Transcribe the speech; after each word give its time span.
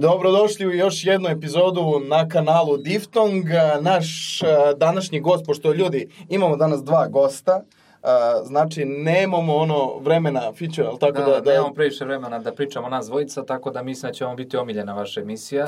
dobrodošli 0.00 0.66
u 0.66 0.72
još 0.72 1.04
jednu 1.04 1.28
epizodu 1.28 2.00
na 2.08 2.28
kanalu 2.28 2.76
Diftong. 2.76 3.44
Naš 3.80 4.40
a, 4.42 4.72
današnji 4.76 5.20
gost, 5.20 5.46
pošto 5.46 5.72
ljudi, 5.72 6.08
imamo 6.28 6.56
danas 6.56 6.84
dva 6.84 7.06
gosta, 7.08 7.62
a, 8.02 8.40
znači 8.42 8.84
nemamo 8.84 9.56
ono 9.56 9.98
vremena 9.98 10.40
feature, 10.52 10.86
ali 10.86 10.98
tako 10.98 11.12
Da, 11.12 11.24
da... 11.24 11.40
da, 11.40 11.50
nemamo 11.52 11.74
previše 11.74 12.04
vremena 12.04 12.38
da 12.38 12.52
pričamo 12.52 12.88
nas 12.88 13.06
dvojica, 13.06 13.44
tako 13.44 13.70
da 13.70 13.82
mislim 13.82 14.10
da 14.10 14.14
će 14.14 14.24
vam 14.24 14.36
biti 14.36 14.56
omiljena 14.56 14.94
vaša 14.94 15.20
emisija 15.20 15.66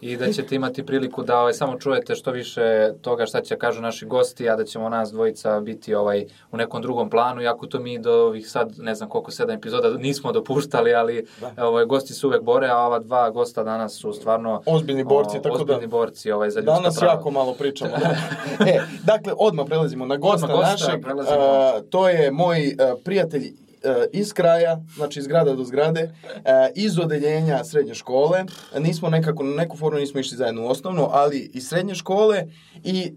i 0.00 0.16
da 0.16 0.32
ćete 0.32 0.54
imati 0.54 0.86
priliku 0.86 1.22
da 1.22 1.40
ovaj, 1.40 1.52
samo 1.52 1.78
čujete 1.78 2.14
što 2.14 2.30
više 2.30 2.62
toga 2.94 3.26
šta 3.26 3.40
će 3.40 3.56
kažu 3.56 3.80
naši 3.82 4.06
gosti, 4.06 4.50
a 4.50 4.56
da 4.56 4.64
ćemo 4.64 4.88
nas 4.88 5.10
dvojica 5.10 5.60
biti 5.60 5.94
ovaj 5.94 6.18
u 6.52 6.56
nekom 6.56 6.82
drugom 6.82 7.10
planu, 7.10 7.42
iako 7.42 7.66
to 7.66 7.80
mi 7.80 7.98
do 7.98 8.12
ovih 8.14 8.50
sad, 8.50 8.72
ne 8.78 8.94
znam 8.94 9.08
koliko, 9.08 9.30
sedam 9.30 9.56
epizoda 9.56 9.90
nismo 9.90 10.32
dopuštali, 10.32 10.94
ali 10.94 11.26
Da. 11.40 11.66
ovaj, 11.66 11.84
gosti 11.84 12.12
se 12.12 12.26
uvek 12.26 12.42
bore, 12.42 12.68
a 12.68 12.78
ova 12.78 12.98
dva 12.98 13.30
gosta 13.30 13.62
danas 13.62 13.92
su 13.92 14.12
stvarno 14.12 14.62
Ozbiljni 14.66 15.04
borci, 15.04 15.38
o, 15.38 15.40
tako 15.40 15.56
da- 15.56 15.62
ozbiljni 15.64 15.86
borci 15.86 16.32
ovaj, 16.32 16.50
za 16.50 16.60
ljudska 16.60 16.74
Danas 16.74 16.98
prava. 16.98 17.12
jako 17.12 17.30
malo 17.30 17.54
pričamo. 17.54 17.90
e, 18.66 18.78
dakle, 19.04 19.32
odmah 19.38 19.66
prelazimo 19.66 20.06
na 20.06 20.16
gosta, 20.16 20.46
Odmah 20.46 20.50
gosta, 20.60 20.86
našeg. 20.86 21.02
prelazimo. 21.02 21.36
A, 21.38 21.67
to 21.90 22.08
je 22.08 22.30
moj 22.30 22.76
a, 22.78 22.94
prijatelj 23.04 23.52
a, 23.84 24.04
iz 24.12 24.32
kraja, 24.32 24.80
znači 24.96 25.18
iz 25.18 25.26
grada 25.26 25.54
do 25.54 25.64
zgrade, 25.64 26.10
a, 26.44 26.68
iz 26.74 26.98
odeljenja 26.98 27.64
srednje 27.64 27.94
škole. 27.94 28.44
Nismo 28.78 29.08
nekako, 29.08 29.42
na 29.42 29.56
neku 29.56 29.76
formu 29.76 29.98
nismo 29.98 30.20
išli 30.20 30.36
zajedno 30.36 30.62
u 30.62 30.68
osnovnu, 30.68 31.08
ali 31.10 31.50
iz 31.54 31.68
srednje 31.68 31.94
škole 31.94 32.44
i 32.84 33.12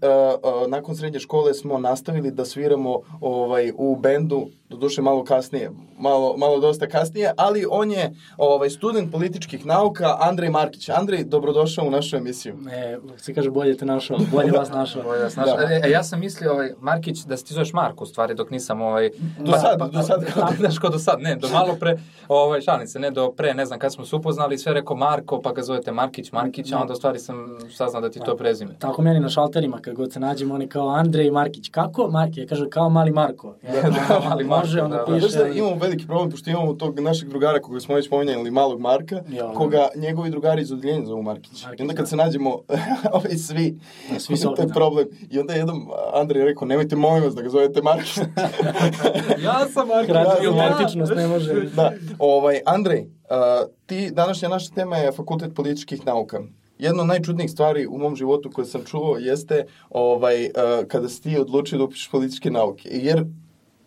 nakon 0.68 0.96
srednje 0.96 1.20
škole 1.20 1.54
smo 1.54 1.78
nastavili 1.78 2.30
da 2.30 2.44
sviramo 2.44 3.00
ovaj, 3.20 3.72
u 3.76 3.96
bendu, 3.96 4.48
doduše 4.72 5.02
malo 5.02 5.24
kasnije, 5.24 5.70
malo, 5.98 6.36
malo 6.36 6.60
dosta 6.60 6.86
kasnije, 6.86 7.32
ali 7.36 7.66
on 7.70 7.90
je 7.90 8.12
ovaj, 8.36 8.70
student 8.70 9.12
političkih 9.12 9.66
nauka 9.66 10.16
Andrej 10.20 10.50
Markić. 10.50 10.88
Andrej, 10.88 11.24
dobrodošao 11.24 11.86
u 11.86 11.90
našu 11.90 12.16
emisiju. 12.16 12.54
E, 12.72 12.98
se 13.16 13.34
kaže 13.34 13.50
bolje 13.50 13.76
te 13.76 13.84
našao, 13.84 14.18
bolje 14.32 14.50
vas 14.52 14.70
našao. 14.70 15.02
Ovaj, 15.06 15.30
znaš, 15.30 15.46
Da. 15.46 15.62
e, 15.62 15.80
e, 15.84 15.90
ja 15.90 16.02
sam 16.02 16.20
mislio, 16.20 16.52
ovaj, 16.52 16.70
Markić, 16.80 17.18
da 17.18 17.36
se 17.36 17.44
ti 17.44 17.54
zoveš 17.54 17.72
Marko, 17.72 18.04
u 18.04 18.06
stvari, 18.06 18.34
dok 18.34 18.50
nisam, 18.50 18.82
ovaj... 18.82 19.10
Do 19.38 19.52
sad, 19.52 19.92
do 19.92 20.02
sad. 20.02 20.24
Da, 20.36 20.48
znaš, 20.60 20.78
ko 20.78 20.88
do 20.88 20.98
sad, 20.98 21.20
ne, 21.20 21.36
do 21.36 21.48
malo 21.48 21.76
pre, 21.80 21.98
ovaj, 22.28 22.60
šalim 22.60 22.86
se, 22.86 22.98
ne, 22.98 23.10
do 23.10 23.32
pre, 23.32 23.54
ne 23.54 23.66
znam, 23.66 23.78
kad 23.78 23.92
smo 23.92 24.04
se 24.04 24.16
upoznali, 24.16 24.58
sve 24.58 24.74
rekao 24.74 24.96
Marko, 24.96 25.40
pa 25.40 25.52
ga 25.52 25.62
zovete 25.62 25.92
Markić, 25.92 26.32
Markić, 26.32 26.72
a 26.72 26.78
onda 26.78 26.92
u 26.92 26.96
stvari 26.96 27.18
sam 27.18 27.58
saznao 27.76 28.02
da 28.02 28.10
ti 28.10 28.20
to 28.24 28.36
prezime. 28.36 28.74
Tako 28.78 29.02
meni 29.02 29.20
na 29.20 29.28
šalterima, 29.28 29.78
kad 29.78 29.94
god 29.94 30.12
se 30.12 30.20
nađemo, 30.20 30.54
oni 30.54 30.68
kao 30.68 30.88
Andrej 30.88 31.30
Markić. 31.30 31.68
Kako? 31.70 32.08
Marki, 32.10 32.40
ja 32.40 32.46
kažem 32.46 32.70
kao 32.70 32.90
mali 32.90 33.10
Marko. 33.10 33.54
Ja, 33.74 33.90
Da, 33.90 34.28
mali 34.28 34.44
Marko, 34.44 34.61
može, 34.62 34.82
onda 34.82 34.96
da, 34.96 35.04
da. 35.04 35.14
piše. 35.16 35.38
Da 35.38 35.48
imamo 35.48 35.74
veliki 35.74 36.06
problem, 36.06 36.30
pošto 36.30 36.50
imamo 36.50 36.74
tog 36.74 37.00
našeg 37.00 37.28
drugara 37.28 37.60
koga 37.60 37.80
smo 37.80 37.94
već 37.94 38.08
pominjali, 38.10 38.50
malog 38.50 38.80
Marka, 38.80 39.22
Ja. 39.30 39.52
koga 39.52 39.88
njegovi 39.96 40.30
drugari 40.30 40.62
iz 40.62 40.72
odeljenja 40.72 41.06
zovu 41.06 41.22
Markić. 41.22 41.64
Markić, 41.64 41.80
I 41.80 41.82
onda 41.82 41.94
kad 41.94 42.02
da. 42.02 42.06
se 42.06 42.16
nađemo, 42.16 42.58
ovi 43.12 43.38
svi, 43.38 43.78
Da, 44.12 44.18
svi 44.20 44.36
su 44.40 44.54
to 44.54 44.62
je 44.62 44.66
da. 44.66 44.74
problem. 44.74 45.06
I 45.30 45.38
onda 45.38 45.54
jednom 45.54 45.88
Andrej 46.14 46.40
je 46.40 46.46
rekao, 46.46 46.66
nemojte 46.66 46.96
molim 46.96 47.24
vas 47.24 47.34
da 47.34 47.42
ga 47.42 47.48
zovete 47.48 47.82
Markić. 47.82 48.16
ja 49.44 49.66
sam 49.68 49.88
Marko. 49.88 50.06
Kratka 50.06 50.44
Ja, 50.44 50.50
da. 50.52 50.62
autentičnost 50.64 51.12
ne 51.16 51.26
može. 51.28 51.54
da, 51.76 51.92
ovaj, 52.18 52.60
Andrej, 52.66 53.06
a, 53.30 53.62
ti, 53.86 54.10
današnja 54.12 54.48
naša 54.48 54.74
tema 54.74 54.96
je 54.96 55.12
Fakultet 55.12 55.54
političkih 55.54 56.06
nauka. 56.06 56.40
Jedna 56.78 57.02
od 57.02 57.08
najčudnijih 57.08 57.50
stvari 57.50 57.86
u 57.86 57.98
mom 57.98 58.16
životu 58.16 58.50
koje 58.50 58.64
sam 58.64 58.84
čuo 58.84 59.16
jeste 59.18 59.64
ovaj, 59.90 60.44
a, 60.46 60.50
kada 60.88 61.08
si 61.08 61.22
ti 61.22 61.38
odlučio 61.38 61.78
da 61.78 61.84
upišeš 61.84 62.10
političke 62.10 62.50
nauke. 62.50 62.88
Jer 62.92 63.24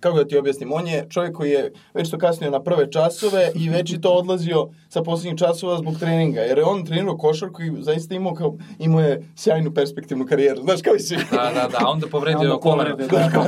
kako 0.06 0.18
da 0.18 0.28
ti 0.28 0.38
objasnim, 0.38 0.72
on 0.72 0.88
je 0.88 1.06
čovjek 1.10 1.36
koji 1.36 1.52
je 1.52 1.72
već 1.94 2.10
to 2.10 2.18
kasnio 2.18 2.52
na 2.52 2.64
prve 2.64 2.92
časove 2.92 3.52
i 3.56 3.70
već 3.70 3.94
i 3.94 4.02
to 4.02 4.10
odlazio 4.10 4.68
sa 4.90 5.02
posljednjih 5.04 5.38
časova 5.40 5.78
zbog 5.78 6.00
treninga, 6.00 6.40
jer 6.42 6.58
je 6.58 6.64
on 6.64 6.86
trenirao 6.86 7.18
košarku 7.18 7.62
i 7.62 7.72
zaista 7.80 8.16
imao, 8.16 8.34
kao, 8.34 8.58
imao 8.80 9.02
je 9.02 9.24
sjajnu 9.36 9.74
perspektivnu 9.74 10.26
karijeru, 10.26 10.62
znaš 10.62 10.82
kao 10.82 10.96
i 10.96 11.00
svi. 11.00 11.18
Da, 11.32 11.52
da, 11.56 11.68
da, 11.80 11.88
onda 11.88 12.08
povredio 12.08 12.40
Onda 12.40 12.58
koleno. 12.58 12.98
povrede, 12.98 13.08
da. 13.08 13.46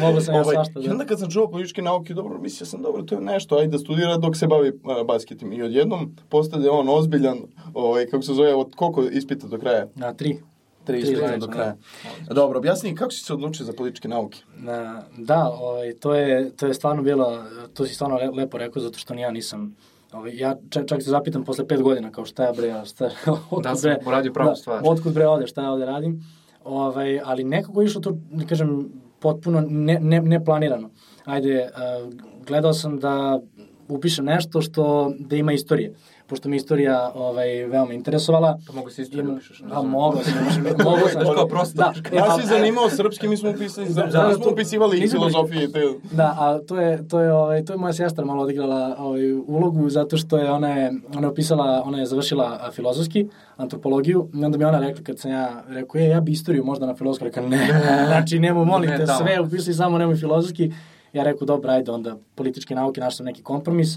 Mogu 0.00 0.20
sam 0.20 0.34
ja 0.34 0.40
Ovaj, 0.40 0.54
svašta 0.54 0.80
I 0.80 0.86
da. 0.86 0.92
onda 0.92 1.04
kad 1.04 1.18
sam 1.18 1.30
čuo 1.30 1.50
političke 1.50 1.82
nauke, 1.82 2.14
dobro, 2.14 2.38
mislio 2.38 2.66
sam, 2.66 2.82
dobro, 2.82 3.02
to 3.02 3.14
je 3.14 3.20
nešto, 3.20 3.56
ajde 3.56 3.70
da 3.70 3.78
studira 3.78 4.16
dok 4.16 4.36
se 4.36 4.46
bavi 4.46 4.68
uh, 4.68 5.06
basketom. 5.06 5.52
I 5.52 5.62
odjednom 5.62 6.16
postade 6.28 6.70
on 6.70 6.88
ozbiljan, 6.88 7.38
ovaj, 7.74 8.06
kako 8.06 8.22
se 8.22 8.34
zove, 8.34 8.54
od 8.54 8.74
koliko 8.76 9.02
ispita 9.02 9.46
do 9.46 9.58
kraja? 9.58 9.86
Na 9.94 10.14
tri. 10.14 10.38
Tri 10.84 11.00
Tri 11.00 11.12
ispita 11.12 11.20
do 11.20 11.26
zvanična, 11.26 11.52
kraja. 11.52 11.76
Dobro, 12.30 12.58
objasni 12.58 12.94
kako 12.94 13.10
si 13.10 13.24
se 13.24 13.32
odlučio 13.32 13.66
za 13.66 13.72
političke 13.72 14.08
nauke? 14.08 14.38
Na, 14.56 15.02
da, 15.18 15.50
ovaj, 15.50 15.92
to, 15.92 16.14
je, 16.14 16.50
to 16.56 16.66
je 16.66 16.74
stvarno 16.74 17.02
bilo, 17.02 17.44
to 17.74 17.86
si 17.86 17.94
stvarno 17.94 18.16
le, 18.16 18.30
lepo 18.30 18.58
rekao, 18.58 18.82
zato 18.82 18.98
što 18.98 19.14
ni 19.14 19.22
ja 19.22 19.30
nisam 19.30 19.76
Ovaj, 20.12 20.32
ja 20.36 20.56
čak, 20.70 20.86
čak 20.86 21.02
se 21.02 21.10
zapitam 21.10 21.44
posle 21.44 21.66
pet 21.68 21.82
godina, 21.82 22.10
kao 22.10 22.24
šta 22.24 22.44
ja 22.44 22.52
bre, 22.52 22.82
šta, 22.84 23.10
otkud 23.50 23.62
Da 23.62 23.74
bre, 23.82 23.98
uradio 24.06 24.32
pravu 24.32 24.50
da, 24.50 24.56
stvar. 24.56 24.80
Otkud 24.84 25.14
bre 25.14 25.26
ovde, 25.26 25.46
šta 25.46 25.62
ja 25.62 25.70
ovde 25.70 25.86
radim. 25.86 26.24
Ovaj, 26.64 27.20
ali 27.24 27.44
nekako 27.44 27.80
je 27.80 27.86
išlo 27.86 28.00
to, 28.00 28.18
da 28.30 28.46
kažem, 28.46 28.90
potpuno 29.20 29.64
ne, 29.68 29.98
ne, 30.00 30.20
neplanirano. 30.20 30.90
Ajde, 31.24 31.68
uh, 31.70 32.14
gledao 32.46 32.72
sam 32.72 32.98
da 32.98 33.40
upišem 33.88 34.24
nešto 34.24 34.62
što, 34.62 35.12
da 35.18 35.36
ima 35.36 35.52
istorije. 35.52 35.94
Pošto 36.26 36.48
mi 36.48 36.56
istorija 36.56 37.12
ovaj, 37.14 37.64
veoma 37.64 37.92
interesovala. 37.92 38.58
Pa 38.66 38.72
mogu 38.72 38.90
se 38.90 39.02
istoriju 39.02 39.32
upišeš, 39.32 39.60
ne 39.60 39.66
A 39.66 39.68
znam. 39.80 39.90
mogu 39.90 40.18
sam, 40.24 40.34
mogu. 40.84 40.98
Znaš 41.12 41.24
kao 41.36 41.48
prosto. 41.48 41.76
Da, 41.76 41.92
e, 42.12 42.16
Ja 42.16 42.38
si 42.40 42.46
zanimao 42.46 42.90
srpski, 42.90 43.28
mi 43.28 43.36
smo 43.36 43.50
upisali, 43.50 43.88
da, 43.88 44.02
da, 44.02 44.22
da, 44.22 44.34
smo 44.34 44.52
upisivali 44.52 44.98
i 44.98 45.08
filozofije. 45.08 45.72
Te, 45.72 45.80
Da, 46.12 46.36
a 46.38 46.58
to 46.58 46.80
je, 46.80 47.08
to 47.08 47.20
je, 47.20 47.32
ovaj, 47.32 47.64
to 47.64 47.72
je 47.72 47.76
moja 47.76 47.92
sestra 47.92 48.24
malo 48.24 48.42
odigrala 48.42 48.96
ovaj, 48.98 49.32
ulogu 49.32 49.90
zato 49.90 50.16
što 50.16 50.38
je 50.38 50.50
ona 50.50 50.68
je, 50.68 50.92
ona 51.16 51.26
je 51.26 51.30
upisala, 51.30 51.82
ona 51.86 51.98
je 51.98 52.06
završila 52.06 52.70
filozofski, 52.74 53.26
antropologiju, 53.56 54.28
i 54.34 54.44
onda 54.44 54.58
mi 54.58 54.64
ona 54.64 54.78
rekla 54.80 55.04
kad 55.04 55.18
sam 55.18 55.30
ja 55.30 55.62
rekao, 55.68 55.98
je, 55.98 56.08
ja 56.08 56.20
bi 56.20 56.32
istoriju 56.32 56.64
možda 56.64 56.86
na 56.86 56.94
filozofsku, 56.94 57.24
rekao, 57.24 57.48
ne, 57.48 57.66
znači, 58.06 58.38
nemo, 58.38 58.64
molim 58.64 58.90
Ne 58.90 58.96
te, 58.98 59.06
tamo. 59.06 59.18
sve 59.18 59.40
upisali, 59.40 59.74
samo 59.74 59.98
nemoj 59.98 60.16
filozofski. 60.16 60.72
Ja 61.12 61.22
rekao, 61.22 61.46
dobro, 61.46 61.70
ajde, 61.70 61.90
onda 61.90 62.16
političke 62.34 62.74
nauke, 62.74 63.00
našao 63.00 63.16
sam 63.16 63.26
neki 63.26 63.42
kompromis. 63.42 63.88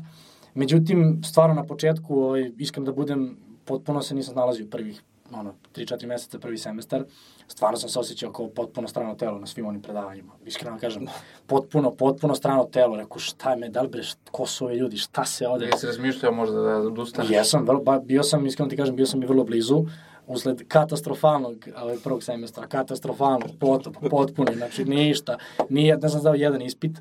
Međutim, 0.54 1.22
stvarno 1.26 1.56
na 1.56 1.64
početku, 1.64 2.20
ovaj, 2.20 2.52
iskren 2.58 2.86
da 2.86 2.92
budem, 2.92 3.38
potpuno 3.66 4.02
se 4.02 4.16
nisam 4.16 4.36
nalazio 4.36 4.68
prvih 4.72 5.02
ono, 5.32 5.54
3-4 5.76 6.08
meseca, 6.08 6.40
prvi 6.40 6.58
semestar, 6.58 7.04
stvarno 7.48 7.78
sam 7.78 7.90
se 7.90 8.00
osjećao 8.00 8.32
kao 8.32 8.48
potpuno 8.48 8.88
strano 8.88 9.16
telo 9.16 9.40
na 9.40 9.46
svim 9.48 9.66
onim 9.66 9.82
predavanjima. 9.82 10.32
Iskreno 10.46 10.78
kažem, 10.80 11.08
potpuno, 11.48 11.92
potpuno 11.92 12.36
strano 12.36 12.64
telo. 12.64 12.96
Rekao, 12.96 13.20
šta 13.20 13.52
je 13.52 13.58
me, 13.58 13.70
da 13.70 13.82
li 13.82 13.88
bre, 13.88 14.02
ko 14.32 14.46
su 14.46 14.66
ovi 14.66 14.76
ljudi, 14.76 14.98
šta 14.98 15.26
se 15.26 15.48
ovde... 15.48 15.66
Jesi 15.66 15.86
razmišljao 15.86 16.32
možda 16.32 16.62
da 16.62 16.78
odustaneš? 16.78 17.32
Jesam, 17.32 17.66
vrlo, 17.66 17.82
ba, 17.82 18.00
bio 18.00 18.24
sam, 18.24 18.46
iskreno 18.46 18.70
ti 18.70 18.78
kažem, 18.78 18.96
bio 18.96 19.06
sam 19.06 19.24
i 19.24 19.26
vrlo 19.26 19.44
blizu, 19.44 19.86
usled 20.28 20.68
katastrofalnog 20.68 21.68
ovaj, 21.82 21.98
prvog 22.04 22.24
semestra, 22.24 22.68
katastrofalnog, 22.68 23.50
potop, 23.60 23.96
potpuno, 24.10 24.52
znači 24.58 24.86
ništa, 24.86 25.38
nije, 25.70 25.98
ne 25.98 26.10
znam 26.10 26.24
dao 26.24 26.34
jedan 26.34 26.62
ispit, 26.62 26.98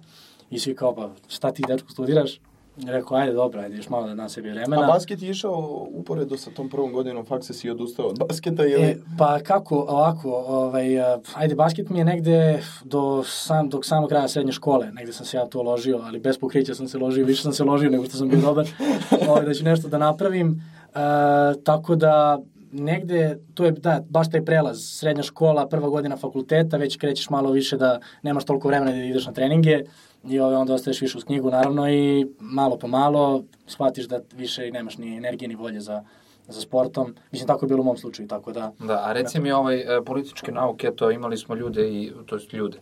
i 0.51 0.59
svi 0.59 0.75
kao, 0.75 0.95
pa 0.95 1.11
šta 1.29 1.53
ti 1.53 1.63
dečko 1.69 1.91
studiraš? 1.91 2.41
Rekao, 2.87 3.17
ajde, 3.17 3.33
dobro, 3.33 3.61
ajde, 3.61 3.77
još 3.77 3.89
malo 3.89 4.07
da 4.07 4.15
dam 4.15 4.29
sebi 4.29 4.51
vremena. 4.51 4.83
a 4.83 4.87
basket 4.87 5.23
je 5.23 5.31
išao 5.31 5.87
uporedo 5.91 6.37
sa 6.37 6.51
tom 6.51 6.69
prvom 6.71 6.93
godinom 6.93 7.25
faksa 7.25 7.53
si 7.53 7.71
odustao 7.71 8.07
od 8.07 8.19
basketa 8.19 8.67
ili... 8.67 8.83
E, 8.83 8.97
pa 9.19 9.39
kako, 9.39 9.77
ovako, 9.77 10.31
ovaj, 10.31 10.87
ajde, 11.35 11.55
basket 11.55 11.91
mi 11.91 11.99
je 11.99 12.05
negde 12.05 12.63
do 12.85 13.25
sam, 13.27 13.69
dok 13.69 13.85
samog 13.85 14.09
kraja 14.09 14.29
srednje 14.29 14.53
škole, 14.53 14.93
negde 14.93 15.13
sam 15.13 15.27
se 15.27 15.37
ja 15.37 15.47
tu 15.47 15.63
ložio, 15.63 16.01
ali 16.05 16.19
bez 16.19 16.39
pokrića 16.39 16.75
sam 16.75 16.89
se 16.89 16.99
ložio, 16.99 17.27
više 17.27 17.43
sam 17.43 17.53
se 17.53 17.65
ložio 17.65 17.91
nego 17.91 18.05
što 18.05 18.17
sam 18.17 18.29
bio 18.29 18.41
dobar, 18.41 18.67
ovaj, 19.29 19.45
da 19.45 19.55
ću 19.55 19.65
nešto 19.65 19.89
da 19.89 19.99
napravim, 19.99 20.49
uh, 20.51 21.63
tako 21.65 21.97
da 21.97 22.39
negde, 22.75 23.39
to 23.55 23.65
je, 23.65 23.73
da, 23.73 24.01
baš 24.09 24.31
taj 24.31 24.45
prelaz, 24.45 24.79
srednja 24.83 25.23
škola, 25.23 25.69
prva 25.69 25.89
godina 25.89 26.17
fakulteta, 26.17 26.77
već 26.77 26.97
krećeš 26.97 27.31
malo 27.31 27.51
više 27.51 27.77
da 27.77 28.01
nemaš 28.23 28.45
toliko 28.45 28.69
vremena 28.69 28.93
da 28.93 28.97
ideš 28.97 29.27
na 29.27 29.33
treninge 29.33 29.81
i 30.25 30.41
ovaj, 30.41 30.55
onda 30.55 30.75
ostaješ 30.75 31.01
više 31.01 31.19
uz 31.19 31.25
knjigu, 31.25 31.51
naravno, 31.51 31.91
i 31.91 32.27
malo 32.39 32.79
po 32.79 32.87
malo 32.87 33.45
shvatiš 33.67 34.05
da 34.05 34.21
više 34.35 34.71
nemaš 34.71 34.99
ni 34.99 35.17
energije 35.17 35.49
ni 35.49 35.55
volje 35.55 35.81
za, 35.81 36.05
za 36.49 36.61
sportom. 36.61 37.15
Mislim, 37.33 37.47
tako 37.47 37.65
je 37.65 37.69
bilo 37.69 37.81
u 37.81 37.85
mom 37.85 37.97
slučaju, 37.97 38.29
tako 38.29 38.53
da... 38.53 38.73
Da, 38.79 39.03
a 39.05 39.13
reci 39.13 39.41
mi 39.41 39.53
ovaj 39.53 39.79
e, 39.79 40.05
političke 40.05 40.53
nauke, 40.53 40.91
to 40.97 41.11
imali 41.11 41.37
smo 41.37 41.55
ljude 41.55 41.89
i 41.89 42.13
to 42.27 42.37
jest 42.37 42.53
ljude. 42.53 42.79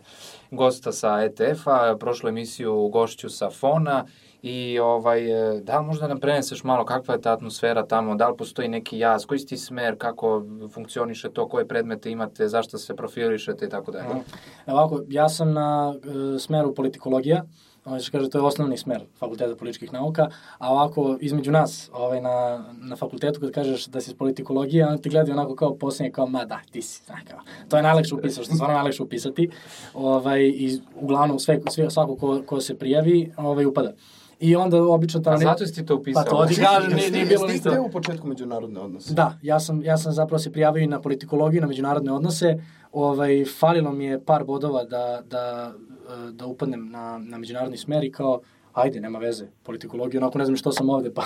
Gosta 0.51 0.91
sa 0.91 1.23
ETF-a, 1.23 1.97
prošlu 1.99 2.29
emisiju 2.29 2.87
gošću 2.87 3.29
sa 3.29 3.49
Fona 3.49 4.05
i 4.43 4.79
ovaj 4.79 5.55
e, 5.57 5.61
da 5.61 5.79
li 5.79 5.85
možda 5.85 6.07
nam 6.07 6.19
preneseš 6.19 6.63
malo 6.63 6.85
kakva 6.85 7.13
je 7.13 7.21
ta 7.21 7.33
atmosfera 7.33 7.85
tamo, 7.85 8.15
da 8.15 8.27
li 8.27 8.37
postoji 8.37 8.67
neki 8.67 8.97
jaz, 8.97 9.25
koji 9.25 9.39
ti 9.39 9.57
smer, 9.57 9.97
kako 9.97 10.43
funkcioniše 10.73 11.29
to, 11.29 11.47
koje 11.47 11.67
predmete 11.67 12.11
imate, 12.11 12.47
zašto 12.47 12.77
se 12.77 12.95
profilišete 12.95 13.65
i 13.65 13.69
tako 13.69 13.91
dalje. 13.91 14.15
Ovako, 14.67 15.01
ja 15.07 15.29
sam 15.29 15.53
na 15.53 15.95
e, 16.35 16.39
smeru 16.39 16.75
politikologija, 16.75 17.43
ovaj 17.85 17.99
se 17.99 18.11
kaže 18.11 18.29
to 18.29 18.37
je 18.37 18.41
osnovni 18.41 18.77
smer 18.77 19.01
fakulteta 19.19 19.55
političkih 19.55 19.93
nauka, 19.93 20.29
a 20.57 20.71
ovako 20.71 21.17
između 21.21 21.51
nas, 21.51 21.89
ovaj 21.93 22.21
na 22.21 22.63
na 22.81 22.95
fakultetu 22.95 23.39
kad 23.39 23.51
kažeš 23.51 23.85
da 23.85 24.01
si 24.01 24.11
iz 24.11 24.17
politikologije, 24.17 24.87
oni 24.87 25.01
te 25.01 25.09
gledaju 25.09 25.33
onako 25.33 25.55
kao 25.55 25.75
posljednje 25.75 26.11
kao 26.11 26.27
ma 26.27 26.45
da, 26.45 26.59
ti 26.71 26.81
si, 26.81 27.03
znaš 27.05 27.21
kao. 27.29 27.39
To 27.69 27.77
je 27.77 27.83
najlakše 27.83 28.15
upisati, 28.15 28.43
što 28.43 28.53
je 28.53 28.55
stvarno 28.55 28.75
najlakše 28.75 29.03
upisati. 29.03 29.49
Ovaj 29.93 30.41
i 30.41 30.79
uglavnom 30.95 31.39
sve 31.39 31.61
sve 31.69 31.89
svako 31.89 32.15
ko, 32.15 32.41
ko 32.45 32.61
se 32.61 32.77
prijavi, 32.77 33.31
ovaj 33.37 33.65
upada. 33.65 33.91
I 34.43 34.55
onda 34.55 34.83
obično 34.83 35.19
tamo... 35.19 35.35
A 35.35 35.39
zato 35.39 35.65
si 35.67 35.85
to 35.85 35.95
upisao? 35.95 36.23
Pa 36.23 36.29
to 36.29 36.45
ti 36.45 36.55
kažem, 36.55 36.93
nije, 36.93 37.11
nije 37.11 37.25
bilo 37.25 37.47
ništa. 37.47 37.81
u 37.81 37.91
početku 37.91 38.27
međunarodne 38.27 38.79
odnose? 38.79 39.13
Da, 39.13 39.37
ja 39.41 39.59
sam, 39.59 39.83
ja 39.83 39.97
sam 39.97 40.11
zapravo 40.11 40.39
se 40.39 40.51
prijavio 40.51 40.83
i 40.83 40.87
na 40.87 41.01
politikologiju, 41.01 41.61
na 41.61 41.67
međunarodne 41.67 42.11
odnose. 42.11 42.57
Ovaj, 42.91 43.45
falilo 43.59 43.91
mi 43.91 44.05
je 44.05 44.25
par 44.25 44.43
bodova 44.43 44.83
da, 44.83 45.21
da, 45.25 45.73
e, 46.27 46.31
da 46.31 46.45
upadnem 46.45 46.89
na, 46.89 47.17
na 47.17 47.37
međunarodni 47.37 47.77
smer 47.77 48.03
i 48.03 48.11
kao, 48.11 48.41
ajde, 48.73 48.99
nema 48.99 49.19
veze, 49.19 49.47
politikologiju, 49.63 50.21
onako 50.21 50.37
ne 50.37 50.45
znam 50.45 50.57
što 50.57 50.71
sam 50.71 50.89
ovde, 50.89 51.13
pa, 51.15 51.23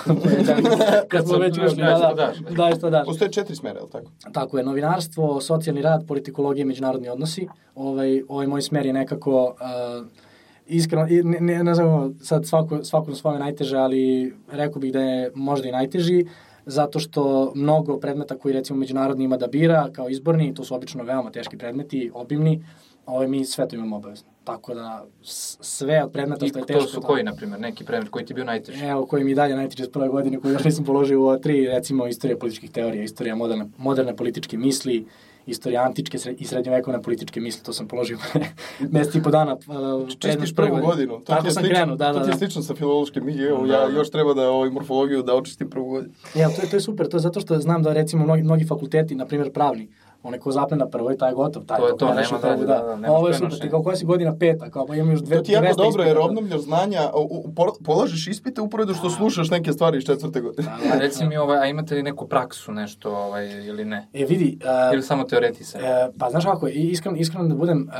kad 1.10 1.26
smo 1.28 1.38
već 1.38 1.58
ušli, 1.58 1.76
da, 1.76 2.12
da, 2.16 2.32
daj 2.56 2.74
što 2.74 2.90
daš. 2.90 3.06
Postoje 3.06 3.32
četiri 3.32 3.56
smera, 3.56 3.78
je 3.78 3.84
li 3.84 3.90
tako? 3.90 4.10
Tako 4.32 4.58
je, 4.58 4.64
novinarstvo, 4.64 5.40
socijalni 5.40 5.82
rad, 5.82 6.06
politikologija 6.06 6.62
i 6.62 6.66
međunarodni 6.66 7.08
odnosi. 7.08 7.48
Ovaj, 7.74 8.22
ovaj 8.28 8.46
moj 8.46 8.62
smer 8.62 8.86
je 8.86 8.92
nekako, 8.92 9.44
uh, 9.44 10.27
iskreno, 10.68 11.06
ne, 11.24 11.40
ne, 11.40 11.64
ne 11.64 11.74
znam, 11.74 12.14
sad 12.22 12.46
svako, 12.46 12.84
svako 12.84 13.10
na 13.10 13.16
svoje 13.16 13.38
najteže, 13.38 13.76
ali 13.76 14.34
rekao 14.52 14.80
bih 14.80 14.92
da 14.92 15.00
je 15.00 15.30
možda 15.34 15.68
i 15.68 15.72
najteži, 15.72 16.26
zato 16.66 16.98
što 16.98 17.52
mnogo 17.54 17.96
predmeta 17.96 18.38
koji 18.38 18.54
recimo 18.54 18.78
međunarodni 18.78 19.24
ima 19.24 19.36
da 19.36 19.46
bira 19.46 19.88
kao 19.92 20.08
izborni, 20.08 20.54
to 20.54 20.64
su 20.64 20.74
obično 20.74 21.04
veoma 21.04 21.30
teški 21.30 21.58
predmeti, 21.58 22.10
obimni, 22.14 22.64
ovaj, 23.08 23.28
mi 23.28 23.44
sve 23.44 23.68
to 23.68 23.76
imamo 23.76 23.96
obavezno. 23.96 24.28
Tako 24.44 24.74
da 24.74 25.04
sve 25.22 26.04
od 26.04 26.12
predmeta 26.12 26.46
I 26.46 26.48
što 26.48 26.58
je 26.58 26.66
teško... 26.66 26.82
to 26.82 26.88
su 26.88 27.00
koji, 27.00 27.24
na 27.24 27.34
primjer, 27.34 27.60
neki 27.60 27.84
predmet 27.84 28.10
koji 28.10 28.24
ti 28.24 28.32
je 28.32 28.34
bio 28.34 28.44
najteži? 28.44 28.84
Evo, 28.84 29.06
koji 29.06 29.24
mi 29.24 29.32
i 29.32 29.34
dalje 29.34 29.56
najteže 29.56 29.84
s 29.84 29.90
prve 29.90 30.08
godine, 30.08 30.40
koji 30.40 30.52
još 30.52 30.64
nisam 30.64 30.84
položio 30.84 31.20
u 31.20 31.24
ova 31.24 31.38
tri, 31.38 31.66
recimo, 31.66 32.06
istorija 32.06 32.38
političkih 32.38 32.70
teorija, 32.70 33.02
istorija 33.02 33.34
moderne, 33.34 33.66
moderne 33.78 34.16
političke 34.16 34.58
misli, 34.58 35.06
istorija 35.46 35.82
antičke 35.82 36.18
i 36.38 36.44
srednjovekovne 36.44 37.02
političke 37.02 37.40
misli, 37.40 37.64
to 37.64 37.72
sam 37.72 37.88
položio 37.88 38.18
mesec 38.92 39.14
i 39.14 39.22
po 39.22 39.30
dana. 39.30 39.54
Uh, 39.54 40.08
Čistiš 40.18 40.54
prvu 40.54 40.76
godinu. 40.76 41.12
To 41.12 41.24
Tako 41.24 41.50
sam 41.50 41.62
slično, 41.62 41.76
krenuo, 41.76 41.96
da, 41.96 42.12
To 42.12 42.18
da, 42.18 42.24
ti 42.24 42.30
je 42.30 42.32
da. 42.32 42.38
slično 42.38 42.62
sa 42.62 42.74
filološkim 42.74 43.26
miljeom. 43.26 43.68
Da, 43.68 43.74
Ja 43.74 43.88
da. 43.88 43.96
još 43.96 44.10
treba 44.10 44.34
da 44.34 44.50
ovaj 44.50 44.70
morfologiju 44.70 45.22
da 45.22 45.34
očistim 45.34 45.70
prvu 45.70 45.88
godinu. 45.88 46.14
Ja, 46.34 46.48
to 46.48 46.62
je, 46.62 46.70
to 46.70 46.76
je 46.76 46.80
super, 46.80 47.08
to 47.08 47.16
je 47.16 47.20
zato 47.20 47.40
što 47.40 47.58
znam 47.58 47.82
da 47.82 47.92
recimo 47.92 48.24
mnogi, 48.24 48.42
mnogi 48.42 48.64
fakulteti, 48.64 49.14
na 49.14 49.26
primjer 49.26 49.52
pravni, 49.52 49.88
onaj 50.22 50.38
ko 50.38 50.52
zapne 50.52 50.76
na 50.76 50.86
prvoj, 50.86 51.16
taj 51.16 51.30
je 51.30 51.34
gotov, 51.34 51.64
taj 51.64 51.78
To 51.78 51.86
je 51.86 51.96
to, 51.96 52.06
ne 52.06 52.14
nema 52.14 52.38
dalje, 52.38 52.54
prvu, 52.54 52.66
da, 52.66 52.78
da, 52.78 52.96
nema 52.96 53.14
Ovo 53.14 53.28
je 53.28 53.34
super, 53.34 53.38
prenošenja. 53.40 53.62
ti 53.62 53.70
kao 53.70 53.82
koja 53.82 53.96
si 53.96 54.04
godina 54.04 54.36
peta, 54.36 54.70
kao 54.70 54.86
pa 54.86 54.94
imam 54.94 55.10
još 55.10 55.20
dve, 55.20 55.36
To 55.36 55.42
ti 55.42 55.52
je 55.52 55.54
jako 55.54 55.66
200 55.66 55.76
dobro 55.76 56.02
jer 56.02 56.08
ispita, 56.08 56.14
da. 56.16 56.20
obnavljaš 56.22 56.60
znanja, 56.60 57.10
u, 57.14 57.42
u, 57.44 57.52
po- 57.52 57.74
polažeš 57.84 58.26
ispite 58.28 58.60
uporedo 58.60 58.94
što 58.94 59.10
slušaš 59.10 59.50
neke 59.50 59.72
stvari 59.72 59.98
iz 59.98 60.04
četvrte 60.04 60.40
godine. 60.40 60.68
Da, 60.80 60.88
A 60.88 60.94
da, 60.94 60.98
reci 60.98 61.24
mi, 61.24 61.36
ovaj, 61.36 61.58
a 61.58 61.66
imate 61.66 61.94
li 61.94 62.02
neku 62.02 62.28
praksu 62.28 62.72
nešto, 62.72 63.10
ovaj, 63.12 63.66
ili 63.66 63.84
ne? 63.84 64.08
E, 64.14 64.24
vidi, 64.24 64.58
uh, 64.60 64.94
Ili 64.94 65.02
samo 65.02 65.24
teoretisanje? 65.24 65.84
E, 65.84 66.08
pa 66.18 66.30
znaš 66.30 66.44
kako, 66.44 66.68
i- 66.68 66.72
iskreno, 66.72 67.16
iskreno 67.16 67.48
da 67.48 67.54
budem, 67.54 67.88
e, 67.88 67.94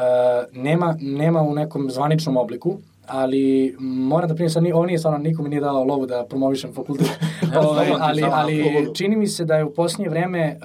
nema, 0.55 0.97
nema 1.01 1.43
u 1.43 1.55
nekom 1.55 1.91
zvaničnom 1.91 2.37
obliku, 2.37 2.79
ali 3.09 3.77
moram 3.79 4.29
da 4.29 4.35
primim, 4.35 4.51
sad 4.51 4.65
ovo 4.75 4.87
nije 4.87 4.99
stvarno, 4.99 5.19
niko 5.19 5.43
mi 5.43 5.49
nije 5.49 5.61
dao 5.61 5.85
lovu 5.85 6.07
da 6.07 6.27
promovišem 6.29 6.73
fakultet, 6.75 7.07
ovaj, 7.65 7.93
ali, 8.01 8.23
ali 8.33 8.63
slobodu. 8.63 8.95
čini 8.95 9.17
mi 9.17 9.27
se 9.27 9.45
da 9.45 9.57
je 9.57 9.65
u 9.65 9.75
posljednje 9.75 10.09
vreme 10.09 10.41
e, 10.41 10.57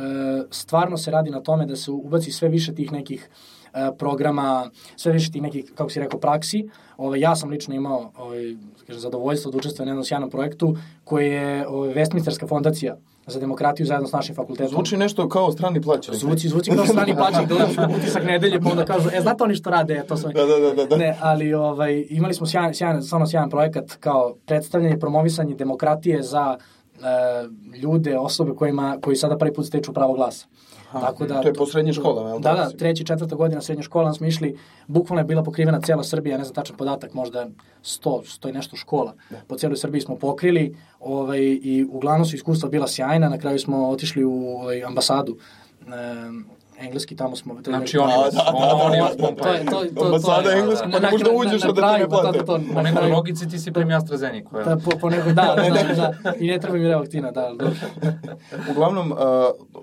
stvarno 0.52 0.98
se 0.98 1.12
radi 1.12 1.30
na 1.30 1.42
tome 1.42 1.66
da 1.66 1.76
se 1.76 1.92
ubaci 1.92 2.32
sve 2.32 2.50
više 2.50 2.76
tih 2.76 2.92
nekih 2.92 3.30
e, 3.74 3.90
programa, 3.98 4.70
sve 4.96 5.12
više 5.12 5.32
tih 5.32 5.42
nekih, 5.42 5.72
kako 5.76 5.90
si 5.90 6.00
rekao, 6.00 6.20
praksi. 6.20 6.70
Ovaj, 6.98 7.20
ja 7.20 7.36
sam 7.36 7.50
lično 7.50 7.76
imao 7.76 8.12
ovaj, 8.18 8.56
kažem, 8.88 9.02
zadovoljstvo 9.02 9.52
da 9.52 9.58
učestvujem 9.58 9.88
na 9.88 9.92
jednom 9.92 10.06
sjajnom 10.06 10.30
projektu 10.30 10.76
koji 11.04 11.32
je 11.32 11.68
ovaj, 11.68 11.94
Westminsterska 11.94 12.48
fondacija 12.48 12.98
za 13.28 13.40
demokratiju 13.40 13.86
zajedno 13.86 14.08
s 14.08 14.12
našim 14.12 14.36
fakultetom. 14.36 14.70
Zvuči 14.70 14.98
nešto 14.98 15.30
kao 15.30 15.52
strani 15.52 15.82
plaćenik. 15.82 16.20
Zvuči, 16.20 16.50
zvuči 16.50 16.72
kao 16.76 16.86
strani 16.86 17.16
plaćnik, 17.20 17.48
da 17.50 17.56
uđeš 17.56 17.78
u 17.78 17.98
utisak 17.98 18.24
nedelje, 18.24 18.62
pa 18.62 18.70
onda 18.70 18.86
kažu, 18.86 19.10
e, 19.14 19.22
znate 19.22 19.44
oni 19.44 19.56
što 19.56 19.70
rade, 19.70 19.94
e, 19.94 20.08
to 20.08 20.18
sam... 20.18 20.32
Da, 20.32 20.46
da, 20.46 20.60
da, 20.60 20.74
da, 20.74 20.86
da. 20.86 20.98
Ne, 20.98 21.18
ali 21.22 21.54
ovaj, 21.54 22.06
imali 22.10 22.34
smo 22.34 22.48
sjajan, 22.48 22.74
sjajan, 22.74 23.04
stvarno 23.04 23.28
sjajan 23.28 23.50
projekat 23.50 23.92
kao 24.00 24.36
predstavljanje, 24.46 25.00
promovisanje 25.00 25.56
demokratije 25.56 26.24
za 26.24 26.58
e, 26.58 27.78
ljude, 27.78 28.18
osobe 28.18 28.56
kojima, 28.56 28.98
koji 29.02 29.16
sada 29.16 29.38
prvi 29.38 29.54
put 29.54 29.66
steču 29.66 29.94
pravo 29.94 30.14
glasa. 30.14 30.46
Tako 31.02 31.26
da, 31.26 31.42
to 31.42 31.48
je 31.48 31.54
po 31.54 31.66
srednjim 31.66 31.94
školama, 31.94 32.40
Da, 32.40 32.54
da, 32.54 32.70
si? 32.70 32.78
treća 32.78 33.04
i 33.04 33.06
četvrta 33.06 33.36
godina 33.36 33.62
srednje 33.62 33.84
škola 33.84 34.14
smo 34.14 34.28
išli, 34.28 34.58
bukvalno 34.88 35.22
je 35.22 35.26
bila 35.26 35.44
pokrivena 35.44 35.82
cela 35.82 36.04
Srbija, 36.04 36.38
ne 36.38 36.44
znam 36.44 36.56
tačan 36.56 36.78
podatak, 36.78 37.14
možda 37.14 37.48
100, 37.84 38.40
100 38.42 38.50
i 38.50 38.52
nešto 38.52 38.76
škola. 38.76 39.14
Po 39.48 39.56
cijeloj 39.56 39.78
Srbiji 39.78 40.02
smo 40.02 40.16
pokrili 40.16 40.76
ovaj, 41.00 41.40
i 41.42 41.86
uglavnom 41.92 42.26
su 42.26 42.36
iskustva 42.36 42.70
bila 42.70 42.88
sjajna, 42.88 43.30
na 43.30 43.38
kraju 43.38 43.60
smo 43.60 43.90
otišli 43.90 44.24
u 44.24 44.48
ovaj, 44.48 44.84
ambasadu 44.84 45.38
engleski, 46.78 47.16
tamo 47.16 47.36
smo... 47.36 47.56
to 47.56 47.72
Znači, 47.72 47.98
oni 47.98 48.12
Da, 48.12 48.18
vas, 48.18 48.34
da, 48.34 48.44
da, 48.44 48.52
da, 48.60 48.76
oni 48.76 48.98
da, 48.98 49.04
vas 49.04 49.18
da. 49.18 49.28
to 49.28 49.50
je, 49.50 49.66
to, 49.66 49.72
to, 49.96 50.20
to, 50.20 50.50
je- 50.50 50.60
engleska, 50.60 50.84
pa 50.84 51.00
ne 51.00 51.00
da 51.00 51.24
na- 51.24 51.38
uđeš, 51.38 51.62
da 51.62 51.74
ti 51.74 52.02
ne 52.02 52.10
plate. 52.10 52.40
to- 52.40 52.46
Po 52.46 52.58
na 52.74 52.82
nekoj 52.82 53.10
logici 53.10 53.50
ti 53.50 53.60
si 53.60 53.72
primio 53.72 53.98
AstraZeneca. 53.98 54.50
Da, 54.60 54.78
po, 54.78 54.92
po 54.92 55.10
nego, 55.10 55.24
da, 55.26 55.56
da, 55.56 55.94
da, 55.94 56.34
i 56.34 56.48
ne 56.48 56.60
treba 56.60 56.78
mi 56.78 56.88
revaktina, 56.88 57.32
da, 57.32 57.52
da. 57.52 57.72
Uglavnom, 58.72 59.12
uh, 59.12 59.18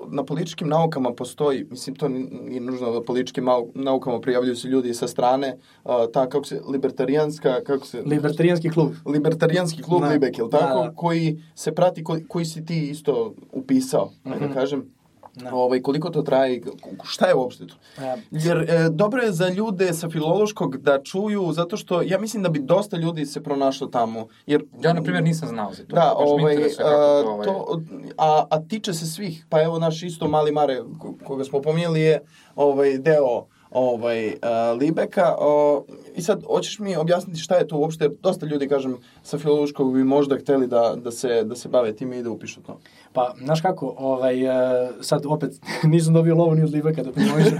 na 0.09 0.25
političkim 0.25 0.69
naukama 0.69 1.13
postoji, 1.13 1.65
mislim, 1.65 1.97
to 1.97 2.09
nije 2.09 2.61
nužno 2.61 2.93
da 2.93 3.03
političkim 3.03 3.45
naukama 3.75 4.21
prijavljuju 4.21 4.57
se 4.57 4.69
ljudi 4.69 4.95
sa 4.95 5.09
strane, 5.09 5.57
uh, 5.85 5.91
ta, 6.13 6.29
kako 6.29 6.45
se, 6.45 6.61
libertarijanska, 6.69 7.61
kako 7.65 7.87
se... 7.87 8.03
Libertarijanski 8.03 8.71
klub. 8.71 8.93
libertarijanski 9.07 9.83
klub 9.83 10.03
Da. 10.03 10.09
Libek, 10.09 10.39
je 10.39 10.45
li 10.45 10.51
tako? 10.51 10.79
Da, 10.79 10.85
da. 10.85 10.93
Koji 10.95 11.43
se 11.55 11.73
prati, 11.73 12.05
koji, 12.05 12.45
si 12.45 12.65
ti 12.65 12.81
isto 12.81 13.35
upisao, 13.53 14.11
mm 14.25 14.31
da 14.41 14.55
kažem. 14.55 15.00
Da. 15.43 15.55
Ovaj, 15.55 15.83
koliko 15.83 16.11
to 16.11 16.23
traje, 16.23 16.63
šta 17.05 17.27
je 17.27 17.35
uopšte 17.35 17.67
to? 17.67 17.75
E, 17.99 18.17
Jer 18.31 18.59
e, 18.71 18.89
dobro 18.91 19.23
je 19.23 19.33
za 19.33 19.49
ljude 19.49 19.93
sa 19.93 20.09
filološkog 20.11 20.77
da 20.77 21.03
čuju, 21.03 21.53
zato 21.53 21.77
što 21.77 22.03
ja 22.03 22.19
mislim 22.19 22.43
da 22.43 22.49
bi 22.49 22.59
dosta 22.59 22.97
ljudi 22.97 23.27
se 23.27 23.43
pronašlo 23.43 23.87
tamo. 23.87 24.27
Jer, 24.47 24.65
Ja, 24.83 24.93
na 24.93 25.03
primjer, 25.03 25.25
nisam 25.25 25.49
znao 25.49 25.75
za 25.75 25.85
to. 25.85 25.95
Da, 25.95 26.15
me 26.19 26.25
ovaj, 26.25 26.57
a, 26.57 27.23
to, 27.23 27.31
ovaj... 27.31 27.47
to, 27.47 27.81
a, 28.19 28.45
a 28.51 28.61
tiče 28.69 28.93
se 28.93 29.07
svih, 29.07 29.47
pa 29.49 29.63
evo 29.63 29.79
naš 29.79 30.03
isto 30.03 30.29
mali 30.29 30.53
Mare, 30.53 30.83
ko- 30.99 31.15
koga 31.25 31.45
smo 31.45 31.63
pominjali 31.63 32.01
je 32.01 32.21
ovaj, 32.57 32.99
deo 32.99 33.47
ovaj, 33.71 34.35
a, 34.43 34.73
Libeka. 34.73 35.37
O, 35.39 35.85
I 36.17 36.23
sad, 36.23 36.43
hoćeš 36.47 36.79
mi 36.79 36.97
objasniti 36.97 37.41
šta 37.41 37.57
je 37.57 37.69
to 37.69 37.77
uopšte, 37.77 38.09
dosta 38.09 38.47
ljudi, 38.47 38.69
kažem, 38.69 38.97
sa 39.23 39.39
filološkog 39.39 39.95
bi 39.95 40.05
možda 40.05 40.39
hteli 40.39 40.67
da, 40.67 40.95
da, 40.97 41.11
se, 41.11 41.45
da 41.45 41.57
se 41.57 41.69
bave 41.69 41.97
time 41.97 42.19
i 42.19 42.23
da 42.23 42.31
upišu 42.31 42.61
to. 42.63 42.79
Pa, 43.13 43.35
znaš 43.45 43.61
kako, 43.61 43.95
ovaj, 43.99 44.45
e, 44.47 44.89
sad 45.01 45.23
opet 45.27 45.51
nisam 45.93 46.15
dobio 46.15 46.35
lovu 46.35 46.55
ni 46.55 46.63
od 46.63 46.71
Libeka 46.71 47.03
da 47.03 47.13
promovišem. 47.13 47.59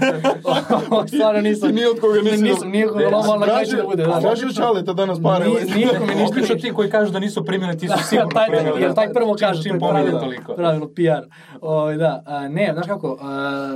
Stvarno 1.07 1.41
nisam. 1.41 1.69
Ti 1.69 1.75
ni 1.75 1.85
od 1.85 1.99
koga 1.99 2.21
nisi 2.21 2.43
Nisam, 2.43 2.55
dobio. 2.59 2.71
nije 2.71 2.87
koga 2.87 3.09
lovu, 3.09 3.29
ali 3.29 3.39
na 3.39 3.45
kraju 3.45 3.65
će 3.65 3.75
da 3.75 3.83
bude. 3.83 4.03
Da, 4.03 4.11
da. 4.11 4.19
Traži 4.21 4.45
od 4.45 4.55
Čaleta 4.55 4.93
danas 4.93 5.19
pare. 5.23 5.45
Nije- 5.45 5.51
ovaj. 5.51 5.75
nije 5.75 5.99
mi 5.99 6.21
ništa 6.21 6.39
ništa. 6.39 6.55
ti 6.55 6.73
koji 6.73 6.89
kažu 6.89 7.11
da 7.11 7.19
nisu 7.19 7.45
primili, 7.45 7.77
ti 7.77 7.87
su 7.87 7.93
sigurno 8.09 8.29
taj, 8.29 8.47
primili. 8.47 8.71
taj, 8.71 8.81
jer 8.81 8.93
taj 8.93 9.13
prvo 9.13 9.35
kaže, 9.39 9.63
čim 9.63 9.79
to 9.79 9.85
je 9.85 9.91
pravilo, 9.91 10.19
toliko. 10.19 10.53
pravilo 10.53 10.87
PR. 10.87 11.27
Ovaj, 11.61 11.97
da, 11.97 12.23
a, 12.25 12.47
ne, 12.47 12.69
znaš 12.73 12.87
kako, 12.87 13.17
a, 13.21 13.31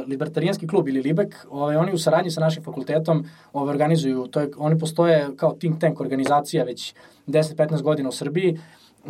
libertarijanski 0.07 0.67
klub 0.67 0.88
ili 0.88 1.01
Libek, 1.01 1.45
ovaj, 1.50 1.75
oni 1.75 1.93
u 1.93 1.97
saradnji 1.97 2.31
sa 2.31 2.41
našim 2.41 2.63
fakultetom 2.63 3.25
ovaj, 3.53 3.71
organizuju, 3.71 4.27
to 4.27 4.39
je, 4.39 4.50
oni 4.57 4.79
postoje 4.79 5.27
kao 5.35 5.53
think 5.53 5.79
tank 5.79 6.01
organizacija 6.01 6.63
već 6.63 6.93
10-15 7.27 7.81
godina 7.81 8.09
u 8.09 8.11
Srbiji 8.11 8.59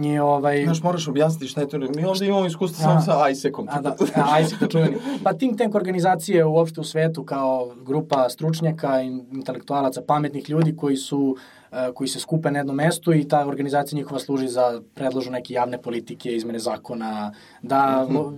i 0.03 0.19
ovaj... 0.19 0.63
Znaš, 0.63 0.83
moraš 0.83 1.07
objasniti 1.07 1.47
šta 1.47 1.61
je 1.61 1.69
to. 1.69 1.77
Mi 1.77 2.05
ovdje 2.05 2.27
imamo 2.27 2.45
iskustvo 2.45 2.83
samo 2.83 3.01
sa 3.01 3.29
ISEC-om. 3.29 3.67
A 3.71 3.81
da, 3.81 3.95
a, 4.15 4.39
ISIC 4.39 4.61
je 4.61 4.69
čuveni. 4.69 4.97
Pa 5.23 5.33
think 5.33 5.57
tank 5.57 5.75
organizacije 5.75 6.45
uopšte 6.45 6.81
u 6.81 6.83
svetu 6.83 7.23
kao 7.23 7.71
grupa 7.85 8.29
stručnjaka 8.29 9.01
i 9.01 9.07
intelektualaca, 9.31 10.01
pametnih 10.07 10.49
ljudi 10.49 10.75
koji 10.75 10.97
su 10.97 11.37
e, 11.37 11.64
koji 11.93 12.07
se 12.07 12.19
skupe 12.19 12.51
na 12.51 12.59
jednom 12.59 12.75
mestu 12.75 13.13
i 13.13 13.27
ta 13.27 13.47
organizacija 13.47 13.97
njihova 13.97 14.19
služi 14.19 14.47
za 14.47 14.81
predložu 14.93 15.31
neke 15.31 15.53
javne 15.53 15.81
politike, 15.81 16.35
izmene 16.35 16.59
zakona, 16.59 17.33
da, 17.61 18.07
o, 18.15 18.33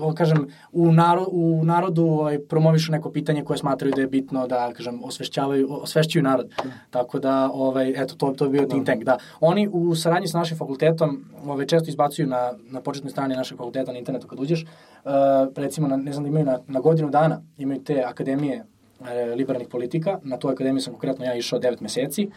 o, 0.00 0.14
kažem, 0.14 0.46
u, 0.72 0.92
naro, 0.92 1.26
u 1.30 1.64
narodu 1.64 2.04
ovaj, 2.04 2.38
promovišu 2.38 2.92
neko 2.92 3.10
pitanje 3.10 3.44
koje 3.44 3.58
smatraju 3.58 3.94
da 3.94 4.00
je 4.00 4.06
bitno 4.06 4.46
da, 4.46 4.72
kažem, 4.72 5.04
osvešćavaju, 5.04 5.68
osvešćuju 5.70 6.22
narod. 6.22 6.50
Tako 6.90 7.18
da, 7.18 7.50
ovaj, 7.52 7.90
eto, 7.96 8.14
to, 8.14 8.30
to 8.30 8.44
je 8.44 8.50
bio 8.50 8.66
think 8.66 8.86
tank, 8.86 9.04
da. 9.04 9.18
Oni 9.40 9.68
u 9.72 9.94
saradnji 9.94 10.28
sa 10.28 10.38
našim 10.38 10.58
fakultetom 10.58 11.24
ovaj, 11.46 11.66
često 11.66 11.88
izbacuju 11.88 12.26
na, 12.26 12.52
na 12.70 12.80
početnoj 12.80 13.10
strani 13.10 13.36
našeg 13.36 13.58
fakulteta 13.58 13.92
na 13.92 13.98
internetu 13.98 14.26
kad 14.26 14.40
uđeš, 14.40 14.62
uh, 14.62 15.10
recimo, 15.56 15.88
na, 15.88 15.96
ne 15.96 16.12
znam 16.12 16.24
da 16.24 16.28
imaju 16.28 16.44
na, 16.44 16.58
na 16.66 16.80
godinu 16.80 17.10
dana, 17.10 17.42
imaju 17.58 17.82
te 17.82 18.02
akademije 18.06 18.64
e, 19.08 19.34
liberalnih 19.34 19.68
politika, 19.68 20.18
na 20.22 20.36
tu 20.36 20.48
akademiju 20.48 20.80
sam 20.80 20.92
konkretno 20.92 21.24
ja 21.24 21.34
išao 21.34 21.60
9 21.60 21.82
meseci, 21.82 22.30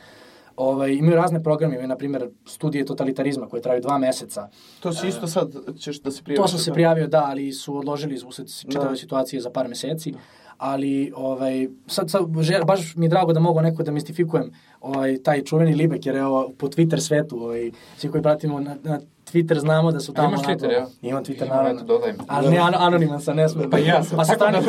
Ovaj, 0.58 0.94
imaju 0.94 1.16
razne 1.16 1.44
programe, 1.44 1.74
imaju, 1.74 1.88
na 1.88 1.96
primjer, 1.96 2.30
studije 2.46 2.86
totalitarizma 2.86 3.48
koje 3.48 3.62
traju 3.62 3.82
dva 3.82 3.98
meseca. 3.98 4.48
To 4.80 4.94
si 4.94 5.08
isto 5.08 5.28
sad, 5.28 5.56
ćeš 5.80 6.00
da 6.00 6.12
se 6.12 6.24
prijaviš. 6.24 6.42
To 6.42 6.48
sam 6.48 6.60
se 6.60 6.74
prijavio, 6.74 7.08
da, 7.08 7.26
ali 7.26 7.52
su 7.52 7.78
odložili 7.78 8.20
usled 8.28 8.48
čitave 8.72 8.90
Da. 8.90 8.96
situacije 8.96 9.42
za 9.42 9.50
par 9.50 9.68
meseci. 9.68 10.14
Ali, 10.58 11.12
ovaj, 11.16 11.68
sad, 11.88 12.10
sad 12.12 12.22
žel, 12.42 12.66
baš 12.66 12.96
mi 12.96 13.06
je 13.06 13.10
drago 13.10 13.34
da 13.34 13.40
mogu 13.40 13.62
neko 13.62 13.84
da 13.84 13.92
mistifikujem 13.92 14.52
ovaj, 14.82 15.18
taj 15.18 15.44
čuveni 15.44 15.76
Libek, 15.76 16.06
jer 16.06 16.16
evo, 16.16 16.54
po 16.58 16.68
Twitter 16.68 17.00
svetu, 17.00 17.44
ovaj, 17.44 17.72
svi 17.98 18.10
koji 18.10 18.24
pratimo 18.24 18.60
na, 18.60 18.76
na 18.84 19.00
Twitter 19.26 19.60
znamo 19.60 19.92
da 19.92 20.00
su 20.00 20.14
tamo... 20.14 20.28
imaš 20.30 20.42
Twitter, 20.42 20.72
ja? 20.72 20.88
Imam 21.02 21.24
Twitter, 21.24 21.50
naravno. 21.50 21.70
eto, 21.72 21.84
dodaj 21.84 22.12
mi. 22.12 22.18
Ali 22.28 22.50
ne 22.50 22.58
ano- 22.58 22.78
anoniman 22.78 23.22
sam, 23.22 23.36
ne 23.36 23.50
smijem. 23.50 23.70
Pa 23.70 23.78
ja 23.80 24.04
sam. 24.04 24.18
Pa 24.18 24.26
sa 24.26 24.34
strane... 24.36 24.62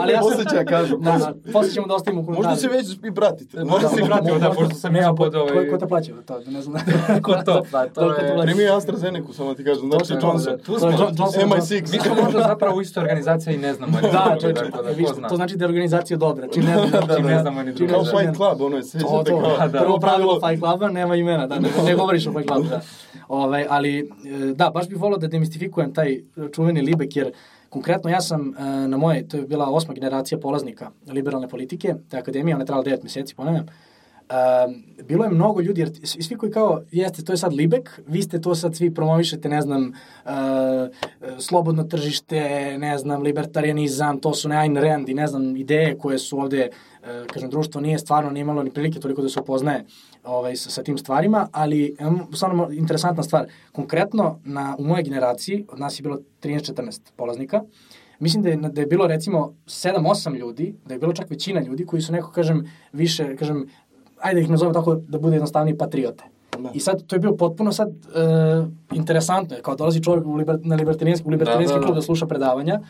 ali 0.00 0.12
ja 0.12 0.22
sam... 0.22 0.30
Posjeća, 0.30 0.64
kažu. 0.64 0.96
Da, 0.96 1.12
da, 1.12 1.34
posle 1.52 1.70
ćemo 1.70 1.86
da 1.86 1.94
ostavimo 1.94 2.22
u 2.22 2.24
komentarima. 2.24 2.50
Možda 2.50 2.60
se 2.62 2.76
već 2.76 2.98
i 3.04 3.14
pratite. 3.14 3.64
Možda 3.64 3.88
se 3.88 4.00
i 4.00 4.04
pratimo, 4.04 4.38
da, 4.38 4.50
pošto 4.50 4.74
sam 4.74 4.96
ja 4.96 5.12
pod 5.14 5.34
ovaj... 5.34 5.70
Ko, 5.70 5.78
te 5.78 5.86
plaća 5.86 6.12
to? 6.26 6.40
Ne 6.46 6.62
znam. 6.62 6.82
Ko 7.22 7.32
to? 7.36 7.62
Pa, 7.72 7.86
to 7.86 8.12
te 8.12 8.24
je... 8.24 8.34
plaća? 8.34 8.42
Primi 8.44 8.68
AstraZeneca, 8.68 9.32
samo 9.32 9.54
ti 9.54 9.64
kažem, 9.64 9.90
znači 9.90 10.08
To- 10.10 10.26
Johnson. 10.26 10.58
Tu 10.58 10.72
To 10.72 10.78
smo. 10.78 10.88
je 10.88 10.94
John- 10.94 11.14
Johnson- 11.14 11.48
MI6. 11.48 11.92
Mi 11.92 11.98
smo 12.00 12.14
možda 12.16 12.40
zapravo 12.40 12.76
u 12.76 12.82
istoj 12.82 13.00
organizaciji 13.00 13.54
i 13.54 13.58
ne 13.58 13.74
znamo. 13.74 13.92
Da, 14.02 14.36
čovječe, 14.40 14.62
da, 15.20 15.28
to 15.28 15.36
znači 15.36 15.56
da 15.56 15.64
je 15.64 15.68
organizacija 15.68 16.16
dobra, 16.16 16.46
čim 16.48 16.64
ne 17.22 17.38
znamo 17.40 17.62
ni 17.62 17.72
drugo. 17.72 17.92
Kao 17.92 18.04
Fight 18.04 18.36
Club, 18.36 18.60
ono 18.62 18.76
je, 18.76 18.82
To, 18.82 19.22
to, 19.24 19.66
da. 19.68 19.80
prvo 19.80 19.98
pravilo 19.98 20.40
Fight 20.40 20.60
Cluba, 20.60 20.88
nema 20.90 21.16
imena, 21.16 21.46
da, 21.46 21.58
ne, 21.58 21.94
govoriš 21.94 22.26
o 22.26 22.32
Fight 22.32 22.48
Clubu, 22.48 22.68
da. 22.68 22.80
Ovaj, 23.32 23.66
ali, 23.68 23.98
e, 23.98 24.04
da, 24.54 24.70
baš 24.70 24.88
bih 24.88 24.98
volao 25.00 25.18
da 25.18 25.26
demistifikujem 25.26 25.94
taj 25.94 26.18
čuveni 26.52 26.80
Libek, 26.80 27.16
jer 27.16 27.32
konkretno 27.68 28.10
ja 28.10 28.20
sam 28.20 28.54
e, 28.58 28.62
na 28.88 28.96
moje, 28.96 29.28
to 29.28 29.36
je 29.36 29.42
bila 29.42 29.70
osma 29.70 29.94
generacija 29.94 30.38
polaznika 30.38 30.90
liberalne 31.06 31.48
politike, 31.48 31.94
te 32.10 32.18
akademije, 32.18 32.54
ona 32.54 32.62
je 32.62 32.66
trajala 32.66 32.84
9 32.84 33.02
meseci, 33.02 33.34
ponavljam, 33.34 33.66
Uh, 34.22 34.72
bilo 35.04 35.24
je 35.24 35.30
mnogo 35.30 35.60
ljudi, 35.60 35.80
jer 35.80 35.90
svi 36.04 36.36
koji 36.36 36.52
kao, 36.52 36.82
jeste, 36.90 37.24
to 37.24 37.32
je 37.32 37.36
sad 37.36 37.52
Libek, 37.52 38.00
vi 38.06 38.22
ste 38.22 38.40
to 38.40 38.54
sad 38.54 38.76
svi 38.76 38.94
promovišete, 38.94 39.48
ne 39.48 39.62
znam, 39.62 39.92
slobodno 41.38 41.84
tržište, 41.84 42.40
ne 42.78 42.98
znam, 42.98 43.22
libertarianizam, 43.22 44.20
to 44.20 44.34
su 44.34 44.48
ne 44.48 44.56
Ayn 44.56 44.80
Rand 44.80 45.08
i 45.08 45.14
ne 45.14 45.26
znam, 45.26 45.56
ideje 45.56 45.98
koje 45.98 46.18
su 46.18 46.38
ovde, 46.38 46.70
kažem, 47.32 47.50
društvo 47.50 47.80
nije 47.80 47.98
stvarno 47.98 48.30
nije 48.30 48.40
imalo 48.40 48.62
ni 48.62 48.70
prilike 48.70 49.00
toliko 49.00 49.22
da 49.22 49.28
se 49.28 49.40
upoznaje 49.40 49.84
ovaj, 50.24 50.56
sa, 50.56 50.70
sa 50.70 50.82
tim 50.82 50.98
stvarima, 50.98 51.48
ali 51.52 51.96
stvarno 52.34 52.68
interesantna 52.70 53.22
stvar, 53.22 53.46
konkretno 53.72 54.38
na, 54.44 54.76
u 54.78 54.84
mojoj 54.84 55.02
generaciji, 55.02 55.66
od 55.68 55.80
nas 55.80 55.98
je 55.98 56.02
bilo 56.02 56.18
13-14 56.42 57.00
polaznika, 57.16 57.62
Mislim 58.22 58.42
da 58.42 58.48
je, 58.48 58.56
da 58.56 58.80
je 58.80 58.86
bilo 58.86 59.06
recimo 59.06 59.54
7-8 59.66 60.36
ljudi, 60.38 60.74
da 60.86 60.94
je 60.94 60.98
bilo 60.98 61.12
čak 61.12 61.30
većina 61.30 61.60
ljudi 61.60 61.86
koji 61.86 62.02
su 62.02 62.12
neko, 62.12 62.30
kažem, 62.30 62.70
više, 62.92 63.36
kažem, 63.36 63.66
ajde 64.20 64.40
da 64.40 64.44
ih 64.44 64.50
nazovem 64.50 64.74
tako 64.74 64.94
da 64.94 65.18
bude 65.18 65.36
jednostavniji 65.36 65.78
patriote. 65.78 66.24
Da. 66.58 66.70
I 66.74 66.80
sad, 66.80 67.06
to 67.06 67.16
je 67.16 67.20
bilo 67.20 67.36
potpuno 67.36 67.72
sad 67.72 67.88
uh, 67.88 68.68
interesantno, 68.92 69.56
kao 69.62 69.76
dolazi 69.76 70.02
čovjek 70.02 70.26
u 70.26 70.34
liber, 70.34 70.58
na 70.62 70.76
libertarijanski, 70.76 71.28
u 71.28 71.30
libertarijanski 71.30 71.74
Da, 71.74 71.78
da, 71.78 71.80
da. 71.80 71.86
klub 71.86 71.96
da 71.96 72.02
sluša 72.02 72.26
predavanja, 72.26 72.80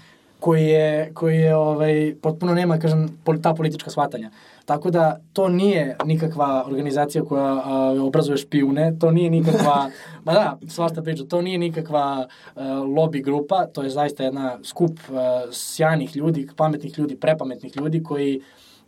koji 0.40 0.64
je, 0.64 1.10
koji 1.14 1.38
je 1.38 1.56
ovaj, 1.56 2.14
potpuno 2.22 2.54
nema, 2.54 2.78
kažem, 2.78 3.18
ta 3.42 3.54
politička 3.54 3.90
shvatanja. 3.90 4.30
Tako 4.64 4.90
da 4.90 5.20
to 5.32 5.48
nije 5.48 5.96
nikakva 6.04 6.64
organizacija 6.66 7.24
koja 7.24 7.62
a, 7.64 7.96
obrazuje 8.02 8.36
špijune, 8.36 8.96
to 9.00 9.10
nije 9.10 9.30
nikakva, 9.30 9.90
ba 10.24 10.32
da, 10.32 10.58
svašta 10.68 11.02
priča, 11.02 11.24
to 11.24 11.42
nije 11.42 11.58
nikakva 11.58 12.26
a, 12.54 12.62
lobby 12.74 13.24
grupa, 13.24 13.66
to 13.66 13.82
je 13.82 13.90
zaista 13.90 14.24
jedna 14.24 14.58
skup 14.64 14.98
a, 15.10 15.42
sjajnih 15.50 16.16
ljudi, 16.16 16.48
pametnih 16.56 16.98
ljudi, 16.98 17.16
prepametnih 17.16 17.76
ljudi 17.76 18.02
koji 18.02 18.40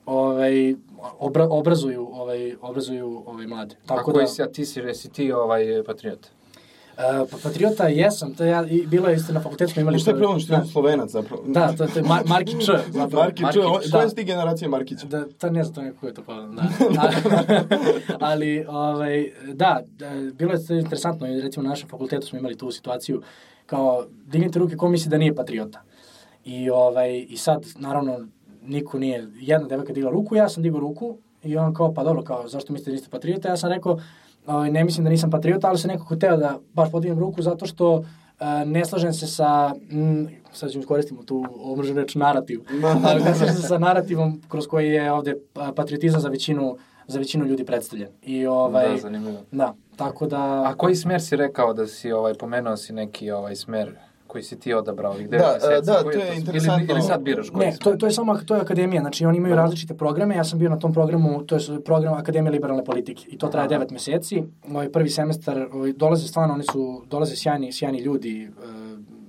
ovaj 0.07 0.75
obra, 1.19 1.49
obrazuju 1.51 2.09
ovaj 2.13 2.55
obrazuju 2.61 3.23
ovaj 3.27 3.47
mlade. 3.47 3.77
A 3.87 4.03
koji 4.03 4.27
si, 4.27 4.43
a 4.43 4.47
ti 4.47 4.65
si, 4.65 4.81
jesi 4.81 5.09
ti 5.09 5.33
ovaj 5.33 5.83
patriot? 5.87 6.29
Uh, 6.99 7.29
pa 7.31 7.37
patriota 7.43 7.89
jesam, 7.89 8.35
to 8.35 8.45
ja, 8.45 8.67
i 8.67 8.87
bilo 8.87 9.09
je 9.09 9.17
isto 9.17 9.33
na 9.33 9.41
fakultetu 9.41 9.73
smo 9.73 9.83
imali... 9.83 9.99
Šta 9.99 10.11
je 10.11 10.17
problem 10.17 10.41
što 10.41 10.55
je 10.55 10.59
da, 10.59 10.65
slovenac 10.65 11.11
zapravo? 11.11 11.43
da, 11.47 11.73
to, 11.77 11.87
to 11.87 11.99
je 11.99 12.03
Mar 12.03 12.23
Marki 12.27 12.53
Č. 12.53 12.73
zapravo. 12.93 13.25
On- 13.25 13.81
da. 13.91 13.99
koje 13.99 14.09
si 14.09 14.17
ti 14.17 14.25
generacije 14.25 14.69
Markića? 14.69 15.07
Da, 15.07 15.25
to 15.39 15.51
ne 15.51 15.65
znam 15.65 15.75
to 15.75 15.83
neko 15.83 16.07
je 16.07 16.15
to 16.15 16.23
pa, 16.23 16.35
da. 16.35 16.63
Ali, 18.31 18.65
ovaj, 18.69 19.33
da, 19.53 19.83
da, 19.99 20.11
bilo 20.33 20.53
je 20.53 20.67
to 20.67 20.75
interesantno, 20.75 21.27
recimo 21.27 21.63
na 21.63 21.69
našem 21.69 21.89
fakultetu 21.89 22.27
smo 22.27 22.39
imali 22.39 22.59
tu 22.59 22.71
situaciju, 22.71 23.23
kao, 23.67 24.05
dignite 24.27 24.59
ruke 24.59 24.77
ko 24.77 24.89
misli 24.89 25.11
da 25.11 25.19
nije 25.19 25.35
patriota. 25.35 25.83
I, 26.45 26.71
ovaj, 26.71 27.27
I 27.29 27.37
sad, 27.37 27.67
naravno, 27.79 28.27
niko 28.63 28.99
nije, 28.99 29.29
jedna 29.35 29.69
devojka 29.69 29.93
digla 29.93 30.11
ruku, 30.11 30.37
ja 30.37 30.49
sam 30.49 30.63
digao 30.63 30.81
ruku 30.81 31.17
i 31.43 31.57
on 31.57 31.75
kao, 31.75 31.95
pa 31.95 32.05
dobro, 32.05 32.23
kao, 32.23 32.49
zašto 32.49 32.73
mislite 32.73 32.91
da 32.91 32.95
niste 32.95 33.11
patriota? 33.11 33.49
Ja 33.49 33.57
sam 33.57 33.73
rekao, 33.73 33.99
ovaj, 34.47 34.71
ne 34.71 34.85
mislim 34.85 35.05
da 35.05 35.11
nisam 35.11 35.31
patriota, 35.31 35.69
ali 35.69 35.79
sam 35.79 35.89
nekako 35.89 36.15
hteo 36.15 36.37
da 36.37 36.59
baš 36.73 36.91
podignem 36.91 37.19
ruku 37.19 37.43
zato 37.43 37.67
što 37.67 37.95
uh, 37.95 38.05
ne 38.67 38.85
slažem 38.85 39.13
se 39.13 39.27
sa, 39.27 39.75
mm, 39.93 40.25
sad 40.53 40.71
ćemo 40.71 40.85
koristimo 40.85 41.23
tu 41.23 41.45
omrženu 41.61 42.01
reč 42.01 42.15
narativ, 42.15 42.61
ali 43.07 43.25
ne 43.25 43.35
slažem 43.35 43.55
se 43.55 43.63
sa 43.63 43.79
narativom 43.79 44.43
kroz 44.49 44.67
koji 44.67 44.89
je 44.89 45.13
ovde 45.13 45.35
a, 45.55 45.73
patriotizam 45.73 46.21
za 46.21 46.29
većinu 46.29 46.77
za 47.07 47.19
većinu 47.19 47.45
ljudi 47.45 47.65
predstavljen. 47.65 48.09
I 48.23 48.47
ovaj 48.47 48.89
Da, 48.89 48.97
zanimljivo. 48.97 49.39
da, 49.53 49.75
tako 49.97 50.27
da 50.27 50.63
A 50.67 50.75
koji 50.77 50.97
smer 50.97 51.23
si 51.23 51.37
rekao 51.37 51.73
da 51.73 51.87
si, 51.87 52.13
ovaj, 52.13 52.35
pomenuo 52.35 52.77
si 52.77 52.93
neki 52.93 53.31
ovaj 53.31 53.57
smer 53.57 53.97
koji 54.35 54.45
si 54.45 54.59
ti 54.59 54.75
odabrao 54.75 55.13
ovih 55.13 55.29
9 55.29 55.31
Da, 55.31 55.53
meseci? 55.55 55.87
da, 55.87 56.03
Koji 56.03 56.15
to 56.15 56.21
je 56.21 56.29
Ili, 56.29 56.37
interesantno. 56.37 56.87
ili 56.91 57.03
sad 57.03 57.21
biraš 57.23 57.51
koji 57.51 57.67
Ne, 57.67 57.77
to, 57.77 57.97
to 57.97 58.07
je 58.07 58.13
samo 58.13 58.39
to 58.39 58.55
je 58.55 58.61
akademija, 58.61 59.01
znači 59.01 59.27
oni 59.27 59.39
imaju 59.39 59.55
različite 59.55 59.95
programe, 59.95 60.37
ja 60.37 60.45
sam 60.45 60.59
bio 60.59 60.71
na 60.71 60.79
tom 60.79 60.93
programu, 60.93 61.43
to 61.43 61.55
je 61.55 61.61
program 61.85 62.15
Akademije 62.15 62.53
liberalne 62.53 62.85
politike 62.85 63.25
i 63.29 63.39
to 63.39 63.49
traje 63.49 63.67
Aha. 63.67 63.85
9 63.85 63.93
meseci. 63.93 64.43
Ovaj 64.71 64.89
prvi 64.89 65.09
semestar 65.11 65.69
ovaj, 65.73 65.93
dolaze 65.93 66.29
stvarno, 66.29 66.55
oni 66.55 66.65
su 66.65 67.03
dolaze 67.07 67.37
sjajni, 67.37 67.73
sjajni 67.73 67.99
ljudi 67.99 68.43
e, 68.45 68.84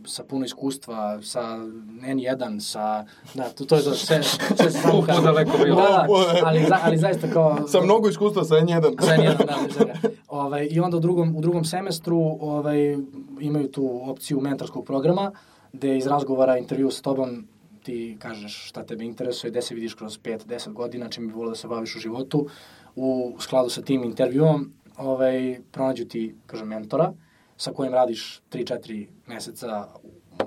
sa 0.08 0.24
puno 0.24 0.46
iskustva, 0.46 1.22
sa 1.22 1.58
N1, 2.02 2.60
sa 2.60 3.06
da, 3.34 3.50
to, 3.50 3.66
to 3.66 3.76
je 3.76 3.84
to 3.84 3.94
sve 3.94 4.24
sve 4.24 4.72
se 4.72 4.80
samo 4.80 5.00
Upo 5.00 5.22
daleko 5.22 5.58
bilo. 5.64 5.76
Da, 5.76 6.08
da, 6.08 6.48
ali 6.48 6.66
za, 6.68 6.80
ali 6.84 6.98
zaista 6.98 7.28
kao 7.28 7.68
Sa 7.68 7.82
mnogo 7.82 8.10
iskustva 8.10 8.44
sa 8.44 8.56
N1. 8.56 9.06
Za 9.06 9.14
jedan 9.14 9.48
dan, 9.48 9.66
bez 9.66 9.78
toga. 9.78 9.94
Ovaj, 10.28 10.68
I 10.72 10.80
onda 10.80 10.98
u 10.98 11.00
drugom, 11.00 11.36
u 11.36 11.42
drugom 11.42 11.66
semestru 11.66 12.38
ovaj, 12.40 12.98
imaju 13.40 13.72
tu 13.72 14.02
opciju 14.04 14.42
mentorskog 14.42 14.86
programa, 14.86 15.32
gde 15.74 15.98
iz 15.98 16.08
razgovora, 16.08 16.58
intervju 16.58 16.92
sa 16.92 17.02
tobom, 17.02 17.48
ti 17.84 18.18
kažeš 18.20 18.70
šta 18.70 18.84
tebe 18.84 19.06
interesuje, 19.06 19.52
gde 19.52 19.62
se 19.62 19.76
vidiš 19.76 19.94
kroz 19.94 20.20
5-10 20.20 20.74
godina, 20.74 21.10
čim 21.10 21.28
bi 21.28 21.34
volio 21.34 21.50
da 21.50 21.56
se 21.56 21.68
baviš 21.68 21.96
u 21.96 22.00
životu. 22.00 22.48
U 22.96 23.36
skladu 23.40 23.70
sa 23.70 23.82
tim 23.82 24.04
intervjuom 24.04 24.72
ovaj, 24.98 25.60
pronađu 25.72 26.06
ti, 26.06 26.36
kažem, 26.46 26.68
mentora, 26.68 27.14
sa 27.58 27.72
kojim 27.72 27.94
radiš 27.94 28.42
3-4 28.52 29.08
meseca 29.28 29.88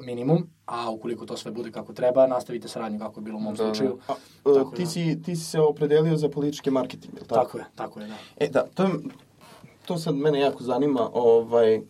minimum, 0.00 0.50
a 0.66 0.90
ukoliko 0.90 1.26
to 1.26 1.36
sve 1.36 1.50
bude 1.52 1.72
kako 1.72 1.92
treba, 1.92 2.26
nastavite 2.26 2.68
saradnju 2.68 2.98
kako 2.98 3.20
je 3.20 3.24
bilo 3.24 3.38
u 3.38 3.40
mom 3.40 3.54
Da, 3.54 3.64
da. 3.64 3.74
slučaju. 3.74 3.98
A, 4.08 4.14
Tako 4.44 4.70
e, 4.72 4.76
ti, 4.76 4.82
da. 4.82 4.88
si, 4.90 5.22
ti 5.22 5.36
si 5.36 5.44
se 5.44 5.60
opredelio 5.60 6.16
za 6.16 6.28
politički 6.28 6.70
marketing, 6.70 7.14
je 7.14 7.20
li 7.20 7.26
tako? 7.26 7.44
Tako 7.44 7.58
je, 7.58 7.64
tako 7.74 8.00
je, 8.00 8.06
da. 8.06 8.14
E, 8.36 8.48
da, 8.48 8.66
to, 8.74 8.82
je, 8.82 8.90
to 9.86 9.98
sad 9.98 10.14
mene 10.14 10.40
jako 10.40 10.64
zanima, 10.64 11.10
ovaj, 11.12 11.80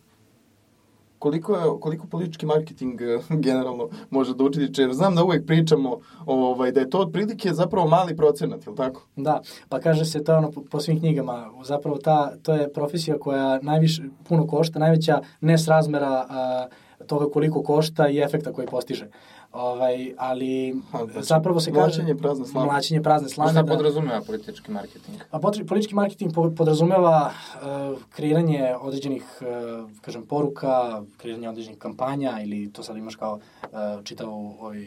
koliko, 1.18 1.56
je, 1.56 1.80
koliko 1.80 2.06
politički 2.06 2.46
marketing 2.46 3.00
eh, 3.00 3.18
generalno 3.46 3.88
može 4.10 4.34
da 4.34 4.44
učiti, 4.44 4.80
jer 4.80 4.92
znam 4.92 5.14
da 5.14 5.25
uvek 5.25 5.46
pričamo 5.46 5.98
ovaj, 6.26 6.72
da 6.72 6.80
je 6.80 6.90
to 6.90 6.98
otprilike 6.98 7.52
zapravo 7.52 7.88
mali 7.88 8.16
procenat, 8.16 8.66
je 8.66 8.70
li 8.70 8.76
tako? 8.76 9.02
Da, 9.16 9.40
pa 9.68 9.80
kaže 9.80 10.04
se 10.04 10.25
to 10.25 10.37
ono 10.37 10.50
po, 10.50 10.62
po 10.70 10.80
svim 10.80 10.98
knjigama, 10.98 11.50
zapravo 11.64 11.98
ta, 11.98 12.37
to 12.42 12.54
je 12.54 12.72
profesija 12.72 13.18
koja 13.18 13.58
najviše, 13.62 14.02
puno 14.28 14.46
košta, 14.46 14.78
najveća 14.78 15.20
nesrazmera 15.40 16.26
a, 16.28 16.66
toga 17.06 17.30
koliko 17.32 17.62
košta 17.62 18.08
i 18.08 18.18
efekta 18.18 18.52
koji 18.52 18.66
postiže. 18.66 19.08
Ovaj, 19.52 20.14
ali 20.19 20.75
Ha, 20.93 20.99
znači, 21.12 21.26
zapravo 21.26 21.61
se 21.61 21.73
kaže... 21.73 21.81
mlaćenje 21.81 22.17
prazne 22.17 22.47
slame. 22.47 22.67
Mlaćenje 22.67 23.02
prazne 23.02 23.28
slame. 23.28 23.50
Šta 23.50 23.62
da. 23.62 23.73
podrazumeva 23.75 24.21
politički 24.26 24.73
marketing? 24.73 25.19
A 25.31 25.38
potri, 25.38 25.67
politički 25.67 25.95
marketing 25.95 26.35
po- 26.35 26.50
podrazumeva 26.50 27.33
uh, 27.55 27.99
kreiranje 28.11 28.75
određenih, 28.81 29.25
uh, 29.40 29.90
kažem, 30.00 30.26
poruka, 30.26 31.02
kreiranje 31.17 31.49
određenih 31.49 31.78
kampanja 31.78 32.40
ili 32.43 32.73
to 32.73 32.83
sad 32.83 32.97
imaš 32.97 33.17
kao 33.17 33.38
uh, 33.62 33.69
čitavu 34.05 34.57
ovaj, 34.61 34.87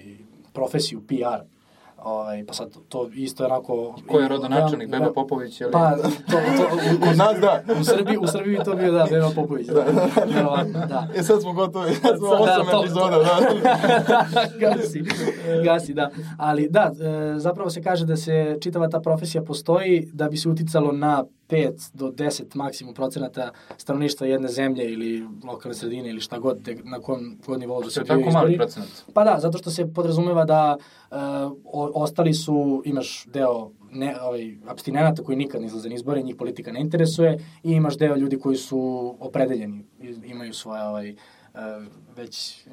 profesiju 0.53 1.01
PR. 1.08 1.61
Ovaj, 2.03 2.46
pa 2.46 2.53
sad 2.53 2.77
to 2.89 3.10
isto 3.13 3.43
je 3.43 3.48
onako... 3.48 3.96
Ko 4.08 4.20
je 4.20 4.27
rodonačelnik? 4.27 4.89
Beba 4.89 5.13
Popović? 5.13 5.62
Ili... 5.62 5.72
Pa, 5.72 5.91
to, 5.96 6.38
to, 6.58 6.65
u, 6.98 7.01
Kod 7.01 7.17
nas 7.17 7.39
da. 7.41 7.63
u 7.79 7.84
Srbiji, 7.84 8.17
u 8.17 8.27
Srbiji 8.27 8.58
bi 8.58 8.63
to 8.63 8.75
bio, 8.75 8.91
da, 8.91 9.08
Beba 9.10 9.29
Popović. 9.36 9.67
Da, 9.67 9.86
verovatno, 10.25 10.86
da. 10.88 11.08
E 11.15 11.24
sad 11.24 11.41
smo 11.41 11.53
gotovi, 11.53 11.96
sad 11.96 12.17
smo 12.17 12.27
Da, 12.27 12.36
osam 12.36 12.79
epizoda, 12.79 13.17
da. 13.17 13.39
gasi, 14.62 15.03
gasi, 15.63 15.93
da. 15.93 16.10
Ali 16.38 16.67
da, 16.70 16.91
e, 17.01 17.39
zapravo 17.39 17.70
se 17.70 17.81
kaže 17.81 18.05
da 18.05 18.15
se 18.15 18.58
čitava 18.62 18.89
ta 18.89 19.00
profesija 19.00 19.43
postoji 19.43 20.10
da 20.13 20.29
bi 20.29 20.38
se 20.38 20.50
uticalo 20.50 20.91
na 20.91 21.24
5 21.51 21.91
do 21.93 22.12
10 22.12 22.55
maksimum 22.55 22.93
procenata 22.93 23.51
stanovništva 23.77 24.27
jedne 24.27 24.48
zemlje 24.48 24.91
ili 24.91 25.27
lokalne 25.43 25.75
sredine 25.75 26.10
ili 26.10 26.22
šta 26.22 26.39
god, 26.39 26.58
de, 26.58 26.77
na 26.84 27.00
kom 27.00 27.38
god 27.46 27.60
nivou 27.60 27.84
da 27.84 27.89
se 27.89 28.03
mali 28.08 28.27
izbori. 28.27 28.58
procenat. 28.58 28.89
Pa 29.13 29.24
da, 29.24 29.38
zato 29.39 29.58
što 29.58 29.72
se 29.72 29.93
podrazumeva 29.93 30.46
da 30.46 30.77
uh, 31.12 31.17
o, 31.65 31.91
ostali 31.93 32.34
su, 32.34 32.81
imaš 32.86 33.25
deo 33.25 33.72
ne, 33.91 34.22
ovaj, 34.22 34.58
abstinenata 34.67 35.24
koji 35.24 35.38
nikad 35.38 35.62
ne 35.62 35.67
izlaze 35.67 35.89
na 35.89 35.96
izbore, 35.96 36.22
njih 36.22 36.36
politika 36.36 36.72
ne 36.72 36.81
interesuje 36.81 37.38
i 37.63 37.72
imaš 37.72 37.98
deo 37.98 38.15
ljudi 38.15 38.39
koji 38.39 38.58
su 38.58 39.15
opredeljeni, 39.20 39.86
imaju 40.25 40.53
svoje 40.53 40.84
ovaj, 40.84 41.12
uh, 41.12 41.60
već 42.15 42.65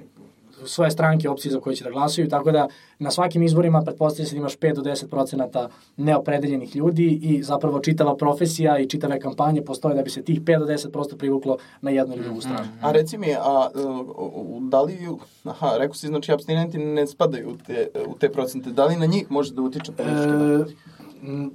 svoje 0.66 0.90
stranke 0.90 1.28
opcije 1.28 1.52
za 1.52 1.60
koje 1.60 1.76
će 1.76 1.84
da 1.84 1.90
glasaju, 1.90 2.28
tako 2.28 2.52
da 2.52 2.68
na 2.98 3.10
svakim 3.10 3.42
izborima 3.42 3.82
pretpostavlja 3.82 4.26
se 4.26 4.34
da 4.34 4.38
imaš 4.38 4.58
5 4.58 4.74
do 4.74 4.82
10 4.82 5.08
procenata 5.08 5.68
neopredeljenih 5.96 6.76
ljudi 6.76 7.18
i 7.22 7.42
zapravo 7.42 7.80
čitava 7.80 8.16
profesija 8.16 8.78
i 8.78 8.88
čitave 8.88 9.20
kampanje 9.20 9.62
postoje 9.62 9.94
da 9.94 10.02
bi 10.02 10.10
se 10.10 10.22
tih 10.22 10.40
5 10.40 10.58
do 10.58 10.66
10 10.66 10.90
prosto 10.90 11.16
privuklo 11.16 11.56
na 11.80 11.90
jednu 11.90 12.14
ili 12.14 12.24
drugu 12.24 12.40
stranu. 12.40 12.68
A 12.82 12.92
reci 12.92 13.18
mi, 13.18 13.34
a 13.34 13.68
uh, 13.74 14.62
da 14.62 14.82
li, 14.82 14.98
aha, 15.44 15.76
rekao 15.78 15.94
si, 15.94 16.06
znači, 16.06 16.32
abstinenti 16.32 16.78
ne 16.78 17.06
spadaju 17.06 17.50
u 17.50 17.56
te, 17.66 17.88
u 18.06 18.14
te 18.18 18.32
procente, 18.32 18.70
da 18.70 18.84
li 18.84 18.96
na 18.96 19.06
njih 19.06 19.30
može 19.30 19.54
da 19.54 19.62
utiče 19.62 19.92
politički? 19.92 20.30
E, 20.30 20.88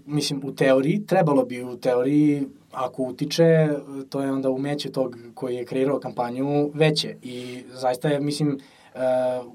mislim, 0.06 0.42
u 0.44 0.52
teoriji, 0.56 1.06
trebalo 1.06 1.46
bi 1.46 1.64
u 1.64 1.78
teoriji, 1.78 2.48
ako 2.72 3.04
utiče, 3.04 3.70
to 4.10 4.22
je 4.22 4.32
onda 4.32 4.50
umeće 4.50 4.92
tog 4.92 5.18
koji 5.34 5.56
je 5.56 5.66
kreirao 5.66 6.00
kampanju 6.00 6.72
veće. 6.74 7.16
I 7.22 7.64
zaista 7.74 8.10
je, 8.10 8.20
mislim, 8.20 8.50
e, 8.52 8.58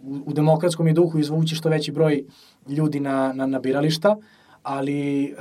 u, 0.03 0.19
u 0.27 0.33
demokratskom 0.33 0.87
je 0.87 0.93
duhu 0.93 1.19
izvući 1.19 1.55
što 1.55 1.69
veći 1.69 1.93
broj 1.93 2.25
ljudi 2.69 3.01
na, 3.01 3.33
na, 3.33 3.47
na 3.47 3.59
birališta, 3.59 4.17
ali, 4.63 5.25
e, 5.25 5.35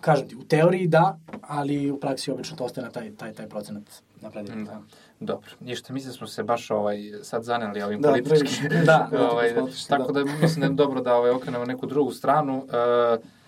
kažem 0.00 0.28
ti, 0.28 0.36
u 0.36 0.44
teoriji 0.44 0.86
da, 0.86 1.18
ali 1.42 1.90
u 1.90 2.00
praksi 2.00 2.30
obično 2.30 2.56
to 2.56 2.64
ostaje 2.64 2.84
na 2.84 2.90
taj, 2.90 3.14
taj, 3.14 3.32
taj 3.32 3.48
procenat 3.48 3.82
napredio. 4.20 4.54
Da. 4.54 4.80
Dobro, 5.20 5.50
ništa, 5.60 5.92
mislim 5.92 6.12
da 6.12 6.16
smo 6.16 6.26
se 6.26 6.42
baš 6.42 6.70
ovaj, 6.70 6.98
sad 7.22 7.44
zaneli 7.44 7.82
ovim 7.82 8.00
Da, 8.00 8.08
političkim. 8.08 8.68
previše. 8.68 8.84
Da, 8.86 9.08
ovaj, 9.30 9.52
da, 9.52 9.66
tako 9.88 10.12
da 10.12 10.24
mislim 10.24 10.60
da 10.60 10.66
je 10.66 10.72
dobro 10.72 11.00
da 11.00 11.14
ovaj, 11.14 11.30
okrenemo 11.30 11.64
neku 11.64 11.86
drugu 11.86 12.12
stranu. 12.12 12.66
E, 12.72 13.39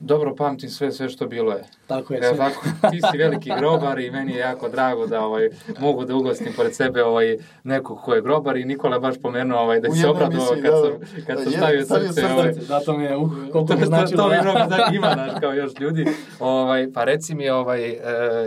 dobro 0.00 0.34
pamtim 0.34 0.70
sve, 0.70 0.92
sve 0.92 1.08
što 1.08 1.26
bilo 1.26 1.52
je. 1.52 1.64
Tako 1.86 2.14
je. 2.14 2.20
Evo 2.22 2.34
sve. 2.34 2.48
tako, 2.48 2.90
ti 2.90 3.00
si 3.10 3.18
veliki 3.18 3.50
grobar 3.58 3.98
i 3.98 4.10
meni 4.10 4.32
je 4.32 4.38
jako 4.38 4.68
drago 4.68 5.06
da 5.06 5.24
ovaj, 5.24 5.48
mogu 5.80 6.04
da 6.04 6.14
ugostim 6.14 6.52
pored 6.56 6.74
sebe 6.74 7.04
ovaj, 7.04 7.36
nekog 7.64 8.00
ko 8.02 8.14
je 8.14 8.22
grobar 8.22 8.56
i 8.56 8.64
Nikola 8.64 8.96
je 8.96 9.00
baš 9.00 9.14
pomenuo 9.22 9.60
ovaj, 9.60 9.80
da 9.80 9.90
se 9.90 10.08
obradovao 10.08 10.48
kad 10.48 10.62
da, 10.62 10.70
sam, 10.70 11.24
kad 11.26 11.36
da, 11.36 11.42
sam 11.42 11.52
stavio 11.52 11.84
srce. 11.84 12.08
srce. 12.08 12.26
Ovaj, 12.26 12.52
Da, 12.68 12.80
to 12.80 12.98
mi 12.98 13.04
je, 13.04 13.16
uh, 13.16 13.30
koliko 13.52 13.72
to, 13.72 13.74
mi 13.74 13.80
to, 13.80 13.86
značilo. 13.86 14.22
to 14.22 14.28
mi 14.28 14.36
da. 14.36 14.42
mnogo 14.42 14.58
znači 14.66 14.96
ima, 14.96 15.10
znaš, 15.14 15.30
kao 15.40 15.52
još 15.52 15.72
ljudi. 15.80 16.06
Ovaj, 16.40 16.92
pa 16.92 17.04
reci 17.04 17.34
mi, 17.34 17.50
ovaj, 17.50 17.90
e, 17.90 17.98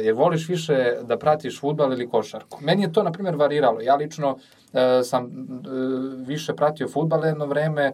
je 0.04 0.14
voliš 0.14 0.50
više 0.50 0.94
da 1.02 1.18
pratiš 1.18 1.60
futbal 1.60 1.94
ili 1.94 2.10
košarku? 2.10 2.58
Meni 2.62 2.82
je 2.82 2.94
to, 2.94 3.04
na 3.04 3.12
primjer, 3.12 3.36
variralo. 3.36 3.82
Ja 3.82 3.96
lično 3.96 4.38
e, 4.74 5.04
sam 5.04 5.26
e, 5.26 5.30
više 6.26 6.54
pratio 6.54 6.88
futbal 6.88 7.26
jedno 7.26 7.46
vreme, 7.46 7.92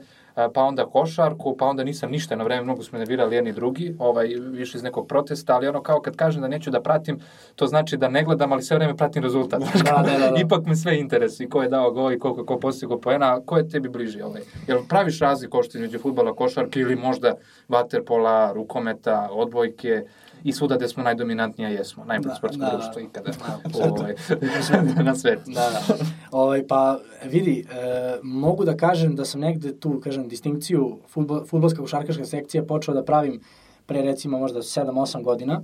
pa 0.53 0.63
onda 0.63 0.85
košarku, 0.85 1.55
pa 1.57 1.65
onda 1.65 1.83
nisam 1.83 2.11
ništa 2.11 2.35
na 2.35 2.43
vreme, 2.43 2.63
mnogo 2.63 2.83
smo 2.83 2.99
ne 2.99 3.05
birali 3.05 3.35
jedni 3.35 3.53
drugi, 3.53 3.95
ovaj, 3.99 4.27
više 4.51 4.77
iz 4.77 4.83
nekog 4.83 5.07
protesta, 5.07 5.55
ali 5.55 5.67
ono 5.67 5.81
kao 5.83 6.01
kad 6.01 6.15
kažem 6.15 6.41
da 6.41 6.47
neću 6.47 6.71
da 6.71 6.81
pratim, 6.81 7.19
to 7.55 7.67
znači 7.67 7.97
da 7.97 8.09
ne 8.09 8.23
gledam, 8.23 8.51
ali 8.51 8.63
sve 8.63 8.77
vreme 8.77 8.97
pratim 8.97 9.23
rezultat. 9.23 9.59
Da, 9.59 9.83
da, 9.83 10.17
da, 10.17 10.31
da. 10.31 10.39
Ipak 10.45 10.65
me 10.65 10.75
sve 10.75 10.99
interesuje, 10.99 11.49
ko 11.49 11.61
je 11.61 11.69
dao 11.69 11.91
gol 11.91 12.11
i 12.11 12.19
koliko 12.19 12.45
ko 12.45 12.59
postigao 12.59 12.99
poena, 12.99 13.39
ko 13.45 13.57
je 13.57 13.69
tebi 13.69 13.89
bliži 13.89 14.21
ovaj? 14.21 14.41
Jel 14.67 14.79
praviš 14.89 15.19
razliku 15.19 15.59
ošto 15.59 15.77
između 15.77 15.99
futbala, 15.99 16.35
košarke 16.35 16.79
ili 16.79 16.95
možda 16.95 17.33
vaterpola, 17.67 18.51
rukometa, 18.53 19.29
odbojke 19.31 20.03
i 20.43 20.53
svuda 20.53 20.75
gde 20.75 20.87
smo 20.87 21.03
najdominantnija 21.03 21.69
jesmo, 21.69 22.05
najbolje 22.05 22.29
Da, 22.29 22.35
sportsko 22.35 22.59
da, 22.59 22.65
da. 22.65 22.77
društvo 22.77 23.01
ikada 23.01 23.31
Da. 23.31 23.59
ovaj, 23.89 24.15
na 25.03 25.15
svetu. 25.15 25.51
Da, 25.51 25.69
da. 25.69 25.95
Ovaj, 26.31 26.67
pa, 26.67 26.99
vidi, 27.25 27.65
e, 27.71 28.19
mogu 28.23 28.65
da 28.65 28.77
kažem 28.77 29.15
da 29.15 29.25
sam 29.25 29.41
negde 29.41 29.79
tu, 29.79 29.99
kažem, 30.03 30.27
distinkciju 30.27 30.99
futbol, 31.07 31.45
futbolska 31.45 31.81
košarkaška 31.81 32.25
sekcija 32.25 32.63
počeo 32.63 32.93
da 32.93 33.03
pravim 33.03 33.41
pre 33.85 34.01
recimo 34.01 34.39
možda 34.39 34.61
7-8 34.61 35.23
godina. 35.23 35.61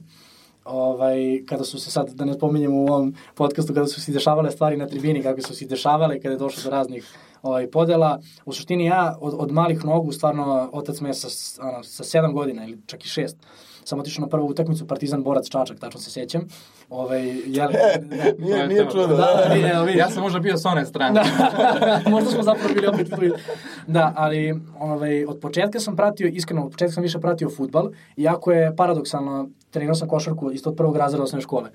Ovaj, 0.66 1.44
kada 1.46 1.64
su 1.64 1.80
se 1.80 1.92
sad, 1.92 2.10
da 2.10 2.26
ne 2.26 2.34
spominjemo 2.34 2.76
u 2.76 2.88
ovom 2.88 3.16
podcastu, 3.36 3.74
kada 3.74 3.88
su 3.88 4.02
se 4.02 4.12
dešavale 4.12 4.52
stvari 4.52 4.78
na 4.78 4.88
tribini, 4.88 5.24
kako 5.24 5.42
su 5.42 5.56
se 5.56 5.66
dešavale, 5.66 6.20
kada 6.20 6.34
je 6.34 6.38
došlo 6.38 6.64
do 6.64 6.70
raznih 6.70 7.18
ovaj, 7.42 7.72
podela. 7.72 8.20
U 8.46 8.54
suštini 8.54 8.86
ja 8.86 9.18
od, 9.22 9.36
od 9.38 9.52
malih 9.52 9.86
nogu, 9.86 10.12
stvarno, 10.12 10.70
otac 10.74 11.02
me 11.02 11.14
sa, 11.14 11.28
ono, 11.68 11.84
sa 11.84 12.04
7 12.04 12.34
godina 12.34 12.66
ili 12.66 12.82
čak 12.86 13.06
i 13.06 13.08
6, 13.08 13.34
sam 13.86 14.00
otišao 14.00 14.22
na 14.22 14.30
prvu 14.30 14.48
utakmicu 14.48 14.88
Partizan 14.88 15.24
Borac 15.24 15.50
Čačak, 15.50 15.80
tačno 15.80 16.00
se 16.00 16.12
sećam. 16.12 16.42
Ovaj, 16.90 17.22
jel, 17.46 17.70
Nije, 18.40 18.68
nije 18.68 18.86
čudo. 18.92 19.08
Da, 19.08 19.16
da, 19.16 19.54
vidi, 19.54 19.68
evo, 19.68 19.84
vidiš. 19.84 20.00
Ja 20.00 20.10
sam 20.10 20.24
možda 20.24 20.40
bio 20.40 20.58
s 20.58 20.66
one 20.66 20.86
strane. 20.86 21.14
Da, 21.14 22.02
možda 22.12 22.32
smo 22.32 22.44
zapravo 22.44 22.74
bili 22.74 22.88
opet 22.88 23.10
tu. 23.10 23.16
Da, 23.88 24.14
ali 24.16 24.62
ovaj, 24.80 25.26
od 25.26 25.40
početka 25.40 25.80
sam 25.80 25.96
pratio, 25.96 26.28
iskreno, 26.28 26.66
od 26.66 26.72
početka 26.72 26.94
sam 26.94 27.04
više 27.04 27.20
pratio 27.20 27.50
futbal, 27.50 27.90
iako 28.18 28.52
je 28.52 28.76
paradoksalno, 28.76 29.50
trenirao 29.72 29.96
sam 29.96 30.08
košarku 30.08 30.52
isto 30.52 30.70
od 30.70 30.76
prvog 30.76 30.98
razreda 30.98 31.24
osnovne 31.24 31.42
škole. 31.42 31.70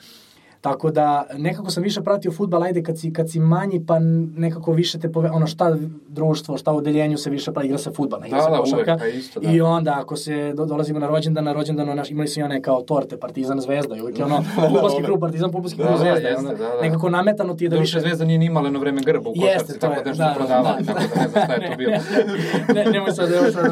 Tako 0.60 0.90
da 0.90 1.26
nekako 1.36 1.70
sam 1.70 1.82
više 1.82 2.00
pratio 2.02 2.32
futbal, 2.32 2.62
ajde 2.62 2.82
kad 2.82 2.98
si, 2.98 3.12
kad 3.12 3.30
si 3.30 3.40
manji 3.40 3.84
pa 3.86 3.98
nekako 4.36 4.72
više 4.72 4.98
te 4.98 5.12
pove, 5.12 5.30
ono 5.30 5.46
šta 5.46 5.76
društvo, 6.08 6.58
šta 6.58 6.72
u 6.72 6.76
odeljenju 6.76 7.18
se 7.18 7.30
više 7.30 7.52
pa 7.52 7.62
igra 7.62 7.78
se 7.78 7.90
futbal, 7.90 8.20
ne 8.20 8.26
igra 8.28 8.38
Da, 8.38 8.44
se 8.44 8.50
da, 8.50 8.56
košarka. 8.58 8.92
uvek, 8.92 9.00
pa 9.00 9.06
isto, 9.06 9.40
da. 9.40 9.50
I 9.50 9.60
onda 9.60 9.94
ako 10.00 10.16
se 10.16 10.52
do, 10.56 10.66
dolazimo 10.66 10.98
na 10.98 11.06
rođendan, 11.06 11.44
na 11.44 11.52
rođendan 11.52 11.96
naš, 11.96 12.10
imali 12.10 12.28
su 12.28 12.40
i 12.40 12.42
one 12.42 12.62
kao 12.62 12.82
torte, 12.82 13.16
Partizan, 13.16 13.60
Zvezda 13.60 13.96
i 13.96 14.00
uvijek 14.00 14.18
je 14.18 14.24
ono 14.24 14.42
futbolski 14.70 15.02
klub, 15.02 15.20
Partizan, 15.20 15.52
futbolski 15.52 15.78
Da, 15.78 15.86
klub, 15.86 15.98
da, 15.98 16.04
Zvezda. 16.04 16.28
i 16.28 16.32
jeste, 16.32 16.38
onda 16.48 16.64
da, 16.64 16.70
da. 16.76 16.80
Nekako 16.82 17.10
nametano 17.10 17.54
ti 17.54 17.64
je 17.64 17.68
da 17.68 17.76
Duše 17.76 17.82
više... 17.82 18.00
zvezda 18.00 18.24
nije 18.24 18.38
ni 18.38 18.46
imala 18.46 18.66
jedno 18.66 18.78
vreme 18.80 19.00
grba 19.04 19.30
u 19.30 19.34
košarci, 19.34 19.54
Jeste, 19.54 19.78
tako 19.78 19.94
je, 19.94 20.02
da 20.04 20.10
nešto 20.10 20.24
da, 20.24 20.34
prodavali, 20.36 20.84
da. 20.84 20.92
tako 20.94 21.14
da 21.14 21.22
ne 21.22 21.28
znam 21.28 21.44
šta 21.44 21.54
je 21.54 21.70
to 21.70 21.76
bilo. 21.76 21.92
ne, 22.74 22.84
nemoj 22.92 23.12
sad, 23.12 23.30
nemoj 23.30 23.52
sad 23.52 23.64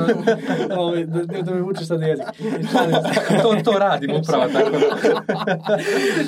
da, 0.69 0.81
ovaj, 0.81 1.05
da, 1.05 1.23
da, 1.25 1.43
da 1.43 1.55
mi 1.55 1.61
vučeš 1.61 1.87
sad 1.87 2.01
jezik. 2.03 2.27
To, 3.43 3.55
to 3.65 3.79
radim 3.79 4.11
upravo, 4.17 4.45
tako 4.53 4.71
da. 4.71 5.79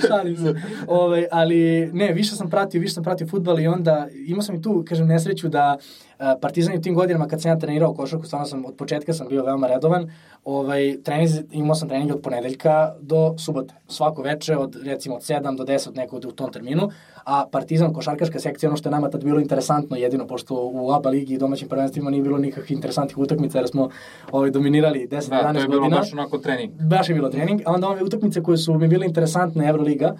Šalim 0.08 0.36
se. 0.36 0.49
Ovaj, 0.86 1.26
ali 1.30 1.90
ne, 1.92 2.12
više 2.12 2.34
sam 2.36 2.50
pratio, 2.50 2.80
više 2.80 2.94
sam 2.94 3.04
pratio 3.04 3.26
futbal 3.26 3.60
i 3.60 3.66
onda 3.66 4.08
imao 4.26 4.42
sam 4.42 4.54
i 4.54 4.62
tu, 4.62 4.84
kažem, 4.88 5.06
nesreću 5.06 5.48
da 5.48 5.76
uh, 5.78 6.09
Partizan 6.40 6.72
je 6.72 6.78
u 6.78 6.82
tim 6.82 6.94
godinama 6.94 7.28
kad 7.28 7.42
sam 7.42 7.50
ja 7.50 7.58
trenirao 7.58 7.94
košarku, 7.94 8.26
stvarno 8.26 8.46
sam 8.46 8.64
od 8.64 8.74
početka 8.76 9.12
sam 9.12 9.28
bio 9.28 9.44
veoma 9.44 9.66
redovan. 9.66 10.10
Ovaj 10.44 10.96
trening 11.02 11.30
imao 11.52 11.74
sam 11.74 11.88
trening 11.88 12.10
od 12.12 12.20
ponedeljka 12.22 12.94
do 13.00 13.34
subote. 13.38 13.74
Svako 13.88 14.22
veče 14.22 14.56
od 14.56 14.76
recimo 14.84 15.14
od 15.16 15.22
7 15.22 15.56
do 15.56 15.64
10 15.64 15.96
nekog 15.96 16.24
u 16.28 16.32
tom 16.32 16.52
terminu, 16.52 16.90
a 17.24 17.44
Partizan 17.52 17.92
košarkaška 17.92 18.40
sekcija 18.40 18.70
ono 18.70 18.76
što 18.76 18.88
je 18.88 18.90
nama 18.90 19.10
tad 19.10 19.24
bilo 19.24 19.40
interesantno 19.40 19.96
jedino 19.96 20.26
pošto 20.26 20.70
u 20.72 20.92
ABA 20.92 21.10
ligi 21.10 21.34
i 21.34 21.38
domaćim 21.38 21.68
prvenstvima 21.68 22.10
nije 22.10 22.22
bilo 22.22 22.38
nikakvih 22.38 22.70
interesantnih 22.70 23.18
utakmica 23.18 23.58
jer 23.58 23.68
smo 23.68 23.88
ovaj 24.32 24.50
dominirali 24.50 25.08
10 25.10 25.30
Da, 25.30 25.40
to 25.40 25.48
11 25.48 25.60
je 25.60 25.68
bilo 25.68 25.80
godina 25.80 25.96
baš 25.96 26.12
onako 26.12 26.38
trening. 26.38 26.72
baš 26.72 27.08
je 27.08 27.14
bilo 27.14 27.28
trening, 27.28 27.60
a 27.66 27.72
onda 27.72 27.88
ove 27.88 28.02
utakmice 28.04 28.42
koje 28.42 28.58
su 28.58 28.74
mi 28.74 28.88
bile 28.88 29.06
interesantne, 29.06 29.68
Euroliga, 29.68 30.14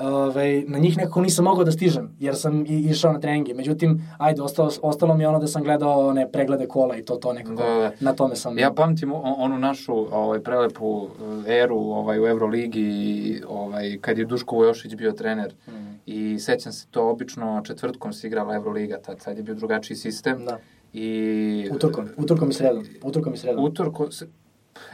ovaj, 0.00 0.64
na 0.68 0.78
njih 0.78 0.96
nekako 0.96 1.20
nisam 1.20 1.44
mogao 1.44 1.64
da 1.64 1.72
stižem, 1.72 2.16
jer 2.18 2.36
sam 2.36 2.64
i, 2.66 2.86
išao 2.90 3.12
na 3.12 3.20
treninge. 3.20 3.54
Međutim, 3.54 4.08
ajde, 4.18 4.42
ostalo, 4.42 4.70
ostalo 4.82 5.14
mi 5.14 5.24
je 5.24 5.28
ono 5.28 5.38
da 5.38 5.46
sam 5.46 5.62
gledao 5.62 6.08
one 6.08 6.32
preglede 6.32 6.66
kola 6.66 6.96
i 6.96 7.02
to, 7.02 7.16
to 7.16 7.32
nekako, 7.32 7.62
Da, 7.62 7.74
da. 7.74 7.92
na 8.00 8.12
tome 8.12 8.36
sam... 8.36 8.58
Ja 8.58 8.70
pamtim 8.70 9.12
onu 9.12 9.58
našu 9.58 10.06
ovaj, 10.12 10.40
prelepu 10.40 11.08
eh, 11.46 11.58
eru 11.62 11.76
ovaj, 11.76 12.20
u 12.20 12.26
Euroligi, 12.26 13.42
ovaj, 13.48 13.98
kad 14.00 14.18
je 14.18 14.24
Duško 14.24 14.56
Vojošić 14.56 14.94
bio 14.94 15.12
trener. 15.12 15.54
Mm. 15.68 15.72
I 16.06 16.38
sećam 16.38 16.72
se 16.72 16.86
to, 16.90 17.10
obično 17.10 17.62
četvrtkom 17.64 18.12
se 18.12 18.26
igrala 18.26 18.54
Euroliga, 18.54 18.98
tad, 18.98 19.20
sad 19.20 19.36
je 19.36 19.42
bio 19.42 19.54
drugačiji 19.54 19.96
sistem. 19.96 20.44
Da. 20.44 20.58
I, 20.92 21.68
Utorkom, 21.72 22.08
utorkom 22.16 22.50
i 22.50 22.52
sredom, 22.52 22.84
utorkom 23.02 23.34
i 23.34 23.36
sredom. 23.36 23.64
Utorko, 23.64 24.10
se, 24.10 24.28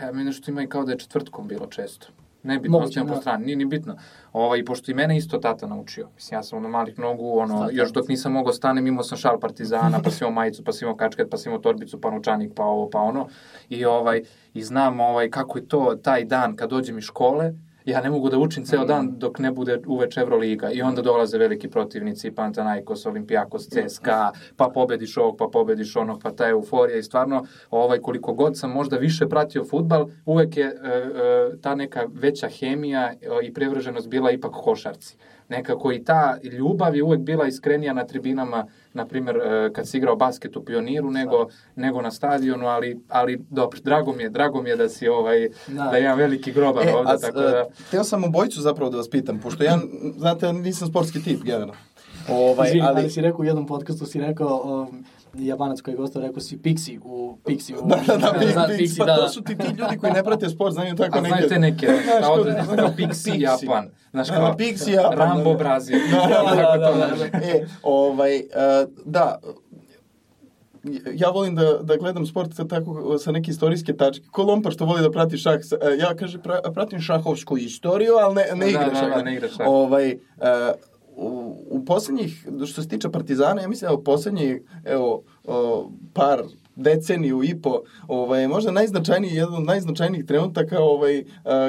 ja 0.03 0.13
mi 0.13 0.25
nešto 0.25 0.51
ima 0.51 0.63
i 0.63 0.67
kao 0.67 0.85
da 0.85 0.93
je 0.93 0.99
četvrtkom 0.99 1.49
bilo 1.49 1.67
često. 1.67 2.07
Ne 2.47 2.59
bitno, 2.59 2.79
Moguće, 2.79 2.89
ostavljam 2.89 3.09
po 3.09 3.15
da. 3.15 3.21
strani, 3.21 3.45
nije 3.45 3.57
ni 3.57 3.65
bitno. 3.65 3.97
Ovaj, 4.33 4.65
pošto 4.65 4.91
i 4.91 4.95
mene 4.95 5.17
isto 5.17 5.39
tata 5.39 5.67
naučio. 5.67 6.09
Mislim, 6.15 6.39
ja 6.39 6.43
sam 6.43 6.59
ono 6.59 6.69
malih 6.69 6.99
nogu, 6.99 7.39
ono, 7.39 7.47
Stvarno. 7.47 7.69
još 7.73 7.93
dok 7.93 8.09
nisam 8.09 8.33
mogao 8.33 8.53
stanem, 8.53 8.87
imao 8.87 9.05
sam 9.05 9.19
šal 9.19 9.41
partizana, 9.41 10.01
pa 10.05 10.11
sam 10.11 10.35
majicu, 10.35 10.65
pa 10.65 10.73
sam 10.73 10.97
kačket, 10.97 11.31
pa 11.31 11.37
sam 11.37 11.63
torbicu, 11.63 12.01
pa 12.01 12.11
novčanik, 12.11 12.53
pa 12.55 12.65
ovo, 12.65 12.91
pa 12.91 13.01
ono. 13.01 13.29
I, 13.69 13.85
ovaj, 13.85 14.23
i 14.55 14.63
znam 14.63 15.01
ovaj, 15.01 15.31
kako 15.31 15.59
je 15.59 15.69
to 15.69 15.95
taj 16.03 16.25
dan 16.25 16.57
kad 16.57 16.71
dođem 16.71 16.99
iz 16.99 17.05
škole, 17.05 17.53
ja 17.87 18.01
ne 18.01 18.11
mogu 18.11 18.31
da 18.31 18.39
učim 18.39 18.65
ceo 18.65 18.83
Mm. 18.83 18.87
dan 18.87 19.19
dok 19.19 19.39
ne 19.39 19.51
bude 19.53 19.81
uveč 19.87 20.17
Evroliga 20.17 20.71
i 20.71 20.83
onda 20.83 21.03
dolaze 21.03 21.39
veliki 21.39 21.71
protivnici, 21.71 22.31
Panathinaikos, 22.31 23.07
Olimpijakos, 23.07 23.69
CSKA, 23.69 24.33
pa 24.57 24.69
pobediš 24.75 25.17
ovog, 25.17 25.37
pa 25.39 25.49
pobediš 25.53 25.97
onog, 25.97 26.21
pa 26.23 26.31
ta 26.31 26.49
euforija 26.49 26.99
i 26.99 27.03
stvarno 27.03 27.47
ovaj, 27.71 27.99
koliko 27.99 28.33
god 28.33 28.59
sam 28.59 28.71
možda 28.71 28.97
više 28.97 29.29
pratio 29.29 29.65
futbal, 29.65 30.07
uvek 30.25 30.57
je 30.57 30.65
e, 30.65 30.71
e, 30.73 31.61
ta 31.61 31.75
neka 31.75 32.07
veća 32.13 32.49
hemija 32.49 33.13
e, 33.13 33.17
i 33.43 33.53
prevrženost 33.53 34.09
bila 34.09 34.31
ipak 34.31 34.53
košarci. 34.53 35.17
Nekako 35.49 35.93
i 35.93 36.05
ta 36.05 36.39
ljubav 36.43 36.97
je 36.97 37.03
uvek 37.03 37.21
bila 37.21 37.47
iskrenija 37.47 37.93
na 37.93 38.05
tribinama, 38.05 38.67
na 38.97 39.07
primjer 39.07 39.37
e, 39.37 39.73
kad 39.73 39.89
si 39.89 39.97
igrao 39.97 40.17
basket 40.17 40.57
u 40.57 40.65
Pioniru, 40.65 41.11
nego, 41.11 41.49
nego 41.77 42.03
na 42.03 42.11
stadionu, 42.11 42.67
ali, 42.67 43.01
ali 43.09 43.41
dobro, 43.51 43.79
drago 43.85 44.13
mi 44.13 44.23
je, 44.23 44.31
drago 44.31 44.63
mi 44.63 44.71
je 44.71 44.77
da 44.77 44.89
si 44.89 45.09
ovaj, 45.09 45.49
da, 45.67 45.85
Da. 45.85 45.91
da 45.91 45.99
imam 45.99 46.19
veliki 46.19 46.53
grobar 46.53 46.89
E, 46.89 46.95
ovde, 46.95 47.13
a, 47.13 47.19
tako 47.19 47.41
e, 47.41 47.43
da... 47.43 47.65
Teo 47.91 48.05
sam 48.05 48.25
obojicu 48.25 48.61
zapravo 48.61 48.91
da 48.91 48.97
vas 48.97 49.11
pitam, 49.11 49.41
pošto 49.41 49.65
ja, 49.65 49.79
znate, 50.17 50.53
nisam 50.53 50.89
sportski 50.89 51.23
tip, 51.23 51.43
generalno. 51.43 51.75
Ovaj, 52.29 52.69
Izvini, 52.69 52.87
ali... 52.87 53.01
ali 53.01 53.11
si 53.11 53.21
rekao 53.21 53.41
u 53.41 53.45
jednom 53.45 53.67
podcastu, 53.67 54.07
si 54.07 54.21
rekao, 54.21 54.87
um, 54.91 55.05
Japanac 55.39 55.81
koji 55.81 55.93
je 55.93 55.97
gostao, 55.97 56.23
rekao 56.23 56.41
si 56.41 56.59
Pixi 56.59 56.99
u 57.05 57.39
Pixi 57.45 57.75
u... 57.75 57.87
Da, 57.89 57.97
da, 58.07 58.17
da, 58.17 58.39
Pixi, 58.39 58.55
da, 58.55 58.69
Pixi, 58.69 58.99
pa 58.99 59.05
da, 59.05 59.17
to 59.17 59.29
su 59.29 59.43
ti 59.43 59.59
ti 59.59 59.67
ljudi 59.67 59.99
koji 60.01 60.13
ne 60.13 60.25
prate 60.25 60.49
sport, 60.49 60.75
znaju 60.75 60.97
tako 60.97 61.21
neke... 61.21 61.35
A 61.35 61.37
znaju 61.37 61.49
te 61.49 61.59
neke, 61.59 61.87
kao, 62.21 62.37
kao 62.77 62.89
Pixi 62.97 63.41
Japan. 63.41 63.89
Znaš 64.11 64.31
kao, 64.31 64.55
Pixi 64.59 64.91
Japan. 64.91 65.19
Rambo 65.19 65.55
Brazil. 65.55 65.99
Da, 66.11 66.55
da, 66.55 66.77
da, 66.77 66.97
da, 66.97 67.17
da. 67.17 67.47
E, 67.47 67.67
ovaj, 67.83 68.37
uh, 68.37 68.91
da, 69.05 69.39
ja 71.15 71.31
volim 71.31 71.55
da, 71.55 71.79
da 71.83 71.97
gledam 71.97 72.27
sport 72.27 72.55
sa, 72.55 72.65
tako, 72.69 73.19
sa 73.19 73.33
neke 73.33 73.51
istorijske 73.51 73.97
tačke. 73.97 74.27
Ko 74.31 74.43
Lompa 74.43 74.71
što 74.71 74.85
voli 74.85 75.03
da 75.03 75.11
prati 75.11 75.39
šah, 75.39 75.61
ja 75.99 76.15
kaže, 76.15 76.39
pra, 76.43 76.61
pratim 76.75 77.01
šahovsku 77.01 77.57
istoriju, 77.59 78.15
ali 78.15 78.35
ne, 78.35 78.45
ne 78.55 78.71
igra 78.71 78.89
da, 78.89 78.95
šah. 78.95 79.09
Da, 79.09 79.17
da, 79.17 79.23
ne 79.23 79.35
igra 79.35 79.49
šah. 79.49 79.67
Ovaj, 79.67 80.13
uh, 80.13 80.96
u, 81.17 81.57
u 81.71 81.85
poslednjih, 81.85 82.49
što 82.67 82.83
se 82.83 82.89
tiče 82.89 83.11
Partizana, 83.11 83.63
ja 83.63 83.69
mislim 83.69 83.89
da 83.89 83.95
u 83.95 84.05
poslednjih, 84.05 84.63
evo, 84.85 85.23
o, 85.45 85.91
par 86.13 86.43
deceniju 86.77 87.43
i 87.45 87.61
po, 87.63 87.81
ovaj, 88.09 88.49
možda 88.49 88.71
najznačajniji, 88.71 89.35
jedan 89.35 89.55
od 89.55 89.65
najznačajnijih 89.65 90.25
trenutaka 90.27 90.81
ovaj, 90.81 91.21
uh, 91.21 91.27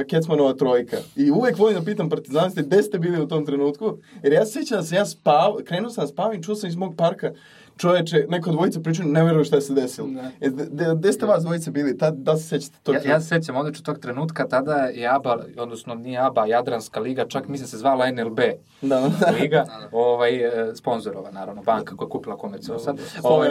Kecmanova 0.10 0.54
trojka. 0.54 0.98
I 1.16 1.32
uvek 1.32 1.58
volim 1.58 1.76
da 1.76 1.86
pitam 1.86 2.10
partizaniste 2.10 2.62
gde 2.62 2.84
ste 2.84 3.00
bili 3.00 3.22
u 3.22 3.28
tom 3.28 3.46
trenutku, 3.46 3.98
jer 4.24 4.34
ja 4.34 4.46
se 4.46 4.52
sjećam 4.52 4.78
da 4.78 4.84
sam 4.84 4.98
ja 4.98 5.06
spav, 5.06 5.54
krenuo 5.66 5.90
sam 5.90 6.04
da 6.04 6.08
spavam 6.08 6.44
čuo 6.44 6.56
sam 6.56 6.70
iz 6.70 6.76
mog 6.76 6.96
parka 6.98 7.34
čoveče, 7.78 8.26
neko 8.30 8.52
dvojica 8.52 8.80
pričaju, 8.80 9.10
ne 9.10 9.24
veruju 9.24 9.44
šta 9.44 9.56
je 9.56 9.62
se 9.62 9.74
desilo. 9.74 10.08
E, 10.42 10.50
gde 10.96 11.14
ste 11.14 11.26
vas 11.26 11.44
dvojice 11.44 11.72
bili? 11.72 11.98
Ta, 11.98 12.12
da 12.12 12.38
se 12.38 12.48
sećate 12.48 12.78
tog 12.84 12.96
ja, 12.96 13.02
ja 13.06 13.22
se 13.22 13.28
sećam 13.28 13.56
odlično 13.56 13.84
tog 13.84 14.00
trenutka, 14.00 14.48
tada 14.48 14.74
je 14.74 15.08
ABA, 15.08 15.38
odnosno 15.58 15.96
nije 15.96 16.20
ABA, 16.20 16.46
Jadranska 16.46 17.00
liga, 17.00 17.28
čak 17.28 17.48
mislim 17.48 17.68
se 17.68 17.78
zvala 17.78 18.12
NLB 18.12 18.40
da, 18.82 19.10
da. 19.20 19.32
liga, 19.42 19.66
ovaj, 19.92 20.36
e, 20.36 20.76
sponzorova, 20.76 21.32
naravno, 21.32 21.64
banka 21.64 21.96
koja 21.96 22.06
je 22.06 22.10
kupila 22.10 22.38
komercijal 22.38 22.80
sad. 22.80 23.00
Ovaj, 23.24 23.50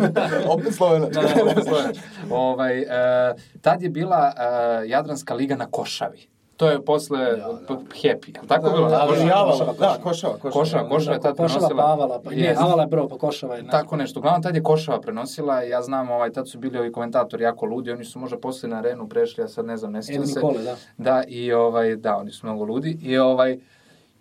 opet 0.54 0.74
Slovenačka. 0.74 1.20
da, 1.22 1.28
da, 1.34 1.50
opet 1.52 1.64
Slovenačka. 1.64 2.02
ovaj, 2.30 2.80
uh, 2.80 3.40
tad 3.60 3.82
je 3.82 3.88
bila 3.88 4.32
uh, 4.36 4.90
Jadranska 4.90 5.34
liga 5.34 5.56
na 5.56 5.66
Košavi. 5.66 6.37
To 6.58 6.70
je 6.70 6.84
posle 6.84 7.18
ja, 7.18 7.36
da. 7.36 7.74
Happy. 8.02 8.32
Tako 8.48 8.68
da, 8.68 8.74
bilo? 8.74 8.88
Da, 8.88 9.06
košava, 9.08 9.52
košava, 9.52 9.72
da, 9.72 9.98
košava, 10.02 10.34
košava. 10.38 10.52
Košava, 10.52 10.88
košava 10.88 11.14
je 11.16 11.20
tad 11.20 11.36
košava 11.36 11.68
prenosila. 11.68 11.82
Pavala, 11.82 12.20
pa, 12.24 12.30
ne, 12.30 12.54
Avala 12.58 12.82
je 12.82 12.90
prvo, 12.90 13.08
pa 13.08 13.18
košava 13.18 13.54
je. 13.54 13.66
Tako 13.66 13.96
nešto. 13.96 14.20
Uglavnom, 14.20 14.42
tad 14.42 14.54
je 14.54 14.62
košava 14.62 15.00
prenosila. 15.00 15.62
Ja 15.62 15.82
znam, 15.82 16.10
ovaj, 16.10 16.32
tad 16.32 16.48
su 16.48 16.58
bili 16.58 16.78
ovi 16.78 16.92
komentatori 16.92 17.44
jako 17.44 17.66
ludi. 17.66 17.92
Oni 17.92 18.04
su 18.04 18.18
možda 18.18 18.38
posle 18.38 18.68
na 18.68 18.76
arenu 18.76 19.08
prešli, 19.08 19.42
ja 19.42 19.48
sad 19.48 19.66
ne 19.66 19.76
znam, 19.76 19.92
ne 19.92 20.02
sjećam 20.02 20.26
se. 20.26 20.40
Nikole, 20.40 20.62
da. 20.62 20.76
Da, 20.96 21.22
i 21.28 21.52
ovaj, 21.52 21.96
da, 21.96 22.16
oni 22.16 22.30
su 22.30 22.46
mnogo 22.46 22.64
ludi. 22.64 22.98
I 23.02 23.18
ovaj, 23.18 23.58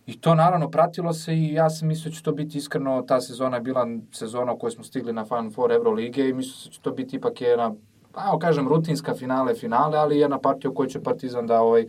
I 0.06 0.20
to 0.22 0.36
naravno 0.36 0.70
pratilo 0.72 1.14
se 1.14 1.34
i 1.36 1.54
ja 1.54 1.70
sam 1.70 1.88
mislio 1.88 2.10
da 2.12 2.16
će 2.16 2.24
to 2.24 2.32
biti 2.32 2.58
iskreno, 2.58 3.02
ta 3.02 3.22
sezona 3.22 3.58
je 3.58 3.62
bila 3.62 3.88
sezona 4.12 4.54
u 4.54 4.58
kojoj 4.58 4.72
smo 4.72 4.84
stigli 4.84 5.14
na 5.14 5.26
Final 5.26 5.52
Four 5.52 5.72
Euroligije 5.72 6.30
i 6.30 6.34
mislio 6.34 6.70
da 6.70 6.72
će 6.72 6.82
to 6.82 6.92
biti 6.92 7.16
ipak 7.16 7.42
jedna, 7.42 7.74
pa 8.12 8.38
kažem, 8.40 8.68
rutinska 8.68 9.14
finale, 9.14 9.56
finale, 9.56 9.98
ali 9.98 10.20
jedna 10.20 10.40
partija 10.40 10.72
u 10.72 10.74
kojoj 10.74 10.90
će 10.90 11.04
Partizan 11.04 11.48
da 11.48 11.62
ovaj, 11.62 11.88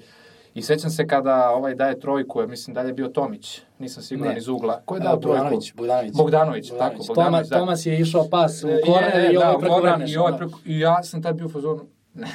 I 0.58 0.62
sećam 0.62 0.90
se 0.90 1.06
kada 1.06 1.50
ovaj 1.50 1.74
daje 1.74 2.00
trojku, 2.00 2.46
mislim 2.46 2.74
da 2.74 2.80
je 2.80 2.92
bio 2.92 3.08
Tomić, 3.08 3.60
nisam 3.78 4.02
siguran 4.02 4.32
ne. 4.32 4.38
iz 4.38 4.48
ugla. 4.48 4.80
Ko 4.84 4.94
je 4.94 5.00
dao 5.00 5.16
trojku? 5.16 5.38
Bogdanović. 5.38 5.74
Bogdanović, 5.74 6.14
Bogdanović, 6.14 6.68
tako. 6.78 6.96
Bogdanović, 7.06 7.14
Toma, 7.14 7.42
da. 7.42 7.58
Tomas 7.58 7.86
je 7.86 8.00
išao 8.00 8.28
pas 8.30 8.64
u 8.64 8.66
korner 8.86 9.16
e, 9.16 9.32
i 9.32 9.36
ovaj 9.36 9.52
da, 9.52 9.58
preko 9.58 9.80
grane. 9.80 10.10
I, 10.10 10.16
ovaj 10.16 10.38
preko, 10.38 10.58
I 10.64 10.78
ja 10.78 11.02
sam 11.02 11.22
tad 11.22 11.36
bio 11.36 11.46
u 11.46 11.48
fazonu, 11.48 11.86
ne, 12.14 12.28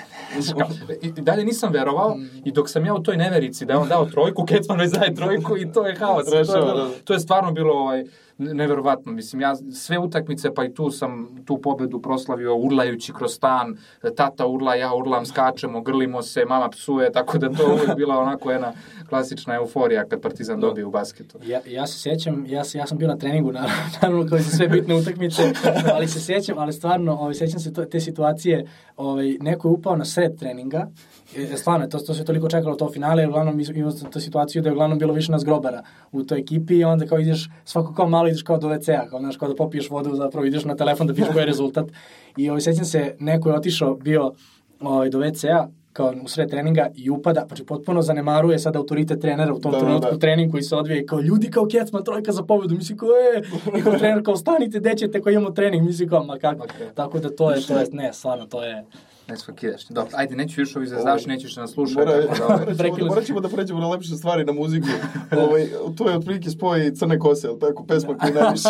ne, 0.88 0.96
I 1.02 1.12
dalje 1.12 1.46
nisam 1.46 1.74
verovao 1.74 2.16
mm. 2.16 2.30
i 2.46 2.52
dok 2.52 2.70
sam 2.70 2.86
ja 2.86 2.94
u 2.94 3.04
toj 3.04 3.18
neverici 3.18 3.66
da 3.66 3.74
je 3.74 3.80
on 3.80 3.88
dao 3.88 4.06
trojku, 4.06 4.46
Kecman 4.50 4.80
već 4.80 4.92
daje 4.92 5.16
trojku 5.16 5.58
i 5.58 5.72
to 5.72 5.88
je 5.88 5.96
haos. 5.96 6.26
to, 6.26 6.38
je, 6.38 6.44
bilo, 6.44 6.90
to 7.04 7.14
je 7.14 7.20
stvarno 7.20 7.52
bilo 7.52 7.74
ovaj, 7.74 8.06
neverovatno. 8.38 9.12
Mislim, 9.12 9.42
ja 9.42 9.56
sve 9.56 10.00
utakmice, 10.00 10.54
pa 10.54 10.66
i 10.66 10.74
tu 10.74 10.92
sam 10.92 11.44
tu 11.46 11.58
pobedu 11.58 12.02
proslavio 12.02 12.56
urlajući 12.56 13.14
kroz 13.14 13.32
stan, 13.34 13.78
tata 14.16 14.48
urla, 14.48 14.76
ja 14.76 14.94
urlam, 14.94 15.26
skačemo, 15.26 15.82
grlimo 15.82 16.22
se, 16.22 16.46
mama 16.46 16.70
psuje, 16.70 17.12
tako 17.12 17.38
da 17.38 17.50
to 17.50 17.74
uvijek 17.74 17.96
bila 17.96 18.18
onako 18.18 18.52
jedna 18.52 18.74
klasična 19.10 19.56
euforija 19.56 20.06
kad 20.06 20.22
Partizan 20.22 20.60
da. 20.60 20.68
dobije 20.68 20.86
u 20.86 20.92
basketu. 20.92 21.38
Ja, 21.46 21.60
ja 21.68 21.88
se 21.88 22.00
sjećam, 22.00 22.46
ja, 22.48 22.64
ja 22.74 22.88
sam 22.88 22.98
bio 22.98 23.08
na 23.08 23.18
treningu, 23.18 23.52
naravno, 23.62 23.76
naravno 24.02 24.26
kao 24.30 24.38
i 24.38 24.42
sve 24.42 24.68
bitne 24.68 24.96
utakmice, 24.96 25.54
ali 25.94 26.08
se 26.08 26.20
sjećam, 26.20 26.58
ali 26.58 26.74
stvarno, 26.74 27.14
ovaj, 27.14 27.34
sjećam 27.34 27.60
se 27.60 27.74
to, 27.74 27.86
te 27.86 28.00
situacije, 28.00 28.66
ovaj, 28.98 29.38
neko 29.42 29.68
je 29.68 29.72
upao 29.72 29.96
na 29.96 30.06
sred 30.06 30.40
treninga, 30.40 30.88
E, 31.38 31.58
stvarno, 31.58 31.88
to, 31.88 32.00
to 32.00 32.14
se 32.14 32.26
toliko 32.26 32.50
čekalo 32.50 32.76
to 32.76 32.90
finale, 32.92 33.22
jer 33.22 33.30
uglavnom 33.30 33.60
imamo 33.76 33.92
tu 33.92 34.20
situaciju 34.20 34.62
da 34.62 34.70
je 34.70 34.74
uglavnom 34.74 35.00
bilo 35.00 35.14
više 35.14 35.32
nas 35.32 35.46
grobara 35.46 35.84
u 36.12 36.24
toj 36.24 36.40
ekipi 36.40 36.76
i 36.76 36.84
onda 36.84 37.06
kao 37.06 37.20
ideš, 37.20 37.50
svako 37.66 37.94
kao 37.94 38.10
malo 38.10 38.28
ideš 38.28 38.44
kao 38.44 38.58
do 38.58 38.68
WC-a, 38.68 39.10
kao, 39.10 39.20
znaš, 39.20 39.38
kao 39.38 39.50
da 39.50 39.56
popiješ 39.56 39.90
vodu, 39.90 40.16
zapravo 40.16 40.46
ideš 40.46 40.66
na 40.66 40.76
telefon 40.76 41.08
da 41.08 41.14
piš 41.14 41.26
koji 41.34 41.42
je 41.42 41.46
rezultat. 41.46 41.86
I 42.38 42.50
ovaj, 42.50 42.62
sećam 42.62 42.86
se, 42.86 43.16
neko 43.20 43.50
je 43.50 43.56
otišao, 43.56 43.96
bio 43.96 44.34
ovaj, 44.80 45.10
do 45.10 45.20
WC-a, 45.20 45.68
kao 45.94 46.14
u 46.24 46.28
sred 46.28 46.50
treninga 46.50 46.88
i 46.96 47.10
upada, 47.10 47.46
pa 47.50 47.56
potpuno 47.68 48.02
zanemaruje 48.02 48.60
sad 48.60 48.76
autoritet 48.76 49.22
trenera 49.22 49.54
u 49.54 49.60
tom 49.60 49.72
da, 49.72 49.78
da 49.78 49.84
trenutku 49.84 50.12
da, 50.12 50.20
trening 50.20 50.52
koji 50.52 50.64
se 50.64 50.76
odvije 50.76 51.06
kao 51.06 51.22
ljudi 51.22 51.52
kao 51.52 51.68
Kecma 51.68 52.02
trojka 52.02 52.32
za 52.32 52.44
pobedu, 52.44 52.76
misli 52.76 52.98
kao 52.98 53.10
e, 53.10 53.42
i 53.80 53.82
kao 53.82 53.94
trener 53.94 54.24
kao 54.24 54.36
stanite 54.36 54.80
dećete 54.80 55.22
koji 55.22 55.34
imamo 55.34 55.52
trening, 55.52 55.86
misli 55.86 56.08
kao 56.10 56.24
ma 56.24 56.38
kako, 56.38 56.66
okay. 56.66 56.94
tako 56.94 57.20
da 57.20 57.30
to 57.30 57.52
je, 57.52 57.68
to 57.68 57.80
je, 57.80 57.86
ne, 57.92 58.14
stvarno 58.14 58.46
to 58.46 58.64
je, 58.64 58.86
Ne 59.28 59.38
svakidaš. 59.38 59.88
Dobro, 59.88 60.12
ajde, 60.16 60.36
neću 60.36 60.62
još 60.62 60.76
ovi 60.76 60.88
zazdaš, 60.88 61.26
nećeš 61.26 61.56
nas 61.56 61.72
slušati. 61.72 62.00
Mora, 62.00 62.12
da, 62.12 62.46
ovaj. 62.90 63.02
morat 63.10 63.26
ćemo 63.26 63.40
da 63.40 63.50
pređemo 63.50 63.80
na 63.80 63.90
lepše 63.90 64.16
stvari 64.16 64.46
na 64.46 64.52
muziku. 64.52 64.88
ovaj, 65.48 65.68
to 65.98 66.10
je 66.10 66.18
otprilike 66.18 66.50
spoj 66.50 66.94
Crne 66.96 67.20
kose, 67.20 67.48
ali 67.48 67.60
tako, 67.60 67.86
pesma 67.86 68.18
koja 68.18 68.34
najviše. 68.34 68.70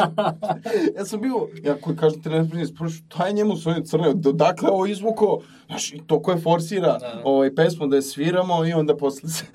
ja 0.98 1.06
sam 1.06 1.22
bio, 1.22 1.48
ja 1.64 1.76
koji 1.82 1.98
kažem 1.98 2.22
ti 2.22 2.30
ne 2.30 2.50
prije, 2.50 2.66
šta 2.90 3.28
je 3.28 3.34
njemu 3.34 3.58
svoje 3.58 3.84
crne, 3.86 4.14
dakle 4.14 4.70
ovo 4.70 4.86
izvuko, 4.86 5.42
znaš, 5.74 5.94
to 6.08 6.22
koje 6.22 6.38
forsira 6.38 6.88
da, 6.88 6.98
da. 6.98 7.22
ovaj, 7.24 7.56
pesmu 7.56 7.88
da 7.88 7.96
je 7.96 8.02
sviramo 8.02 8.66
i 8.66 8.74
onda 8.74 8.98
posle 8.98 9.30
se... 9.30 9.46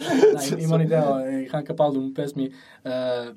da, 0.51 0.63
ima 0.63 0.75
oni 0.75 0.87
deo, 0.87 1.21
e, 1.21 1.49
Hanka 1.51 1.75
Paldum 1.75 2.11
u 2.11 2.15
pesmi, 2.15 2.53
uh, 2.85 2.91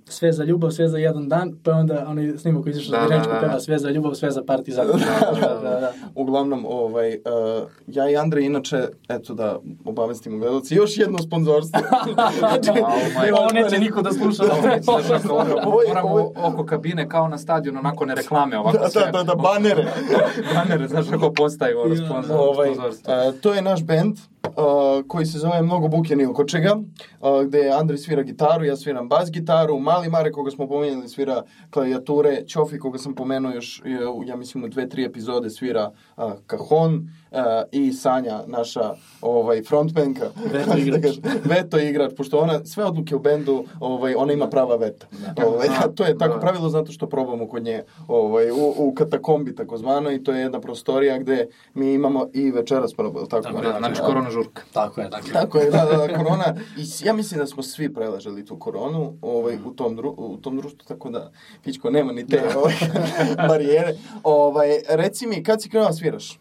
sve 0.06 0.32
za 0.32 0.44
ljubav, 0.44 0.72
sve 0.72 0.88
za 0.88 0.98
jedan 0.98 1.30
dan, 1.30 1.54
pa 1.64 1.72
onda 1.72 2.06
oni 2.08 2.38
snimak 2.38 2.64
koji 2.64 2.72
izašao 2.72 2.92
da, 2.92 3.18
da, 3.18 3.40
da, 3.42 3.48
da. 3.48 3.60
sve 3.60 3.78
za 3.78 3.90
ljubav, 3.90 4.14
sve 4.14 4.32
za 4.32 4.44
partizan. 4.44 4.88
da, 4.88 4.94
da, 5.42 5.70
da, 5.70 5.80
da. 5.80 5.94
Uglavnom, 6.16 6.66
ovaj, 6.66 7.10
uh, 7.14 7.70
ja 7.88 8.10
i 8.10 8.16
Andrej, 8.16 8.46
inače, 8.46 8.88
eto 9.10 9.34
da 9.34 9.60
obavestimo 9.86 10.38
gledalci, 10.38 10.76
još 10.76 10.98
jedno 10.98 11.18
sponzorstvo. 11.18 11.82
znači, 12.40 12.70
oh 12.70 13.40
ovo 13.40 13.52
neće 13.54 13.80
niko 13.80 14.02
da 14.02 14.12
sluša. 14.12 14.44
Moramo 15.66 16.32
oko 16.36 16.66
kabine 16.66 17.10
kao 17.10 17.28
na 17.28 17.38
stadionu, 17.38 17.80
onako 17.80 18.06
ne 18.06 18.16
reklame 18.16 18.58
ovako 18.58 18.78
da, 18.78 18.90
sve. 18.90 19.02
Da, 19.06 19.12
da, 19.12 19.24
da, 19.24 19.36
banere. 19.36 19.86
banere, 20.56 20.88
znaš 20.88 21.06
kako 21.10 21.34
postaju 21.34 21.80
ono 21.80 21.96
sponsor, 21.96 22.36
ovaj, 22.40 22.71
uh, 22.78 23.40
to 23.42 23.54
je 23.54 23.62
naš 23.62 23.84
band, 23.84 24.18
uh, 24.48 25.08
koji 25.08 25.26
se 25.26 25.40
zove 25.40 25.62
Mnogo 25.62 25.88
buke 25.88 26.16
ni 26.16 26.26
oko 26.26 26.44
čega, 26.44 26.76
uh, 26.76 27.44
gde 27.46 27.70
Andrej 27.70 27.98
svira 27.98 28.24
gitaru, 28.24 28.66
ja 28.66 28.76
sviram 28.76 29.10
bas 29.10 29.32
gitaru, 29.32 29.80
Mali 29.80 30.10
Mare 30.10 30.32
koga 30.32 30.52
smo 30.52 30.68
pomenuli 30.68 31.10
svira 31.10 31.44
klavijature, 31.70 32.44
Ćofi 32.48 32.80
koga 32.80 32.98
sam 32.98 33.16
pomenuo 33.16 33.52
još, 33.52 33.82
ja 34.26 34.36
mislim 34.36 34.64
u 34.64 34.68
dve, 34.68 34.90
tri 34.90 35.06
epizode 35.06 35.50
svira 35.50 35.92
uh, 36.18 36.24
kajon 36.48 36.96
uh, 37.32 37.38
i 37.72 37.94
Sanja, 37.94 38.40
naša 38.48 38.94
ovaj, 39.22 39.64
frontmenka. 39.64 40.26
Veto 40.54 40.78
igrač. 40.78 41.18
veto 41.44 41.80
igrač, 41.80 42.12
pošto 42.18 42.40
ona, 42.40 42.66
sve 42.66 42.86
odluke 42.86 43.16
u 43.16 43.20
bendu, 43.20 43.66
ovaj, 43.80 44.16
ona 44.16 44.34
ima 44.34 44.48
prava 44.48 44.76
veta. 44.76 45.08
Da. 45.36 45.48
Ovaj, 45.48 45.68
to 45.96 46.06
je 46.06 46.18
tako 46.18 46.34
da. 46.34 46.40
pravilo 46.40 46.70
zato 46.70 46.92
što 46.92 47.10
probamo 47.10 47.48
kod 47.48 47.64
nje 47.64 47.84
ovaj, 48.08 48.52
u, 48.52 48.74
u 48.78 48.94
katakombi 48.94 49.56
takozvano 49.56 50.12
i 50.12 50.24
to 50.24 50.32
je 50.34 50.42
jedna 50.42 50.60
prostorija 50.60 51.18
gde 51.18 51.48
mi 51.74 51.94
imamo 51.94 52.28
i 52.34 52.52
večeras 52.52 52.94
probamo. 52.94 53.26
Tako, 53.26 53.44
tako 53.44 53.62
da, 53.62 53.76
znači 53.80 54.02
korona 54.02 54.31
žurka. 54.32 54.62
Tako 54.74 55.02
je, 55.02 55.10
tako 55.10 55.28
je. 55.28 55.34
Tako 55.34 55.58
je, 55.58 55.72
da, 55.72 55.86
da, 55.86 56.08
da, 56.08 56.18
korona. 56.18 56.56
I 56.82 57.06
ja 57.06 57.14
mislim 57.14 57.40
da 57.40 57.48
smo 57.48 57.64
svi 57.64 57.94
preležali 57.94 58.46
tu 58.46 58.60
koronu 58.60 59.18
ovaj, 59.22 59.58
u, 59.66 59.72
tom 59.72 59.96
dru, 59.96 60.16
u 60.18 60.38
tom 60.38 60.58
društvu, 60.58 60.88
tako 60.88 61.10
da, 61.10 61.32
Pićko, 61.64 61.90
nema 61.90 62.14
ni 62.14 62.28
te 62.28 62.40
da. 62.40 62.60
ovaj, 62.60 62.74
barijere. 63.50 63.96
Ovaj, 64.24 64.70
reci 64.90 65.28
mi, 65.28 65.44
kad 65.44 65.62
si 65.62 65.70
krenuo 65.70 65.88
da 65.88 65.94
sviraš? 65.94 66.40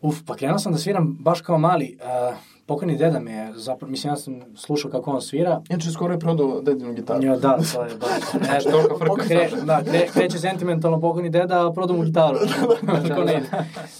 Uf, 0.00 0.16
pa 0.26 0.36
krenuo 0.36 0.58
sam 0.58 0.72
da 0.72 0.78
sviram 0.78 1.16
baš 1.20 1.40
kao 1.40 1.58
mali. 1.58 1.98
Uh, 2.00 2.51
pokojni 2.72 2.96
deda 2.96 3.20
me 3.20 3.32
je, 3.32 3.52
zapravo, 3.54 3.90
mislim, 3.90 4.12
ja 4.12 4.16
sam 4.16 4.40
slušao 4.56 4.90
kako 4.90 5.10
on 5.10 5.20
svira. 5.20 5.62
Inače, 5.70 5.90
skoro 5.90 6.14
je 6.14 6.18
prodao 6.18 6.60
dedinu 6.60 6.92
gitaru. 6.92 7.22
Ja, 7.26 7.36
da, 7.36 7.58
to 7.74 7.82
je 7.82 7.96
baš. 8.00 8.48
Ne, 8.48 8.60
što 8.60 8.98
frka 8.98 9.22
kre, 9.26 9.48
da, 9.64 9.82
kre, 9.82 10.06
kreće 10.12 10.38
sentimentalno 10.38 11.00
pokojni 11.00 11.30
deda, 11.30 11.66
a 11.66 11.72
prodao 11.72 11.96
mu 11.96 12.02
gitaru. 12.02 12.38
Tako 13.08 13.24
ne, 13.24 13.42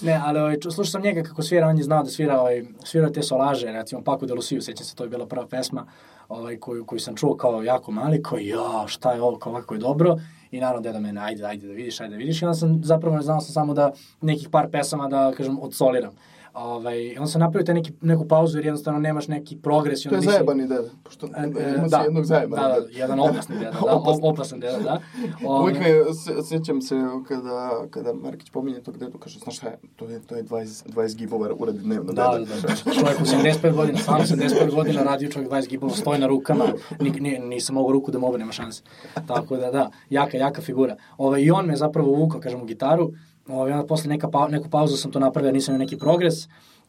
ne, 0.01 0.21
ali 0.25 0.39
ovaj, 0.39 0.57
slušao 0.61 0.85
sam 0.85 1.01
njega 1.01 1.23
kako 1.23 1.41
svira, 1.41 1.67
on 1.67 1.77
je 1.77 1.83
znao 1.83 2.03
da 2.03 2.09
svira, 2.09 2.39
ovaj, 2.39 2.63
svira 2.83 3.09
te 3.09 3.21
solaže, 3.21 3.71
recimo 3.71 4.01
Paku 4.01 4.25
de 4.25 4.33
Luciju, 4.33 4.61
sećam 4.61 4.85
se, 4.85 4.95
to 4.95 5.03
je 5.03 5.09
bila 5.09 5.25
prva 5.25 5.47
pesma 5.47 5.85
ovaj, 6.29 6.57
koju, 6.57 6.85
koju 6.85 6.99
sam 6.99 7.15
čuo 7.15 7.35
kao 7.35 7.63
jako 7.63 7.91
mali, 7.91 8.23
koji, 8.23 8.47
ja, 8.47 8.83
šta 8.87 9.13
je 9.13 9.21
ovo, 9.21 9.37
kao 9.37 9.53
kako 9.53 9.73
je 9.73 9.79
dobro. 9.79 10.17
I 10.51 10.59
naravno 10.59 10.81
deda 10.81 10.99
mene, 10.99 11.21
ajde, 11.21 11.45
ajde 11.45 11.67
da 11.67 11.73
vidiš, 11.73 12.01
ajde 12.01 12.11
da 12.11 12.17
vidiš. 12.17 12.41
I 12.41 12.45
onda 12.45 12.53
sam 12.53 12.81
zapravo 12.83 13.15
ne 13.15 13.21
znao 13.21 13.41
sam 13.41 13.53
samo 13.53 13.73
da 13.73 13.91
nekih 14.21 14.49
par 14.49 14.69
pesama 14.71 15.07
da, 15.07 15.31
kažem, 15.37 15.59
odsoliram. 15.61 16.11
Ovaj, 16.55 17.17
on 17.17 17.27
se 17.27 17.39
napravio 17.39 17.65
te 17.65 17.73
neki, 17.73 17.91
neku 18.01 18.27
pauzu 18.27 18.57
jer 18.57 18.65
jednostavno 18.65 18.99
nemaš 18.99 19.27
neki 19.27 19.57
progres. 19.57 20.05
i 20.05 20.09
To 20.09 20.15
je 20.15 20.21
nisi- 20.21 20.25
zajebani 20.25 20.67
deda. 20.67 20.89
Pošto 21.03 21.27
E, 21.27 21.29
e, 21.39 21.73
ima 21.75 21.87
da, 21.87 21.97
se 21.97 22.03
jednog 22.03 22.25
zajebani 22.25 22.61
da, 22.63 22.67
da, 22.69 22.79
deda. 22.81 22.87
jedan 22.93 23.19
opasni 23.19 23.55
deda, 23.55 23.71
da, 23.71 23.79
Opasan. 23.95 24.19
opasan 24.23 24.59
deda, 24.59 24.79
da. 24.79 24.99
Ovaj, 25.45 25.61
Uvijek 25.63 25.79
me, 25.79 26.13
se, 26.13 26.33
sjećam 26.43 26.81
se 26.81 26.95
kada, 27.27 27.85
kada 27.89 28.13
Markić 28.15 28.49
pominje 28.49 28.79
tog 28.79 28.97
dedu, 28.97 29.17
kaže, 29.17 29.39
znaš 29.39 29.57
šta 29.57 29.67
je, 29.67 29.77
to 29.95 30.05
je, 30.05 30.19
to 30.19 30.35
je 30.35 30.43
20, 30.43 30.87
20 30.87 31.15
gibova 31.15 31.49
uradi 31.57 31.79
dnevno 31.79 32.13
Da, 32.13 32.31
deda. 32.33 32.55
da, 32.55 32.61
da. 32.61 32.75
Čovjek 32.93 33.21
u 33.21 33.25
75 33.25 33.73
godina, 33.73 33.97
sam 33.99 34.19
75 34.19 34.71
godina 34.71 35.03
radio 35.03 35.29
čovjek 35.29 35.51
20 35.51 35.67
gibova, 35.67 35.93
stoji 35.93 36.19
na 36.19 36.27
rukama, 36.27 36.65
ni, 36.99 37.09
ni, 37.11 37.39
nisam 37.39 37.75
mogao 37.75 37.91
ruku 37.91 38.11
da 38.11 38.19
mu 38.19 38.37
nema 38.37 38.51
šanse. 38.51 38.81
Tako 39.27 39.57
da, 39.57 39.71
da, 39.71 39.89
jaka, 40.09 40.37
jaka 40.37 40.61
figura. 40.61 40.95
Ove, 41.17 41.43
I 41.43 41.51
on 41.51 41.65
me 41.65 41.75
zapravo 41.75 42.09
uvukao, 42.09 42.39
kažem, 42.39 42.61
u 42.61 42.65
gitaru, 42.65 43.11
Ove, 43.47 43.73
onda 43.73 43.87
posle 43.87 44.09
neka 44.09 44.29
pa, 44.29 44.47
neku 44.47 44.69
pauzu 44.69 44.97
sam 44.97 45.11
to 45.11 45.19
napravio, 45.19 45.51
nisam 45.51 45.75
imao 45.75 45.83
neki 45.85 45.97
progres. 45.97 46.33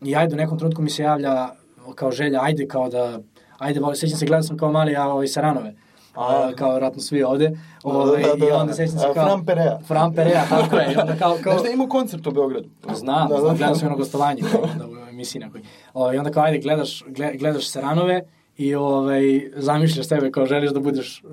I 0.02 0.16
ajde, 0.16 0.34
u 0.34 0.38
nekom 0.38 0.58
trenutku 0.58 0.82
mi 0.82 0.90
se 0.90 1.02
javlja 1.02 1.48
kao 1.94 2.10
želja, 2.10 2.42
ajde 2.42 2.66
kao 2.68 2.88
da, 2.88 3.18
ajde, 3.58 3.80
sećam 3.94 4.18
se, 4.18 4.26
gledao 4.26 4.42
sam 4.42 4.56
kao 4.56 4.72
mali, 4.72 4.92
ja, 4.92 5.08
ovaj, 5.08 5.26
Saranove. 5.28 5.74
A, 6.14 6.52
kao 6.56 6.74
vratno 6.74 7.00
svi 7.00 7.22
ovde. 7.22 7.58
Ove, 7.82 8.22
Da, 8.22 8.28
da, 8.28 8.34
da, 8.34 8.46
I 8.46 8.50
da. 8.50 8.56
onda 8.56 8.74
sećam 8.74 8.98
se 8.98 9.04
kao... 9.04 9.24
Fran 9.24 9.44
Perea. 9.44 9.78
Fran 9.86 10.14
Perea, 10.14 10.44
tako 10.48 10.76
je. 10.76 10.92
I 10.92 10.96
onda 10.96 11.16
kao, 11.16 11.36
kao, 11.42 11.52
Znaš 11.52 11.62
da 11.62 11.70
imao 11.70 11.86
koncert 11.86 12.26
u 12.26 12.30
Beogradu? 12.30 12.68
Znam, 12.94 13.28
Da, 13.28 13.34
da, 13.34 13.40
znam, 13.40 13.52
da. 13.52 13.58
gledao 13.58 13.74
sam 13.74 13.84
jedno 13.84 13.96
gostovanje 13.98 14.42
onda 14.74 14.86
u 14.86 15.08
emisiji 15.08 15.40
nekoj. 15.40 15.60
O, 15.94 16.12
I 16.12 16.18
onda 16.18 16.30
kao, 16.30 16.42
ajde, 16.44 16.58
gledaš, 16.58 17.04
gle- 17.04 17.38
gledaš 17.38 17.68
Seranove 17.68 18.22
i 18.56 18.74
ovaj, 18.74 19.50
zamišljaš 19.56 20.06
sebe 20.06 20.30
kao 20.30 20.46
želiš 20.46 20.70
da 20.70 20.80
budeš 20.80 21.22
uh, 21.24 21.30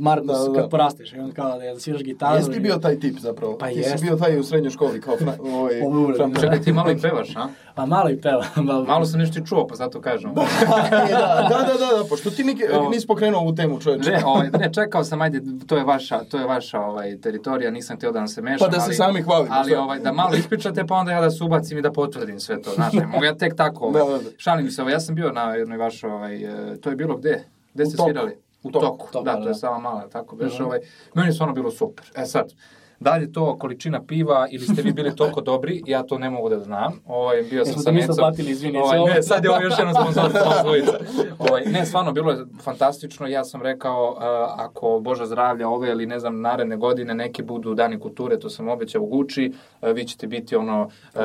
Markus 0.00 0.26
Da, 0.26 0.38
da, 0.38 0.48
da. 0.48 0.60
kad 0.60 0.70
porasteš. 0.70 1.12
I 1.12 1.18
onda 1.18 1.34
kao 1.34 1.58
da, 1.58 1.74
da 1.74 1.80
sviraš 1.80 2.02
gitaru. 2.02 2.36
Jesi 2.36 2.50
ti 2.50 2.60
bio 2.60 2.76
taj 2.76 3.00
tip 3.00 3.18
zapravo? 3.18 3.58
Pa 3.58 3.68
ti 3.68 3.78
jest. 3.78 3.98
si 3.98 4.04
bio 4.04 4.16
taj 4.16 4.38
u 4.38 4.44
srednjoj 4.44 4.70
školi 4.70 5.00
kao 5.00 5.16
fra, 5.16 5.34
ovaj. 5.40 5.74
Perea. 6.16 6.40
Čekaj, 6.40 6.62
ti 6.62 6.72
malo 6.72 6.90
i 6.90 6.98
pevaš, 6.98 7.36
a? 7.36 7.48
Pa 7.74 7.86
malo 7.86 8.10
i 8.10 8.20
peva. 8.20 8.44
Malo, 8.62 8.84
Malo 8.84 9.04
sam 9.04 9.20
nešto 9.20 9.40
i 9.40 9.46
čuo, 9.46 9.66
pa 9.66 9.74
zato 9.74 10.00
kažem. 10.00 10.30
E, 10.92 11.12
da, 11.12 11.48
da, 11.48 11.58
da, 11.66 11.72
da, 11.72 11.98
da, 11.98 12.04
pošto 12.08 12.30
ti 12.30 12.44
nik, 12.44 12.62
Evo. 12.72 12.88
nisi 12.88 13.06
pokrenuo 13.06 13.40
ovu 13.40 13.54
temu, 13.54 13.80
čoveče. 13.80 14.10
Ne, 14.10 14.22
ovaj, 14.24 14.50
ne, 14.50 14.72
čekao 14.72 15.04
sam, 15.04 15.20
ajde, 15.22 15.40
to 15.66 15.76
je 15.76 15.84
vaša, 15.84 16.24
to 16.24 16.38
je 16.38 16.44
vaša 16.44 16.80
ovaj, 16.80 17.20
teritorija, 17.20 17.70
nisam 17.70 17.96
htio 17.96 18.12
da 18.12 18.18
vam 18.18 18.28
se 18.28 18.42
mešam. 18.42 18.70
Pa 18.70 18.76
da 18.76 18.80
se 18.80 18.86
ali, 18.86 18.94
sami 18.94 19.22
hvalimo, 19.22 19.54
Ali 19.54 19.74
ovaj, 19.74 19.98
da 19.98 20.12
malo 20.12 20.34
ispričate, 20.34 20.86
pa 20.86 20.94
onda 20.94 21.12
ja 21.12 21.20
da 21.20 21.30
se 21.30 21.44
ubacim 21.44 21.78
i 21.78 21.82
da 21.82 21.92
potvrdim 21.92 22.40
sve 22.40 22.62
to. 22.62 22.70
Znaš, 22.70 22.92
ne 22.92 23.06
mogu 23.06 23.24
ja 23.24 23.34
tek 23.34 23.56
tako. 23.56 23.84
Ovaj, 23.84 24.02
Da, 24.02 24.10
da, 24.10 24.18
da. 24.18 24.30
Šalim 24.36 24.70
se, 24.70 24.82
ovaj, 24.82 24.94
ja 24.94 25.00
sam 25.00 25.14
bio 25.14 25.32
na 25.32 25.54
jednoj 25.54 25.78
vašoj, 25.78 26.10
ovaj, 26.10 26.44
e, 26.44 26.80
to 26.80 26.90
je 26.90 26.96
bilo 26.96 27.16
gde? 27.16 27.44
Gde 27.74 27.86
ste 27.86 27.96
svirali? 27.96 28.36
U 28.62 28.70
Toku. 28.70 28.86
toku. 28.86 29.12
Toku, 29.12 29.24
da, 29.24 29.36
to 29.36 29.42
da. 29.42 29.48
je 29.48 29.54
sama 29.54 29.78
mala, 29.78 30.08
tako 30.08 30.36
beše. 30.36 30.54
Mhm. 30.54 30.64
Ovaj, 30.64 30.78
meni 31.14 31.28
je 31.28 31.32
stvarno 31.32 31.54
bilo 31.54 31.70
super. 31.70 32.10
E 32.16 32.26
sad, 32.26 32.52
da 33.02 33.16
li 33.16 33.24
je 33.24 33.32
to 33.32 33.58
količina 33.58 34.02
piva 34.06 34.46
ili 34.50 34.66
ste 34.66 34.82
vi 34.82 34.92
bili 34.92 35.16
toliko 35.16 35.40
dobri, 35.40 35.82
ja 35.86 36.02
to 36.02 36.18
ne 36.18 36.30
mogu 36.30 36.48
da 36.48 36.60
znam. 36.60 37.00
Ovaj, 37.06 37.42
bio 37.42 37.64
sam 37.64 37.78
sa 37.82 37.90
Necom. 37.90 38.16
platili, 38.18 38.50
izvini, 38.50 38.78
Ovaj, 38.78 38.98
ovo. 38.98 39.08
ne, 39.08 39.22
sad 39.22 39.44
je 39.44 39.50
ovo 39.50 39.62
još 39.62 39.78
jedno 39.78 39.94
sponzorstvo 39.94 40.52
dvojica. 40.62 40.92
Ovaj, 41.38 41.62
ne, 41.64 41.86
stvarno, 41.86 42.12
bilo 42.12 42.32
je 42.32 42.44
fantastično. 42.62 43.26
Ja 43.26 43.44
sam 43.44 43.62
rekao, 43.62 44.10
uh, 44.10 44.22
ako 44.64 45.00
Boža 45.00 45.26
zdravlja 45.26 45.68
ove 45.68 45.88
ili 45.90 46.06
ne 46.06 46.18
znam, 46.18 46.40
naredne 46.40 46.76
godine 46.76 47.14
neki 47.14 47.42
budu 47.42 47.74
dani 47.74 48.00
kulture, 48.00 48.38
to 48.38 48.50
sam 48.50 48.68
obećao 48.68 49.02
u 49.02 49.06
Guči, 49.06 49.52
uh, 49.82 49.88
vi 49.88 50.04
ćete 50.04 50.26
biti 50.26 50.56
ono, 50.56 50.82
uh, 51.14 51.20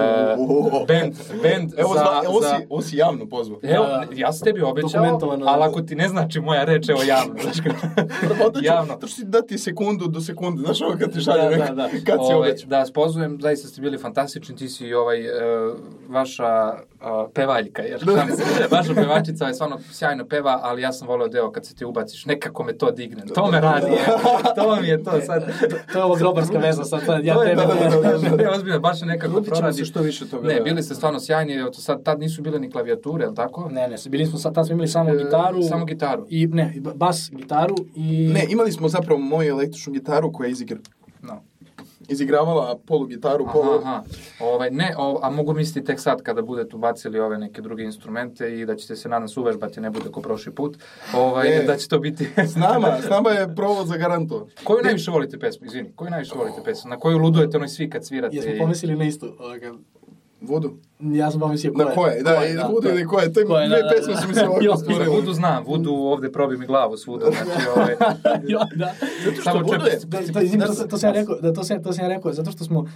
band, 0.88 1.14
band 1.44 1.74
Evo, 1.78 1.94
za... 1.94 2.00
zna, 2.00 2.30
ovo, 2.30 2.42
si, 2.42 2.66
ovo 2.70 2.82
si 2.82 2.98
javno 2.98 3.30
pozvao. 3.30 3.60
Evo, 3.64 3.86
Da, 3.86 3.98
da. 3.98 4.06
ja 4.12 4.32
sam 4.34 4.46
tebi 4.46 4.62
obećao, 4.62 5.20
ali 5.46 5.64
ako 5.64 5.82
ti 5.82 5.96
ne 5.96 6.08
znači 6.08 6.40
moja 6.40 6.64
reč, 6.64 6.90
evo 6.90 7.00
javno. 7.08 7.34
Znaš 7.42 7.58
javno. 8.62 8.96
to 8.96 9.08
ću 9.08 9.16
ti 9.16 9.26
dati 9.26 9.58
sekundu 9.58 10.08
do 10.08 10.22
sekunde, 10.22 10.62
znaš 10.62 10.82
ovo 10.82 10.96
kad 11.00 11.14
ti 11.14 11.22
šalje 11.22 11.58
Da, 11.58 11.67
da, 11.72 11.84
da. 11.84 11.90
kad 12.06 12.20
si 12.20 12.34
Ovaj, 12.34 12.54
da 12.66 12.80
vas 12.80 12.94
pozovem, 12.94 13.38
zaista 13.42 13.68
ste 13.68 13.82
bili 13.82 13.98
fantastični, 13.98 14.56
ti 14.56 14.70
si 14.70 14.94
ovaj, 14.94 15.20
e, 15.20 15.32
vaša 16.08 16.46
e, 16.74 16.84
pevaljka, 17.34 17.82
jer 17.82 18.00
šalim 18.08 18.36
se, 18.36 18.44
vaša 18.72 18.94
pevačica 18.94 19.48
je 19.48 19.54
stvarno 19.54 19.80
sjajno 19.92 20.26
peva, 20.26 20.60
ali 20.64 20.82
ja 20.82 20.94
sam 20.94 21.08
volio 21.08 21.28
deo 21.28 21.52
kad 21.52 21.66
se 21.66 21.76
ti 21.76 21.86
ubaciš, 21.86 22.26
nekako 22.26 22.64
me 22.64 22.74
to 22.74 22.92
digne, 22.92 23.24
to 23.26 23.48
me 23.48 23.62
radi, 23.62 23.86
je. 23.88 24.06
to 24.56 24.76
mi 24.76 24.88
je 24.88 25.04
to 25.04 25.22
sad. 25.22 25.46
to 25.94 25.98
je 25.98 26.04
ovo 26.04 26.16
grobarska 26.16 26.58
veza 26.58 26.84
sad, 26.84 27.02
sad 27.06 27.26
ja 27.26 27.34
To 27.34 27.44
je- 27.44 27.50
tebe... 27.50 27.62
da, 27.64 27.74
da, 27.90 28.12
da, 28.12 28.30
da. 28.30 28.36
Ne, 28.38 28.50
ozbiljno, 28.50 28.80
baš 28.80 29.02
nekako 29.02 29.42
proradi. 29.42 29.78
se 29.78 29.86
što 29.86 30.02
više 30.02 30.28
toga. 30.28 30.48
Ne, 30.48 30.56
da. 30.56 30.62
bili 30.62 30.84
ste 30.84 30.96
stvarno 30.96 31.20
sjajni, 31.20 31.64
to 31.66 31.82
sad 31.82 32.04
tad 32.04 32.20
nisu 32.20 32.42
bile 32.42 32.60
ni 32.60 32.72
klavijature, 32.72 33.24
je 33.24 33.30
li 33.30 33.36
tako? 33.36 33.70
Ne, 33.70 33.88
ne, 33.88 33.96
bili 34.10 34.26
smo, 34.26 34.40
sad, 34.40 34.56
tad 34.56 34.66
smo 34.66 34.74
imali 34.74 34.88
samo 34.88 35.10
E, 35.10 35.18
gitaru. 35.18 35.64
samo 35.64 35.86
gitaru. 35.86 36.26
I, 36.30 36.48
ne, 36.48 36.74
bas, 36.96 37.32
gitaru 37.32 37.76
i... 37.96 38.28
Ne, 38.28 38.46
imali 38.50 38.72
smo 38.72 38.90
zapravo 38.90 39.20
moju 39.20 39.50
električnu 39.50 39.94
gitaru 39.94 40.32
koja 40.32 40.48
je 40.48 40.52
izigra, 40.52 40.78
No. 41.22 41.42
Izigravala 42.08 42.78
polu 42.86 43.06
gitaru, 43.08 43.48
polu... 43.54 43.72
Aha, 43.72 43.90
aha. 43.90 44.04
Ovaj, 44.40 44.72
ne, 44.72 44.94
o, 44.98 45.20
a 45.24 45.30
mogu 45.30 45.54
misliti 45.54 45.88
tek 45.88 46.00
sad 46.00 46.22
kada 46.22 46.42
budete 46.42 46.76
ubacili 46.76 47.20
ove 47.20 47.38
neke 47.38 47.62
druge 47.62 47.84
instrumente 47.84 48.60
i 48.60 48.66
da 48.66 48.76
ćete 48.76 48.96
se 48.96 49.10
nadam 49.10 49.28
se 49.28 49.40
uvežbati, 49.40 49.82
ne 49.82 49.90
bude 49.90 50.10
ko 50.10 50.22
prošli 50.22 50.56
put, 50.56 50.78
ovaj, 51.16 51.50
Ne. 51.50 51.64
da 51.64 51.78
će 51.78 51.88
to 51.88 52.00
biti... 52.00 52.30
S 52.38 52.56
nama, 52.56 52.98
s 53.02 53.10
nama 53.10 53.30
je 53.30 53.56
provod 53.56 53.88
za 53.88 53.98
garanto. 53.98 54.48
Koju 54.64 54.84
najviše 54.84 55.12
volite 55.12 55.40
pesmu, 55.40 55.66
izvini, 55.66 55.92
koju 55.96 56.10
najviše 56.10 56.36
volite 56.38 56.64
pesmu? 56.64 56.90
Na 56.90 56.98
koju 56.98 57.18
ludujete 57.18 57.58
onoj 57.58 57.70
svi 57.70 57.90
kad 57.90 58.06
svirate? 58.06 58.36
Jesmo 58.36 58.52
pomislili 58.60 58.96
na 58.96 59.06
isto. 59.06 59.36
ovoga. 59.40 59.74
Vodu. 60.42 60.78
Ja 61.00 61.32
sam 61.32 61.40
pomislio 61.40 61.74
koje. 61.74 61.86
Na 61.86 61.92
koje, 61.92 62.24
da, 62.24 62.46
i 62.46 62.54
na 62.54 62.64
Vodu 62.64 62.90
ili 62.90 63.06
koje, 63.06 63.34
te 63.34 63.44
Koje, 63.44 63.68
dve 63.68 63.78
da, 63.78 63.84
da, 63.84 63.90
pesme 63.90 64.14
da. 64.14 64.20
su 64.20 64.28
mi 64.28 64.34
se 64.34 64.48
ovako 64.48 64.78
stvorile. 64.78 65.10
Vudu 65.10 65.34
znam, 65.34 65.64
Vudu 65.66 65.94
ovde 65.94 66.32
probi 66.32 66.58
mi 66.58 66.66
glavu 66.66 66.98
svuda, 66.98 67.26
znači 67.44 67.68
ovaj... 67.76 67.96
Jo, 68.48 68.60
da. 68.76 68.94
Samo 69.44 69.60
Vodu 69.60 69.70
čep- 69.76 69.88
je- 69.88 70.00
Da, 70.06 70.34
to, 70.34 70.42
izvini, 70.42 70.66
to, 70.66 70.74
to, 70.74 70.88
to 70.88 70.98
sam 70.98 71.10
ja 71.10 71.14
rekao, 71.14 71.36
da 71.36 71.54
to 71.54 71.64
sam, 71.64 71.84
to 71.84 71.94
sam 71.94 72.04
ja 72.04 72.10
rekao, 72.10 72.34
zato 72.34 72.52
što 72.52 72.64
smo, 72.64 72.80
uh, 72.80 72.88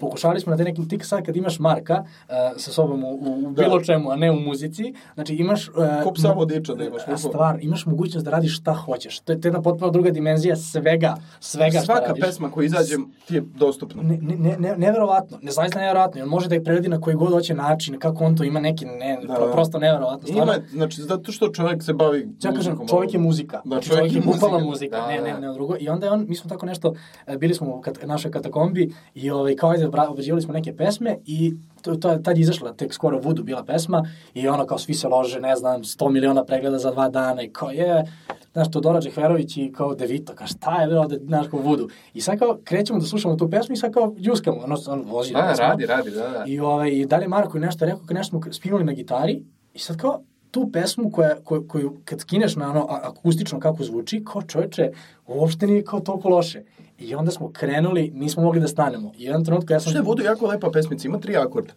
pokušali 0.00 0.40
smo 0.40 0.50
na 0.50 0.56
te 0.56 0.64
nekim, 0.64 0.88
ti 0.88 0.98
sad 1.00 1.24
kad 1.24 1.36
imaš 1.36 1.58
Marka 1.58 1.94
uh, 1.98 2.34
sa 2.56 2.70
sobom 2.72 3.04
u, 3.04 3.08
u, 3.10 3.42
Da. 3.44 3.62
bilo 3.62 3.80
čemu, 3.80 4.10
a 4.10 4.16
ne 4.16 4.30
u 4.30 4.36
muzici, 4.36 4.84
znači 5.14 5.34
imaš... 5.34 5.68
Uh, 5.68 5.74
Ko 6.04 6.12
psa 6.12 6.28
vodiča 6.28 6.74
da 6.74 6.84
imaš, 6.84 7.00
bukvalno. 7.00 7.18
Stvar, 7.18 7.58
imaš 7.60 7.86
mogućnost 7.86 8.24
da 8.24 8.30
radiš 8.30 8.56
šta 8.56 8.74
hoćeš. 8.74 9.20
To 9.20 9.32
je 9.32 9.40
to 9.40 9.46
je 9.46 9.50
jedna 9.50 9.62
potpuno 9.62 9.90
druga 9.90 10.10
dimenzija 10.10 10.56
svega, 10.56 11.14
svega 11.40 11.70
šta 11.72 11.84
Svaka 11.84 12.06
radiš. 12.06 12.22
pesma 12.22 12.50
koja 12.50 12.64
izađe 12.66 12.96
ti 13.26 13.34
je 13.34 13.40
dostupna. 13.40 14.02
Ne, 14.02 14.18
ne, 14.18 14.36
ne, 14.36 14.56
ne, 14.58 14.76
neverovatno, 14.76 15.38
ne 15.42 15.50
zaista 15.52 15.78
neverovatno, 15.78 16.22
on 16.22 16.28
može 16.28 16.48
da 16.48 16.54
je 16.54 16.64
preradi 16.64 16.88
na 16.88 17.00
koji 17.00 17.16
god 17.16 17.35
hoće 17.36 17.54
način, 17.56 17.98
kako 17.98 18.24
on 18.24 18.36
to 18.36 18.44
ima 18.44 18.60
neki, 18.60 18.84
ne, 18.86 19.18
Da, 19.22 19.34
pro- 19.34 19.46
da. 19.46 19.52
prosto 19.52 19.78
neverovatno. 19.78 20.28
Stvarno, 20.28 20.52
Ima, 20.52 20.62
znači, 20.70 21.02
zato 21.02 21.32
što 21.32 21.48
čovjek 21.48 21.82
se 21.82 21.92
bavi 21.94 22.28
Ja 22.42 22.52
kažem, 22.52 22.78
čovjek 22.88 23.14
je 23.14 23.18
ono. 23.18 23.26
muzika. 23.26 23.56
Da, 23.56 23.62
Znači, 23.66 23.88
čovjek 23.88 24.14
je 24.14 24.20
bukvalno 24.22 24.60
muzika. 24.60 24.96
Da, 24.96 25.06
ne, 25.06 25.16
da. 25.18 25.24
ne, 25.24 25.40
ne, 25.40 25.52
drugo. 25.54 25.76
I 25.78 25.88
onda 25.88 26.06
je 26.06 26.12
on, 26.12 26.26
mi 26.28 26.34
smo 26.34 26.48
tako 26.48 26.66
nešto, 26.66 26.94
e, 27.26 27.36
bili 27.36 27.54
smo 27.54 27.76
u 27.76 27.80
kat, 27.80 27.98
našoj 28.04 28.30
katakombi 28.30 28.82
i 29.14 29.30
ovaj, 29.30 29.56
kao 29.56 29.70
ajde, 29.70 29.86
bra- 29.86 30.08
obrađivali 30.08 30.42
smo 30.42 30.52
neke 30.52 30.76
pesme 30.76 31.18
i 31.26 31.54
to, 31.86 31.96
to, 31.96 32.16
tad 32.18 32.38
je 32.38 32.40
izašla 32.40 32.72
tek 32.72 32.92
skoro 32.94 33.20
Vudu 33.20 33.42
bila 33.42 33.64
pesma 33.64 34.02
i 34.34 34.48
ono 34.48 34.66
kao 34.66 34.78
svi 34.78 34.94
se 34.94 35.08
lože, 35.08 35.40
ne 35.40 35.56
znam, 35.56 35.82
100 35.82 36.10
miliona 36.10 36.44
pregleda 36.44 36.78
za 36.78 36.90
dva 36.90 37.08
dana 37.08 37.42
i 37.42 37.50
kao 37.50 37.70
je, 37.70 38.12
znaš, 38.52 38.70
Todora 38.70 39.00
Džehverović 39.00 39.56
i 39.56 39.72
kao 39.76 39.94
Devito, 39.94 40.34
kao 40.34 40.46
šta 40.46 40.80
je 40.80 40.88
bilo 40.88 41.00
ovde, 41.00 41.18
znaš, 41.24 41.46
kao 41.50 41.60
Vudu. 41.60 41.88
I 42.14 42.20
sad 42.20 42.38
kao 42.38 42.58
krećemo 42.64 42.98
da 42.98 43.06
slušamo 43.06 43.36
tu 43.36 43.50
pesmu 43.50 43.72
i 43.72 43.76
sad 43.76 43.92
kao 43.92 44.14
džuskamo, 44.18 44.58
ono, 44.64 44.76
on 44.88 45.02
vozi. 45.06 45.32
Da, 45.32 45.46
pesma. 45.50 45.66
radi, 45.66 45.86
radi, 45.86 46.10
da, 46.10 46.28
da. 46.28 46.44
I, 46.46 46.60
ovaj, 46.60 46.90
i 46.90 47.06
dalje 47.06 47.28
Marko 47.28 47.58
je 47.58 47.60
nešto 47.60 47.84
rekao, 47.84 48.00
kad 48.06 48.16
nešto 48.16 48.40
smo 48.40 48.52
spinuli 48.52 48.84
na 48.84 48.92
gitari 48.92 49.42
i 49.74 49.78
sad 49.78 49.96
kao 49.96 50.22
tu 50.50 50.70
pesmu 50.72 51.10
koja, 51.10 51.34
koju, 51.44 51.68
koju 51.68 51.96
kad 52.04 52.20
skineš 52.20 52.56
na 52.56 52.70
ono 52.70 52.86
akustično 52.88 53.60
kako 53.60 53.84
zvuči, 53.84 54.24
kao 54.24 54.42
čoveče, 54.42 54.90
uopšte 55.26 55.66
nije 55.66 55.84
kao 55.84 56.00
toliko 56.00 56.28
loše. 56.28 56.62
I 56.98 57.14
onda 57.14 57.30
smo 57.30 57.52
krenuli, 57.52 58.10
nismo 58.14 58.42
mogli 58.42 58.60
da 58.60 58.68
stanemo. 58.68 59.12
I 59.16 59.22
u 59.22 59.24
jednom 59.24 59.44
trenutku 59.44 59.72
ja 59.72 59.80
sam... 59.80 59.90
Što 59.90 59.98
je 59.98 60.02
Vodu 60.02 60.22
jako 60.22 60.46
lepa 60.46 60.70
pesmica, 60.70 61.08
ima 61.08 61.18
tri 61.18 61.36
akorda, 61.36 61.72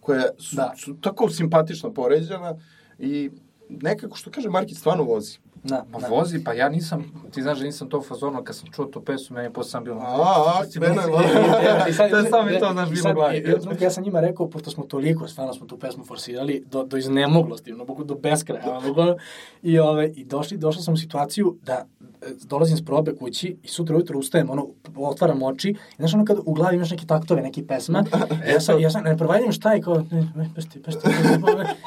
koja 0.00 0.22
su, 0.38 0.56
Da. 0.56 0.72
su 0.76 0.94
tako 1.00 1.30
simpatično 1.30 1.92
poređena 1.92 2.54
i 2.98 3.30
nekako, 3.68 4.16
što 4.16 4.30
kaže 4.30 4.48
Markić, 4.48 4.78
stvarno 4.78 5.04
vozi. 5.04 5.38
Da, 5.62 5.84
Ma 5.90 5.98
da. 5.98 6.08
vozi, 6.08 6.44
pa 6.44 6.52
ja 6.52 6.68
nisam, 6.68 7.04
ti 7.30 7.42
znaš 7.42 7.58
da 7.58 7.64
nisam 7.64 7.88
to 7.88 7.98
u 7.98 8.02
fazonu, 8.02 8.44
kad 8.44 8.56
sam 8.56 8.68
čuo 8.70 8.84
tu 8.84 9.00
pesmu, 9.00 9.34
meni 9.34 9.46
je 9.46 9.52
posle 9.52 9.70
sam 9.70 9.84
bilo... 9.84 10.00
A, 10.00 10.04
a, 10.04 10.62
krene, 10.74 11.02
I 11.90 11.92
sad, 11.92 12.10
To 12.10 12.16
je 12.16 12.24
samo 12.24 12.42
mi 12.44 12.58
to, 12.60 12.72
znaš, 12.72 12.88
i 12.88 12.92
bilo 12.92 13.14
glavi. 13.14 13.38
i 13.80 13.84
ja 13.84 13.90
sam 13.90 14.04
njima 14.04 14.20
rekao, 14.20 14.48
pošto 14.48 14.70
smo 14.70 14.84
toliko, 14.84 15.28
stvarno 15.28 15.54
smo 15.54 15.66
tu 15.66 15.78
pesmu 15.78 16.04
forsirali, 16.04 16.64
do, 16.66 16.84
do 16.84 16.96
iznemoglosti, 16.96 17.72
ono, 17.72 18.04
do 18.04 18.14
beskraja, 18.14 18.78
ono. 18.78 19.16
I, 19.62 19.78
ove, 19.78 20.08
i 20.08 20.24
došli, 20.24 20.56
došao 20.56 20.82
sam 20.82 20.94
u 20.94 20.98
situaciju 20.98 21.56
da 21.62 21.84
e, 22.22 22.26
dolazim 22.42 22.76
s 22.76 22.84
probe 22.84 23.14
kući 23.14 23.56
i 23.62 23.68
sutra 23.68 23.96
ujutro 23.96 24.18
ustajem, 24.18 24.50
ono, 24.50 24.66
otvaram 24.96 25.42
oči 25.42 25.68
i 25.68 25.76
znaš 25.96 26.14
ono 26.14 26.24
kad 26.24 26.38
u 26.44 26.52
glavi 26.52 26.76
imaš 26.76 26.90
neke 26.90 27.06
taktove, 27.06 27.42
neki 27.42 27.62
pesma, 27.62 28.04
i 28.48 28.50
ja 28.50 28.60
sam, 28.60 28.80
ja 28.80 28.90
sam 28.90 29.04
ne 29.04 29.16
provaljujem 29.16 29.52
šta 29.52 29.74
i 29.74 29.80
kao, 29.80 30.04
ne, 30.10 30.28
ne, 30.36 30.50
pesti, 30.54 30.82
pesti, 30.82 31.08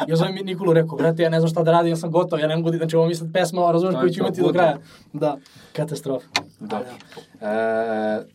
ja 0.08 0.16
zovem 0.16 0.36
Nikolu, 0.36 0.74
rekao, 0.74 0.98
brate, 0.98 1.24
ja 1.24 1.30
ne 1.30 1.40
znam 1.40 1.50
šta 1.50 1.64
da 1.64 1.72
radim, 1.72 1.90
ja 1.92 1.96
sam 1.96 2.12
gotov, 2.12 2.40
ja 2.40 2.48
ne 2.48 2.56
mogu, 2.56 2.72
da- 2.72 2.78
znači 2.78 2.96
ovo 2.96 3.06
mi 3.08 3.16
sad 3.16 3.34
pesma, 3.34 3.62
To 3.71 3.89
je 3.89 3.95
koju 3.95 4.13
ću 4.13 4.19
imati 4.19 4.41
do 4.41 4.52
kraja. 4.52 4.78
Da, 5.13 5.38
katastrofa. 5.73 6.28
Dobro. 6.60 6.88
E, 7.41 8.26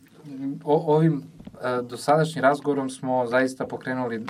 o, 0.63 0.95
ovim 0.95 1.23
e, 1.53 1.81
dosadašnjim 1.81 2.43
razgovorom 2.43 2.89
smo 2.89 3.27
zaista 3.27 3.65
pokrenuli 3.65 4.25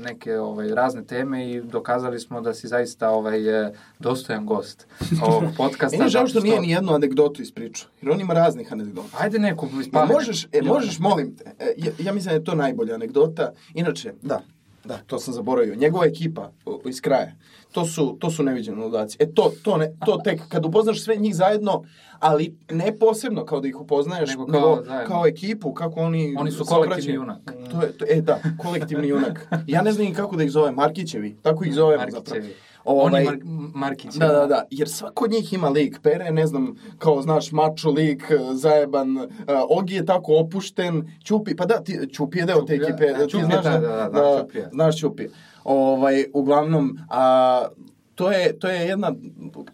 neke 0.00 0.38
ovaj 0.38 0.68
razne 0.68 1.04
teme 1.04 1.50
i 1.50 1.60
dokazali 1.60 2.20
smo 2.20 2.40
da 2.40 2.54
si 2.54 2.68
zaista 2.68 3.10
ovaj 3.10 3.66
e, 3.66 3.72
dostojan 3.98 4.46
gost 4.46 4.86
ovog 5.22 5.44
podcasta. 5.56 5.98
Meni 5.98 6.10
žao 6.10 6.26
zato 6.26 6.30
što 6.30 6.40
nije 6.40 6.60
ni 6.60 6.70
jednu 6.70 6.92
anegdotu 6.92 7.42
ispričao, 7.42 7.90
jer 8.02 8.10
on 8.10 8.20
ima 8.20 8.34
raznih 8.34 8.72
anegdota. 8.72 9.16
Ajde 9.18 9.38
neku 9.38 9.68
Pa 9.74 9.80
ispali. 9.80 10.12
možeš, 10.12 10.48
e, 10.52 10.62
možeš, 10.62 10.98
molim 10.98 11.36
te, 11.36 11.44
e, 11.58 11.74
ja, 11.76 11.92
ja 11.98 12.12
mislim 12.12 12.30
da 12.30 12.34
je 12.34 12.44
to 12.44 12.54
najbolja 12.54 12.94
anegdota. 12.94 13.52
Inače, 13.74 14.14
da, 14.22 14.42
Da, 14.84 14.98
to 15.06 15.18
sam 15.18 15.34
zaboravio. 15.34 15.74
Njegova 15.74 16.06
ekipa 16.06 16.50
iz 16.88 17.00
kraja. 17.00 17.32
To 17.72 17.84
su, 17.84 18.16
to 18.20 18.30
su 18.30 18.42
neviđene 18.42 18.84
ludaci. 18.84 19.16
E 19.20 19.32
to, 19.34 19.52
to, 19.62 19.76
ne, 19.76 19.92
to 20.06 20.20
tek, 20.24 20.40
kad 20.48 20.66
upoznaš 20.66 21.02
sve 21.04 21.16
njih 21.16 21.34
zajedno, 21.36 21.84
ali 22.18 22.56
ne 22.70 22.98
posebno 22.98 23.44
kao 23.44 23.60
da 23.60 23.68
ih 23.68 23.80
upoznaješ, 23.80 24.30
Nego 24.30 24.46
nego 24.46 24.58
kao 24.60 24.76
kao, 24.76 24.84
zajedno. 24.84 25.26
ekipu, 25.26 25.74
kako 25.74 26.00
oni 26.00 26.36
Oni 26.38 26.50
su 26.50 26.64
kolektivni 26.64 27.14
junak. 27.14 27.38
To 27.72 27.82
je, 27.82 27.92
to, 27.92 28.04
e, 28.08 28.20
da, 28.20 28.40
kolektivni 28.62 29.08
junak. 29.08 29.48
Ja 29.66 29.82
ne 29.82 29.92
znam 29.92 30.14
kako 30.14 30.36
da 30.36 30.44
ih 30.44 30.50
zovem, 30.50 30.74
Markićevi, 30.74 31.36
tako 31.42 31.64
ih 31.64 31.74
zovemo 31.74 32.10
zapravo. 32.10 32.46
Ovaj, 32.84 33.14
Oni 33.14 33.24
Mar 33.24 33.38
Markić. 33.74 34.14
Da, 34.14 34.28
da, 34.28 34.46
da, 34.46 34.66
jer 34.70 34.88
svako 34.88 35.24
od 35.24 35.30
njih 35.30 35.52
ima 35.52 35.68
lik. 35.68 36.00
Pere, 36.02 36.30
ne 36.30 36.46
znam, 36.46 36.76
kao 36.98 37.22
znaš, 37.22 37.52
mačo 37.52 37.90
lik, 37.90 38.22
eh, 38.30 38.54
zajeban, 38.54 39.16
uh, 39.16 39.26
Ogi 39.68 39.94
je 39.94 40.06
tako 40.06 40.36
opušten, 40.36 41.12
Ćupi, 41.24 41.56
pa 41.56 41.66
da, 41.66 41.80
ti, 41.80 41.98
Ćupi 42.12 42.38
je 42.38 42.46
deo 42.46 42.62
te 42.62 42.74
ekipe, 42.74 43.06
da, 43.06 43.18
da, 43.18 43.24
ti 43.24 43.30
Ćupi, 43.30 43.44
znaš, 43.44 43.64
da, 43.64 43.78
da, 43.78 44.08
da, 44.12 44.40
Ćupija. 44.40 44.68
znaš 44.72 44.96
Ćupi. 44.98 45.26
Ovaj, 45.64 46.24
uglavnom, 46.34 46.98
a, 47.10 47.66
to 48.14 48.30
je, 48.32 48.58
to 48.58 48.68
je 48.68 48.80
jedna, 48.80 49.12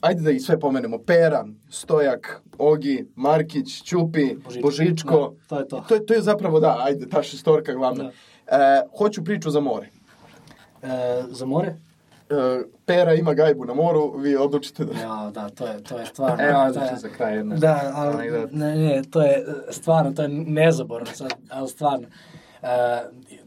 ajde 0.00 0.22
da 0.22 0.30
ih 0.30 0.42
sve 0.42 0.60
pomenemo, 0.60 0.98
Pera, 0.98 1.46
Stojak, 1.70 2.42
Ogi, 2.58 3.06
Markić, 3.16 3.82
Ćupi, 3.82 4.36
Božičko. 4.44 4.62
Božičko. 4.62 5.34
Da, 5.40 5.46
to 5.48 5.58
je 5.58 5.68
to. 5.68 5.84
To 5.88 5.94
je, 5.94 6.06
to 6.06 6.14
je 6.14 6.20
zapravo, 6.20 6.60
da, 6.60 6.76
ajde, 6.80 7.08
ta 7.08 7.22
šestorka 7.22 7.72
glavna. 7.72 8.04
Da. 8.04 8.10
E, 8.56 8.82
hoću 8.98 9.24
priču 9.24 9.50
za 9.50 9.60
more. 9.60 9.90
E, 10.82 11.22
za 11.30 11.46
more? 11.46 11.76
E, 12.30 12.62
Pera 12.86 13.14
ima 13.14 13.34
gajbu 13.34 13.64
na 13.64 13.74
moru, 13.74 14.16
vi 14.16 14.36
odlučite 14.36 14.84
da... 14.84 14.92
Ja, 14.92 15.30
da, 15.34 15.48
to 15.48 15.66
je, 15.66 15.82
to 15.82 15.98
je 15.98 16.06
stvarno. 16.06 16.44
Evo, 16.44 16.58
to 16.58 16.66
je- 16.66 16.72
znači 16.72 16.96
za 16.96 17.08
kraj 17.08 17.36
jedna. 17.36 17.56
Da, 17.56 17.92
ali, 17.94 18.30
ne, 18.52 18.76
ne, 18.76 19.02
to 19.10 19.22
je 19.22 19.44
stvarno, 19.70 20.12
to 20.12 20.22
je 20.22 20.28
nezaborno 20.28 21.06
sad, 21.06 21.30
ali 21.50 21.68
stvarno. 21.68 22.06
Uh, 22.62 22.68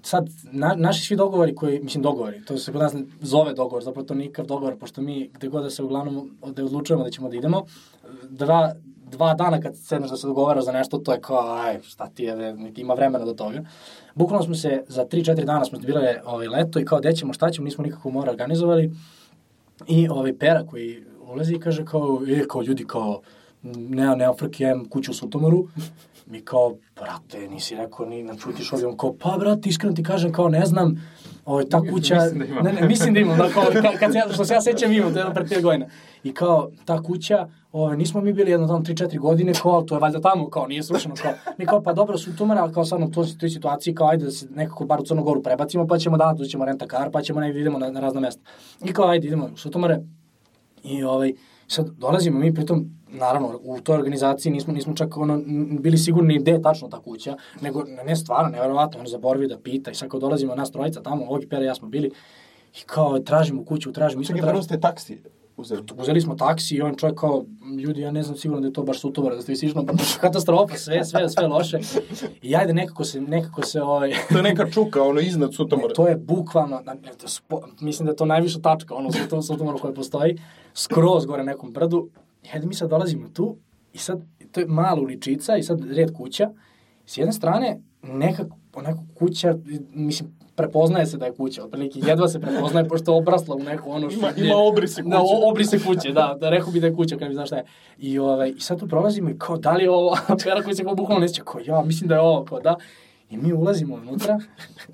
sad, 0.04 0.30
na, 0.44 0.74
naši 0.78 1.06
svi 1.06 1.15
dogovori 1.15 1.56
koji, 1.56 1.80
mislim 1.80 2.04
dogovori, 2.04 2.46
to 2.46 2.58
se 2.58 2.72
kod 2.72 2.82
nas 2.82 2.94
ne 2.94 3.04
zove 3.22 3.54
dogovor, 3.54 3.84
zapravo 3.84 4.06
to 4.08 4.13
nikakav 4.13 4.46
dogovor, 4.46 4.78
pošto 4.78 5.02
mi 5.02 5.30
gde 5.34 5.48
god 5.48 5.63
da 5.63 5.70
se 5.70 5.84
uglavnom 5.84 6.38
da 6.48 6.63
odlučujemo 6.65 7.04
da 7.04 7.10
ćemo 7.10 7.30
da 7.30 7.36
idemo, 7.36 7.65
dva, 8.30 8.74
dva 9.12 9.34
dana 9.34 9.62
kad 9.62 9.78
sedneš 9.78 10.10
da 10.10 10.17
se 10.17 10.28
dogovara 10.28 10.62
za 10.62 10.72
nešto, 10.72 10.98
to 10.98 11.13
je 11.13 11.22
kao, 11.22 11.54
aj, 11.54 11.80
šta 11.82 12.08
ti 12.08 12.24
je, 12.24 12.56
ima 12.76 12.93
vremena 12.93 13.26
do 13.26 13.34
toga. 13.34 13.63
Bukvalno 14.15 14.45
smo 14.45 14.56
se, 14.56 14.84
za 14.88 15.06
3-4 15.06 15.45
dana 15.45 15.65
smo 15.65 15.80
bile 15.80 16.22
ovaj, 16.26 16.48
leto 16.48 16.80
i 16.80 16.86
kao, 16.86 17.00
gde 17.00 17.13
ćemo, 17.13 17.34
šta 17.34 17.50
ćemo, 17.50 17.65
nismo 17.65 17.84
nikako 17.84 18.10
mora 18.10 18.32
organizovali. 18.32 18.91
I 19.88 20.10
ovaj 20.10 20.38
pera 20.38 20.65
koji 20.69 21.04
ulazi 21.34 21.56
i 21.56 21.60
kaže 21.60 21.86
kao, 21.86 22.22
e, 22.28 22.48
kao 22.48 22.62
ljudi, 22.62 22.86
kao, 22.88 23.22
nema, 23.63 24.15
nema 24.15 24.34
frke, 24.34 24.63
ja 24.63 24.76
kuću 24.89 25.12
u 25.12 25.13
Sutomoru. 25.13 25.67
Mi 26.26 26.41
kao, 26.41 26.76
brate, 26.95 27.48
nisi 27.48 27.76
rekao, 27.76 28.06
ni 28.06 28.24
nam 28.24 28.38
čutiš 28.38 28.74
ovdje. 28.74 28.88
On 28.88 28.98
kao, 28.98 29.13
pa, 29.19 29.38
brate, 29.39 29.69
iskreno 29.69 29.95
ti 29.95 30.04
kažem, 30.04 30.32
kao, 30.32 30.50
ne 30.50 30.65
znam, 30.65 31.02
ovaj, 31.50 31.66
ta 31.66 31.82
kuća... 31.82 32.16
Mislim 32.16 32.56
da. 32.56 32.62
Ne, 32.62 32.74
ne, 32.74 32.88
mislim 32.88 33.14
da 33.14 33.20
imam, 33.20 33.38
da, 33.38 33.50
kao, 33.50 33.64
kad, 33.74 34.00
kad 34.00 34.12
se, 34.12 34.18
ja- 34.18 34.34
što 34.34 34.46
se 34.46 34.54
ja 34.54 34.62
sećam 34.62 34.92
imam, 34.92 35.14
to 35.14 35.20
je 35.20 35.22
jedno 35.22 35.34
pre 35.34 35.44
5 35.46 35.62
godina. 35.62 35.86
I 36.24 36.34
kao, 36.34 36.70
ta 36.86 37.04
kuća, 37.04 37.48
ovaj, 37.72 37.98
nismo 37.98 38.22
mi 38.22 38.34
bili 38.34 38.52
jedno 38.52 38.68
tamo 38.68 38.80
3-4 38.80 39.20
godine, 39.20 39.54
kao, 39.62 39.82
to 39.82 39.96
je 39.96 40.00
valjda 40.00 40.22
tamo, 40.22 40.50
kao, 40.50 40.68
nije 40.68 40.84
srušeno, 40.84 41.16
kao, 41.22 41.32
mi 41.58 41.66
kao, 41.66 41.82
pa 41.84 41.94
dobro, 41.94 42.18
Sutomara, 42.18 42.62
ali 42.62 42.74
kao 42.74 42.86
sad 42.86 43.02
u 43.02 43.12
toj, 43.12 43.26
toj 43.40 43.50
situaciji, 43.50 43.96
kao, 43.96 44.08
ajde 44.08 44.26
da 44.26 44.32
se 44.32 44.48
nekako 44.56 44.86
bar 44.86 45.00
u 45.02 45.04
Crnu 45.04 45.24
Goru 45.24 45.44
prebacimo, 45.44 45.88
pa 45.88 45.98
ćemo 45.98 46.18
danas, 46.18 46.48
ćemo 46.48 46.66
renta 46.66 46.88
kar, 46.88 47.12
pa 47.12 47.22
ćemo 47.22 47.40
negdje 47.40 47.54
da 47.54 47.60
idemo 47.60 47.80
na, 47.80 47.92
na 47.92 48.00
razna 48.00 48.22
mesta. 48.22 48.42
I 48.86 48.94
kao, 48.94 49.08
ajde, 49.08 49.28
idemo 49.28 49.50
u 49.54 49.58
Sutomare, 49.58 50.00
I 50.84 51.04
ovaj, 51.04 51.34
sad 51.68 51.90
dolazimo 51.90 52.40
mi, 52.40 52.54
pritom, 52.54 52.86
naravno, 53.12 53.60
u 53.63 53.82
toj 53.82 53.95
organizaciji 53.95 54.52
nismo, 54.52 54.74
nismo 54.74 54.95
čak 54.95 55.17
ono, 55.17 55.41
bili 55.80 55.98
sigurni 55.98 56.39
gde 56.39 56.52
je 56.52 56.62
tačno 56.62 56.88
ta 56.88 57.00
kuća, 57.02 57.36
nego, 57.62 57.84
ne, 58.06 58.15
stvarno, 58.15 58.50
nevjerovatno, 58.50 59.00
on 59.00 59.08
zaboravio 59.08 59.48
da 59.48 59.60
pita 59.60 59.91
i 59.91 59.95
sad 59.95 60.10
kao 60.10 60.19
dolazimo 60.19 60.56
nas 60.56 60.72
trojica 60.72 61.02
tamo, 61.02 61.26
Ogi, 61.30 61.48
Pera 61.48 61.63
i 61.63 61.65
ja 61.65 61.76
smo 61.76 61.88
bili, 61.88 62.12
i 62.74 62.82
kao, 62.86 63.19
tražimo 63.19 63.65
kuću, 63.65 63.91
tražimo, 63.91 64.24
Čekaj, 64.24 64.41
prvo 64.41 64.62
ste 64.62 64.80
taksi 64.80 65.22
uzeli. 65.58 65.84
uzeli 65.98 66.22
smo 66.22 66.36
taksi 66.36 66.76
i 66.76 66.82
on 66.82 66.95
čovjek 66.95 67.19
kao, 67.19 67.45
ljudi, 67.78 68.02
ja 68.02 68.12
ne 68.12 68.24
znam 68.24 68.38
sigurno 68.38 68.62
da 68.62 68.67
je 68.67 68.74
to 68.74 68.84
baš 68.84 69.00
sutovar, 69.00 69.36
da 69.36 69.41
ste 69.41 69.52
vi 69.52 69.56
sišno, 69.56 69.86
katastrofa, 70.22 70.78
sve, 70.78 71.06
sve, 71.06 71.30
sve 71.30 71.48
loše. 71.48 71.80
I 72.41 72.56
ajde, 72.56 72.74
nekako 72.74 73.04
se, 73.04 73.22
nekako 73.22 73.62
se, 73.62 73.82
ovaj, 73.82 74.13
To 74.30 74.38
je 74.38 74.43
neka 74.43 74.69
čuka, 74.69 75.04
ono, 75.04 75.19
iznad 75.19 75.54
Sutomora. 75.54 75.93
to 75.93 76.08
je 76.08 76.15
bukvalno, 76.15 76.82
na, 76.86 76.95
to 77.17 77.28
spo, 77.28 77.62
mislim 77.80 78.06
da 78.06 78.12
je 78.12 78.15
to 78.15 78.26
najviša 78.26 78.60
tačka, 78.60 78.95
ono, 78.95 79.41
sutomoru 79.41 79.78
koja 79.80 79.93
postoji, 79.93 80.38
skroz 80.74 81.26
gore 81.26 81.43
nekom 81.43 81.72
brdu. 81.72 82.10
Hajde 82.52 82.68
mi 82.68 82.74
sad 82.74 82.90
dolazimo 82.90 83.28
tu 83.30 83.58
i 83.94 83.98
sad, 83.98 84.20
to 84.52 84.60
je 84.60 84.66
mala 84.68 85.02
uličica 85.02 85.58
i 85.58 85.64
sad 85.64 85.82
red 85.88 86.14
kuća. 86.14 86.50
S 87.06 87.18
jedne 87.18 87.34
strane, 87.34 87.80
neka, 88.04 88.46
onako 88.74 89.04
kuća, 89.16 89.56
mislim, 89.90 90.30
prepoznaje 90.56 91.06
se 91.06 91.18
da 91.18 91.26
je 91.26 91.34
kuća, 91.34 91.64
otprilike 91.64 92.00
jedva 92.00 92.28
se 92.28 92.40
prepoznaje 92.40 92.88
pošto 92.88 93.12
je 93.12 93.18
obrasla 93.18 93.56
u 93.56 93.60
neku 93.60 93.92
ono 93.92 94.10
Ima- 94.10 94.30
šiblje. 94.30 94.46
ima 94.46 94.56
obrise 94.58 95.02
Da, 95.02 95.18
kuće. 95.18 95.34
o- 95.36 95.50
obrise 95.50 95.80
kuće, 95.80 96.12
da, 96.12 96.38
da 96.40 96.50
rekao 96.50 96.72
bi 96.72 96.80
da 96.80 96.88
je 96.88 96.96
kuća, 96.96 97.18
kad 97.18 97.28
mi 97.28 97.34
znaš 97.34 97.48
šta 97.48 97.56
je. 97.56 97.64
I, 97.98 98.20
ovaj, 98.20 98.50
I 98.50 98.60
sad 98.60 98.80
tu 98.80 98.88
prolazimo 98.88 99.30
i 99.30 99.38
kao, 99.38 99.58
da 99.58 99.72
li 99.72 99.84
je 99.84 99.90
ovo, 99.92 100.18
pera 100.44 100.62
koji 100.62 100.76
se 100.76 100.84
kao 100.84 100.96
bukvalno 100.96 101.22
neće, 101.22 101.42
kao, 101.44 101.62
ja, 101.66 101.82
mislim 101.82 102.08
da 102.08 102.16
je 102.16 102.22
ovo, 102.22 102.46
kao, 102.46 102.60
da. 102.60 102.76
I 103.30 103.38
mi 103.38 103.54
ulazimo 103.54 103.96
unutra 103.96 104.39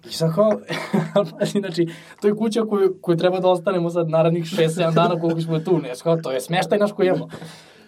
i 0.09 0.13
sad 0.13 0.35
kao, 0.35 0.59
znači, 1.51 1.87
to 2.21 2.27
je 2.27 2.35
kuća 2.35 2.65
koju, 2.65 2.97
koju 3.01 3.17
treba 3.17 3.39
da 3.39 3.49
ostanemo 3.49 3.89
sad 3.89 4.09
narednih 4.09 4.43
6-7 4.43 4.93
dana 4.93 5.19
koliko 5.19 5.41
smo 5.41 5.59
tu, 5.59 5.79
ne, 5.79 5.93
kao, 6.03 6.17
to 6.17 6.31
je 6.31 6.41
smeštaj 6.41 6.79
naš 6.79 6.91
koji 6.91 7.07
imamo. 7.07 7.27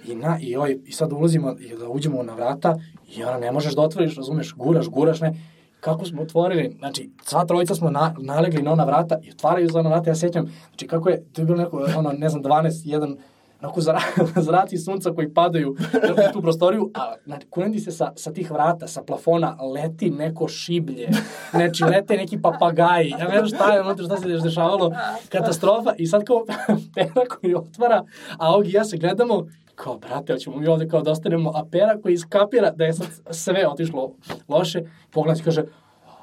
I, 0.07 0.15
na, 0.15 0.37
i, 0.41 0.55
ovaj, 0.55 0.77
I 0.85 0.91
sad 0.91 1.13
ulazimo, 1.13 1.55
i 1.59 1.75
da 1.79 1.89
uđemo 1.89 2.23
na 2.23 2.33
vrata 2.33 2.77
i 3.15 3.23
ono, 3.23 3.39
ne 3.39 3.51
možeš 3.51 3.75
da 3.75 3.81
otvoriš, 3.81 4.15
razumeš, 4.15 4.53
guraš, 4.55 4.87
guraš, 4.87 5.21
ne. 5.21 5.33
Kako 5.79 6.05
smo 6.05 6.21
otvorili, 6.21 6.75
znači, 6.79 7.09
sva 7.23 7.45
trojica 7.45 7.75
smo 7.75 7.89
na, 7.89 8.15
nalegli 8.19 8.61
na 8.61 8.71
ona 8.71 8.83
vrata 8.83 9.19
i 9.23 9.31
otvaraju 9.31 9.69
za 9.69 9.79
ona 9.79 9.89
vrata, 9.89 10.09
ja 10.09 10.15
sećam, 10.15 10.45
znači, 10.69 10.87
kako 10.87 11.09
je, 11.09 11.23
to 11.33 11.41
je 11.41 11.45
bilo 11.45 11.57
neko, 11.57 11.87
ono, 11.97 12.11
ne 12.11 12.29
znam, 12.29 12.43
12, 12.43 12.81
jedan, 12.83 13.17
onako 13.61 13.81
zra, 13.81 13.99
zraci 14.47 14.77
sunca 14.77 15.11
koji 15.11 15.33
padaju 15.33 15.71
u 15.71 16.33
tu 16.33 16.41
prostoriju, 16.41 16.91
a 16.93 17.13
znači, 17.25 17.47
kunendi 17.49 17.79
se 17.79 17.91
sa, 17.91 18.11
sa 18.15 18.33
tih 18.33 18.51
vrata, 18.51 18.87
sa 18.87 19.03
plafona, 19.03 19.57
leti 19.75 20.09
neko 20.09 20.47
šiblje, 20.47 21.09
znači 21.51 21.83
lete 21.83 22.17
neki 22.17 22.41
papagaji, 22.41 23.09
ja 23.09 23.27
ne 23.27 23.37
znam 23.37 23.47
šta 23.47 23.73
je 23.73 24.05
šta 24.05 24.17
se 24.17 24.29
još 24.29 24.41
dešavalo, 24.41 24.91
katastrofa. 25.29 25.93
I 25.97 26.07
sad 26.07 26.23
kao 26.23 26.45
pera 26.95 27.25
koji 27.39 27.55
otvara, 27.55 28.03
a 28.37 28.49
ovog 28.51 28.67
i 28.67 28.71
ja 28.71 28.83
se 28.83 28.97
gledamo, 28.97 29.47
kao, 29.75 29.97
brate, 29.97 30.33
hoćemo 30.33 30.57
mi 30.57 30.67
ovde 30.67 30.87
kao 30.87 31.01
da 31.01 31.11
ostanemo, 31.11 31.51
a 31.55 31.65
pera 31.71 32.01
koji 32.01 32.13
iskapira 32.13 32.71
da 32.71 32.85
je 32.85 32.93
sad 32.93 33.07
sve 33.31 33.67
otišlo 33.67 34.13
loše, 34.47 34.81
pogleda 35.11 35.39
i 35.39 35.43
kaže, 35.43 35.63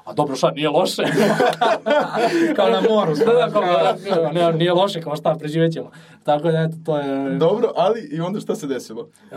a 0.05 0.13
dobro 0.13 0.35
šta, 0.35 0.51
nije 0.51 0.69
loše. 0.69 1.03
Kao 2.55 2.69
na 2.69 2.81
moru 2.89 3.15
Da, 3.15 3.25
da, 3.25 3.49
kao, 3.51 4.31
ne, 4.33 4.53
nije 4.53 4.73
loše, 4.73 5.01
kao 5.01 5.15
šta, 5.15 5.35
preživećemo. 5.39 5.91
Tako 6.23 6.51
da, 6.51 6.61
eto, 6.61 6.75
to 6.85 6.97
je... 6.97 7.35
Dobro, 7.37 7.71
ali 7.75 8.09
i 8.11 8.21
onda 8.21 8.39
šta 8.39 8.55
se 8.55 8.67
desilo? 8.67 9.07
e, 9.31 9.35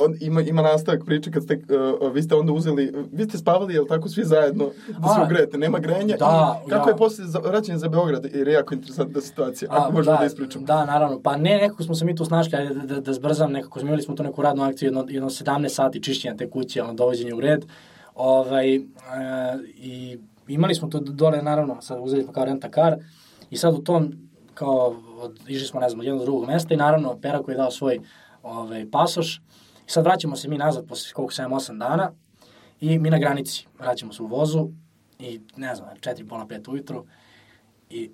On, 0.00 0.14
ima, 0.20 0.40
ima 0.40 0.62
nastavak 0.62 1.00
priče 1.06 1.30
kad 1.30 1.42
ste, 1.42 1.60
uh, 2.00 2.14
vi 2.14 2.22
ste 2.22 2.34
onda 2.34 2.52
uzeli, 2.52 2.92
vi 3.12 3.24
ste 3.24 3.38
spavali, 3.38 3.74
jel 3.74 3.86
tako, 3.86 4.08
svi 4.08 4.24
zajedno, 4.24 4.64
da 4.88 5.08
se 5.08 5.20
A, 5.20 5.24
ugrejete, 5.24 5.58
nema 5.58 5.78
grenja. 5.78 6.16
da, 6.16 6.62
I 6.66 6.70
kako 6.70 6.88
ja. 6.88 6.92
je 6.92 6.96
posle 6.96 7.24
vraćanje 7.44 7.78
za 7.78 7.88
Beograd, 7.88 8.24
jer 8.34 8.48
je 8.48 8.54
jako 8.54 8.74
interesantna 8.74 9.20
situacija, 9.20 9.70
ako 9.72 9.92
možemo 9.92 10.16
da, 10.16 10.24
ispričamo. 10.24 10.66
Da, 10.66 10.84
naravno. 10.84 11.20
Pa 11.22 11.36
ne, 11.36 11.56
nekako 11.56 11.82
smo 11.82 11.94
se 11.94 12.04
mi 12.04 12.14
tu 12.16 12.24
snašli, 12.24 12.58
ajde 12.58 12.74
da, 12.74 12.94
da, 12.94 13.00
da 13.00 13.12
zbrzam, 13.12 13.52
nekako 13.52 13.78
smo 13.78 13.88
imali 13.88 14.02
smo 14.02 14.14
tu 14.14 14.22
neku 14.22 14.42
radnu 14.42 14.62
akciju, 14.62 14.86
jedno, 14.86 15.04
jedno 15.08 15.30
17 15.30 15.68
sati 15.68 16.02
čišćenja 16.02 16.36
te 16.36 16.50
kuće, 16.50 16.82
ono, 16.82 16.94
dovođenje 16.94 17.34
u 17.34 17.40
red. 17.40 17.64
Ovaj, 18.18 18.74
e, 18.74 18.80
I 19.74 20.18
imali 20.48 20.74
smo 20.74 20.88
to 20.88 21.00
dole, 21.00 21.42
naravno, 21.42 21.82
sad 21.82 21.98
uzeli 22.02 22.22
smo 22.22 22.32
kao 22.32 22.44
renta 22.44 22.70
kar 22.70 22.96
i 23.50 23.56
sad 23.56 23.74
u 23.74 23.82
tom, 23.82 24.12
kao, 24.54 24.96
od, 25.18 25.40
išli 25.48 25.66
smo, 25.66 25.80
ne 25.80 25.88
znam, 25.88 26.00
od 26.00 26.06
jednog 26.06 26.24
drugog 26.24 26.46
mesta 26.46 26.74
i 26.74 26.76
naravno, 26.76 27.18
Pera 27.20 27.42
koji 27.42 27.52
je 27.52 27.56
dao 27.56 27.70
svoj 27.70 28.00
ovaj, 28.42 28.90
pasoš. 28.90 29.42
I 29.86 29.90
sad 29.90 30.04
vraćamo 30.04 30.36
se 30.36 30.48
mi 30.48 30.58
nazad 30.58 30.86
posle 30.88 31.12
koliko 31.12 31.32
7-8 31.32 31.78
dana 31.78 32.12
i 32.80 32.98
mi 32.98 33.10
na 33.10 33.18
granici 33.18 33.66
vraćamo 33.78 34.12
se 34.12 34.22
u 34.22 34.26
vozu 34.26 34.68
i 35.18 35.40
ne 35.56 35.74
znam, 35.74 35.88
4 36.00 36.28
pola 36.28 36.46
5 36.46 36.70
ujutru 36.70 37.04
i 37.90 38.10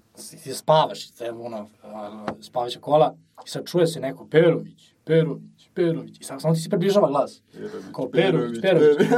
spavaš, 0.55 1.11
te, 1.11 1.33
ono, 1.33 1.69
a, 1.83 2.27
spavaća 2.41 2.81
kola, 2.81 3.15
i 3.47 3.49
sad 3.49 3.65
čuje 3.67 3.87
se 3.87 4.01
neko 4.01 4.27
Perović, 4.27 4.95
Perović, 5.05 5.54
Perović, 5.75 6.21
i 6.21 6.25
sad 6.25 6.43
samo 6.43 6.55
ti 6.55 6.61
se 6.61 6.69
približava 6.69 7.09
glas. 7.09 7.43
Kao 7.95 8.09
Perović, 8.09 8.61
Perović. 8.63 9.09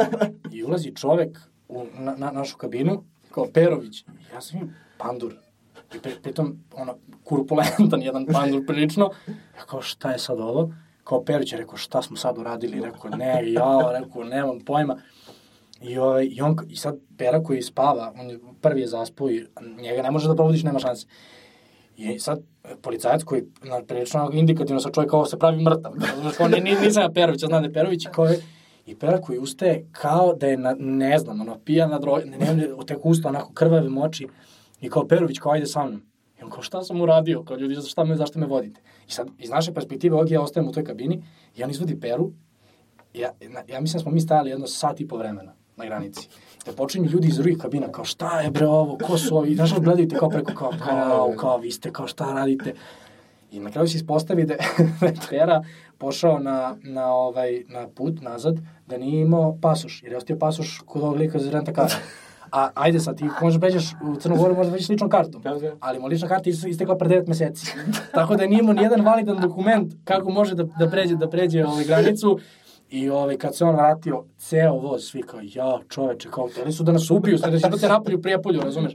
I 0.52 0.64
ulazi 0.64 0.94
čovek 0.94 1.38
u 1.68 1.84
na, 1.98 2.14
na 2.16 2.30
našu 2.30 2.56
kabinu, 2.56 3.04
kao 3.30 3.46
Perović. 3.54 4.00
I 4.00 4.34
ja 4.34 4.40
sam 4.40 4.60
im 4.60 4.74
pandur. 4.98 5.34
I 5.94 5.98
pri, 5.98 6.12
pritom, 6.22 6.58
ono, 6.74 6.96
kurpulentan 7.24 8.02
jedan 8.08 8.26
pandur 8.26 8.66
prilično. 8.66 9.10
Ja 9.28 9.64
kao, 9.66 9.82
šta 9.82 10.10
je 10.10 10.18
sad 10.18 10.40
ovo? 10.40 10.74
Kao 11.04 11.24
Perović 11.24 11.52
je 11.52 11.58
rekao, 11.58 11.76
šta 11.76 12.02
smo 12.02 12.16
sad 12.16 12.38
uradili? 12.38 12.80
Rekao, 12.80 13.10
ne, 13.10 13.52
ja, 13.52 14.00
rekao, 14.00 14.24
nemam 14.24 14.60
pojma. 14.60 14.96
I, 15.80 15.98
ovaj, 15.98 16.28
i, 16.30 16.40
on, 16.40 16.56
I 16.68 16.76
sad 16.76 16.98
Pera 17.18 17.42
koji 17.42 17.62
spava, 17.62 18.12
on 18.18 18.30
je, 18.30 18.38
prvi 18.60 18.80
je 18.80 18.86
zaspao 18.86 19.30
i 19.30 19.46
njega 19.80 20.02
ne 20.02 20.10
može 20.10 20.28
da 20.28 20.34
probudiš, 20.34 20.62
nema 20.62 20.78
šanse. 20.78 21.06
I 21.96 22.18
sad, 22.18 22.42
policajac 22.82 23.22
koji 23.24 23.42
na, 23.62 23.82
prilično 23.82 24.30
indikativno 24.32 24.80
sa 24.80 24.90
čovjek 24.90 25.10
kao 25.10 25.26
se 25.26 25.38
pravi 25.38 25.62
mrtav. 25.62 25.92
Znaš, 26.20 26.36
kao, 26.36 26.48
ni, 26.48 26.60
ni, 26.60 26.74
nisam 26.74 27.02
ja 27.02 27.10
Perović, 27.10 27.42
ja 27.42 27.46
znam 27.46 27.62
da 27.62 27.68
je 27.68 27.72
Perović 27.72 28.04
i 28.04 28.08
kao 28.12 28.24
je, 28.24 28.42
i 28.86 28.94
Pera 28.94 29.20
koji 29.20 29.38
ustaje 29.38 29.86
kao 29.92 30.34
da 30.34 30.46
je, 30.46 30.56
na, 30.56 30.76
ne 30.78 31.18
znam, 31.18 31.40
ono, 31.40 31.58
pijan 31.64 31.90
na 31.90 31.98
droj, 31.98 32.24
ne, 32.24 32.54
ne, 32.54 32.68
tek 32.86 33.06
usta, 33.06 33.28
onako 33.28 33.52
krvave 33.52 33.88
moči. 33.88 34.28
I 34.80 34.90
kao 34.90 35.06
Perović, 35.06 35.38
kao 35.38 35.52
ajde 35.52 35.66
sa 35.66 35.84
mnom. 35.84 36.02
I 36.40 36.42
on 36.42 36.50
kao 36.50 36.62
šta 36.62 36.82
sam 36.82 37.00
uradio, 37.00 37.42
kao 37.42 37.56
ljudi, 37.56 37.76
šta 37.88 38.04
me, 38.04 38.16
zašto 38.16 38.38
me 38.38 38.46
vodite? 38.46 38.80
I 39.08 39.10
sad, 39.10 39.28
iz 39.38 39.50
naše 39.50 39.74
perspektive, 39.74 40.16
ovdje 40.16 40.34
ja 40.34 40.42
ostajem 40.42 40.68
u 40.68 40.72
toj 40.72 40.84
kabini, 40.84 41.22
i 41.56 41.64
on 41.64 41.70
izvodi 41.70 42.00
Peru, 42.00 42.32
ja, 43.14 43.32
ja 43.68 43.80
mislim 43.80 43.98
da 43.98 44.02
smo 44.02 44.10
mi 44.10 44.20
stajali 44.20 44.50
jedno 44.50 44.66
sat 44.66 45.00
i 45.00 45.08
po 45.08 45.16
vremena 45.16 45.52
na 45.76 45.84
granici. 45.84 46.28
Da 46.66 46.72
počinju 46.72 47.10
ljudi 47.10 47.28
iz 47.28 47.36
drugih 47.36 47.58
kabina, 47.58 47.88
kao 47.92 48.04
šta 48.04 48.40
je 48.40 48.50
bre 48.50 48.66
ovo, 48.66 48.98
ko 49.06 49.18
su 49.18 49.36
ovi, 49.36 49.54
znaš, 49.54 49.74
gledajte 49.74 50.16
kao 50.16 50.28
preko, 50.28 50.54
kao, 50.54 50.70
kao, 50.84 51.34
kao, 51.36 51.58
vi 51.58 51.70
ste, 51.70 51.92
kao 51.92 52.06
šta 52.06 52.32
radite. 52.32 52.74
I 53.52 53.60
na 53.60 53.70
kraju 53.70 53.88
se 53.88 53.96
ispostavi 53.96 54.44
da 54.44 54.54
da 55.00 55.06
je 55.06 55.14
Pera 55.30 55.64
pošao 55.98 56.38
na, 56.38 56.76
na, 56.82 57.06
ovaj, 57.12 57.62
na 57.68 57.88
put 57.94 58.20
nazad, 58.22 58.56
da 58.86 58.98
nije 58.98 59.22
imao 59.22 59.58
pasoš, 59.62 60.02
jer 60.02 60.12
je 60.12 60.18
ostio 60.18 60.36
pasoš 60.36 60.82
kod 60.86 61.02
ovog 61.02 61.16
lika 61.16 61.38
za 61.38 61.50
renta 61.50 61.72
kara. 61.72 61.94
A 62.52 62.70
ajde 62.74 63.00
sad, 63.00 63.18
ti 63.18 63.24
možeš 63.42 63.60
pređeš 63.60 63.84
u 64.02 64.16
Crnu 64.16 64.36
Goru, 64.36 64.54
možeš 64.54 64.72
pređeš 64.72 64.88
ličnom 64.88 65.10
kartom. 65.10 65.42
Da, 65.42 65.54
da. 65.54 65.72
Ali 65.80 65.98
mu 65.98 66.06
lična 66.06 66.28
karta 66.28 66.50
is- 66.50 66.64
istekla 66.68 66.96
pre 66.98 67.08
9 67.08 67.28
meseci. 67.28 67.72
Tako 68.14 68.36
da 68.36 68.46
nije 68.46 68.60
imao 68.60 68.74
nijedan 68.74 69.00
validan 69.00 69.40
dokument 69.40 69.92
kako 70.04 70.30
može 70.30 70.54
da, 70.54 70.64
da 70.64 70.90
pređe, 70.90 71.16
da 71.16 71.30
pređe 71.30 71.64
ovaj 71.64 71.84
granicu. 71.84 72.38
I 72.90 73.10
ovaj, 73.10 73.36
kad 73.36 73.56
se 73.56 73.64
on 73.64 73.74
vratio, 73.74 74.24
ceo 74.38 74.74
voz, 74.74 75.02
svi 75.02 75.22
kao, 75.22 75.40
ja, 75.42 75.78
čoveče, 75.88 76.28
kao, 76.30 76.48
hteli 76.48 76.72
su 76.72 76.84
da 76.84 76.92
nas 76.92 77.10
ubiju, 77.10 77.38
sad 77.38 77.52
da 77.52 77.58
se 77.58 77.86
da 77.86 77.88
napolju 77.88 78.22
prijepolju, 78.22 78.60
razumeš? 78.60 78.92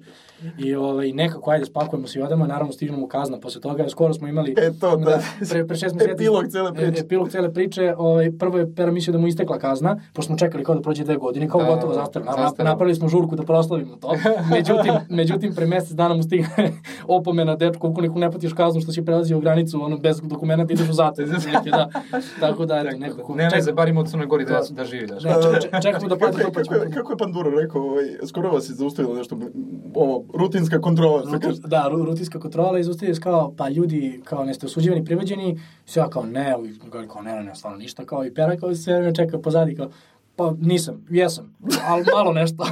I 0.58 0.76
ovaj, 0.76 1.12
nekako, 1.12 1.52
ajde, 1.52 1.66
spakujemo 1.66 2.08
se 2.08 2.20
i 2.20 2.22
odemo, 2.22 2.48
naravno 2.48 2.74
stižemo 2.74 3.04
u 3.06 3.08
kazna 3.08 3.40
posle 3.40 3.62
toga, 3.62 3.90
skoro 3.90 4.14
smo 4.14 4.28
imali... 4.28 4.56
E, 4.58 4.72
to, 4.80 4.96
da. 4.96 5.22
pre, 5.50 5.68
pre 5.68 5.78
šest 5.78 5.96
meseci... 5.96 6.12
Epilog 6.12 6.48
cele 6.52 6.74
priče. 6.74 7.02
E, 7.02 7.06
Epilog 7.06 7.30
cele 7.30 7.54
priče, 7.54 7.94
ovaj, 7.98 8.32
prvo 8.40 8.58
je 8.58 8.76
Pera 8.76 8.92
mislio 8.92 9.12
da 9.12 9.20
mu 9.20 9.28
istekla 9.28 9.60
kazna, 9.60 10.00
pošto 10.14 10.28
smo 10.28 10.38
čekali 10.38 10.64
kao 10.64 10.76
da 10.76 10.82
prođe 10.82 11.04
dve 11.04 11.16
godine, 11.16 11.50
kao 11.50 11.62
Da, 11.62 11.68
gotovo 11.68 11.94
da, 11.94 12.00
zastara. 12.00 12.26
Na, 12.26 12.64
napravili 12.64 12.96
smo 12.96 13.08
žurku 13.08 13.36
da 13.36 13.44
proslavimo 13.44 13.96
to. 13.96 14.14
Međutim, 14.52 14.94
međutim 15.20 15.56
pre 15.56 15.66
mesec 15.66 15.92
dana 15.92 16.16
mu 16.16 16.24
stigne 16.24 16.50
opomena 17.08 17.56
dečko, 17.56 17.88
ukoliko 17.88 18.20
ne 18.20 18.32
platiš 18.32 18.54
kaznu 18.54 18.82
što 18.82 18.92
si 18.92 19.06
prelazio 19.06 19.40
granicu, 19.40 19.84
ono, 19.84 19.98
bez 19.98 20.22
dokumenta 20.24 20.74
ideš 20.74 20.90
u 20.90 20.94
zatvor. 20.94 21.28
Da. 21.72 21.90
Tako 22.40 22.66
da, 22.66 22.78
eto, 22.80 22.98
nekako... 22.98 23.36
Ne, 23.36 23.44
ne, 23.44 23.62
ček- 23.82 23.82
za 23.82 23.82
bar 23.82 23.90
ima 23.90 24.02
u 24.02 24.06
Crnoj 24.06 24.28
Gori 24.28 24.46
da, 24.46 24.60
To. 24.60 24.74
da 24.74 24.86
živi, 24.86 25.08
ček- 25.08 25.62
ček- 25.62 25.82
čekamo 25.82 26.08
da 26.08 26.18
plati 26.18 26.38
kako, 26.38 26.52
pa 26.52 26.64
kako, 26.64 26.92
kako 26.94 27.12
je 27.12 27.18
Panduro 27.18 27.50
rekao, 27.52 27.82
ovaj, 27.82 28.04
skoro 28.28 28.52
vas 28.52 28.70
je 28.70 28.76
zaustavilo 28.76 29.16
nešto, 29.16 29.40
ovo, 29.94 30.26
rutinska 30.34 30.82
kontrola. 30.82 31.24
Rutin, 31.24 31.52
da, 31.66 31.90
ru- 31.92 32.06
rutinska 32.06 32.40
kontrola 32.40 32.80
i 32.80 32.84
zaustavili 32.84 33.16
su 33.16 33.22
kao, 33.22 33.54
pa 33.58 33.70
ljudi, 33.70 34.22
kao 34.24 34.46
neste 34.46 34.66
osuđivani, 34.66 35.06
privođeni, 35.06 35.60
sve 35.86 36.02
ja 36.02 36.10
kao 36.10 36.26
ne, 36.26 36.56
kao 37.08 37.22
ne, 37.22 37.34
ne, 37.34 37.44
ne, 37.44 37.56
stvarno 37.56 37.78
ništa, 37.78 38.06
kao 38.06 38.26
i 38.26 38.34
pera 38.34 38.58
kao 38.58 38.76
sve 38.76 38.94
vreme 38.94 39.16
čeka 39.16 39.40
pozadi, 39.40 39.76
kao, 39.76 39.90
pa 40.42 40.56
nisam, 40.60 41.06
jesam, 41.10 41.56
ali 41.88 42.06
malo 42.16 42.34
nešto. 42.34 42.64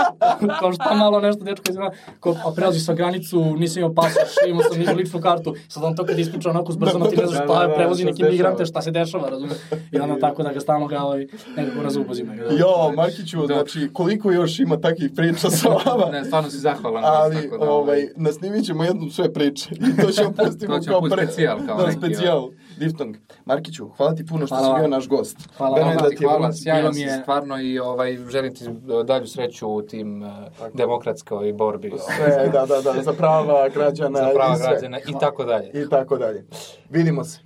kao 0.60 0.72
šta 0.72 0.94
malo 0.94 1.20
nešto, 1.20 1.44
dečko 1.44 1.64
izgleda, 1.70 1.90
kao, 2.20 2.32
a 2.46 2.52
prelazi 2.56 2.80
sa 2.80 2.94
granicu, 2.94 3.56
nisam 3.56 3.80
imao 3.80 3.94
pasoš, 3.94 4.34
imao 4.48 4.62
sam 4.62 4.78
nižu 4.78 4.94
ličnu 4.96 5.20
kartu, 5.20 5.54
sad 5.68 5.84
on 5.84 5.96
to 5.96 6.04
kad 6.04 6.18
ispriča 6.18 6.50
onako 6.50 6.72
zbrzano, 6.72 7.06
ti 7.06 7.16
ne 7.16 7.26
znaš 7.26 7.38
Da, 7.38 7.44
šta 7.44 7.54
da, 7.54 7.62
je, 7.62 7.68
da, 7.68 7.74
prevozi 7.74 8.02
šta 8.02 8.06
se 8.06 8.10
neki 8.10 8.22
dešava. 8.22 8.32
migrante, 8.32 8.66
šta 8.66 8.82
se 8.82 8.90
dešava, 8.90 9.28
razumiješ? 9.28 9.58
I 9.92 10.00
onda 10.00 10.18
tako 10.18 10.42
da 10.42 10.52
ga 10.52 10.60
stalno 10.60 10.86
ga 10.86 11.02
ovaj, 11.02 11.26
nekako 11.56 12.10
uzimaju. 12.10 12.44
da. 12.44 12.54
Jo, 12.54 12.92
Markiću, 12.96 13.46
znači, 13.46 13.90
koliko 13.92 14.32
još 14.32 14.58
ima 14.58 14.80
takvih 14.80 15.10
priča 15.16 15.50
sa 15.50 15.68
vama? 15.68 16.10
Ne, 16.12 16.24
stvarno 16.24 16.50
si 16.50 16.58
zahvalan. 16.58 17.04
Ali, 17.06 17.42
tako 17.42 17.64
da, 17.64 17.70
ovaj, 17.70 18.08
nasnimit 18.16 18.66
ćemo 18.66 18.84
jednu 18.84 19.10
sve 19.10 19.32
priče. 19.32 19.70
I 19.74 20.02
to 20.02 20.10
ćemo 20.10 20.32
pustimo 20.32 20.74
To 20.76 20.80
ćemo 20.80 20.92
kao 20.92 21.00
pustiti 21.00 21.16
pre... 21.16 21.26
specijal, 21.26 21.58
kao 21.66 21.82
da, 21.82 21.92
specijal. 21.92 22.50
Diftong. 22.80 23.16
Markiću, 23.44 23.88
hvala 23.88 24.14
ti 24.14 24.26
puno 24.26 24.46
što 24.46 24.54
Hvala 24.54 24.66
si 24.66 24.72
vam. 24.72 24.80
bio 24.80 24.88
naš 24.88 25.08
gost. 25.08 25.36
Hvala 25.56 25.74
Verujem 25.74 25.96
vama. 25.96 26.00
da 26.00 26.16
Hvala 26.20 26.50
ti, 26.50 26.64
je 26.64 26.72
hvala, 26.72 26.92
si 26.92 26.98
mi 26.98 27.04
je- 27.04 27.18
stvarno 27.22 27.60
i 27.60 27.78
ovaj, 27.78 28.18
želim 28.28 28.54
ti 28.54 28.64
dalju 29.04 29.26
sreću 29.26 29.68
u 29.68 29.82
tim 29.82 30.22
uh, 30.22 30.28
demokratskoj 30.74 31.52
borbi. 31.52 31.88
ovaj, 31.88 32.30
Sve, 32.32 32.48
da, 32.48 32.66
da, 32.66 32.92
da, 32.92 33.02
za 33.02 33.12
prava 33.12 33.68
građana 33.68 34.18
za 34.20 34.30
prava 34.34 34.54
i 34.54 34.56
sve. 34.56 34.68
građana 34.68 34.98
i 35.00 35.12
tako 35.20 35.44
dalje. 35.44 35.70
I 35.74 35.88
tako 35.88 36.16
dalje. 36.16 36.44
Vidimo 36.90 37.24
se. 37.24 37.38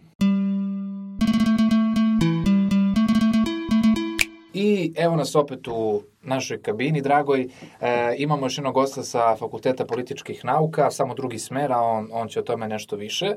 I 4.55 4.93
evo 4.97 5.16
nas 5.16 5.35
opet 5.35 5.68
u 5.68 6.03
našoj 6.22 6.59
kabini, 6.59 7.03
dragoj. 7.03 7.49
E, 7.80 8.14
imamo 8.18 8.47
još 8.47 8.59
jednog 8.59 8.74
gosta 8.74 9.03
sa 9.03 9.37
Fakulteta 9.37 9.85
političkih 9.85 10.45
nauka, 10.45 10.91
samo 10.91 11.14
drugi 11.14 11.39
smer, 11.39 11.72
a 11.72 11.80
on, 11.80 12.09
on 12.12 12.28
će 12.28 12.41
o 12.41 12.45
tome 12.45 12.68
nešto 12.68 12.97
više. 12.97 13.35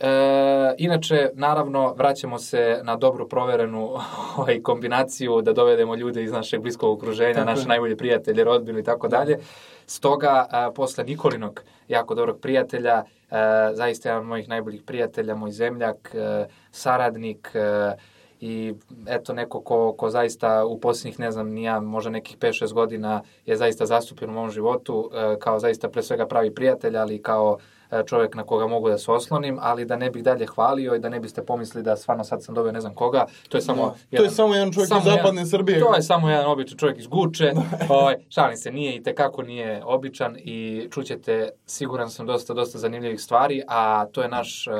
E, 0.00 0.74
inače, 0.78 1.30
naravno, 1.34 1.94
vraćamo 1.94 2.38
se 2.38 2.80
na 2.82 2.96
dobro 2.96 3.26
proverenu 3.26 3.90
ovaj, 4.36 4.62
kombinaciju 4.62 5.42
da 5.42 5.52
dovedemo 5.52 5.94
ljude 5.94 6.22
iz 6.22 6.32
našeg 6.32 6.60
bliskog 6.60 6.98
okruženja, 6.98 7.34
Tako 7.34 7.46
naše 7.46 7.62
je. 7.62 7.66
najbolje 7.66 7.96
prijatelje, 7.96 8.44
rodbinu 8.44 8.78
i 8.78 8.84
tako 8.84 9.08
dalje. 9.08 9.38
Stoga, 9.86 10.46
a, 10.50 10.70
posle 10.74 11.04
Nikolinog 11.04 11.62
jako 11.88 12.14
dobrog 12.14 12.40
prijatelja, 12.40 13.04
a, 13.30 13.70
zaista 13.74 14.08
jedan 14.08 14.22
od 14.22 14.28
mojih 14.28 14.48
najboljih 14.48 14.82
prijatelja, 14.82 15.34
moj 15.34 15.50
zemljak, 15.50 16.14
a, 16.14 16.44
saradnik, 16.70 17.56
a, 17.56 17.94
i 18.40 18.74
eto 19.06 19.32
neko 19.32 19.60
ko, 19.60 19.94
ko 19.98 20.10
zaista 20.10 20.64
u 20.64 20.80
posljednjih, 20.80 21.20
ne 21.20 21.30
znam, 21.30 21.48
nija, 21.48 21.80
možda 21.80 22.10
nekih 22.10 22.38
5-6 22.38 22.72
godina 22.72 23.22
je 23.46 23.56
zaista 23.56 23.86
zastupljen 23.86 24.30
u 24.30 24.34
mom 24.34 24.50
životu, 24.50 25.10
e, 25.14 25.38
kao 25.38 25.58
zaista 25.58 25.88
pre 25.88 26.02
svega 26.02 26.26
pravi 26.26 26.54
prijatelj, 26.54 26.96
ali 26.96 27.22
kao 27.22 27.58
e, 27.90 28.02
čovjek 28.06 28.34
na 28.34 28.42
koga 28.42 28.66
mogu 28.66 28.88
da 28.88 28.98
se 28.98 29.10
oslonim, 29.10 29.58
ali 29.60 29.84
da 29.84 29.96
ne 29.96 30.10
bih 30.10 30.24
dalje 30.24 30.46
hvalio 30.46 30.94
i 30.94 30.98
da 30.98 31.08
ne 31.08 31.20
biste 31.20 31.44
pomislili 31.44 31.84
da 31.84 31.96
stvarno 31.96 32.24
sad 32.24 32.44
sam 32.44 32.54
dobio 32.54 32.72
ne 32.72 32.80
znam 32.80 32.94
koga, 32.94 33.26
to 33.48 33.58
je 33.58 33.62
samo... 33.62 33.94
Da. 34.10 34.18
To 34.18 34.24
je 34.24 34.30
samo 34.30 34.54
jedan 34.54 34.72
čovjek 34.72 34.90
iz 34.90 35.04
zapadne 35.04 35.46
Srbije. 35.46 35.80
To 35.80 35.94
je 35.94 36.02
samo 36.02 36.30
jedan 36.30 36.46
običan 36.46 36.78
čovjek 36.78 36.98
iz 36.98 37.06
Guče, 37.06 37.52
ovaj, 37.88 38.14
šalim 38.28 38.56
se, 38.56 38.72
nije 38.72 38.96
i 38.96 39.02
tekako 39.02 39.42
nije 39.42 39.82
običan 39.84 40.36
i 40.36 40.88
čućete, 40.90 41.48
siguran 41.66 42.10
sam, 42.10 42.26
dosta, 42.26 42.54
dosta 42.54 42.78
zanimljivih 42.78 43.20
stvari, 43.20 43.62
a 43.68 44.06
to 44.12 44.22
je 44.22 44.28
naš 44.28 44.66
e, 44.66 44.70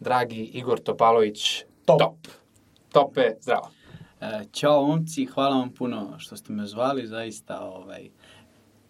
dragi 0.00 0.44
Igor 0.44 0.78
Topalović, 0.78 1.64
Top. 1.84 1.98
top. 1.98 2.16
Tope, 2.92 3.34
zdravo. 3.40 3.70
E, 4.20 4.44
Ćao 4.52 4.86
momci, 4.86 5.24
hvala 5.24 5.56
vam 5.56 5.70
puno 5.70 6.14
što 6.18 6.36
ste 6.36 6.52
me 6.52 6.66
zvali, 6.66 7.06
zaista 7.06 7.60
ovaj, 7.60 8.10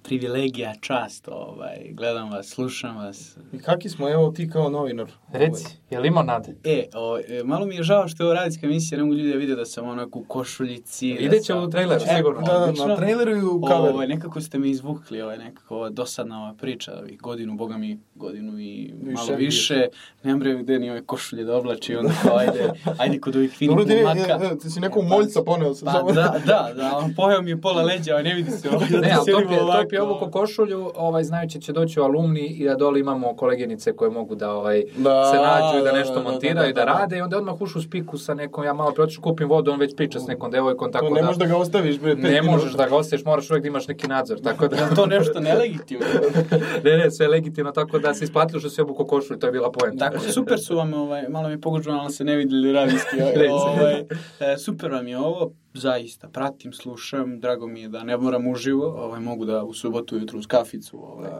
privilegija, 0.08 0.74
čast, 0.76 1.28
ovaj, 1.28 1.76
gledam 1.90 2.30
vas, 2.30 2.46
slušam 2.46 2.96
vas. 2.96 3.36
I 3.52 3.58
kaki 3.58 3.88
smo, 3.88 4.10
evo 4.10 4.30
ti 4.30 4.50
kao 4.50 4.70
novinar. 4.70 5.06
Reci, 5.32 5.64
je 5.90 6.00
limonade? 6.00 6.54
E, 6.64 6.84
o, 6.94 7.18
e, 7.20 7.42
malo 7.44 7.66
mi 7.66 7.74
je 7.74 7.82
žao 7.82 8.08
što 8.08 8.22
je 8.22 8.26
ovo 8.26 8.34
radijska 8.34 8.66
emisija, 8.66 8.98
ne 8.98 9.04
mogu 9.04 9.14
ljudi 9.14 9.30
da 9.30 9.36
vide 9.36 9.54
da 9.54 9.64
sam 9.64 9.88
onako 9.88 10.18
u 10.18 10.24
košuljici. 10.24 11.14
da 11.14 11.20
Ide 11.20 11.36
će 11.36 11.44
sam- 11.44 11.64
u 11.64 11.70
traileru, 11.70 12.02
E, 12.02 12.16
sigurno. 12.16 12.40
Da, 12.42 12.52
da, 12.52 12.58
odlično. 12.58 12.86
na 12.86 12.96
traileru 12.96 13.30
i 13.32 13.42
u 13.42 13.60
kaveru. 13.62 13.94
Ovaj, 13.94 14.06
nekako 14.08 14.40
ste 14.40 14.58
me 14.58 14.70
izvukli, 14.70 15.20
ovaj, 15.22 15.38
nekako 15.38 15.76
ova 15.76 15.90
dosadna 15.90 16.42
ova 16.42 16.54
priča, 16.54 16.92
ovih 16.94 17.20
godinu, 17.20 17.54
boga 17.54 17.76
mi, 17.76 18.00
godinu 18.14 18.58
i 18.60 18.92
malo 19.02 19.26
Više. 19.26 19.36
više. 19.36 19.86
Nemam 20.24 20.40
bre 20.40 20.54
gde 20.54 20.78
ni 20.78 20.90
ove 20.90 21.02
košulje 21.02 21.44
da 21.44 21.56
oblači, 21.56 21.96
onda 21.96 22.12
kao 22.22 22.36
ajde, 22.36 22.70
ajde 22.98 23.20
kod 23.20 23.36
ovih 23.36 23.50
finih 23.52 23.70
Dobro, 23.70 23.84
ti, 23.86 23.94
momaka. 23.96 24.38
ne, 24.38 24.48
ne, 24.48 24.58
ti 24.58 24.70
si 24.70 24.80
nekog 24.80 25.02
Pa- 25.02 25.08
moljca 25.08 25.42
poneo 25.42 25.74
sa 25.74 25.86
Pa 25.86 26.02
da, 26.04 26.12
da, 26.46 26.72
da, 26.76 26.96
on 26.96 27.14
pojao 27.14 27.42
mi 27.42 27.50
je 27.50 27.60
pola 27.60 27.82
leđa, 27.82 28.14
a 28.14 28.22
ne 28.22 28.34
vidi 28.34 28.50
se 28.50 28.68
ovo. 28.70 28.78
Ne, 28.98 29.10
ali 29.12 29.32
top 29.32 29.42
je, 29.42 29.58
top 29.58 29.92
je 29.92 29.97
obuko 30.00 30.30
košulju, 30.30 30.90
ovaj, 30.94 31.24
znajući 31.24 31.60
će 31.60 31.72
doći 31.72 32.00
u 32.00 32.02
alumni 32.02 32.46
i 32.46 32.64
da 32.64 32.74
dole 32.74 33.00
imamo 33.00 33.36
koleginice 33.36 33.92
koje 33.92 34.10
mogu 34.10 34.34
da 34.34 34.52
ovaj, 34.52 34.84
Da, 34.96 35.24
se 35.24 35.36
nađu 35.36 35.78
i 35.78 35.84
da 35.84 35.92
da, 35.92 35.98
nešto 35.98 36.14
da, 36.14 36.20
da, 36.22 36.30
montiraju 36.30 36.70
i 36.70 36.72
da, 36.72 36.80
da, 36.84 36.92
da. 36.92 36.98
rade 36.98 37.18
i 37.18 37.20
onda 37.20 37.38
odmah 37.38 37.60
ušu 37.60 37.78
u 37.78 37.82
spiku 37.82 38.18
sa 38.18 38.34
nekom, 38.34 38.64
ja 38.64 38.72
malo 38.72 38.92
preotišu 38.92 39.20
kupim 39.22 39.48
vodu, 39.48 39.70
on 39.70 39.80
već 39.80 39.96
priča 39.96 40.20
s 40.20 40.26
nekom 40.26 40.50
devojkom, 40.50 40.92
tako 40.92 41.06
To 41.06 41.14
ne 41.14 41.20
da... 41.20 41.26
možeš 41.26 41.38
da 41.38 41.46
ga 41.46 41.56
ostaviš, 41.56 42.00
bre, 42.00 42.14
Ne 42.14 42.30
minuta. 42.30 42.50
možeš 42.50 42.72
da 42.72 42.88
ga 42.88 42.96
ostaviš, 42.96 43.24
moraš 43.24 43.50
uvijek 43.50 43.62
da 43.62 43.68
imaš 43.68 43.88
neki 43.88 44.08
nadzor, 44.08 44.40
tako 44.40 44.68
da... 44.68 44.76
Je 44.76 44.94
to 44.94 45.06
nešto 45.06 45.40
nelegitimno? 45.40 46.06
ne, 46.84 46.96
ne, 46.96 47.10
sve 47.10 47.26
je 47.26 47.30
legitimno, 47.30 47.72
tako 47.72 47.98
da 47.98 48.14
se 48.14 48.24
isplatilo 48.24 48.60
što 48.60 48.70
si 48.70 48.80
obuko 48.80 49.06
košulju, 49.06 49.38
to 49.38 49.46
je 49.46 49.52
bila 49.52 49.72
poenta. 49.72 50.10
Dakle, 50.10 50.32
super 50.32 50.60
su 50.60 50.76
vam, 50.76 50.94
ovaj, 50.94 51.28
malo 51.28 51.48
mi 51.48 51.54
je 51.54 51.60
pogođeno, 51.60 51.98
ali 51.98 52.12
se 52.12 52.24
ne 52.24 52.36
vidjeli 52.36 52.72
radijski. 52.72 53.16
Reci. 53.42 53.52
ovaj, 53.52 54.00
e, 54.40 54.56
super 54.58 54.90
vam 54.90 55.08
je 55.08 55.18
ovo, 55.18 55.50
zaista, 55.78 56.28
pratim, 56.28 56.72
slušam, 56.72 57.40
drago 57.40 57.66
mi 57.66 57.80
je 57.80 57.88
da 57.88 58.04
ne 58.04 58.16
moram 58.16 58.46
uživo, 58.46 58.86
ovaj, 58.86 59.20
mogu 59.20 59.44
da 59.44 59.64
u 59.64 59.74
subotu 59.74 60.16
ujutru 60.16 60.38
uz 60.38 60.46
kaficu 60.46 60.98
ovaj, 60.98 61.30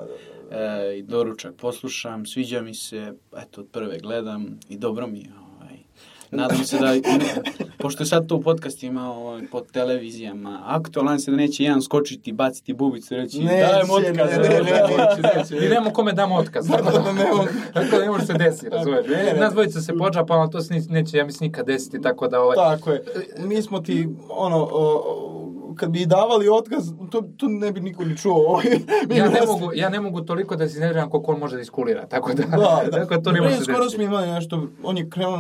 e, 0.51 0.99
i 0.99 1.03
doručak 1.03 1.55
poslušam, 1.55 2.27
sviđa 2.27 2.61
mi 2.61 2.75
se, 2.75 3.13
eto, 3.37 3.61
od 3.61 3.67
prve 3.73 3.99
gledam 3.99 4.61
i 4.69 4.79
dobro 4.79 5.07
mi 5.07 5.19
je. 5.19 5.33
Ovaj. 5.57 5.79
Nadam 6.31 6.65
se 6.65 6.79
da, 6.79 6.93
pošto 7.79 8.03
je 8.03 8.07
sad 8.07 8.27
to 8.27 8.37
u 8.37 8.41
podcastima, 8.41 9.13
ovaj, 9.13 9.43
po 9.47 9.61
televizijama, 9.63 10.63
aktualan 10.67 11.21
se 11.21 11.31
da 11.31 11.37
neće 11.37 11.65
jedan 11.65 11.83
skočiti, 11.83 12.33
baciti 12.33 12.73
bubicu 12.73 13.15
i 13.15 13.17
reći, 13.17 13.39
Neće, 13.39 13.49
dajem 13.63 13.91
otkaz. 13.91 14.31
ne, 14.31 14.39
ne, 14.39 14.49
ne, 14.49 14.61
neće, 14.61 15.39
neće. 15.39 15.55
Mi 15.57 15.69
nemamo 15.69 15.91
kome 15.91 16.13
damo 16.13 16.35
otkaz. 16.37 16.69
Tako 16.69 16.91
da, 16.93 17.13
ne, 17.13 17.25
on- 17.33 17.47
tako 17.75 17.87
da 17.91 17.99
ne 17.99 18.11
može 18.11 18.27
se 18.27 18.33
desiti, 18.35 18.69
razumeš? 18.69 19.07
Ne, 19.07 19.23
ne. 19.25 19.35
Nas 19.35 19.53
dvojica 19.53 19.81
se 19.81 19.93
pođapa, 19.95 20.35
ali 20.35 20.51
to 20.51 20.61
se 20.61 20.75
neće, 20.81 21.17
ja 21.17 21.25
mislim, 21.25 21.49
nikad 21.49 21.67
desiti, 21.67 22.03
tako 22.03 22.29
da 22.29 22.41
ovaj... 22.41 22.57
Tako 22.57 22.91
je. 22.91 23.03
Mi 23.39 23.63
smo 23.63 23.81
ti, 23.81 24.09
ono, 24.31 24.69
o, 24.73 25.35
kad 25.77 25.91
bi 25.91 26.07
davali 26.07 26.49
otkaz, 26.51 26.83
to, 27.11 27.23
to 27.37 27.49
ne 27.49 27.73
bi 27.73 27.81
niko 27.81 28.05
ni 28.05 28.17
čuo. 28.17 28.35
Ovaj. 28.47 28.65
Ja 29.17 29.29
ne, 29.29 29.41
mogu, 29.47 29.71
ja 29.75 29.89
ne 29.89 30.01
mogu 30.01 30.21
toliko 30.21 30.57
da 30.57 30.69
se 30.69 30.73
iznerviram 30.73 31.11
koliko 31.11 31.33
on 31.33 31.39
može 31.39 31.57
da 31.57 31.63
iskulira, 31.63 32.07
tako 32.07 32.33
da, 32.35 32.43
Da, 32.43 32.57
da. 32.57 32.91
tako 32.99 33.15
da 33.17 33.23
to 33.23 33.33
ne 33.33 33.41
može 33.41 33.57
se 33.57 33.63
skoro 33.63 33.79
desiti. 33.79 33.95
smo 33.95 34.05
imali 34.05 34.27
nešto, 34.29 34.67
on 34.83 34.99
je 34.99 35.11
krenuo 35.11 35.39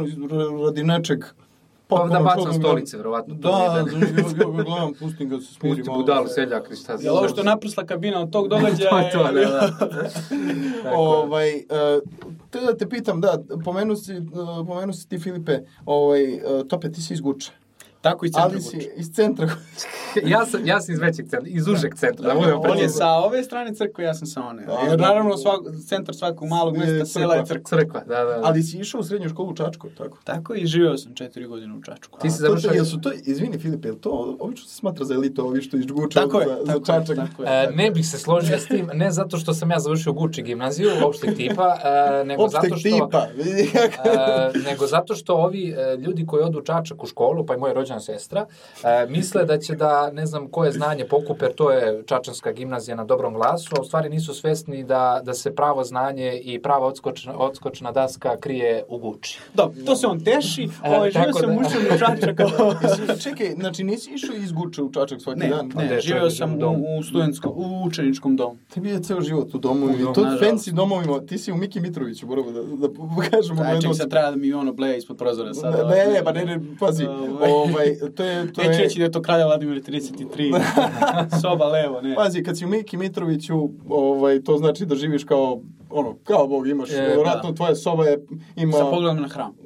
radi 0.64 0.82
nečeg, 0.84 1.24
Pa 1.88 2.08
da 2.12 2.20
bacam 2.20 2.52
stolice, 2.52 2.96
verovatno. 2.96 3.34
to 3.34 3.40
Da, 3.40 3.48
da, 3.48 3.78
ja 3.78 3.84
gledam, 3.84 4.94
pustim 5.00 5.28
ga 5.28 5.40
se 5.40 5.54
smiri 5.54 5.76
Pusti 5.76 5.90
malo. 5.90 6.02
budalu 6.02 6.26
seljak, 6.28 6.74
šta 6.82 6.96
Jel 7.00 7.16
ovo 7.16 7.28
što 7.28 7.40
je 7.40 7.44
naprsla 7.44 7.86
kabina 7.86 8.20
od 8.20 8.32
tog 8.32 8.48
događaja? 8.54 8.90
To 8.90 8.98
je 8.98 9.10
to, 9.10 9.22
da, 9.22 9.30
da. 9.30 9.70
Ovaj, 10.96 11.54
uh, 11.56 12.02
te 12.50 12.60
da 12.60 12.76
te 12.76 12.88
pitam, 12.88 13.20
da, 13.20 13.38
pomenu 13.64 13.96
si, 13.96 14.12
uh, 14.16 14.66
pomenu 14.66 14.92
si 14.92 15.08
ti 15.08 15.18
Filipe, 15.18 15.58
ovaj, 15.84 16.34
uh, 16.34 16.40
Tope, 16.68 16.92
ti 16.92 17.02
si 17.02 17.14
iz 17.14 17.20
Guče, 17.20 17.52
Tako 18.00 18.26
i 18.26 18.30
centar 18.30 18.50
ali 18.52 18.60
si 18.60 18.90
iz 18.96 19.10
centra. 19.12 19.48
ja, 20.32 20.46
sam, 20.46 20.66
ja 20.66 20.80
sam 20.80 20.92
iz 20.94 21.00
većeg 21.00 21.28
centra, 21.28 21.48
iz 21.48 21.68
užeg 21.68 21.94
centra, 21.94 22.28
da 22.28 22.40
budemo 22.40 22.60
On 22.60 22.78
je 22.78 22.88
sa 22.88 23.08
ove 23.08 23.42
strane 23.42 23.74
crkve, 23.74 24.04
ja 24.04 24.14
sam 24.14 24.26
sa 24.26 24.42
one. 24.42 24.66
Da, 24.66 24.72
Jer 24.72 24.98
da. 24.98 25.06
naravno 25.08 25.36
svak, 25.36 25.60
centar 25.88 26.14
svakog 26.14 26.48
malog 26.48 26.76
Je 26.76 26.86
mesta, 26.86 27.06
sela 27.20 27.34
je 27.34 27.46
crkva. 27.46 27.78
crkva. 27.78 28.00
Da, 28.00 28.16
da. 28.16 28.24
da. 28.24 28.40
Ali 28.42 28.62
si 28.62 28.78
išao 28.78 29.00
u 29.00 29.04
srednju 29.04 29.28
školu 29.28 29.50
u 29.50 29.54
Čačku, 29.54 29.88
tako? 29.98 30.18
Tako 30.24 30.54
i 30.54 30.66
živeo 30.66 30.98
sam 30.98 31.14
četiri 31.14 31.46
godine 31.46 31.74
u 31.74 31.82
Čačku. 31.82 32.18
Ti 32.18 32.30
si 32.30 32.42
završio- 32.42 32.72
Jel 32.74 32.84
su 32.84 33.00
to, 33.00 33.10
izvini 33.24 33.58
Filipe, 33.58 33.88
jel 33.88 33.96
to 33.96 34.36
obično 34.40 34.66
se 34.68 34.74
smatra 34.74 35.04
za 35.04 35.14
elitu, 35.14 35.46
ovi 35.46 35.62
što 35.62 35.76
iz 35.76 35.86
Guče 35.86 36.20
Tako 36.20 36.40
je, 36.40 36.46
za, 36.46 36.54
za 36.54 36.66
tako 36.66 36.78
je, 36.78 36.84
Čačak? 36.84 37.16
tako 37.16 37.42
je. 37.42 37.48
E, 37.48 37.70
ne 37.74 37.90
bih 37.90 38.08
se 38.08 38.18
složio 38.18 38.58
s 38.58 38.66
tim, 38.66 38.90
ne 38.94 39.10
zato 39.10 39.36
što 39.36 39.54
sam 39.54 39.70
ja 39.70 39.78
završio 39.78 40.12
Gucci 40.12 40.42
gimnaziju, 40.42 40.90
opšteg 41.04 41.36
tipa, 41.36 41.76
e, 41.84 42.24
nego 42.24 42.48
zato 42.48 42.76
što... 42.76 42.88
tipa. 42.88 43.26
E, 44.08 44.58
nego 44.66 44.86
zato 44.86 45.14
što 45.14 45.34
ovi 45.34 45.74
ljudi 45.98 46.26
koji 46.26 46.42
odu 46.42 46.58
u 46.58 46.62
Čačak 46.62 47.02
u 47.02 47.06
školu, 47.06 47.46
pa 47.46 47.54
i 47.54 47.58
moja 47.58 47.74
rođena 47.88 48.00
sestra, 48.00 48.46
e, 48.84 49.06
misle 49.08 49.44
da 49.44 49.58
će 49.58 49.74
da, 49.74 50.10
ne 50.10 50.26
znam, 50.26 50.48
koje 50.48 50.72
znanje 50.72 51.04
pokupe, 51.04 51.44
jer 51.44 51.54
to 51.54 51.70
je 51.70 52.02
Čačanska 52.06 52.52
gimnazija 52.52 52.96
na 52.96 53.04
dobrom 53.04 53.34
glasu, 53.34 53.74
a 53.78 53.80
u 53.80 53.84
stvari 53.84 54.08
nisu 54.08 54.34
svesni 54.34 54.84
da, 54.84 55.20
da 55.24 55.34
se 55.34 55.54
pravo 55.54 55.84
znanje 55.84 56.32
i 56.34 56.58
prava 56.58 56.86
odskočna, 56.86 57.34
odskočna 57.36 57.92
daska 57.92 58.36
krije 58.36 58.84
u 58.88 58.98
Gucci. 58.98 59.38
Dobro, 59.54 59.74
to 59.86 59.96
se 59.96 60.06
on 60.06 60.20
teši, 60.20 60.68
E, 60.84 60.88
ovaj, 60.88 61.10
tako 61.12 61.32
sam 61.32 61.48
da- 61.48 61.60
ušao 61.60 61.80
u 61.80 61.98
Čačak. 61.98 62.36
Čekaj, 63.24 63.50
znači 63.50 63.84
nisi 63.84 64.10
išao 64.10 64.36
iz 64.36 64.52
Guče 64.52 64.82
u 64.82 64.92
Čačak 64.92 65.20
svaki 65.20 65.40
Ne, 65.40 65.48
dan? 65.48 65.72
Ne, 65.74 66.00
živeo 66.00 66.20
čovjek 66.20 66.36
sam 66.36 66.54
u 66.54 66.58
domu? 66.58 66.78
u, 66.78 66.98
u 66.98 67.02
studentskom, 67.02 67.52
u 67.56 67.84
učeničkom 67.84 68.36
domu. 68.36 68.56
Tebi 68.74 68.90
je 68.90 69.02
ceo 69.02 69.20
život 69.20 69.54
u 69.54 69.58
domu 69.58 69.86
U 69.86 69.90
i 69.90 69.98
domu, 69.98 70.14
to 70.14 70.20
fancy 70.22 70.70
domovima. 70.70 71.20
Ti 71.20 71.38
si 71.38 71.52
u 71.52 71.56
Miki 71.56 71.80
Mitroviću, 71.80 72.26
moramo 72.26 72.50
da, 72.50 72.60
da 72.62 72.88
kažemo. 73.30 73.62
Aj, 73.62 73.80
ček, 73.80 73.90
sad 73.94 74.10
treba 74.10 74.30
da 74.30 74.36
mi 74.36 74.52
ono 74.52 74.72
bleje 74.72 74.98
ispod 74.98 75.16
prozora 75.16 75.54
sad. 75.54 75.74
Ne, 75.74 75.82
ovaj. 75.82 75.98
ne, 75.98 76.12
ne, 76.12 76.24
pa 76.24 76.32
ne, 76.32 76.44
ne, 76.44 76.60
pazi, 76.80 77.06
Ovaj. 77.06 77.77
Ovaj, 77.78 77.98
to 78.16 78.24
je, 78.24 78.52
to 78.52 78.62
Neću 78.62 78.72
je, 78.72 78.78
reći 78.78 78.98
da 78.98 79.04
je 79.04 79.12
to 79.12 79.22
kralja 79.22 79.46
Vladimir 79.46 79.82
33. 79.82 80.60
Soba 81.42 81.66
levo, 81.66 82.00
ne. 82.00 82.14
pazi, 82.14 82.42
kad 82.42 82.58
si 82.58 82.64
u 82.64 82.68
Miki 82.68 82.96
Mitroviću, 82.96 83.68
ovaj, 83.88 84.42
to 84.42 84.56
znači 84.56 84.86
da 84.86 84.94
živiš 84.94 85.24
kao, 85.24 85.60
ono, 85.90 86.16
kao 86.24 86.46
Bog 86.46 86.68
imaš, 86.68 86.90
E, 86.90 86.94
vjerojatno 87.06 87.50
da. 87.50 87.56
tvoja 87.56 87.74
soba 87.74 88.04
je, 88.04 88.26
ima... 88.56 88.72
Sa 88.72 88.84
pogledom 88.84 89.20
na 89.22 89.28
hram. 89.28 89.56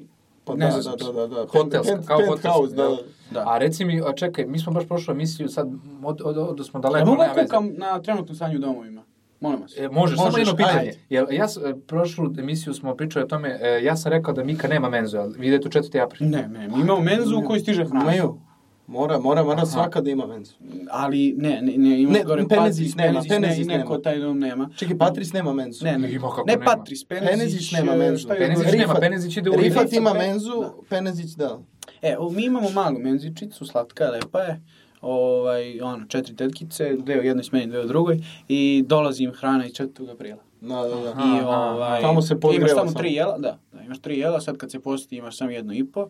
Pa 0.44 0.54
ne 0.54 0.66
da, 0.66 0.82
znam 0.82 0.96
da, 0.98 1.04
da, 1.04 1.12
da, 1.12 1.26
da. 1.26 1.46
Hotelska, 1.46 1.92
Pent- 1.92 2.06
kao 2.06 2.18
penthouse, 2.18 2.48
hotelska, 2.48 2.76
da, 2.76 2.82
jel? 2.82 2.96
da. 2.96 3.02
Da. 3.30 3.44
A 3.46 3.58
reci 3.58 3.84
mi, 3.84 4.00
a 4.06 4.12
čekaj, 4.12 4.46
mi 4.46 4.58
smo 4.58 4.72
baš 4.72 4.86
prošlu 4.86 5.12
emisiju, 5.12 5.48
sad 5.48 5.68
od, 6.02 6.20
od, 6.24 6.38
od, 6.38 6.66
smo 6.66 6.80
daleko, 6.80 6.98
Ja 6.98 7.04
mogu 7.04 7.22
da 7.36 7.42
kukam 7.42 7.70
na 7.76 8.02
trenutnom 8.02 8.36
stanju 8.36 8.58
domovima? 8.58 9.02
Molim 9.42 9.60
vas. 9.60 9.76
E, 9.78 9.88
možeš, 9.88 10.16
samo 10.16 10.26
Možeš, 10.26 10.40
jedno 10.40 10.56
pitanje. 10.56 10.78
ajde. 10.80 10.98
Jel, 11.08 11.26
ja, 11.30 11.44
e, 11.66 11.74
prošlu 11.78 12.30
emisiju 12.38 12.74
smo 12.74 12.96
pričali 12.96 13.24
o 13.24 13.28
tome, 13.28 13.58
e, 13.62 13.84
ja 13.84 13.96
sam 13.96 14.12
rekao 14.12 14.34
da 14.34 14.44
Mika 14.44 14.68
nema 14.68 14.90
menzu, 14.90 15.18
ali 15.18 15.38
vi 15.38 15.46
idete 15.46 15.68
u 15.68 15.70
4. 15.72 15.98
april. 16.00 16.28
Ne, 16.28 16.48
ne, 16.48 16.68
mi 16.68 16.80
imamo 16.80 17.00
menzu 17.00 17.38
u 17.38 17.42
kojoj 17.42 17.60
stiže 17.60 17.84
hrana. 17.84 18.02
Imaju. 18.02 18.38
Mora, 18.86 19.18
mora, 19.18 19.42
mora 19.44 19.66
svaka 19.66 20.00
da 20.00 20.10
ima 20.10 20.26
menzu. 20.26 20.52
Ali 20.90 21.34
ne, 21.38 21.60
ne, 21.62 21.72
ne, 21.78 22.00
ima 22.00 22.12
Ne, 22.12 22.22
gore 22.24 22.44
Penezis 22.48 22.94
nema, 22.96 23.12
Penezis, 23.12 23.30
ne, 23.30 23.36
Penezis 23.36 23.66
neko 23.66 23.90
nema. 23.90 24.02
taj 24.02 24.18
dom 24.18 24.38
nema. 24.38 24.68
Čekaj, 24.76 24.98
Patris 24.98 25.32
nema 25.32 25.52
menzu. 25.52 25.84
Ne, 25.84 25.98
ne, 25.98 26.12
Ima 26.12 26.28
kako 26.28 26.44
ne 26.46 26.52
nema. 26.52 26.64
Patris, 26.64 27.04
Penezić, 27.04 27.30
Penezić 27.30 27.72
nema 27.72 27.92
e, 27.92 27.96
menzu. 27.96 28.28
Penezić 28.28 28.56
gore? 28.56 28.78
nema, 28.78 28.92
Rifat- 28.92 29.00
Penezić 29.00 29.36
ide 29.36 29.50
u 29.50 29.52
Rifat 29.52 29.64
Rifat, 29.82 29.92
ima 29.92 30.14
menzu, 30.14 30.60
da. 30.60 30.72
Penezić 30.88 31.30
da. 31.30 31.58
E, 32.02 32.16
o, 32.18 32.30
mi 32.30 32.44
imamo 32.44 32.70
malu 32.70 32.98
menzičicu, 32.98 33.66
slatka, 33.66 34.04
lepa 34.04 34.40
je. 34.40 34.62
Ovaj, 35.02 35.80
ono, 35.80 36.06
četiri 36.06 36.36
tetkice, 36.36 36.96
deo 36.96 37.20
jednoj 37.20 37.44
smeni, 37.44 37.66
deo 37.66 37.84
drugoj. 37.84 38.18
I 38.48 38.84
dolazi 38.86 39.24
im 39.24 39.32
hrana 39.32 39.66
iz 39.66 39.72
4. 39.72 40.10
aprila. 40.10 40.38
Da, 40.60 40.76
da, 40.76 40.96
da. 40.96 41.10
Aha. 41.10 41.38
I 41.38 41.42
ovaj, 41.42 42.00
Tamo 42.00 42.22
se 42.22 42.40
podgreva 42.40 42.60
Imaš 42.60 42.70
tamo 42.72 42.86
samo. 42.86 42.98
tri 42.98 43.12
jela, 43.12 43.38
da, 43.38 43.58
da, 43.72 43.82
imaš 43.82 43.98
tri 43.98 44.18
jela, 44.18 44.40
sad 44.40 44.56
kad 44.56 44.70
se 44.70 44.80
posti 44.80 45.16
imaš 45.16 45.36
samo 45.36 45.50
jedno 45.50 45.74
i 45.74 45.84
po, 45.84 46.08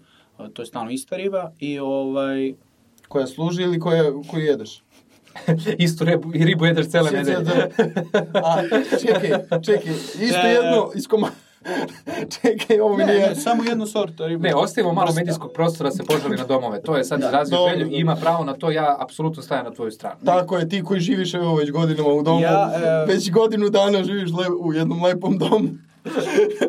to 0.53 0.63
je 0.63 0.67
stalno 0.67 0.91
ista 0.91 1.17
riba 1.17 1.53
i 1.59 1.79
ovaj, 1.79 2.55
Koja 3.09 3.27
služi 3.27 3.63
ili 3.63 3.81
koja, 3.81 4.03
koju 4.31 4.43
jedeš? 4.43 4.83
Istu 5.79 6.05
ribu, 6.05 6.35
i 6.35 6.45
ribu 6.45 6.67
jedeš 6.67 6.89
cele 6.89 7.11
nedelje. 7.11 7.39
da- 7.39 7.69
A, 8.35 8.63
čekaj, 9.01 9.31
čekaj, 9.63 9.93
isto 10.21 10.43
ne. 10.43 10.51
jedno 10.51 10.91
iz 10.95 11.07
koma... 11.07 11.29
čekaj, 12.41 12.81
ovo 12.81 12.97
mi 12.97 13.05
nije... 13.05 13.29
ne, 13.29 13.35
samo 13.35 13.65
jednu 13.65 13.87
sortu 13.87 14.27
ribe. 14.27 14.49
Ne, 14.49 14.55
ostavimo 14.55 14.93
malo 14.93 15.13
medijskog 15.13 15.53
prostora 15.53 15.91
da 15.91 15.97
se 15.97 16.05
požali 16.05 16.37
na 16.37 16.45
domove. 16.45 16.83
To 16.83 16.97
je 16.97 17.05
sad 17.05 17.21
Da, 17.21 17.27
izrazio 17.27 17.57
dobro, 17.57 17.73
želju, 17.73 17.85
dobro. 17.85 17.99
ima 17.99 18.17
pravo 18.17 18.45
na 18.45 18.53
to, 18.55 18.71
ja 18.71 18.97
apsolutno 19.01 19.43
stajem 19.43 19.65
na 19.65 19.71
tvoju 19.71 19.91
stranu. 19.91 20.17
Tako 20.25 20.59
je, 20.59 20.69
ti 20.69 20.83
koji 20.83 21.01
živiš 21.01 21.35
evo 21.35 21.55
već 21.55 21.71
godinama 21.71 22.09
u 22.09 22.23
domu, 22.23 22.41
Ja, 22.41 22.73
e, 22.75 23.07
već 23.07 23.31
godinu 23.31 23.69
dana 23.69 24.05
živiš 24.05 24.31
le, 24.33 24.49
u 24.61 24.73
jednom 24.73 25.03
lepom 25.03 25.39
domu. 25.39 25.69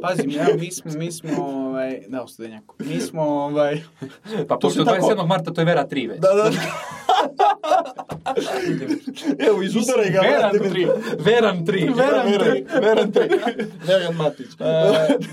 Pazi, 0.01 0.37
evo, 0.39 0.57
mi 0.59 0.71
smo, 0.71 0.91
mi 0.93 1.11
smo, 1.11 1.45
ovaj, 1.45 1.99
da, 2.07 2.23
u 2.23 2.27
studenjaku, 2.27 2.75
mi 2.79 2.99
smo, 2.99 3.21
ovaj, 3.23 3.81
Pa 4.47 4.55
To 4.55 4.59
pošto 4.59 4.83
tako- 4.85 5.07
27. 5.07 5.27
marta 5.27 5.53
to 5.53 5.61
je 5.61 5.65
Vera 5.65 5.85
3 5.85 6.09
već. 6.09 6.19
Da, 6.19 6.27
da. 6.29 6.51
evo, 9.47 9.61
izudaraj 9.61 10.09
ga. 10.09 10.19
Veran 10.19 10.51
vrati 10.51 10.69
mi. 10.69 10.85
3. 10.85 11.25
Veran 11.25 11.65
3. 11.65 11.95
Veran 11.95 12.27
3. 12.27 12.81
Veran 12.81 13.11
3. 13.11 13.65
Veran 13.87 14.15
Matić. 14.23 14.47
E, 14.51 14.53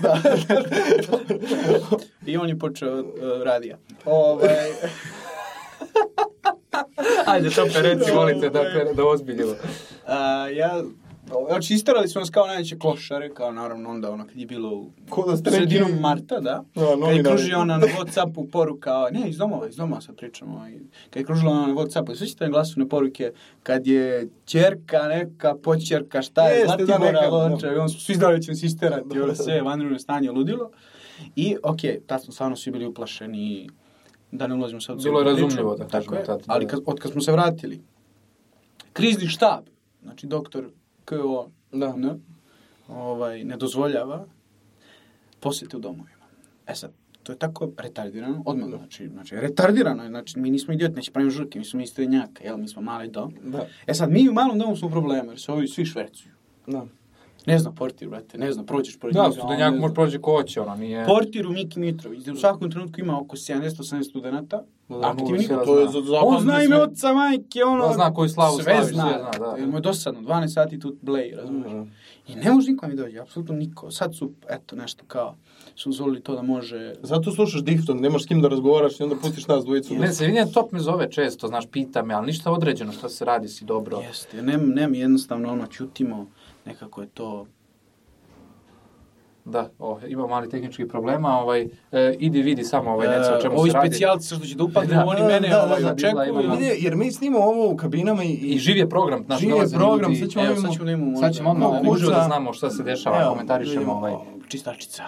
da. 0.01 0.17
i 2.25 2.37
on 2.37 2.49
je 2.49 2.59
počeo 2.59 2.99
uh, 2.99 3.05
radija. 3.43 3.77
Ovaj, 4.05 4.49
Ajde, 7.25 7.49
to 7.49 7.65
reci, 7.75 8.11
volite, 8.11 8.49
da, 8.49 8.63
da 8.93 9.05
ozbiljimo. 9.05 9.53
a, 10.07 10.17
ja, 10.47 10.83
znači, 11.47 11.73
istarali 11.73 12.07
smo 12.07 12.19
nas 12.19 12.29
kao 12.29 12.47
najveće 12.47 12.77
klošare, 12.77 13.29
kao 13.29 13.51
naravno 13.51 13.89
onda 13.89 14.11
ono 14.11 14.27
kad 14.27 14.37
je 14.37 14.45
bilo 14.45 14.69
u 14.71 14.91
Ko 15.09 15.23
da 15.23 15.31
neki- 15.33 15.49
sredinom 15.51 15.91
marta, 15.91 16.39
da. 16.39 16.63
Da, 16.75 17.05
Kad 17.05 17.15
je 17.17 17.23
kružio 17.23 17.59
ona 17.59 17.77
na 17.77 17.87
Whatsappu 17.87 18.51
poruka, 18.51 19.07
ne, 19.11 19.29
iz 19.29 19.37
domova, 19.37 19.67
iz 19.67 19.75
domova 19.75 20.01
sad 20.01 20.15
pričamo. 20.15 20.67
i 20.69 20.79
Kad 21.09 21.21
je 21.21 21.25
kružila 21.25 21.51
ona 21.51 21.67
na 21.67 21.73
Whatsappu, 21.73 22.15
sve 22.15 22.27
ćete 22.27 22.47
glasovne 22.47 22.89
poruke, 22.89 23.31
kad 23.63 23.87
je 23.87 24.29
ćerka 24.45 24.99
neka, 24.99 25.55
počerka, 25.55 26.21
šta 26.21 26.43
je, 26.43 26.59
Jeste, 26.59 26.77
da, 26.77 26.85
Zlatibora 26.85 27.11
neka, 27.13 27.27
Lonča, 27.27 27.67
da. 27.67 27.73
i 27.73 27.77
on 27.77 27.89
smo 27.89 27.99
svi 27.99 28.15
znali 28.15 28.35
da 28.35 28.41
će 28.41 28.51
nas 28.51 28.63
isterati, 28.63 29.19
ono 29.19 29.35
sve, 29.35 29.61
vanredno 29.61 29.99
stanje, 29.99 30.31
ludilo. 30.31 30.71
I, 31.35 31.57
okej, 31.63 31.99
tad 32.07 32.23
smo 32.23 32.33
stvarno 32.33 32.55
svi 32.55 32.71
bili 32.71 32.85
uplašeni, 32.85 33.69
da 34.31 34.47
ne 34.47 34.55
ulazimo 34.55 34.81
sad 34.81 34.99
u 34.99 35.01
Bilo 35.01 35.19
je 35.19 35.25
razumljivo, 35.25 35.75
da 35.75 35.77
Tako 35.79 35.91
kažemo 35.91 36.15
je, 36.15 36.23
tad, 36.25 36.43
ali 36.47 36.65
da. 36.65 36.71
kad, 36.71 36.79
od 36.85 36.99
kad 36.99 37.11
smo 37.11 37.21
se 37.21 37.31
vratili, 37.31 37.81
krizni 38.93 39.27
štab, 39.27 39.63
znači 40.03 40.27
doktor 40.27 40.65
K.O. 41.11 41.49
Da. 41.71 41.95
ne, 41.95 42.09
ovaj, 42.87 43.43
ne 43.43 43.57
dozvoljava 43.57 44.25
posjete 45.39 45.77
u 45.77 45.79
domovima. 45.79 46.25
E 46.67 46.75
sad, 46.75 46.91
to 47.23 47.31
je 47.31 47.37
tako 47.37 47.71
retardirano, 47.77 48.43
odmah, 48.45 48.69
znači, 48.69 49.07
znači 49.07 49.35
retardirano 49.35 50.03
je, 50.03 50.09
znači, 50.09 50.39
mi 50.39 50.51
nismo 50.51 50.73
idioti, 50.73 50.95
neće 50.95 51.11
pravimo 51.11 51.31
žurke, 51.31 51.59
mi 51.59 51.65
smo 51.65 51.81
istojenjaka, 51.81 52.43
jel, 52.43 52.57
mi 52.57 52.67
smo 52.67 52.81
mali 52.81 53.07
dom. 53.07 53.33
Da. 53.43 53.67
E 53.87 53.93
sad, 53.93 54.11
mi 54.11 54.29
u 54.29 54.33
malom 54.33 54.59
domu 54.59 54.75
smo 54.75 54.87
u 54.87 54.91
problemu, 54.91 55.31
jer 55.31 55.39
se 55.39 55.51
ovi 55.51 55.67
svi 55.67 55.85
švercuju. 55.85 56.33
Da. 56.67 56.85
Ne 57.45 57.59
znam, 57.59 57.75
portir, 57.75 58.09
brate, 58.09 58.37
ne 58.37 58.51
znam, 58.51 58.65
prođeš 58.65 58.99
pored 58.99 59.15
Da, 59.15 59.31
studenjak 59.31 59.79
može 59.79 59.93
prođe 59.93 60.19
ko 60.19 60.31
hoće, 60.31 60.61
ono, 60.61 60.75
nije... 60.75 61.05
Portir 61.05 61.47
u 61.47 61.51
Miki 61.51 61.79
Mitrović, 61.79 62.27
u 62.27 62.35
svakom 62.35 62.71
trenutku 62.71 62.99
ima 62.99 63.19
oko 63.19 63.35
70-80 63.35 64.09
studenta, 64.09 64.63
Da, 64.99 65.15
uvek 65.23 65.41
se 65.41 65.47
To 65.65 65.79
je 65.79 65.87
za 65.87 66.19
on 66.23 66.41
zna 66.41 66.63
ime 66.63 66.81
oca, 66.81 67.13
majke, 67.13 67.63
ono... 67.63 67.85
On 67.85 67.93
zna 67.93 68.13
koju 68.13 68.29
slavu 68.29 68.55
sve 68.55 68.63
slaviš, 68.63 68.93
zna, 68.93 69.09
sve 69.09 69.19
zna, 69.19 69.45
da. 69.45 69.55
Jer 69.57 69.67
mu 69.67 69.77
je 69.77 69.81
dosadno, 69.81 70.21
12 70.21 70.47
sati 70.47 70.79
tu 70.79 70.95
bleji, 71.01 71.31
razumiješ? 71.35 71.71
Da. 71.71 71.85
I 72.27 72.35
ne 72.35 72.51
može 72.51 72.71
niko 72.71 72.87
mi 72.87 72.95
dođe, 72.95 73.19
apsolutno 73.19 73.55
niko. 73.55 73.91
Sad 73.91 74.15
su, 74.15 74.31
eto, 74.49 74.75
nešto 74.75 75.03
kao, 75.07 75.35
su 75.75 75.89
uzvolili 75.89 76.21
to 76.21 76.35
da 76.35 76.41
može... 76.41 76.93
Zato 77.01 77.31
slušaš 77.31 77.63
diftong, 77.63 78.01
nemaš 78.01 78.23
s 78.23 78.25
kim 78.25 78.41
da 78.41 78.47
razgovaraš 78.47 78.99
i 78.99 79.03
onda 79.03 79.15
pustiš 79.15 79.47
nas 79.47 79.65
dvojicu. 79.65 79.93
Ne, 79.93 80.13
se 80.13 80.25
vidim, 80.25 80.51
top 80.53 80.71
me 80.71 80.79
zove 80.79 81.11
često, 81.11 81.47
znaš, 81.47 81.65
pita 81.71 82.03
me, 82.03 82.13
ali 82.13 82.25
ništa 82.25 82.51
određeno, 82.51 82.91
šta 82.91 83.09
se 83.09 83.25
radi, 83.25 83.47
si 83.47 83.65
dobro. 83.65 83.99
Jeste, 83.99 84.41
ne, 84.41 84.57
ne 84.57 84.87
mi 84.87 84.99
jednostavno 84.99 85.51
ono, 85.51 85.67
ćutimo, 85.67 86.27
nekako 86.65 87.01
je 87.01 87.07
to... 87.07 87.45
Da, 89.45 89.69
o, 89.79 89.99
ima 90.07 90.27
mali 90.27 90.49
tehnički 90.49 90.87
problema, 90.87 91.39
ovaj, 91.39 91.61
e, 91.91 92.15
idi 92.19 92.41
vidi 92.41 92.63
samo 92.63 92.91
ovaj, 92.91 93.07
neca 93.09 93.37
o 93.37 93.41
čemu 93.41 93.55
E, 93.55 93.57
Ovi 93.57 93.69
se 93.69 93.73
radi. 93.73 93.87
specijalci 93.87 94.27
što 94.27 94.39
će 94.39 94.55
da 94.55 94.63
upadnu, 94.63 94.89
Da, 94.95 95.05
oni 95.05 95.19
da, 95.19 95.27
mene 95.27 95.39
da, 95.41 95.55
da, 95.55 95.63
ovaj, 95.63 95.81
da, 95.81 95.93
bila, 95.93 96.11
očekuju. 96.11 96.41
imamo- 96.41 96.55
Vidi, 96.55 96.75
jer 96.77 96.95
mi 96.95 97.11
snimamo 97.11 97.45
ovo 97.45 97.69
u 97.69 97.75
kabinama 97.75 98.23
i... 98.23 98.29
I 98.29 98.59
živ 98.59 98.77
je 98.77 98.89
program, 98.89 99.23
znaš, 99.25 99.39
Živ 99.39 99.49
je 99.49 99.53
dolaze 99.53 99.75
program, 99.77 100.11
ljudi. 100.11 100.19
sad 100.19 100.29
ćemo 100.29 100.45
Evo, 100.45 100.55
sad 100.57 100.71
ćemo 100.73 100.85
da 100.85 100.91
imamo... 100.91 101.17
Sad 101.17 101.33
ćemo 101.33 101.51
odmah 101.51 101.69
Kuca. 101.71 101.91
uživo 101.91 102.11
da 102.11 102.21
znamo 102.21 102.53
šta 102.53 102.69
se 102.69 102.83
dešava, 102.83 103.21
Evo, 103.21 103.29
komentarišemo 103.29 103.93
ovaj. 103.93 104.13
Čistačica, 104.47 105.03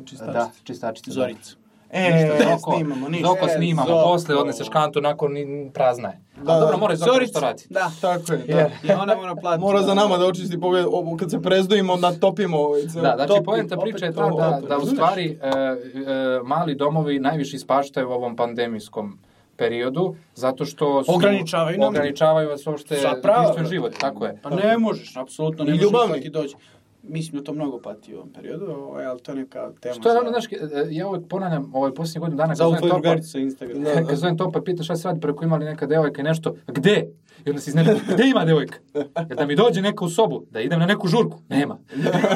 Čistačica. 0.00 0.32
Da, 0.32 0.50
čistačica. 0.64 1.10
Zorica. 1.10 1.61
E, 1.92 2.02
Ništa, 2.02 2.38
ne 2.40 2.50
Zoko- 2.50 2.74
snimamo, 2.74 3.08
ništa. 3.08 3.26
Zoko 3.26 3.46
E, 3.46 3.48
snimamo, 3.48 3.88
Zoko. 3.88 4.02
posle 4.04 4.36
odneseš 4.36 4.68
kantu, 4.68 5.00
nakon 5.00 5.32
ni- 5.32 5.70
prazna 5.70 6.08
je. 6.08 6.20
Da, 6.36 6.42
Da, 6.44 6.54
dobro, 6.54 6.70
da. 6.70 6.76
mora 6.76 6.96
Zoko 6.96 7.10
nešto 7.10 7.14
Zorica, 7.14 7.40
radi. 7.40 7.62
da. 7.70 7.90
Tako 8.00 8.32
je, 8.32 8.38
da. 8.38 8.58
Je. 8.58 8.70
I 8.84 8.92
ona 8.92 9.14
mora 9.14 9.34
platiti. 9.34 9.60
Mora 9.62 9.82
za 9.82 9.94
nama 9.94 10.18
da 10.18 10.26
očisti 10.26 10.60
pogled, 10.60 10.84
ovo, 10.86 11.16
kad 11.16 11.30
se 11.30 11.40
prezdojimo, 11.40 11.96
natopimo 11.96 12.58
ovaj 12.58 12.80
ceo. 12.82 13.02
Da, 13.02 13.14
znači 13.16 13.32
opet 13.32 13.72
priče 13.82 14.04
je 14.04 14.12
to, 14.12 14.20
ta 14.20 14.26
da, 14.28 14.48
opet, 14.48 14.68
da 14.68 14.76
u 14.76 14.78
razumeš? 14.78 14.94
stvari 14.94 15.38
e, 15.42 15.48
e, 15.48 15.74
mali 16.44 16.74
domovi 16.74 17.20
najviše 17.20 17.56
ispaštaju 17.56 18.08
u 18.08 18.12
ovom 18.12 18.36
pandemijskom 18.36 19.18
periodu, 19.56 20.14
zato 20.34 20.64
što 20.64 21.04
su, 21.04 21.14
Ograničavaju 21.14 21.78
nam. 21.78 21.88
ograničavaju 21.88 22.48
vas 22.48 22.66
uopšte 22.66 22.96
život, 23.64 23.92
tako 23.94 24.26
je. 24.26 24.38
Pa 24.42 24.50
ne 24.50 24.78
možeš, 24.78 25.16
apsolutno 25.16 25.64
ne 25.64 25.70
I 25.70 25.74
možeš 25.74 25.90
ti 26.22 26.30
dođe. 26.30 26.54
Mislim 27.02 27.38
da 27.38 27.44
to 27.44 27.52
mnogo 27.52 27.80
pati 27.80 28.14
u 28.14 28.16
ovom 28.16 28.32
periodu, 28.32 28.66
ovaj, 28.66 29.06
ali 29.06 29.20
to 29.20 29.32
je 29.32 29.36
neka 29.36 29.72
tema. 29.80 29.94
Što 29.94 30.10
je 30.10 30.18
ono, 30.18 30.30
znaš, 30.30 30.52
e, 30.52 30.56
ja 30.90 31.08
uvek 31.08 31.28
ponavljam, 31.28 31.70
ovaj 31.74 31.94
posljednjih 31.94 32.20
godinu 32.20 32.36
dana, 32.36 32.54
Za 32.54 32.64
kad 32.64 32.78
zovem 32.78 33.02
topa, 33.02 33.38
Instagrama. 33.38 33.84
Da. 33.84 34.06
kad 34.06 34.16
zovem 34.16 34.36
topa, 34.36 34.60
pita 34.60 34.82
šta 34.82 34.96
se 34.96 35.08
radi, 35.08 35.20
preko 35.20 35.44
imali 35.44 35.64
neka 35.64 35.86
devojka 35.86 36.20
i 36.20 36.24
nešto, 36.24 36.54
gde? 36.66 37.06
I 37.44 37.50
onda 37.50 37.60
se 37.60 37.70
iznenadi, 37.70 38.00
gde 38.12 38.28
ima 38.28 38.44
devojka? 38.44 38.78
Jer 39.28 39.36
da 39.38 39.46
mi 39.46 39.56
dođe 39.56 39.82
neka 39.82 40.04
u 40.04 40.08
sobu, 40.08 40.44
da 40.50 40.60
idem 40.60 40.80
na 40.80 40.86
neku 40.86 41.08
žurku, 41.08 41.38
nema. 41.48 41.78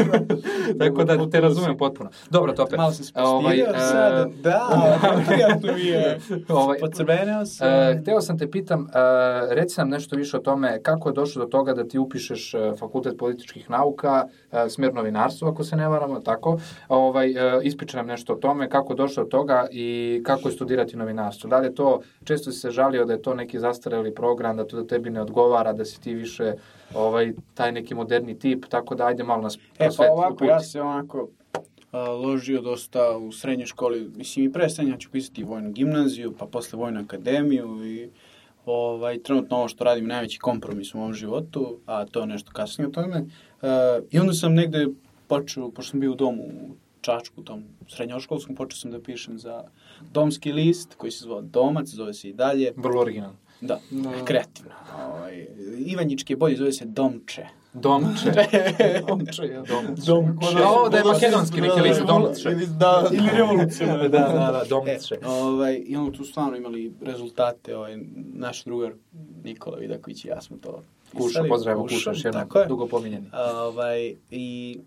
Tako 0.80 1.04
da 1.04 1.30
te 1.30 1.40
razumem 1.40 1.76
potpuno. 1.76 2.10
Dobro, 2.30 2.52
tope. 2.52 2.76
Malo 2.76 2.92
sam 2.92 3.04
se 3.04 3.12
Ovaj, 3.16 3.60
e, 3.60 3.66
sada, 3.78 4.28
da, 4.42 4.68
prijatno 5.28 5.72
mi 5.72 5.84
je. 5.84 6.18
Ovaj, 6.48 6.78
Pocrveneo 6.78 7.46
sam. 7.46 7.68
E, 7.68 7.98
hteo 8.02 8.20
sam 8.20 8.38
te 8.38 8.50
pitam, 8.50 8.82
e, 8.82 9.54
reci 9.54 9.80
nam 9.80 9.88
nešto 9.88 10.16
više 10.16 10.36
o 10.36 10.40
tome 10.40 10.82
kako 10.82 11.08
je 11.08 11.12
došlo 11.12 11.44
do 11.44 11.48
toga 11.48 11.74
da 11.74 11.84
ti 11.84 11.98
upišeš 11.98 12.54
e, 12.54 12.72
fakultet 12.78 13.18
političkih 13.18 13.70
nauka, 13.70 14.24
e, 14.52 14.55
smer 14.68 14.94
novinarstvo, 14.94 15.48
ako 15.48 15.64
se 15.64 15.76
ne 15.76 15.88
varamo, 15.88 16.20
tako. 16.20 16.58
Ovaj, 16.88 17.30
e, 17.30 17.60
ispričaj 17.62 17.98
nam 17.98 18.06
nešto 18.06 18.32
o 18.32 18.36
tome, 18.36 18.68
kako 18.68 18.94
došlo 18.94 19.24
do 19.24 19.30
toga 19.30 19.66
i 19.70 20.20
kako 20.24 20.48
je 20.48 20.52
studirati 20.54 20.96
novinarstvo. 20.96 21.50
Da 21.50 21.58
li 21.58 21.66
je 21.66 21.74
to, 21.74 22.00
često 22.24 22.52
si 22.52 22.58
se 22.60 22.70
žalio 22.70 23.04
da 23.04 23.12
je 23.12 23.22
to 23.22 23.34
neki 23.34 23.58
zastareli 23.58 24.14
program, 24.14 24.56
da 24.56 24.66
to 24.66 24.76
da 24.76 24.86
tebi 24.86 25.10
ne 25.10 25.20
odgovara, 25.20 25.72
da 25.72 25.84
si 25.84 26.00
ti 26.00 26.14
više 26.14 26.52
ovaj, 26.94 27.32
taj 27.54 27.72
neki 27.72 27.94
moderni 27.94 28.38
tip, 28.38 28.64
tako 28.68 28.94
da 28.94 29.06
ajde 29.06 29.24
malo 29.24 29.42
nas 29.42 29.58
E, 29.78 29.88
pa 29.96 30.04
ovako, 30.12 30.32
uputi. 30.34 30.46
ja 30.48 30.60
se 30.60 30.80
onako 30.82 31.28
a, 31.92 32.10
ložio 32.10 32.60
dosta 32.60 33.16
u 33.16 33.32
srednjoj 33.32 33.66
školi. 33.66 34.10
Mislim, 34.16 34.46
i 34.46 34.52
pre 34.52 34.68
srednja 34.70 34.96
ću 34.96 35.10
pisati 35.10 35.44
vojnu 35.44 35.72
gimnaziju, 35.72 36.34
pa 36.38 36.46
posle 36.46 36.78
vojnu 36.78 37.00
akademiju 37.00 37.84
i 37.84 38.08
ovaj, 38.66 39.22
trenutno 39.22 39.56
ovo 39.56 39.68
što 39.68 39.84
radim 39.84 40.04
je 40.04 40.08
najveći 40.08 40.38
kompromis 40.38 40.94
u 40.94 40.98
mom 40.98 41.14
životu, 41.14 41.78
a 41.86 42.04
to 42.04 42.20
je 42.20 42.26
nešto 42.26 42.52
kasnije 42.52 42.88
o 42.88 42.90
tome. 42.90 43.16
E, 43.62 43.66
I 44.10 44.18
onda 44.18 44.32
sam 44.32 44.54
negde 44.54 44.86
počeo, 45.26 45.70
pošto 45.70 45.90
sam 45.90 46.00
bio 46.00 46.12
u 46.12 46.14
domu 46.14 46.42
u 46.42 46.74
Čačku, 47.00 47.40
u 47.40 47.44
tom 47.44 47.64
srednjoškolskom, 47.88 48.56
počeo 48.56 48.76
sam 48.76 48.90
da 48.90 49.00
pišem 49.00 49.38
za 49.38 49.62
domski 50.12 50.52
list 50.52 50.94
koji 50.94 51.10
se 51.10 51.24
zvao 51.24 51.40
Domac, 51.42 51.88
zove 51.88 52.14
se 52.14 52.28
i 52.28 52.32
dalje. 52.32 52.72
Vrlo 52.76 53.00
originalno. 53.00 53.36
Da, 53.60 53.80
Da. 53.90 54.24
kreativno. 54.24 54.72
Ovaj, 55.08 55.46
Ivanjički 55.86 56.32
je 56.32 56.36
bolji, 56.36 56.56
zove 56.56 56.72
se 56.72 56.84
Domče. 56.84 57.46
Domče. 57.80 58.32
Domče, 59.08 59.42
ja. 59.46 59.62
Domče. 59.62 60.02
Domče. 60.06 60.54
Da 60.90 60.96
je 60.96 61.04
makedonski 61.04 61.60
neki 61.60 61.80
list, 61.80 62.00
Domče. 62.00 62.50
Ili 62.50 62.66
da, 62.66 63.08
Ili 63.12 63.28
revolucionarno. 63.32 64.08
da, 64.18 64.18
da, 64.18 64.50
da, 64.52 64.62
E, 64.64 64.68
Domče. 64.68 65.18
ovaj, 65.26 65.82
I 65.86 65.96
onda 65.96 66.18
tu 66.18 66.24
stvarno 66.24 66.56
imali 66.56 66.92
rezultate, 67.00 67.76
ovaj, 67.76 67.98
naš 68.34 68.64
drugar 68.64 68.92
Nikola 69.44 69.76
Vidaković 69.76 70.24
i 70.24 70.28
ja 70.28 70.40
smo 70.40 70.56
to 70.56 70.82
Kuša, 71.16 71.44
pozdravimo 71.48 71.82
Kuša, 71.82 72.10
još 72.10 72.24
jednom, 72.24 72.48
dugo 72.68 72.86
pominjeni. 72.86 73.26
Ovaj, 73.54 74.14
I 74.30 74.78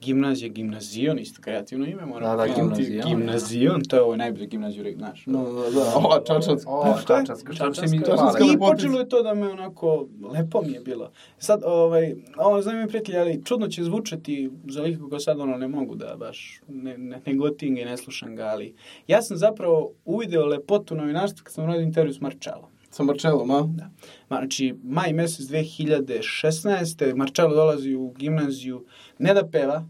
gimnazija, 0.00 0.48
gimnazion, 0.48 1.18
isto 1.18 1.42
kreativno 1.42 1.86
ime, 1.86 2.06
moram 2.06 2.36
Da, 2.36 2.46
da, 2.46 2.54
gimnazion. 2.54 3.08
Gimnazion, 3.08 3.82
to 3.88 3.96
je 3.96 4.02
ovo 4.02 4.16
najbolje 4.16 4.46
gimnaziju, 4.46 4.94
znaš. 4.96 5.24
Da, 5.26 5.38
da, 5.38 5.70
da. 5.70 5.94
Ova 6.04 6.20
čačanska. 6.26 6.70
O, 6.70 6.96
Šta 7.02 7.16
je? 7.16 7.26
čačanska, 7.26 7.52
Čačanska 7.52 8.14
hvala. 8.16 8.52
I 8.54 8.58
počelo 8.58 8.98
je 8.98 9.08
to 9.08 9.22
da 9.22 9.34
me 9.34 9.48
onako, 9.48 10.08
lepo 10.32 10.62
mi 10.62 10.72
je 10.72 10.80
bilo. 10.80 11.10
Sad, 11.38 11.62
ovaj, 11.64 12.14
ovo 12.36 12.62
znam 12.62 12.78
mi 12.78 12.88
prijatelji, 12.88 13.18
ali 13.18 13.44
čudno 13.44 13.68
će 13.68 13.84
zvučati 13.84 14.50
za 14.68 14.82
lika 14.82 15.00
koga 15.00 15.18
sad 15.18 15.40
ono 15.40 15.56
ne 15.56 15.68
mogu 15.68 15.94
da 15.94 16.16
baš, 16.18 16.60
ne, 16.68 16.98
ne, 16.98 17.20
ne 17.26 17.34
gotim 17.34 17.74
ga 17.74 17.80
i 17.80 17.84
ne 17.84 17.96
slušam 17.96 18.36
ga, 18.36 18.44
ali 18.44 18.74
ja 19.06 19.22
sam 19.22 19.36
zapravo 19.36 19.92
uvideo 20.04 20.46
lepotu 20.46 20.94
novinarstva 20.94 21.44
kad 21.44 21.52
sam 21.52 21.66
radio 21.66 21.82
intervju 21.82 22.12
s 22.12 22.20
Marčelom. 22.20 22.77
Sa 22.98 23.04
Marčelom, 23.04 23.50
a? 23.50 23.62
Da. 23.62 23.90
Ma, 24.28 24.36
znači, 24.36 24.74
maj 24.82 25.12
mesec 25.12 25.46
2016. 25.46 27.14
Marčelo 27.14 27.54
dolazi 27.54 27.94
u 27.94 28.10
gimnaziju 28.10 28.84
ne 29.18 29.34
da 29.34 29.44
peva, 29.48 29.84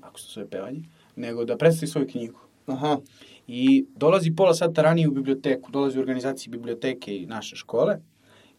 ako 0.00 0.20
se 0.20 0.32
zove 0.32 0.48
pevanje, 0.50 0.82
nego 1.16 1.44
da 1.44 1.56
predstavi 1.56 1.90
svoju 1.90 2.08
knjigu. 2.08 2.40
Aha. 2.66 2.98
I 3.46 3.86
dolazi 3.96 4.34
pola 4.36 4.54
sata 4.54 4.82
ranije 4.82 5.08
u 5.08 5.12
biblioteku, 5.12 5.70
dolazi 5.70 5.98
u 5.98 6.00
organizaciji 6.00 6.50
biblioteke 6.50 7.16
i 7.16 7.26
naše 7.26 7.56
škole. 7.56 8.00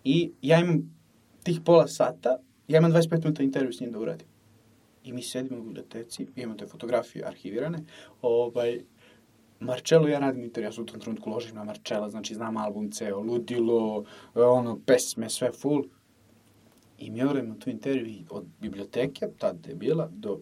I 0.03 0.32
ja 0.41 0.59
imam 0.59 0.95
tih 1.43 1.59
pola 1.65 1.88
sata, 1.88 2.38
ja 2.67 2.78
imam 2.78 2.93
25 2.93 3.23
minuta 3.23 3.43
intervju 3.43 3.73
s 3.73 3.80
njim 3.80 3.91
da 3.91 3.99
uradim. 3.99 4.28
I 5.03 5.13
mi 5.13 5.21
sedimo 5.21 5.59
u 5.59 5.63
biblioteci, 5.63 6.28
imamo 6.36 6.57
te 6.57 6.67
fotografije 6.67 7.26
arhivirane, 7.28 7.84
ovaj, 8.21 8.80
Marcello 9.59 10.07
ja 10.07 10.19
radim 10.19 10.43
intervju, 10.43 10.67
ja 10.67 10.71
se 10.71 10.81
u 10.81 10.85
tom 10.85 10.99
trenutku 10.99 11.29
ložim 11.29 11.55
na 11.55 11.63
Marcella, 11.63 12.09
znači 12.09 12.35
znam 12.35 12.57
album 12.57 12.91
ceo, 12.91 13.19
ludilo, 13.19 14.03
ono, 14.33 14.79
pesme, 14.85 15.29
sve 15.29 15.51
full. 15.51 15.83
I 16.97 17.11
mi 17.11 17.23
odradimo 17.23 17.55
tu 17.55 17.69
intervju 17.69 18.07
i 18.07 18.25
od 18.29 18.45
biblioteke, 18.61 19.27
tad 19.37 19.67
je 19.67 19.75
bila, 19.75 20.09
do, 20.11 20.39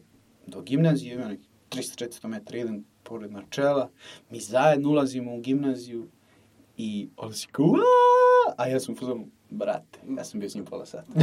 do 0.47 0.61
gimnazije, 0.61 1.13
ima 1.13 1.27
nekih 1.27 1.47
300-400 1.69 2.27
metara, 2.27 2.59
idem 2.59 2.85
pored 3.03 3.31
Marcella, 3.31 3.89
mi 4.29 4.39
zajedno 4.39 4.89
ulazimo 4.89 5.35
u 5.35 5.39
gimnaziju 5.39 6.07
i 6.77 7.09
on 7.17 7.33
si 7.33 7.47
kao, 7.51 7.75
a 8.57 8.67
ja 8.67 8.79
sam 8.79 8.95
u 9.01 9.27
brate, 9.49 9.99
ja 10.17 10.23
sam 10.23 10.39
bio 10.39 10.49
s 10.49 10.55
njim 10.55 10.65
pola 10.65 10.85
sata. 10.85 11.11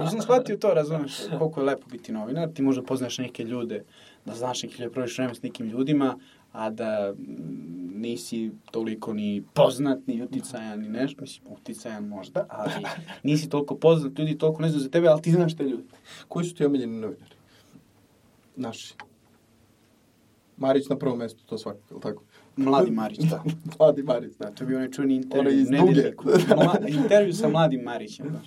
Ja 0.00 0.10
sam 0.10 0.22
shvatio 0.22 0.56
to, 0.56 0.74
razumeš, 0.74 1.12
koliko 1.38 1.60
je 1.60 1.66
lepo 1.66 1.86
biti 1.90 2.12
novinar, 2.12 2.48
ti 2.54 2.62
možda 2.62 2.82
poznaš 2.82 3.18
neke 3.18 3.44
ljude, 3.44 3.84
da 4.24 4.34
znaš 4.34 4.62
neki 4.62 4.82
ljudi, 4.82 4.92
proviš 4.92 5.18
vreme 5.18 5.34
s 5.34 5.42
nekim 5.42 5.66
ljudima, 5.66 6.18
a 6.52 6.70
da 6.70 7.14
mm, 7.18 8.00
nisi 8.00 8.50
toliko 8.70 9.12
ni 9.12 9.42
poznat, 9.54 10.06
ni 10.06 10.22
uticajan, 10.22 10.80
ni 10.80 10.88
nešto, 10.88 11.20
mislim, 11.22 11.52
uticajan 11.52 12.04
možda, 12.08 12.46
ali 12.48 12.72
nisi 13.22 13.48
toliko 13.48 13.76
poznat, 13.76 14.18
ljudi 14.18 14.38
toliko 14.38 14.62
ne 14.62 14.68
znaju 14.68 14.82
za 14.82 14.88
tebe, 14.90 15.08
ali 15.08 15.22
ti 15.22 15.32
znaš 15.32 15.56
te 15.56 15.62
ljude. 15.64 15.82
Koji 16.28 16.46
su 16.46 16.54
ti 16.54 16.64
omiljeni 16.64 17.00
novinari? 17.00 17.34
Naši. 18.56 18.94
Marić 20.56 20.88
na 20.88 20.98
prvom 20.98 21.18
mestu, 21.18 21.44
to 21.46 21.58
svakako, 21.58 21.84
je 21.90 21.94
li 21.94 22.00
tako? 22.00 22.22
Mladi 22.56 22.90
Marić, 22.90 23.18
da. 23.18 23.42
Mladi 23.78 24.02
Marić, 24.02 24.32
da. 24.38 24.44
Da, 24.44 24.54
to 24.54 24.66
bio 24.66 24.76
onaj 24.76 24.90
čuveni 24.90 25.14
Onaj 25.14 25.24
intervju. 25.24 25.60
iz 25.60 25.68
u 25.68 25.70
Duge. 25.70 25.84
Nedeljniku. 25.84 26.24
Mla, 26.64 26.78
intervju 26.88 27.32
sa 27.32 27.48
mladim 27.48 27.80
Marićem. 27.80 28.26
Da. 28.32 28.40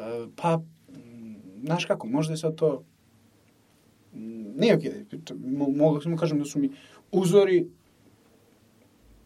E, 0.00 0.26
pa, 0.36 0.56
mm, 0.56 1.36
znaš 1.64 1.84
kako, 1.84 2.06
možda 2.06 2.32
je 2.32 2.36
sad 2.36 2.54
to... 2.54 2.84
mm, 4.14 4.60
Nije 4.60 4.76
okej, 4.76 4.92
okay, 5.10 5.56
mo, 5.56 5.68
mogu 5.68 6.00
samo 6.00 6.16
kažem 6.16 6.38
da 6.38 6.44
su 6.44 6.58
mi 6.58 6.70
uzori 7.12 7.70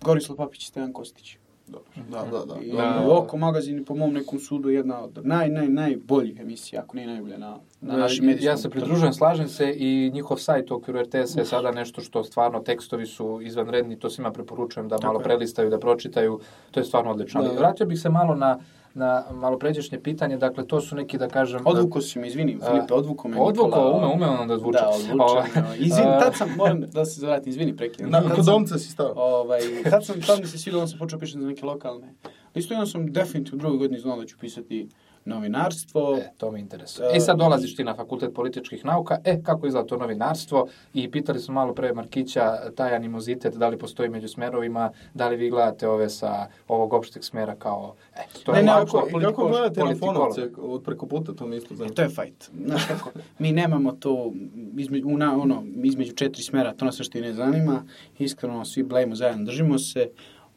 Gorislav 0.00 0.36
Papić 0.36 0.62
i 0.62 0.66
Stejan 0.66 0.92
Kostić. 0.92 1.36
Dobro. 1.68 1.88
Da, 2.10 2.22
da, 2.22 2.44
da. 2.44 2.60
I 2.60 2.72
Da. 2.72 2.98
ono, 2.98 3.14
Oko 3.14 3.36
magazin 3.36 3.78
je 3.78 3.84
po 3.84 3.94
mom 3.94 4.12
nekom 4.12 4.38
sudu 4.38 4.70
jedna 4.70 5.00
od 5.00 5.18
naj, 5.24 5.48
naj, 5.48 5.68
najboljih 5.68 6.40
emisija, 6.40 6.82
ako 6.82 6.96
ne 6.96 7.06
najbolja 7.06 7.38
na, 7.38 7.58
na 7.80 7.96
našim 7.96 8.24
Ja 8.24 8.26
medijskom 8.26 8.58
se 8.58 8.70
pridružujem, 8.70 9.12
slažem 9.12 9.48
se 9.48 9.74
i 9.76 10.10
njihov 10.10 10.36
sajt 10.36 10.70
u 10.70 10.74
okviru 10.74 11.00
RTS-a 11.00 11.40
je 11.40 11.46
sada 11.46 11.70
nešto 11.70 12.00
što 12.00 12.24
stvarno 12.24 12.60
tekstovi 12.60 13.06
su 13.06 13.40
izvanredni, 13.42 13.98
to 13.98 14.10
svima 14.10 14.32
preporučujem 14.32 14.88
da 14.88 14.96
Tako 14.96 15.06
malo 15.06 15.20
je. 15.20 15.24
prelistaju, 15.24 15.70
da 15.70 15.78
pročitaju, 15.78 16.40
to 16.70 16.80
je 16.80 16.84
stvarno 16.84 17.10
odlično. 17.10 17.40
Ali 17.40 17.48
Da. 17.48 17.58
vratio 17.58 17.86
bih 17.86 18.00
se 18.00 18.08
malo 18.10 18.34
na, 18.34 18.58
na 18.96 19.24
malo 19.32 19.58
pređašnje 19.58 20.00
pitanje, 20.00 20.36
dakle 20.36 20.66
to 20.66 20.80
su 20.80 20.96
neki 20.96 21.18
da 21.18 21.28
kažem... 21.28 21.60
Odvuko 21.64 22.00
si 22.00 22.18
me, 22.18 22.28
izvini, 22.28 22.58
Filipe, 22.66 22.94
odvuko 22.94 23.28
me. 23.28 23.36
Nikola. 23.36 23.96
ume, 23.96 24.06
ume 24.06 24.26
on 24.26 24.48
da 24.48 24.54
odvuče. 24.54 24.78
Da, 24.78 24.88
Ovaj, 24.88 25.00
odvučem. 25.12 25.62
me. 25.62 25.76
Izvini, 25.78 26.10
tad 26.20 26.36
sam, 26.36 26.48
moram 26.56 26.80
da 26.80 27.04
se 27.04 27.20
zavratim, 27.20 27.50
izvini, 27.50 27.76
prekinem. 27.76 28.10
Na, 28.10 28.34
kod 28.34 28.44
domca 28.44 28.78
si 28.78 28.88
stao. 28.90 29.12
Ovaj, 29.16 29.60
tad 29.90 30.06
sam, 30.06 30.20
tad 30.26 30.40
mi 30.40 30.46
se 30.46 30.58
svidilo, 30.58 30.82
onda 30.82 30.90
sam 30.90 30.98
počeo 30.98 31.18
pišem 31.18 31.40
za 31.40 31.48
neke 31.48 31.66
lokalne. 31.66 32.14
Isto 32.54 32.74
jedno 32.74 32.86
sam 32.86 33.12
definitivno 33.12 33.56
u 33.56 33.60
drugoj 33.60 33.78
godini 33.78 34.00
znao 34.00 34.16
da 34.16 34.26
ću 34.26 34.38
pisati 34.38 34.88
novinarstvo. 35.26 36.16
E, 36.16 36.30
to 36.36 36.50
me 36.50 36.60
interesuje. 36.60 37.08
I 37.16 37.20
sad 37.20 37.38
dolaziš 37.38 37.76
ti 37.76 37.84
na 37.84 37.94
fakultet 37.94 38.34
političkih 38.34 38.84
nauka, 38.84 39.18
e, 39.24 39.42
kako 39.42 39.66
izgleda 39.66 39.86
to 39.86 39.96
novinarstvo? 39.96 40.66
I 40.94 41.10
pitali 41.10 41.38
smo 41.38 41.54
malo 41.54 41.74
pre 41.74 41.92
Markića, 41.92 42.42
taj 42.70 42.94
animozitet, 42.94 43.54
da 43.54 43.68
li 43.68 43.78
postoji 43.78 44.08
među 44.08 44.28
smerovima, 44.28 44.90
da 45.14 45.28
li 45.28 45.36
vi 45.36 45.50
gledate 45.50 45.88
ove 45.88 46.08
sa 46.08 46.32
ovog 46.68 46.92
opšteg 46.92 47.24
smera 47.24 47.54
kao, 47.56 47.94
e, 48.14 48.20
to 48.44 48.52
je 48.52 48.56
Ne, 48.56 48.62
ne, 48.64 48.72
ovako, 48.72 48.98
oko- 49.00 49.20
I 49.20 49.22
kako 49.22 49.48
gledate 49.48 49.80
na 49.80 49.86
politikolo. 49.86 50.12
fonovce 50.14 50.48
od 50.58 50.82
preko 50.82 51.06
puta, 51.06 51.32
to 51.32 51.46
mi 51.46 51.56
isto 51.56 51.74
E, 51.74 51.76
zanima. 51.76 51.94
to 51.94 52.02
je 52.02 52.08
fajt. 52.10 52.50
Znaš 52.56 52.84
kako, 52.86 53.10
mi 53.38 53.52
nemamo 53.52 53.92
to 53.92 54.32
između, 54.76 55.08
una, 55.08 55.38
ono, 55.38 55.64
između 55.76 56.12
četiri 56.12 56.42
smera, 56.42 56.72
to 56.72 56.84
nas 56.84 56.96
što 56.96 57.18
i 57.18 57.22
ne 57.22 57.32
zanima. 57.32 57.82
Iskreno, 58.18 58.64
svi 58.64 58.82
blejimo 58.82 59.14
zajedno, 59.14 59.44
držimo 59.44 59.78
se, 59.78 60.10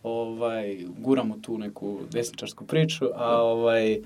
ovaj, 0.03 0.65
guramo 0.97 1.37
tu 1.37 1.57
neku 1.57 1.97
desničarsku 2.11 2.65
priču, 2.65 3.05
a 3.15 3.35
ovaj, 3.35 3.99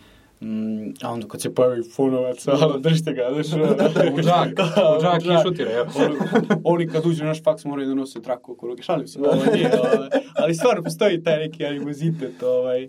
Mm, 0.43 0.93
a 1.01 1.11
onda 1.11 1.27
kad 1.27 1.41
se 1.41 1.53
pojavi 1.53 1.83
fonovac, 1.95 2.47
ono, 2.61 2.77
držite 2.77 3.13
ga, 3.13 3.29
znaš, 3.33 3.53
ono, 3.53 3.65
U 4.15 4.21
džak, 4.21 4.49
u 4.97 5.01
džak 5.01 5.23
i 5.25 5.43
šutira, 5.43 5.71
jel? 5.71 5.85
Oni, 5.95 6.15
oni 6.63 6.87
kad 6.87 7.05
uđu 7.05 7.23
na 7.23 7.29
naš 7.29 7.43
faks 7.43 7.65
moraju 7.65 7.87
da 7.87 7.93
nose 7.93 8.21
traku 8.21 8.51
oko 8.51 8.67
ruke, 8.67 8.83
šalim 8.83 9.07
se, 9.07 9.19
ovaj, 9.19 9.53
nije, 9.53 9.71
ovaj, 9.79 10.09
ali 10.35 10.55
stvarno 10.55 10.83
postoji 10.83 11.23
taj 11.23 11.37
neki 11.37 11.65
animozitet, 11.65 12.43
ovaj, 12.43 12.87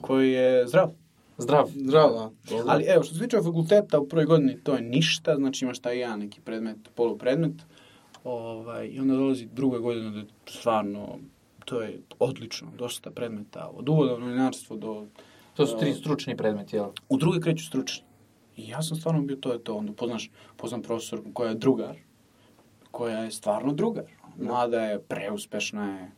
koji 0.00 0.32
je 0.32 0.66
zdrav. 0.66 0.90
Zdrav. 1.38 1.68
Zdravo. 1.74 2.32
Ali 2.66 2.84
evo, 2.84 3.02
što 3.02 3.14
se 3.14 3.20
tiče 3.20 3.36
fakulteta, 3.36 4.00
u 4.00 4.08
prvoj 4.08 4.24
godini 4.24 4.58
to 4.62 4.74
je 4.74 4.82
ništa, 4.82 5.36
znači 5.36 5.64
imaš 5.64 5.78
taj 5.78 5.98
jedan 5.98 6.18
neki 6.18 6.40
predmet, 6.40 6.76
polupredmet, 6.94 7.54
ovaj, 8.24 8.86
i 8.86 9.00
onda 9.00 9.14
dolazi 9.14 9.48
druga 9.52 9.78
godina 9.78 10.10
da 10.10 10.18
je 10.18 10.26
stvarno, 10.46 11.18
to 11.64 11.82
je 11.82 12.00
odlično, 12.18 12.68
dosta 12.78 13.10
predmeta, 13.10 13.70
od 13.74 13.88
uvoda 13.88 14.14
u 14.14 14.20
novinarstvo 14.20 14.76
do... 14.76 15.06
To 15.58 15.66
su 15.66 15.76
tri 15.78 15.94
stručni 15.94 16.36
predmeti, 16.36 16.76
jel? 16.76 16.86
U 17.08 17.16
druge 17.16 17.40
kreću 17.40 17.66
stručni. 17.66 18.04
I 18.56 18.68
ja 18.68 18.82
sam 18.82 18.96
stvarno 18.96 19.22
bio 19.22 19.36
to 19.36 19.52
je 19.52 19.64
to, 19.64 19.76
onda 19.76 19.92
poznaš, 19.92 20.30
poznam 20.56 20.82
profesor 20.82 21.20
koja 21.32 21.48
je 21.48 21.54
drugar, 21.54 21.96
koja 22.90 23.18
je 23.18 23.30
stvarno 23.30 23.72
drugar. 23.72 24.04
Mlada 24.36 24.80
je, 24.80 25.02
preuspešna 25.02 25.98
je, 25.98 26.10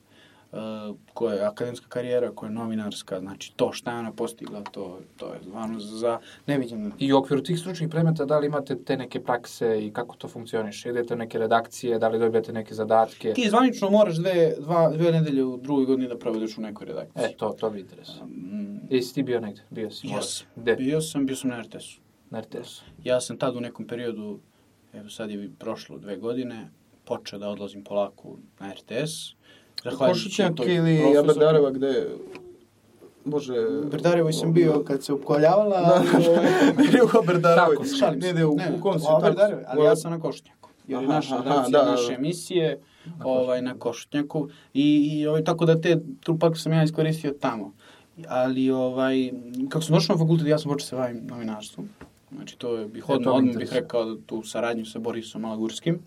koja 1.14 1.34
je 1.34 1.46
akademska 1.46 1.86
karijera, 1.88 2.32
koja 2.34 2.48
je 2.48 2.55
novinarska, 2.55 3.20
znači 3.20 3.53
to 3.57 3.72
šta 3.72 3.92
je 3.92 3.98
ona 3.98 4.12
postigla, 4.12 4.62
to, 4.62 4.98
to 5.16 5.34
je 5.34 5.40
stvarno 5.42 5.80
za 5.80 6.18
neviđeno. 6.46 6.90
I 6.98 7.12
u 7.12 7.18
okviru 7.18 7.42
tih 7.42 7.59
stručnih 7.61 7.88
predmeta, 7.88 8.24
da 8.24 8.38
li 8.38 8.46
imate 8.46 8.76
te 8.84 8.96
neke 8.96 9.22
prakse 9.22 9.86
i 9.86 9.92
kako 9.92 10.16
to 10.16 10.28
funkcioniše? 10.28 10.90
Idete 10.90 11.14
u 11.14 11.16
neke 11.16 11.38
redakcije, 11.38 11.98
da 11.98 12.09
li 12.09 12.18
dobijate 12.18 12.53
neke 12.53 12.74
zadatke? 12.74 13.32
Ti 13.32 13.48
zvanično 13.51 13.90
moraš 13.90 14.16
dve, 14.16 14.55
dva, 14.59 14.90
dve 14.90 15.12
nedelje 15.12 15.44
u 15.44 15.57
drugoj 15.57 15.84
godini 15.84 16.09
da 16.09 16.18
provedeš 16.18 16.59
u 16.59 16.61
nekoj 16.61 16.86
redakciji. 16.86 17.24
E, 17.24 17.36
to, 17.36 17.57
to 17.61 17.70
bi 17.70 17.80
interesuje. 17.80 18.24
Mm, 18.24 18.80
Jesi 18.90 19.14
ti 19.14 19.22
bio 19.22 19.40
negde? 19.40 19.62
Bio 19.70 19.90
si? 19.90 20.07
Jes. 20.07 20.44
Bio 20.78 21.01
sam, 21.01 21.26
bio 21.26 21.36
sam 21.36 21.51
na 21.51 21.62
RTS-u. 21.62 22.01
Na 22.30 22.40
RTS-u. 22.40 22.82
Ja 23.05 23.20
sam 23.20 23.38
tad 23.38 23.57
u 23.57 23.61
nekom 23.61 23.86
periodu, 23.86 24.40
evo 24.92 25.09
sad 25.09 25.30
je 25.30 25.51
prošlo 25.59 25.98
dve 25.98 26.16
godine, 26.16 26.70
počeo 27.05 27.38
da 27.38 27.48
odlazim 27.48 27.84
polako 27.84 28.36
na 28.61 28.72
RTS. 28.72 29.39
Košićnjak 29.99 30.55
toj 30.55 30.74
ili. 30.74 31.18
Abadareva 31.18 31.70
gde... 31.70 32.07
Bože... 33.24 33.55
Brdarevoj 33.91 34.33
sam 34.33 34.53
bio 34.53 34.85
kad 34.87 35.05
se 35.05 35.12
ukoljavala, 35.12 35.81
Da. 35.81 36.03
ali, 36.14 36.28
ovaj, 36.28 36.49
Bili 36.76 37.01
u. 37.03 37.09
Tako, 37.43 37.85
šalim 37.99 38.22
se. 38.22 38.35
Ne, 38.35 38.47
u, 38.47 38.57
Ne, 38.57 38.72
u 38.78 38.81
kom 38.83 39.01
si? 39.01 39.07
ali 39.66 39.85
ja 39.85 39.97
sam 39.97 40.11
na 40.11 40.20
Košnjaku. 40.20 40.68
Jer 40.89 41.03
je 41.03 41.07
Aha, 41.07 41.14
naša 41.14 41.37
redakcija 41.37 41.78
da, 41.81 41.85
da, 41.85 41.91
naše 41.91 42.09
da. 42.09 42.14
emisije 42.14 42.81
ovaj, 43.24 43.62
na 43.62 43.74
Košnjaku 43.78 44.49
i, 44.74 45.11
i 45.12 45.26
ovaj, 45.26 45.45
tako 45.45 45.66
da 45.66 45.81
te 45.81 46.01
trupak 46.20 46.59
sam 46.59 46.72
ja 46.72 46.83
iskoristio 46.83 47.35
tamo. 47.41 47.72
Ali, 48.28 48.70
ovaj, 48.70 49.33
kako 49.68 49.85
sam 49.85 49.95
došao 49.95 50.16
na 50.16 50.24
fakultet, 50.24 50.47
ja 50.47 50.59
sam 50.59 50.72
počeo 50.72 50.87
se 50.87 50.97
bavim 50.97 51.26
novinarstvom. 51.26 51.89
Znači, 52.35 52.59
to 52.59 52.76
je, 52.76 52.89
bih 52.89 53.09
odmah, 53.09 53.35
odmah 53.35 53.57
bih 53.57 53.72
rekao 53.72 54.05
da 54.05 54.20
tu 54.26 54.43
saradnju 54.43 54.85
sa 54.87 54.99
Borisom 54.99 55.43
Malagurskim, 55.43 55.99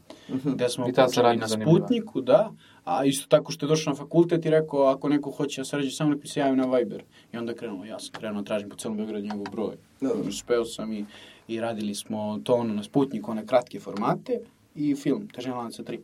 gde 0.43 0.69
smo 0.69 0.89
I 0.89 0.93
ta 0.93 1.05
počeli 1.05 1.15
saradnja 1.15 1.41
na. 1.41 1.65
Sputniku, 1.65 2.21
da, 2.21 2.51
a 2.83 3.05
isto 3.05 3.27
tako 3.27 3.51
što 3.51 3.65
je 3.65 3.67
došao 3.67 3.91
na 3.91 3.97
fakultet 3.97 4.45
i 4.45 4.49
rekao, 4.49 4.83
ako 4.83 5.09
neko 5.09 5.31
hoće 5.31 5.61
da 5.61 5.65
sarađuje 5.65 5.91
samo, 5.91 6.09
nek 6.09 6.21
mi 6.21 6.27
se 6.27 6.39
javi 6.39 6.57
na 6.57 6.77
Viber. 6.77 7.03
I 7.33 7.37
onda 7.37 7.51
je 7.51 7.57
krenulo, 7.57 7.85
ja 7.85 7.99
sam 7.99 8.11
krenuo, 8.11 8.41
da 8.41 8.45
tražim 8.45 8.69
po 8.69 8.75
celom 8.75 8.97
Beogradu 8.97 9.25
njegov 9.27 9.45
broj. 9.51 9.75
Da, 10.01 10.07
da. 10.07 10.29
Uspeo 10.29 10.65
sam 10.65 10.93
i, 10.93 11.05
i 11.47 11.59
radili 11.59 11.95
smo 11.95 12.39
to 12.43 12.53
ono 12.53 12.73
na 12.73 12.83
Sputniku, 12.83 13.31
one 13.31 13.45
kratke 13.45 13.79
formate 13.79 14.39
i 14.75 14.95
film, 14.95 15.27
Težina 15.27 15.55
lanaca 15.55 15.83
3. 15.83 15.99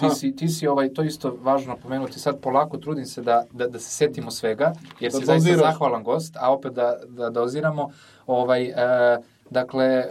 Ti 0.00 0.10
si, 0.14 0.36
ti 0.36 0.48
si 0.48 0.66
ovaj, 0.66 0.92
to 0.92 1.02
isto 1.02 1.38
važno 1.42 1.74
napomenuti, 1.74 2.20
sad 2.20 2.40
polako 2.40 2.78
trudim 2.78 3.06
se 3.06 3.22
da, 3.22 3.44
da, 3.52 3.66
da 3.66 3.78
se 3.78 3.90
setimo 3.90 4.30
svega, 4.30 4.72
jer 5.00 5.12
Da 5.12 5.18
si 5.18 5.26
zaista 5.26 5.50
doziraš. 5.50 5.72
zahvalan 5.72 6.02
gost, 6.04 6.36
a 6.36 6.52
opet 6.52 6.72
da, 6.72 6.96
da 7.08 7.30
doziramo, 7.30 7.90
ovaj, 8.26 8.64
e, 8.64 8.74
dakle, 9.50 10.04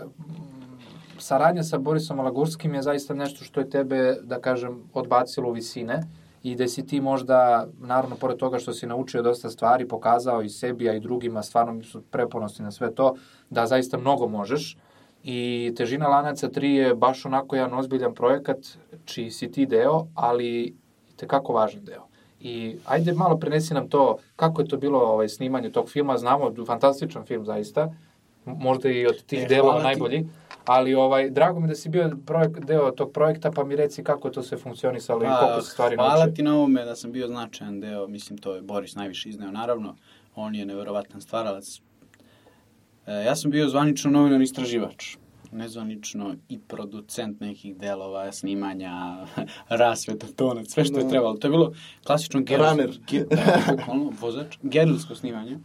saradnja 1.18 1.64
sa 1.64 1.78
Borisom 1.78 2.18
Malagurskim 2.18 2.74
je 2.74 2.82
zaista 2.82 3.14
nešto 3.14 3.44
što 3.44 3.60
je 3.60 3.70
tebe, 3.70 4.16
da 4.24 4.40
kažem, 4.40 4.84
odbacilo 4.94 5.50
u 5.50 5.54
visine 5.54 6.02
i 6.44 6.56
da 6.56 6.68
si 6.68 6.86
ti 6.86 7.02
možda, 7.02 7.68
naravno, 7.80 8.16
pored 8.16 8.38
toga 8.38 8.60
što 8.60 8.74
si 8.74 8.88
naučio 8.88 9.22
dosta 9.22 9.50
stvari, 9.50 9.88
pokazao 9.88 10.42
i 10.42 10.50
sebi, 10.50 10.90
a 10.90 10.94
i 10.94 11.00
drugima, 11.00 11.44
stvarno 11.44 11.84
su 11.84 12.02
preponosni 12.02 12.66
na 12.66 12.72
sve 12.72 12.96
to, 12.96 13.16
da 13.50 13.66
zaista 13.66 13.98
mnogo 13.98 14.28
možeš. 14.28 14.78
I 15.24 15.74
Težina 15.78 16.08
lanaca 16.08 16.50
3 16.50 16.64
je 16.64 16.96
baš 16.96 17.26
onako 17.26 17.56
jedan 17.56 17.74
ozbiljan 17.74 18.14
projekat, 18.14 18.58
čiji 19.06 19.32
si 19.32 19.52
ti 19.52 19.66
deo, 19.66 20.08
ali 20.16 20.76
tekako 21.16 21.54
važan 21.54 21.84
deo. 21.84 22.08
I 22.40 22.78
ajde 22.86 23.14
malo 23.14 23.38
prenesi 23.38 23.74
nam 23.74 23.90
to, 23.90 24.18
kako 24.36 24.62
je 24.62 24.68
to 24.68 24.78
bilo 24.78 25.00
ovaj, 25.00 25.30
snimanje 25.30 25.72
tog 25.72 25.90
filma, 25.90 26.18
znamo, 26.18 26.54
fantastičan 26.68 27.26
film 27.26 27.46
zaista, 27.46 27.90
možda 28.50 28.90
i 28.90 29.08
od 29.08 29.24
tih 29.24 29.40
E, 29.40 29.46
delova 29.46 29.72
hvala 29.72 29.82
ti. 29.84 29.88
najbolji, 29.90 30.28
ali 30.66 30.96
ovaj, 30.96 31.30
drago 31.30 31.60
mi 31.60 31.68
da 31.68 31.76
si 31.76 31.90
bio 31.90 32.12
projek, 32.18 32.60
deo 32.60 32.92
tog 32.92 33.12
projekta, 33.12 33.52
pa 33.52 33.64
mi 33.64 33.76
reci 33.76 34.04
kako 34.04 34.28
je 34.28 34.32
to 34.32 34.44
sve 34.44 34.58
funkcionisalo 34.58 35.24
i 35.24 35.30
koliko 35.40 35.62
se 35.62 35.72
stvari 35.72 35.96
Pa, 35.96 36.04
Hvala 36.04 36.16
naučio. 36.16 36.36
ti 36.36 36.44
na 36.44 36.56
ovome 36.56 36.86
da 36.86 36.96
sam 36.96 37.12
bio 37.12 37.28
značajan 37.28 37.80
deo, 37.80 38.08
mislim 38.08 38.38
to 38.38 38.56
je 38.56 38.62
Boris 38.64 38.96
najviše 38.96 39.30
izneo, 39.30 39.52
naravno, 39.52 39.96
on 40.36 40.56
je 40.56 40.66
neverovatan 40.66 41.22
stvaralac. 41.22 41.82
E, 43.08 43.14
ja 43.16 43.36
sam 43.36 43.52
bio 43.52 43.70
zvanično 43.70 44.12
novinar 44.12 44.42
istraživač, 44.42 45.16
nezvanično 45.52 46.36
i 46.50 46.60
producent 46.60 47.40
nekih 47.40 47.78
delova, 47.78 48.32
snimanja, 48.32 48.92
rasveta, 49.72 50.28
tonac, 50.30 50.68
sve 50.68 50.86
što 50.86 50.98
je 50.98 51.04
Da. 51.04 51.10
trebalo. 51.10 51.34
To 51.34 51.48
je 51.48 51.52
bilo 51.52 51.72
klasično 52.04 52.42
gerilsko, 52.42 52.70
Runner. 52.72 52.98
ge, 53.08 53.24
da, 53.26 53.62
vozač, 54.22 54.58
gerilsko 54.64 55.16
snimanje 55.16 55.58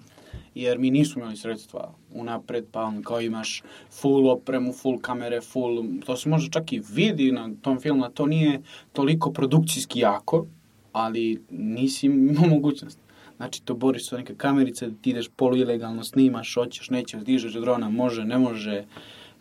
jer 0.54 0.78
mi 0.78 0.90
nismo 0.90 1.22
imali 1.22 1.36
sredstva 1.36 1.94
unapred, 2.12 2.64
pa 2.72 2.82
on 2.82 3.02
kao 3.02 3.20
imaš 3.20 3.62
full 3.90 4.28
opremu, 4.30 4.72
full 4.72 4.98
kamere, 5.00 5.40
full, 5.40 5.84
to 6.06 6.16
se 6.16 6.28
može 6.28 6.50
čak 6.50 6.72
i 6.72 6.82
vidi 6.92 7.32
na 7.32 7.50
tom 7.62 7.80
filmu, 7.80 8.08
to 8.14 8.26
nije 8.26 8.62
toliko 8.92 9.32
produkcijski 9.32 9.98
jako, 9.98 10.46
ali 10.92 11.42
nisi 11.50 12.06
imao 12.06 12.46
mogućnost. 12.56 12.98
Znači, 13.36 13.62
to 13.62 13.74
boriš 13.74 14.08
sa 14.08 14.16
neka 14.16 14.34
kamerica, 14.34 14.86
ti 15.02 15.10
ideš 15.10 15.28
polu 15.36 15.56
ilegalno, 15.56 16.04
snimaš, 16.04 16.54
hoćeš, 16.54 16.90
nećeš, 16.90 17.22
dižeš 17.22 17.52
drona, 17.52 17.88
može, 17.88 18.24
ne 18.24 18.38
može. 18.38 18.84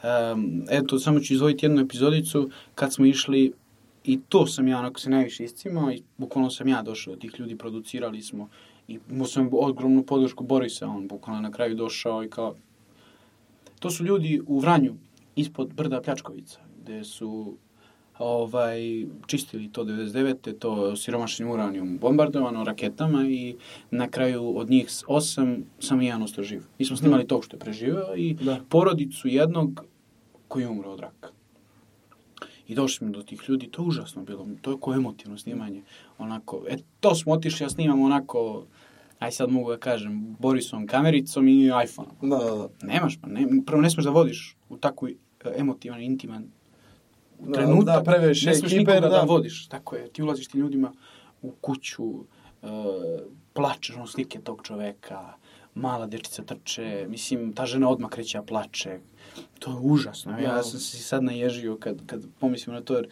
Um, 0.03 0.63
eto, 0.69 0.99
samo 0.99 1.19
ću 1.19 1.33
izvojiti 1.33 1.65
jednu 1.65 1.81
epizodicu, 1.81 2.49
kad 2.75 2.93
smo 2.93 3.05
išli, 3.05 3.53
i 4.03 4.19
to 4.29 4.47
sam 4.47 4.67
ja 4.67 4.79
onako 4.79 4.99
se 4.99 5.09
najviše 5.09 5.43
iscimao, 5.43 5.91
i 5.91 6.01
bukvalno 6.17 6.49
sam 6.49 6.67
ja 6.67 6.81
došao 6.81 7.13
od 7.13 7.19
tih 7.19 7.31
ljudi, 7.39 7.57
producirali 7.57 8.21
smo, 8.21 8.49
i 8.87 8.99
imao 9.11 9.27
sam 9.27 9.49
ogromnu 9.51 10.03
podršku 10.03 10.43
Borisa, 10.43 10.87
on 10.87 11.07
bukvalno 11.07 11.41
na 11.41 11.51
kraju 11.51 11.75
došao 11.75 12.23
i 12.23 12.29
kao... 12.29 12.55
To 13.79 13.89
su 13.89 14.03
ljudi 14.05 14.41
u 14.47 14.59
Vranju, 14.59 14.93
ispod 15.35 15.73
brda 15.73 16.01
Pljačkovica, 16.01 16.59
gde 16.83 17.03
su 17.03 17.57
ovaj, 18.19 19.05
čistili 19.27 19.71
to 19.71 19.83
99. 19.83 20.59
to 20.59 20.95
siromašnim 20.95 21.51
uranijom 21.51 21.97
bombardovano 21.97 22.63
raketama 22.63 23.25
i 23.27 23.55
na 23.91 24.07
kraju 24.07 24.57
od 24.57 24.69
njih 24.69 24.87
osam 25.07 25.63
samo 25.79 26.01
jedan 26.01 26.23
ostao 26.23 26.43
živ. 26.43 26.61
Mi 26.79 26.85
smo 26.85 26.97
snimali 26.97 27.27
tog 27.27 27.45
što 27.45 27.55
je 27.55 27.59
preživeo 27.59 28.15
i 28.15 28.33
Da. 28.33 28.59
porodicu 28.69 29.27
jednog 29.27 29.85
koji 30.47 30.63
je 30.63 30.69
umro 30.69 30.91
od 30.91 30.99
raka. 30.99 31.29
I 32.67 32.75
došli 32.75 32.97
smo 32.97 33.09
do 33.09 33.23
tih 33.23 33.41
ljudi, 33.47 33.67
to 33.67 33.81
je 33.81 33.87
užasno 33.87 34.23
bilo, 34.23 34.47
to 34.61 34.71
je 34.71 34.77
ko 34.79 34.93
emotivno 34.93 35.37
snimanje. 35.37 35.81
Onako, 36.17 36.63
e, 36.69 36.77
to 36.99 37.15
smo 37.15 37.33
otišli, 37.33 37.63
ja 37.63 37.69
snimam 37.69 38.01
onako, 38.01 38.65
aj 39.19 39.31
sad 39.31 39.49
mogu 39.51 39.71
da 39.71 39.77
kažem, 39.77 40.35
Borisom 40.39 40.87
kamericom 40.87 41.47
i 41.47 41.71
iPhone-om. 41.83 42.29
Da, 42.29 42.37
da, 42.37 42.55
da. 42.55 42.69
Nemaš, 42.81 43.17
pa 43.21 43.27
ne, 43.27 43.47
prvo 43.65 43.81
ne 43.81 43.89
smeš 43.89 44.05
da 44.05 44.11
vodiš 44.11 44.55
u 44.69 44.77
tako 44.77 45.07
e, 45.07 45.13
emotivan, 45.57 46.01
intiman 46.01 46.47
Da, 47.39 47.53
trenutak. 47.53 47.85
da, 47.95 48.11
previše 48.11 48.49
ne 48.49 48.55
smeš 48.55 48.71
nikoga 48.71 48.99
da. 48.99 49.09
da. 49.09 49.21
vodiš. 49.21 49.67
Tako 49.67 49.95
je, 49.95 50.07
ti 50.09 50.23
ulaziš 50.23 50.47
tim 50.47 50.61
ljudima 50.61 50.93
u 51.41 51.51
kuću, 51.51 52.03
e, 52.63 52.67
plačeš 53.53 53.95
on 53.95 54.07
slike 54.07 54.39
tog 54.39 54.61
čoveka, 54.63 55.33
mala 55.75 56.07
dečica 56.07 56.43
trče, 56.43 57.05
mislim, 57.09 57.53
ta 57.53 57.65
žena 57.65 57.89
odmah 57.89 58.09
kreće, 58.09 58.37
a 58.37 58.43
plače. 58.43 58.99
To 59.59 59.71
je 59.71 59.77
užasno. 59.77 60.31
Ja 60.33 60.53
Da. 60.53 60.63
sam 60.63 60.79
se 60.79 60.97
sad 60.99 61.23
naježio 61.23 61.77
kad, 61.77 62.05
kad 62.05 62.23
pomislim 62.39 62.75
na 62.75 62.81
to, 62.81 62.95
jer 62.95 63.07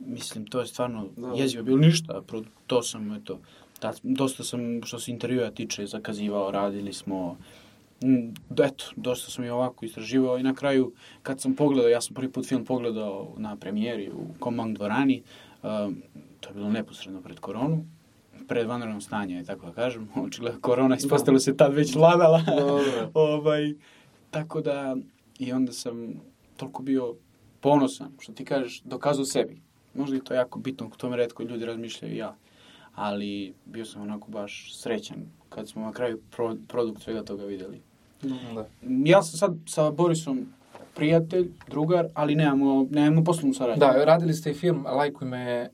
mislim, 0.00 0.46
to 0.46 0.60
je 0.60 0.66
stvarno 0.66 1.08
Da. 1.16 1.32
jezivo 1.34 1.64
bilo 1.64 1.78
ništa. 1.78 2.22
pro- 2.22 2.42
To 2.66 2.82
sam, 2.82 3.12
eto, 3.12 3.38
tad, 3.78 4.00
dosta 4.02 4.44
sam, 4.44 4.60
što 4.82 4.98
se 4.98 5.10
intervjua 5.10 5.50
tiče, 5.50 5.86
zakazivao, 5.86 6.50
radili 6.50 6.92
smo, 6.92 7.36
Mm, 7.96 8.28
eto, 8.54 8.84
dosta 8.96 9.30
sam 9.30 9.44
i 9.44 9.50
ovako 9.50 9.84
istraživao 9.84 10.38
i 10.38 10.42
na 10.42 10.54
kraju, 10.54 10.92
kad 11.22 11.40
sam 11.40 11.54
pogledao, 11.54 11.88
ja 11.88 12.00
sam 12.00 12.14
prvi 12.14 12.28
put 12.28 12.46
film 12.46 12.64
pogledao 12.64 13.34
na 13.36 13.56
premijeri 13.56 14.10
u 14.10 14.34
Komang 14.38 14.76
dvorani, 14.76 15.22
um, 15.62 16.02
to 16.40 16.48
je 16.48 16.54
bilo 16.54 16.70
neposredno 16.70 17.20
pred 17.20 17.38
koronu, 17.38 17.84
pred 18.48 18.66
vanrednom 18.66 19.00
stanje, 19.00 19.44
tako 19.44 19.66
da 19.66 19.72
kažem, 19.72 20.08
očigledno 20.26 20.60
korona 20.60 20.96
ispostavila 20.96 21.40
se 21.40 21.56
tad 21.56 21.74
već 21.74 21.94
vladala. 21.94 22.42
Ovaj, 23.14 23.74
tako 24.30 24.60
da, 24.60 24.96
i 25.38 25.52
onda 25.52 25.72
sam 25.72 26.14
toliko 26.56 26.82
bio 26.82 27.14
ponosan, 27.60 28.12
što 28.18 28.32
ti 28.32 28.44
kažeš, 28.44 28.80
dokazao 28.80 29.24
sebi. 29.24 29.60
Možda 29.94 30.16
i 30.16 30.20
to 30.20 30.34
je 30.34 30.38
jako 30.38 30.58
bitno, 30.58 30.86
o 30.86 30.96
tome 30.96 31.16
redko 31.16 31.42
ljudi 31.42 31.64
razmišljaju 31.64 32.16
ja. 32.16 32.36
Ali 32.94 33.54
bio 33.64 33.84
sam 33.84 34.02
onako 34.02 34.30
baš 34.30 34.74
srećan 34.76 35.16
kad 35.48 35.68
smo 35.68 35.82
na 35.82 35.92
kraju 35.92 36.20
pro, 36.30 36.56
produkt 36.68 37.02
svega 37.02 37.22
toga 37.22 37.44
videli. 37.44 37.80
Da. 38.22 38.66
Ja 39.04 39.22
sam 39.22 39.38
sad 39.38 39.56
sa 39.66 39.90
Borisom 39.90 40.46
prijatelj, 40.94 41.48
drugar, 41.68 42.08
ali 42.14 42.34
nemamo, 42.34 42.86
nemamo 42.90 43.24
poslovnu 43.24 43.54
saradnju. 43.54 43.80
Da, 43.80 44.04
radili 44.04 44.34
ste 44.34 44.50
i 44.50 44.54
film 44.54 44.86
Lajkuj 44.86 45.28
me 45.28 45.70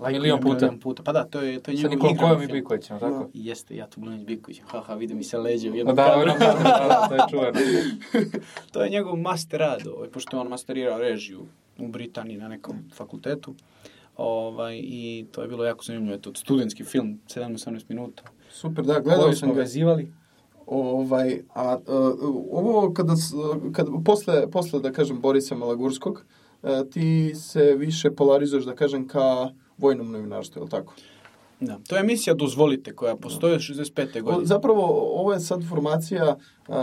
Lajkuj 0.00 0.12
milion 0.14 0.40
puta. 0.40 0.54
milion 0.56 0.80
puta. 0.80 1.02
Pa 1.02 1.12
da, 1.12 1.24
to 1.24 1.40
je, 1.40 1.60
to 1.60 1.70
je 1.70 1.76
sa 1.76 1.82
njegov 1.82 1.92
Nikolom 1.92 2.14
igrani 2.14 2.36
Kojom 2.36 2.50
i. 2.50 2.52
Bikovićem, 2.52 2.98
tako? 2.98 3.28
I 3.34 3.46
Jeste, 3.46 3.76
ja 3.76 3.86
tu 3.86 4.00
Blunić 4.00 4.22
Biković. 4.22 4.60
Haha, 4.62 4.94
vidi 4.94 5.14
mi 5.14 5.24
se 5.24 5.38
leđe 5.38 5.68
u 5.68 5.72
Da, 5.72 5.78
jednom 5.78 5.96
da, 5.96 6.04
kadru. 6.04 6.20
ono, 6.22 6.34
da, 6.34 6.46
da, 6.62 7.06
to 7.08 7.14
je 7.14 7.20
čuveno. 7.30 7.58
to 8.72 8.82
je 8.82 8.90
njegov 8.90 9.16
master 9.18 9.60
rad, 9.60 9.86
ovaj, 9.88 10.08
pošto 10.08 10.36
je 10.36 10.40
on 10.40 10.48
masterirao 10.48 10.98
režiju 10.98 11.46
u 11.78 11.88
Britaniji 11.88 12.36
na 12.36 12.48
nekom 12.48 12.76
fakultetu. 12.94 13.54
Ovaj, 14.16 14.78
I 14.78 15.26
to 15.32 15.42
je 15.42 15.48
bilo 15.48 15.64
jako 15.64 15.84
zanimljivo. 15.84 16.14
Eto, 16.14 16.34
studentski 16.34 16.84
film, 16.84 17.20
7-18 17.26 17.82
minuta. 17.88 18.22
Super, 18.50 18.84
da, 18.84 19.00
gledao 19.00 19.32
sam 19.32 19.48
ga. 19.48 19.54
vezivali. 19.54 20.12
Ovaj, 20.66 21.42
a, 21.50 21.76
uh, 21.78 21.84
ovo 22.52 22.92
kada, 22.92 23.16
s- 23.16 23.32
kad, 23.72 23.86
posle, 24.04 24.50
posle, 24.50 24.80
da 24.80 24.92
kažem, 24.92 25.20
Borisa 25.20 25.54
Malagurskog, 25.54 26.24
uh, 26.62 26.70
ti 26.90 27.32
se 27.34 27.74
više 27.74 28.10
polarizuješ, 28.10 28.64
da 28.64 28.74
kažem, 28.74 29.08
ka 29.08 29.48
vojnom 29.80 30.12
novinarstvu, 30.12 30.60
je 30.60 30.64
li 30.64 30.70
tako? 30.70 30.94
Da. 31.60 31.78
To 31.88 31.96
je 31.96 32.00
emisija 32.00 32.34
Dozvolite 32.34 32.94
koja 32.94 33.16
postoji 33.16 33.54
od 33.54 33.60
65. 33.60 34.20
O, 34.20 34.22
godine. 34.22 34.46
zapravo, 34.46 34.82
ovo 35.20 35.32
je 35.32 35.40
sad 35.40 35.68
formacija 35.68 36.36
uh, 36.68 36.74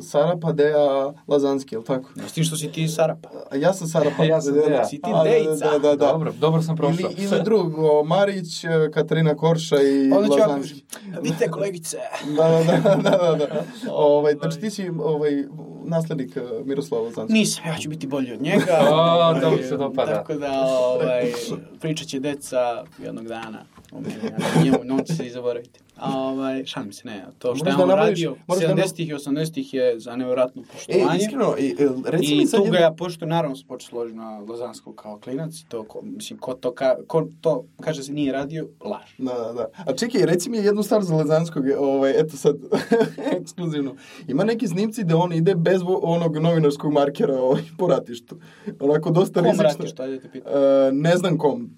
Sarapa 0.00 0.52
Deja 0.52 1.12
Lazanski, 1.28 1.74
je 1.74 1.78
li 1.78 1.84
tako? 1.84 2.08
S 2.28 2.32
tim 2.32 2.44
što 2.44 2.56
si 2.56 2.72
ti 2.72 2.88
Sarapa. 2.88 3.28
Ja 3.54 3.72
sam 3.72 3.88
Sarapa. 3.88 4.24
Ja 4.24 4.40
sam 4.40 4.54
Deja. 4.54 4.84
Si 4.84 4.96
ti 4.96 5.10
da, 5.12 5.22
Dejica. 5.24 5.70
Da, 5.70 5.78
da, 5.78 5.96
da. 5.96 5.96
Dobro, 5.96 6.32
dobro 6.40 6.62
sam 6.62 6.76
prošao. 6.76 7.10
Ili, 7.10 7.24
ili 7.24 7.42
drugo, 7.44 8.04
Marić, 8.04 8.64
eh, 8.64 8.68
Katarina 8.94 9.36
Korša 9.36 9.76
i 9.82 10.12
Onda 10.12 10.28
ću 10.28 10.38
ja 10.38 10.46
Lazanski. 10.46 10.84
kažem, 10.90 11.22
vidite 11.22 11.50
kolegice. 11.50 11.96
Da, 12.36 12.48
da, 12.48 12.62
da, 12.64 13.10
da, 13.10 13.10
da, 13.10 13.36
da. 13.36 13.64
Ovaj, 13.92 14.34
znači 14.34 14.60
ti 14.60 14.70
si 14.70 14.90
ovaj, 14.98 15.44
naslednik 15.90 16.36
eh, 16.36 16.42
Miroslava 16.64 17.04
Lazanskog. 17.04 17.30
Nisam, 17.30 17.64
ja 17.66 17.78
ću 17.78 17.88
biti 17.88 18.06
bolji 18.06 18.32
od 18.32 18.42
njega. 18.42 18.78
O, 18.90 19.40
to 19.40 19.50
mi 19.50 19.62
se 19.62 19.76
dopada. 19.76 20.14
Tako 20.14 20.34
da, 20.34 20.52
ovaj, 20.62 21.32
pričat 21.80 22.08
će 22.08 22.20
deca 22.20 22.84
jednog 22.98 23.26
dana. 23.26 23.64
O 23.92 24.00
meni, 24.00 24.14
a 24.58 24.62
njemu, 24.62 25.04
će 25.06 25.14
se 25.14 25.26
i 25.26 25.30
zaboraviti. 25.30 25.80
A, 25.96 26.18
ovaj, 26.18 26.64
šalim 26.64 26.92
se, 26.92 27.08
ne, 27.08 27.24
to 27.38 27.54
što 27.54 27.68
je 27.68 27.76
da 27.76 27.82
on 27.82 27.90
radio, 27.90 28.36
moraš 28.46 28.64
da 28.64 28.74
70-ih 28.74 29.08
i 29.08 29.12
80-ih 29.12 29.74
je 29.74 30.00
za 30.00 30.16
nevjerojatno 30.16 30.62
E, 30.62 30.64
poštovanje. 30.72 31.18
iskreno, 31.18 31.54
i, 31.58 31.76
e, 31.78 31.88
reci 32.04 32.34
mi 32.34 32.42
I 32.42 32.46
sad 32.46 32.64
tu 32.64 32.70
ga 32.70 32.78
ja 32.78 32.92
pošto 32.92 33.26
naravno 33.26 33.56
sam 33.56 33.66
počeo 33.68 33.88
složiti 33.88 34.18
na 34.18 34.38
Lazanskog 34.38 34.94
kao 34.94 35.18
klinac 35.18 35.60
i 35.60 35.66
to, 35.68 35.84
ko, 35.84 36.00
mislim, 36.02 36.38
ko 36.38 36.54
to, 36.54 36.72
ka, 36.74 36.96
ko 37.06 37.26
to 37.40 37.64
kaže 37.80 38.02
se 38.02 38.12
nije 38.12 38.32
radio, 38.32 38.68
laž. 38.84 39.10
Da, 39.18 39.32
da, 39.34 39.52
da. 39.52 39.66
A 39.86 39.92
čekaj, 39.92 40.26
reci 40.26 40.50
mi 40.50 40.56
jednu 40.56 40.82
stvar 40.82 41.02
za 41.02 41.14
Lazanskog, 41.14 41.64
ovaj, 41.78 42.20
eto 42.20 42.36
sad, 42.36 42.56
ekskluzivno. 43.40 43.94
Ima 44.28 44.44
neki 44.44 44.68
snimci 44.68 45.04
da 45.04 45.16
on 45.16 45.32
ide 45.32 45.54
bez 45.54 45.80
onog 46.02 46.36
novinarskog 46.36 46.92
markera 46.92 47.40
ovaj, 47.42 47.62
po 47.78 47.86
ratištu. 47.86 48.36
Onako 48.80 49.10
dosta 49.10 49.40
Kom 49.40 49.44
rizično. 49.44 49.64
rati 49.64 49.86
što, 49.86 50.02
ajde 50.02 50.20
te 50.20 50.30
pitam. 50.30 50.52
E, 50.52 50.92
ne 50.92 51.16
znam 51.16 51.38
kom. 51.38 51.70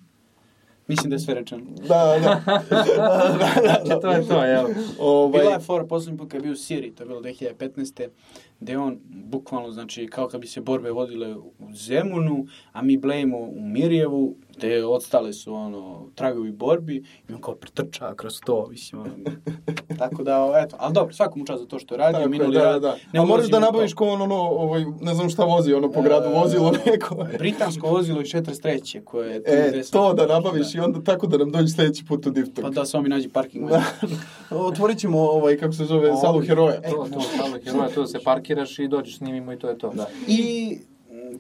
Mislim 0.93 1.11
da 1.11 1.15
je 1.15 1.21
sve 1.21 1.35
rečeno. 1.35 1.63
Da, 1.89 2.19
da. 2.23 2.41
Znači, 3.85 4.01
to 4.03 4.11
je 4.11 4.29
to, 4.29 4.45
jel? 4.45 4.67
Ovaj, 5.01 5.41
Bila 5.41 5.53
je 5.53 5.61
fora 5.61 5.85
poslednji 5.85 6.19
put 6.19 6.31
kad 6.31 6.41
je 6.41 6.43
bio 6.43 6.53
u 6.53 6.57
Siriji, 6.57 6.91
to 6.91 7.03
je 7.03 7.07
bilo 7.07 7.21
2015. 7.21 8.09
gde 8.61 8.79
on 8.79 8.99
bukvalno, 9.09 9.71
znači, 9.71 10.07
kao 10.07 10.29
kad 10.29 10.41
bi 10.41 10.47
se 10.47 10.61
borbe 10.61 10.91
vodile 10.91 11.37
u 11.37 11.53
Zemunu, 11.75 12.47
a 12.73 12.83
mi 12.83 12.97
blejimo 12.97 13.39
u 13.39 13.61
Mirjevu, 13.61 14.37
gde 14.63 14.85
odstale 14.85 15.33
su, 15.33 15.55
ono, 15.55 16.07
tragovi 16.15 16.53
borbi, 16.53 17.05
i 17.29 17.33
on 17.33 17.41
kao 17.41 17.55
pretrča 17.55 18.15
kroz 18.15 18.41
to, 18.47 18.67
mislim, 18.71 19.01
ono. 19.01 19.13
Tako 19.99 20.23
da, 20.23 20.53
eto, 20.65 20.77
ali 20.79 20.95
dobro, 20.95 21.15
svakom 21.15 21.47
čast 21.47 21.63
za 21.63 21.69
to 21.69 21.79
što 21.79 21.95
je 21.95 21.99
radio, 21.99 22.19
Tako 22.19 22.31
minuli 22.31 22.55
da, 22.55 22.61
da, 22.61 22.71
rad. 22.71 22.83
da. 22.83 22.97
ne 23.13 23.21
A 23.21 23.25
moraš 23.25 23.31
ulazim 23.31 23.51
da 23.51 23.61
nabaviš 23.61 23.95
ko 23.95 24.09
on, 24.09 24.23
ono, 24.23 24.35
ovaj, 24.35 24.85
ne 25.01 25.15
znam 25.15 25.31
šta 25.31 25.45
vozi, 25.45 25.75
ono, 25.75 25.93
po 25.93 26.03
gradu, 26.03 26.29
E, 26.29 26.35
vozilo 26.35 26.73
neko. 26.87 27.27
Britansko 27.39 27.89
vozilo 27.89 28.21
iz 28.21 28.27
43. 28.27 29.05
koje 29.05 29.31
je... 29.31 29.43
E, 29.47 29.83
to 29.93 30.15
da 30.15 30.27
nabaviš 30.27 30.75
i 30.75 30.79
onda 30.79 31.03
tako 31.03 31.27
da 31.27 31.39
nam 31.39 31.51
dođe 31.51 31.69
sledeći 31.69 32.05
put 32.05 32.27
u 32.27 32.31
Diftog. 32.31 32.63
Pa 32.63 32.71
da 32.71 32.85
samo 32.85 33.03
mi 33.03 33.09
nađi 33.09 33.29
parking. 33.29 33.69
Da. 33.69 33.83
Otvorit 34.69 34.99
ćemo, 34.99 35.21
ovaj, 35.21 35.57
kako 35.57 35.73
se 35.73 35.85
zove, 35.85 36.17
salu 36.21 36.41
heroja. 36.41 36.81
To, 36.81 37.09
to, 37.15 37.21
stalo 37.21 37.59
heroja, 37.65 37.89
to 37.89 38.07
se 38.07 38.19
parkiraš 38.25 38.79
i 38.79 38.89
dođeš 38.89 39.19
s 39.19 39.21
njim 39.21 39.53
i 39.53 39.59
to 39.59 39.69
je 39.69 39.79
to. 39.79 39.91
Da. 39.91 40.07
I 40.27 40.79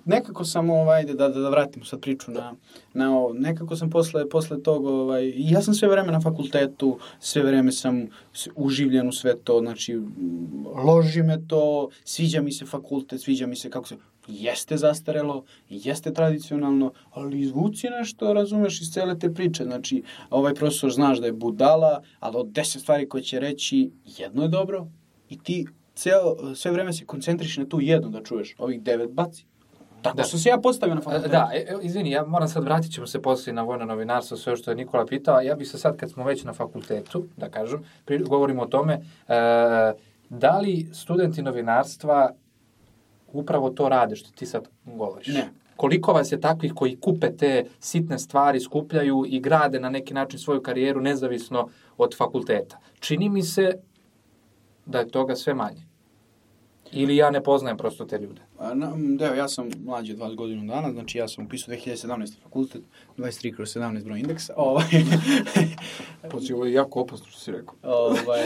nekako 0.04 0.44
sam 0.44 0.70
ovaj 0.70 1.04
da 1.04 1.14
da 1.14 1.28
da 1.28 1.48
vratimo 1.48 1.84
sad 1.84 2.00
priču 2.00 2.30
na 2.30 2.54
na 2.94 3.16
ovo, 3.16 3.32
nekako 3.32 3.76
sam 3.76 3.90
posle 3.90 4.28
posle 4.28 4.62
tog 4.62 4.86
ovaj 4.86 5.32
ja 5.36 5.62
sam 5.62 5.74
sve 5.74 5.88
vreme 5.88 6.12
na 6.12 6.20
fakultetu, 6.20 6.98
sve 7.20 7.42
vreme 7.42 7.72
sam 7.72 8.06
uživljen 8.54 9.08
u 9.08 9.12
sve 9.12 9.38
to, 9.44 9.60
znači 9.60 10.00
loži 10.84 11.22
me 11.22 11.46
to, 11.48 11.88
sviđa 12.04 12.42
mi 12.42 12.52
se 12.52 12.66
fakultet, 12.66 13.20
sviđa 13.20 13.46
mi 13.46 13.56
se 13.56 13.70
kako 13.70 13.88
se 13.88 13.96
jeste 14.28 14.76
zastarelo, 14.76 15.44
jeste 15.68 16.12
tradicionalno, 16.12 16.92
ali 17.10 17.40
izvuci 17.40 17.88
nešto, 17.90 18.32
razumeš, 18.32 18.80
iz 18.80 18.92
cele 18.92 19.18
te 19.18 19.34
priče. 19.34 19.64
Znači, 19.64 20.02
ovaj 20.30 20.54
profesor 20.54 20.92
znaš 20.92 21.18
da 21.18 21.26
je 21.26 21.32
budala, 21.32 22.02
ali 22.20 22.36
od 22.36 22.48
deset 22.48 22.82
stvari 22.82 23.08
koje 23.08 23.22
će 23.22 23.40
reći, 23.40 23.90
jedno 24.18 24.42
je 24.42 24.48
dobro 24.48 24.86
i 25.28 25.38
ti 25.38 25.66
ceo, 25.94 26.54
sve 26.54 26.70
vreme 26.70 26.92
se 26.92 27.06
koncentriš 27.06 27.56
na 27.56 27.66
tu 27.68 27.80
jednu 27.80 28.10
da 28.10 28.22
čuješ, 28.22 28.54
ovih 28.58 28.82
devet 28.82 29.10
baci. 29.10 29.46
Tako 30.02 30.16
Da. 30.16 30.24
sam 30.24 30.38
se 30.38 30.48
ja 30.48 30.58
postavio 30.58 30.94
na 30.94 31.00
fakultetu. 31.00 31.28
Da, 31.28 31.50
e, 31.54 31.76
izvini, 31.82 32.10
ja 32.10 32.24
moram 32.26 32.48
sad, 32.48 32.64
vratit 32.64 32.92
ćemo 32.92 33.06
se 33.06 33.22
poslije 33.22 33.54
na 33.54 33.62
vojno 33.62 33.84
novinarstvo, 33.84 34.36
sve 34.36 34.56
što 34.56 34.70
je 34.70 34.74
Nikola 34.74 35.06
pitao, 35.06 35.40
ja 35.40 35.54
bih 35.54 35.68
se 35.68 35.78
sad, 35.78 35.96
kad 35.96 36.10
smo 36.10 36.24
već 36.24 36.44
na 36.44 36.52
fakultetu, 36.52 37.24
da 37.36 37.48
kažem, 37.48 37.84
pri, 38.04 38.18
govorimo 38.18 38.62
o 38.62 38.66
tome, 38.66 38.94
e, 38.94 39.02
da 40.28 40.58
li 40.58 40.88
studenti 40.92 41.42
novinarstva 41.42 42.30
upravo 43.32 43.70
to 43.70 43.88
rade 43.88 44.16
što 44.16 44.30
ti 44.30 44.46
sad 44.46 44.68
govoriš? 44.84 45.26
Ne. 45.26 45.48
Koliko 45.76 46.12
vas 46.12 46.32
je 46.32 46.40
takvih 46.40 46.72
koji 46.74 46.96
kupe 46.96 47.36
te 47.36 47.64
sitne 47.80 48.18
stvari, 48.18 48.60
skupljaju 48.60 49.24
i 49.26 49.40
grade 49.40 49.80
na 49.80 49.90
neki 49.90 50.14
način 50.14 50.38
svoju 50.38 50.62
karijeru 50.62 51.00
nezavisno 51.00 51.68
od 51.98 52.16
fakulteta? 52.16 52.78
Čini 53.00 53.28
mi 53.28 53.42
se 53.42 53.72
da 54.86 54.98
je 54.98 55.08
toga 55.08 55.36
sve 55.36 55.54
manje. 55.54 55.91
Ili 56.92 57.16
ja 57.16 57.30
ne 57.30 57.42
poznajem 57.42 57.76
prosto 57.76 58.04
te 58.04 58.18
ljude. 58.18 58.40
A, 58.58 58.74
na, 58.74 58.92
m, 58.94 59.16
da, 59.16 59.26
evo, 59.26 59.34
ja 59.34 59.48
sam 59.48 59.68
mlađi 59.84 60.12
od 60.12 60.18
20 60.18 60.34
godina 60.34 60.74
dana, 60.74 60.92
znači 60.92 61.18
ja 61.18 61.28
sam 61.28 61.44
upisao 61.44 61.74
2017. 61.74 62.42
fakultet, 62.42 62.82
23 63.16 63.56
kroz 63.56 63.68
17 63.68 64.04
broj 64.04 64.20
indeksa, 64.20 64.54
ovaj, 64.70 64.86
Poći, 66.30 66.52
ovo 66.52 66.64
je 66.66 66.72
jako 66.72 67.00
opasno 67.00 67.26
što 67.26 67.40
si 67.40 67.52
rekao. 67.52 67.74
ovaj, 67.82 68.42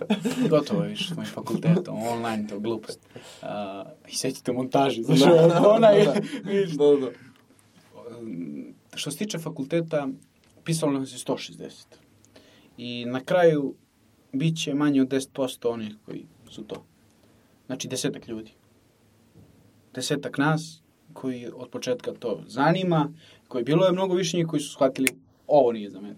gotovo 0.50 0.82
je 0.82 0.88
više 0.88 1.14
s 1.14 1.16
mojim 1.16 1.30
fakultetom, 1.30 2.02
online, 2.02 2.46
to 2.48 2.60
glupost. 2.60 3.00
Uh, 3.42 3.48
I 4.08 4.14
sećate 4.14 4.52
montaži, 4.52 5.02
znaš, 5.02 5.20
Da, 5.20 5.26
da, 5.46 5.68
onaj, 5.68 6.04
da, 6.04 6.12
da. 6.12 6.20
Da, 6.76 7.00
da. 7.00 7.10
Što 8.94 9.10
se 9.10 9.18
tiče 9.18 9.38
fakulteta, 9.38 10.08
pisalo 10.64 10.92
nas 10.92 11.12
je 11.12 11.18
160. 11.18 11.84
I 12.76 13.04
na 13.04 13.20
kraju 13.20 13.74
bit 14.32 14.56
će 14.62 14.74
manje 14.74 15.02
od 15.02 15.08
10% 15.08 15.68
onih 15.68 15.94
koji 16.06 16.26
su 16.50 16.64
to. 16.64 16.84
Znači 17.66 17.88
desetak 17.88 18.28
ljudi. 18.28 18.52
Desetak 19.94 20.38
nas 20.38 20.82
koji 21.12 21.50
od 21.56 21.68
početka 21.68 22.12
to 22.12 22.40
zanima, 22.46 23.12
koji 23.48 23.64
bilo 23.64 23.86
je 23.86 23.92
mnogo 23.92 24.14
više 24.14 24.36
njih 24.36 24.46
koji 24.46 24.60
su 24.60 24.72
shvatili 24.72 25.08
ovo 25.46 25.72
nije 25.72 25.90
za 25.90 26.00
mene. 26.00 26.16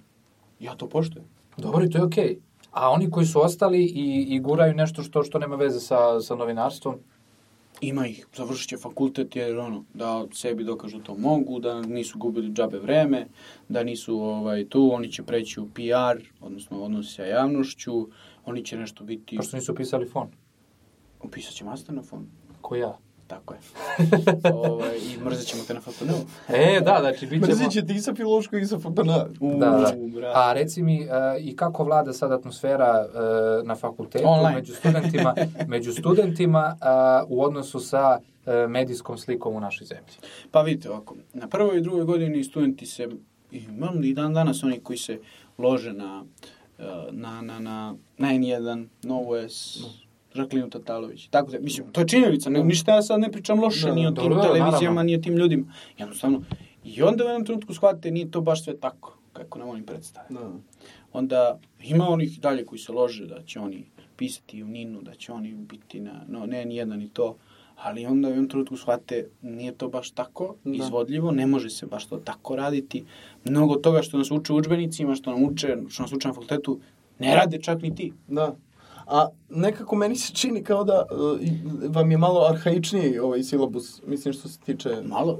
Ja 0.60 0.74
to 0.74 0.88
poštujem. 0.88 1.28
Dobro, 1.56 1.84
i 1.84 1.90
to 1.90 1.98
je 1.98 2.04
okej. 2.04 2.38
A 2.70 2.90
oni 2.90 3.10
koji 3.10 3.26
su 3.26 3.40
ostali 3.40 3.84
i, 3.84 4.26
i 4.28 4.40
guraju 4.40 4.74
nešto 4.74 5.02
što 5.02 5.22
što 5.22 5.38
nema 5.38 5.56
veze 5.56 5.80
sa, 5.80 6.20
sa 6.20 6.34
novinarstvom, 6.34 6.98
Ima 7.80 8.06
ih, 8.06 8.26
završit 8.36 8.68
će 8.68 8.76
fakultet 8.76 9.36
jer 9.36 9.58
ono, 9.58 9.84
da 9.94 10.26
sebi 10.32 10.64
dokažu 10.64 10.98
to 10.98 11.14
mogu, 11.14 11.58
da 11.60 11.82
nisu 11.82 12.18
gubili 12.18 12.52
džabe 12.52 12.78
vreme, 12.78 13.26
da 13.68 13.82
nisu 13.82 14.20
ovaj, 14.20 14.64
tu, 14.68 14.90
oni 14.94 15.12
će 15.12 15.22
preći 15.22 15.60
u 15.60 15.68
PR, 15.74 16.22
odnosno 16.40 16.80
odnosi 16.80 17.14
sa 17.14 17.24
javnošću, 17.24 18.08
oni 18.44 18.64
će 18.64 18.76
nešto 18.76 19.04
biti, 19.04 19.36
pošto 19.36 19.56
nisu 19.56 19.74
pisali 19.74 20.08
fon, 20.08 20.28
upisat 21.26 21.54
će 21.54 21.64
master 21.64 21.94
na 21.94 22.02
fon, 22.02 22.26
ko 22.60 22.76
ja. 22.76 22.98
tako 23.26 23.54
je. 23.54 23.60
ovaj, 24.54 24.96
I 24.96 25.24
mrzet 25.24 25.46
ćemo 25.46 25.62
te 25.66 25.74
na 25.74 25.80
FPN-u. 25.80 26.14
E, 26.48 26.80
da, 26.80 26.98
znači, 27.00 27.26
bit 27.26 27.44
ćemo... 27.44 27.46
Mrzit 27.46 27.70
će 27.72 27.86
ti 27.86 27.94
i 27.94 27.98
sa 27.98 28.14
filološkog 28.14 28.62
i 28.62 28.66
sa 28.66 28.78
FPN. 28.78 29.10
U, 29.40 29.58
Da, 29.58 29.70
da. 29.70 29.92
brate. 30.14 30.38
A 30.38 30.52
reci 30.52 30.82
mi, 30.82 31.00
uh, 31.00 31.08
i 31.40 31.56
kako 31.56 31.84
vlada 31.84 32.12
sad 32.12 32.32
atmosfera 32.32 33.06
uh, 33.06 33.66
na 33.66 33.74
fakultetu, 33.74 34.24
Online. 34.28 34.54
među 34.56 34.74
studentima, 34.74 35.34
među 35.74 35.92
studentima 35.92 36.76
uh, 36.76 37.30
u 37.30 37.42
odnosu 37.44 37.80
sa 37.80 38.18
uh, 38.20 38.70
medijskom 38.70 39.18
slikom 39.18 39.56
u 39.56 39.60
našoj 39.60 39.86
zemlji? 39.86 40.12
Pa 40.50 40.62
vidite 40.62 40.90
ovako, 40.90 41.16
na 41.32 41.48
prvoj 41.48 41.78
i 41.78 41.80
drugoj 41.80 42.04
godini 42.04 42.44
studenti 42.44 42.86
se, 42.86 43.08
imam 43.50 44.04
i 44.04 44.14
dan 44.14 44.34
danas 44.34 44.62
oni 44.62 44.80
koji 44.80 44.98
se 44.98 45.18
lože 45.58 45.92
na, 45.92 46.24
eh, 46.78 46.84
na, 47.10 47.42
na, 47.42 47.58
na, 47.58 47.94
na 48.18 48.28
N1, 48.28 48.86
Novu 49.02 49.36
S, 49.36 49.78
Žaklinu 50.36 50.70
Tatalović. 50.70 51.28
Tako 51.28 51.50
da, 51.50 51.58
mislim, 51.60 51.86
to 51.92 52.00
je 52.00 52.08
činjenica, 52.08 52.50
ne, 52.50 52.64
ništa 52.64 52.94
ja 52.94 53.02
sad 53.02 53.20
ne 53.20 53.32
pričam 53.32 53.60
loše, 53.60 53.86
Da, 53.86 53.94
ni 53.94 54.06
o 54.06 54.10
da, 54.10 54.20
tim 54.20 54.30
dobro, 54.30 54.42
televizijama, 54.42 54.72
naravno. 54.94 55.02
ni 55.02 55.14
o 55.14 55.18
tim 55.18 55.36
ljudima. 55.36 55.72
Jednostavno, 55.98 56.42
i 56.84 57.02
onda 57.02 57.24
u 57.24 57.28
jednom 57.28 57.44
trenutku 57.44 57.74
shvatite, 57.74 58.10
nije 58.10 58.30
to 58.30 58.40
baš 58.40 58.64
sve 58.64 58.76
tako, 58.76 59.18
kako 59.32 59.58
nam 59.58 59.68
oni 59.68 59.82
predstavljaju. 59.82 60.46
Da. 60.46 60.52
Onda 61.12 61.58
ima 61.82 62.08
onih 62.08 62.40
dalje 62.40 62.64
koji 62.64 62.78
se 62.78 62.92
lože 62.92 63.26
da 63.26 63.42
će 63.42 63.60
oni 63.60 63.84
pisati 64.16 64.62
u 64.62 64.68
Ninu, 64.68 65.02
da 65.02 65.14
će 65.14 65.32
oni 65.32 65.54
biti 65.54 66.00
na, 66.00 66.24
no 66.28 66.46
ne 66.46 66.64
ni 66.64 66.76
jedan 66.76 66.98
ni 66.98 67.08
to, 67.08 67.36
ali 67.76 68.06
onda 68.06 68.28
u 68.28 68.30
jednom 68.30 68.48
trenutku 68.48 68.76
shvate 68.76 69.28
nije 69.42 69.72
to 69.72 69.88
baš 69.88 70.10
tako 70.10 70.56
Da. 70.64 70.70
izvodljivo, 70.74 71.30
ne 71.30 71.46
može 71.46 71.70
se 71.70 71.86
baš 71.86 72.06
to 72.06 72.16
tako 72.16 72.56
raditi. 72.56 73.04
Mnogo 73.44 73.74
toga 73.76 74.02
što 74.02 74.18
nas 74.18 74.30
uče 74.30 74.52
u 74.52 74.56
udžbenicima, 74.56 75.14
što 75.14 75.30
nam 75.30 75.44
uče, 75.44 75.76
što 75.88 76.02
nas 76.02 76.12
uče 76.12 76.28
na 76.28 76.34
fakultetu, 76.34 76.80
ne 77.18 77.34
rade 77.34 77.58
čak 77.58 77.82
ni 77.82 77.94
ti. 77.94 78.12
Da. 78.28 78.54
A 79.06 79.26
nekako 79.50 79.96
meni 79.96 80.16
se 80.16 80.32
čini 80.32 80.64
kao 80.64 80.84
da 80.84 81.04
uh, 81.10 81.40
vam 81.88 82.10
je 82.10 82.18
malo 82.18 82.40
arhaičniji 82.40 83.18
ovaj 83.18 83.42
silabus, 83.42 84.02
mislim 84.06 84.34
što 84.34 84.48
se 84.48 84.58
tiče... 84.60 84.88
Malo. 85.04 85.38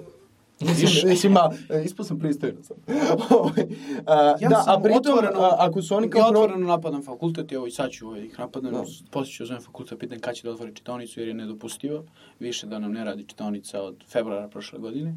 Mislim, 0.61 0.89
mislim, 1.05 1.33
ma, 1.33 1.51
e, 1.71 1.83
ispao 1.85 2.05
sam 2.05 2.19
pristojno 2.19 2.63
sad. 2.63 2.77
Ovaj, 3.31 3.67
a, 4.07 4.35
Ja 4.41 4.49
da, 4.49 4.57
a 4.57 4.63
sam 4.63 4.83
pritom, 4.83 5.01
otvoreno- 5.13 5.41
a, 5.41 5.57
ako 5.59 5.83
su 5.83 5.95
oni 5.95 6.11
kao... 6.11 6.19
ja 6.19 6.25
pro- 6.25 6.41
otvoreno 6.41 6.67
napadam 6.67 7.03
fakultet, 7.03 7.53
evo 7.53 7.67
i 7.67 7.71
sad 7.71 7.91
ću 7.91 8.07
ovaj, 8.07 8.21
ih 8.21 8.39
napadam, 8.39 8.73
Da. 8.73 8.79
da. 8.79 8.85
poslije 9.11 9.33
ću 9.33 9.47
zovem 9.47 9.63
fakultet, 9.63 9.99
pitan 9.99 10.19
kada 10.21 10.35
će 10.35 10.43
da 10.43 10.51
otvori 10.51 10.75
čitaonicu, 10.75 11.21
jer 11.21 11.29
je 11.29 11.35
nedopustivo, 11.35 12.05
više 12.41 12.67
da 12.67 12.79
nam 12.79 12.93
ne 12.93 13.05
radi 13.05 13.25
čitaonica 13.25 13.83
od 13.83 13.97
februara 14.09 14.49
prošle 14.49 14.79
godine. 14.79 15.15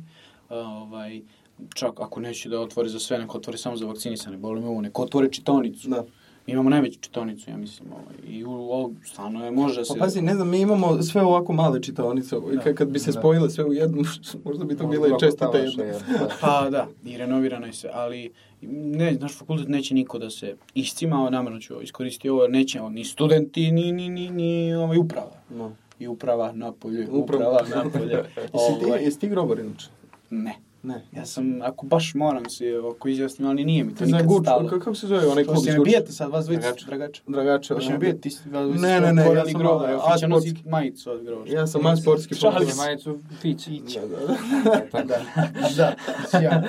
A, 0.50 0.56
ovaj, 0.60 1.22
čak 1.76 2.00
ako 2.00 2.20
neće 2.20 2.50
da 2.50 2.60
otvori 2.60 2.90
za 2.90 3.00
sve, 3.00 3.18
neko 3.20 3.38
otvori 3.38 3.58
samo 3.58 3.76
za 3.78 3.86
vakcinisane, 3.86 4.38
boli 4.38 4.62
me 4.62 4.68
ovo, 4.68 4.82
neko 4.82 5.02
otvori 5.04 5.32
čitaonicu. 5.32 5.90
Da. 5.90 6.04
Mi 6.48 6.54
imamo 6.54 6.70
najveću 6.70 7.00
čitaonicu, 7.00 7.50
ja 7.50 7.58
mislim, 7.58 7.90
ovaj, 7.94 8.34
i 8.36 8.46
u, 8.46 8.52
ovo 8.52 8.92
stvarno 9.06 9.46
je, 9.46 9.52
može 9.52 9.80
da 9.82 9.86
se... 9.86 9.94
Pa 9.94 10.00
pazi, 10.06 10.22
ne 10.22 10.36
znam, 10.36 10.50
mi 10.50 10.60
imamo 10.62 11.02
sve 11.04 11.22
ovako 11.22 11.54
male 11.54 11.82
čitaonice, 11.82 12.38
ovaj, 12.38 12.56
Da. 12.56 12.74
kad, 12.76 12.88
bi 12.90 13.00
se 13.00 13.12
Da. 13.12 13.20
spojile 13.20 13.50
sve 13.50 13.66
u 13.66 13.74
jednu, 13.74 14.04
možda 14.46 14.66
bi 14.66 14.78
to 14.78 14.84
Možda 14.84 14.98
bila 14.98 15.08
i 15.08 15.10
ovako 15.10 15.26
čestita 15.26 15.52
talaš, 15.52 15.70
jedna. 15.70 15.84
je, 15.84 15.92
da. 16.20 16.30
Pa 16.42 16.70
da, 16.70 16.88
i 17.06 17.18
renovirano 17.18 17.66
je 17.66 17.74
sve, 17.74 17.90
ali 17.94 18.32
ne, 18.62 19.12
naš 19.12 19.38
fakultet 19.38 19.68
neće 19.68 19.94
niko 19.94 20.20
da 20.20 20.30
se 20.30 20.56
iscima, 20.74 21.30
namjerno 21.30 21.60
ću 21.60 21.82
iskoristiti 21.82 22.30
ovo, 22.30 22.48
neće 22.48 22.82
ni 22.82 23.06
studenti, 23.06 23.72
ni, 23.72 23.92
ni, 23.92 24.10
ni, 24.10 24.30
ni 24.30 24.74
ovaj, 24.76 24.98
uprava. 24.98 25.32
No. 25.50 25.72
I 26.00 26.08
uprava 26.08 26.52
napolje, 26.52 27.08
Uprava. 27.12 27.52
uprava 27.62 27.84
napolje. 27.84 28.14
Jesi 28.54 28.80
ti, 28.80 28.86
Ovaj, 28.86 29.04
jesi 29.04 29.20
ti 29.20 29.30
grobar 29.30 29.60
inače? 29.60 29.88
ne. 30.30 30.56
Ne. 30.84 31.06
Ja 31.16 31.26
sam, 31.26 31.62
ako 31.62 31.86
baš 31.86 32.14
moram 32.14 32.50
se 32.50 32.80
ovako 32.80 33.08
izjasnim, 33.08 33.48
ali 33.48 33.66
nije 33.66 33.84
mi 33.84 33.96
to 33.96 34.06
nikad 34.06 34.26
Guč, 34.26 34.42
stalo. 34.44 34.70
kako 34.70 34.96
se 34.96 35.08
zove 35.08 35.28
onaj 35.28 35.44
klub 35.44 35.66
ne 35.66 35.72
Guča? 35.78 35.84
bijete 35.84 36.12
sad, 36.12 36.32
vas 36.32 36.46
dvojica, 36.46 36.74
Dragače. 36.88 37.22
dragače. 37.28 37.74
Ono. 37.76 37.90
ne 37.90 37.98
bijete, 37.98 38.20
ti 38.22 38.30
ste 38.30 38.50
vas 38.50 38.64
dvojica 38.68 38.88
Ne, 38.88 39.02
ne, 39.02 39.14
ne, 39.14 39.34
ja 39.36 39.46
sam, 39.46 39.54
grobar, 39.54 39.90
a, 39.92 39.98
ofića 39.98 40.26
a, 40.26 40.30
nosi 40.30 40.56
majicu 40.66 41.12
od 41.12 41.24
groba. 41.24 41.46
Ja 41.48 41.68
sam 41.68 41.82
man 41.82 41.98
sportski 41.98 42.36
Šalim. 42.36 42.70
Majicu 42.78 43.20
Fić. 43.42 43.68
Da, 44.64 44.82
da, 44.94 45.04
da. 45.04 45.04
Da, 45.04 45.22
da, 45.78 45.96
sjajno. 46.30 46.68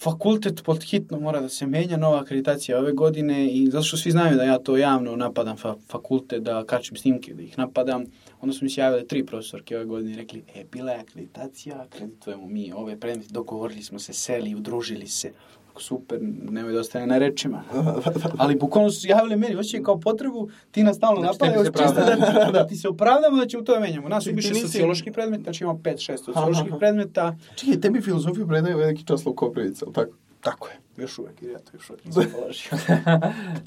Fakultet 0.00 0.62
pod 0.64 0.82
hitno 0.82 1.20
mora 1.20 1.40
da 1.40 1.48
se 1.48 1.66
menja, 1.66 1.96
nova 1.96 2.20
akreditacija 2.20 2.78
ove 2.78 2.92
godine 2.92 3.52
i 3.52 3.70
zato 3.70 3.84
što 3.84 3.96
svi 3.96 4.10
znaju 4.10 4.36
da 4.36 4.42
ja 4.44 4.58
to 4.58 4.76
javno 4.76 5.16
napadam 5.16 5.56
fa 5.56 5.74
fakultet, 5.88 6.42
da 6.42 6.64
kačim 6.64 6.96
snimke, 6.96 7.34
da 7.34 7.42
ih 7.42 7.58
napadam. 7.58 8.04
Onda 8.40 8.52
su 8.52 8.64
mi 8.64 8.70
se 8.70 8.80
javile 8.80 9.06
tri 9.06 9.26
profesorke 9.26 9.76
ove 9.76 9.84
godine 9.84 10.12
i 10.12 10.16
rekli, 10.16 10.42
e, 10.54 10.64
bila 10.72 10.92
je 10.92 11.00
akreditacija, 11.00 11.82
akreditujemo 11.82 12.46
mi 12.46 12.72
ove 12.72 13.00
predmete, 13.00 13.28
dogovorili 13.32 13.82
smo 13.82 13.98
se, 13.98 14.12
seli, 14.12 14.54
udružili 14.54 15.06
se. 15.06 15.32
Super, 15.80 16.18
nemoj 16.50 16.72
da 16.72 16.80
ostane 16.80 17.06
na 17.06 17.18
rečima. 17.18 17.62
Ali 18.38 18.56
bukvalno 18.56 18.90
su 18.90 19.08
javili 19.08 19.36
meni, 19.36 19.54
hoće 19.54 19.82
kao 19.82 20.00
potrebu, 20.00 20.48
ti 20.70 20.82
nas 20.82 20.96
stalno 20.96 21.20
Znači, 21.20 21.38
se 21.38 21.72
čisto 21.72 21.72
pravda. 21.94 22.16
da, 22.44 22.50
da, 22.52 22.66
ti 22.66 22.76
se 22.76 22.88
opravdamo 22.88 23.36
da 23.36 23.46
ćemo 23.46 23.62
to 23.62 23.80
menjamo. 23.80 24.08
Nas 24.08 24.26
više 24.26 24.48
nisi- 24.48 24.60
sociološki 24.60 25.12
predmet, 25.12 25.40
znači 25.42 25.64
imamo 25.64 25.78
5-6 25.78 26.10
Aha, 26.10 26.16
socioloških 26.16 26.72
predmeta, 26.78 27.36
Čekaj, 27.56 27.80
tebi 27.80 28.00
filozofiju 28.00 28.48
predaje 28.48 28.76
veliki 28.76 29.04
Časlav 29.06 29.34
Koprivica, 29.34 29.84
ali 29.86 29.94
tako? 29.94 30.12
Tako 30.40 30.68
je, 30.68 30.74
još 31.02 31.18
uvek, 31.18 31.42
jer 31.42 31.50
ja 31.50 31.58
to 31.58 31.70
još 31.74 31.90
uvek 31.90 32.04
nisam 32.04 32.24
položio. 32.40 32.70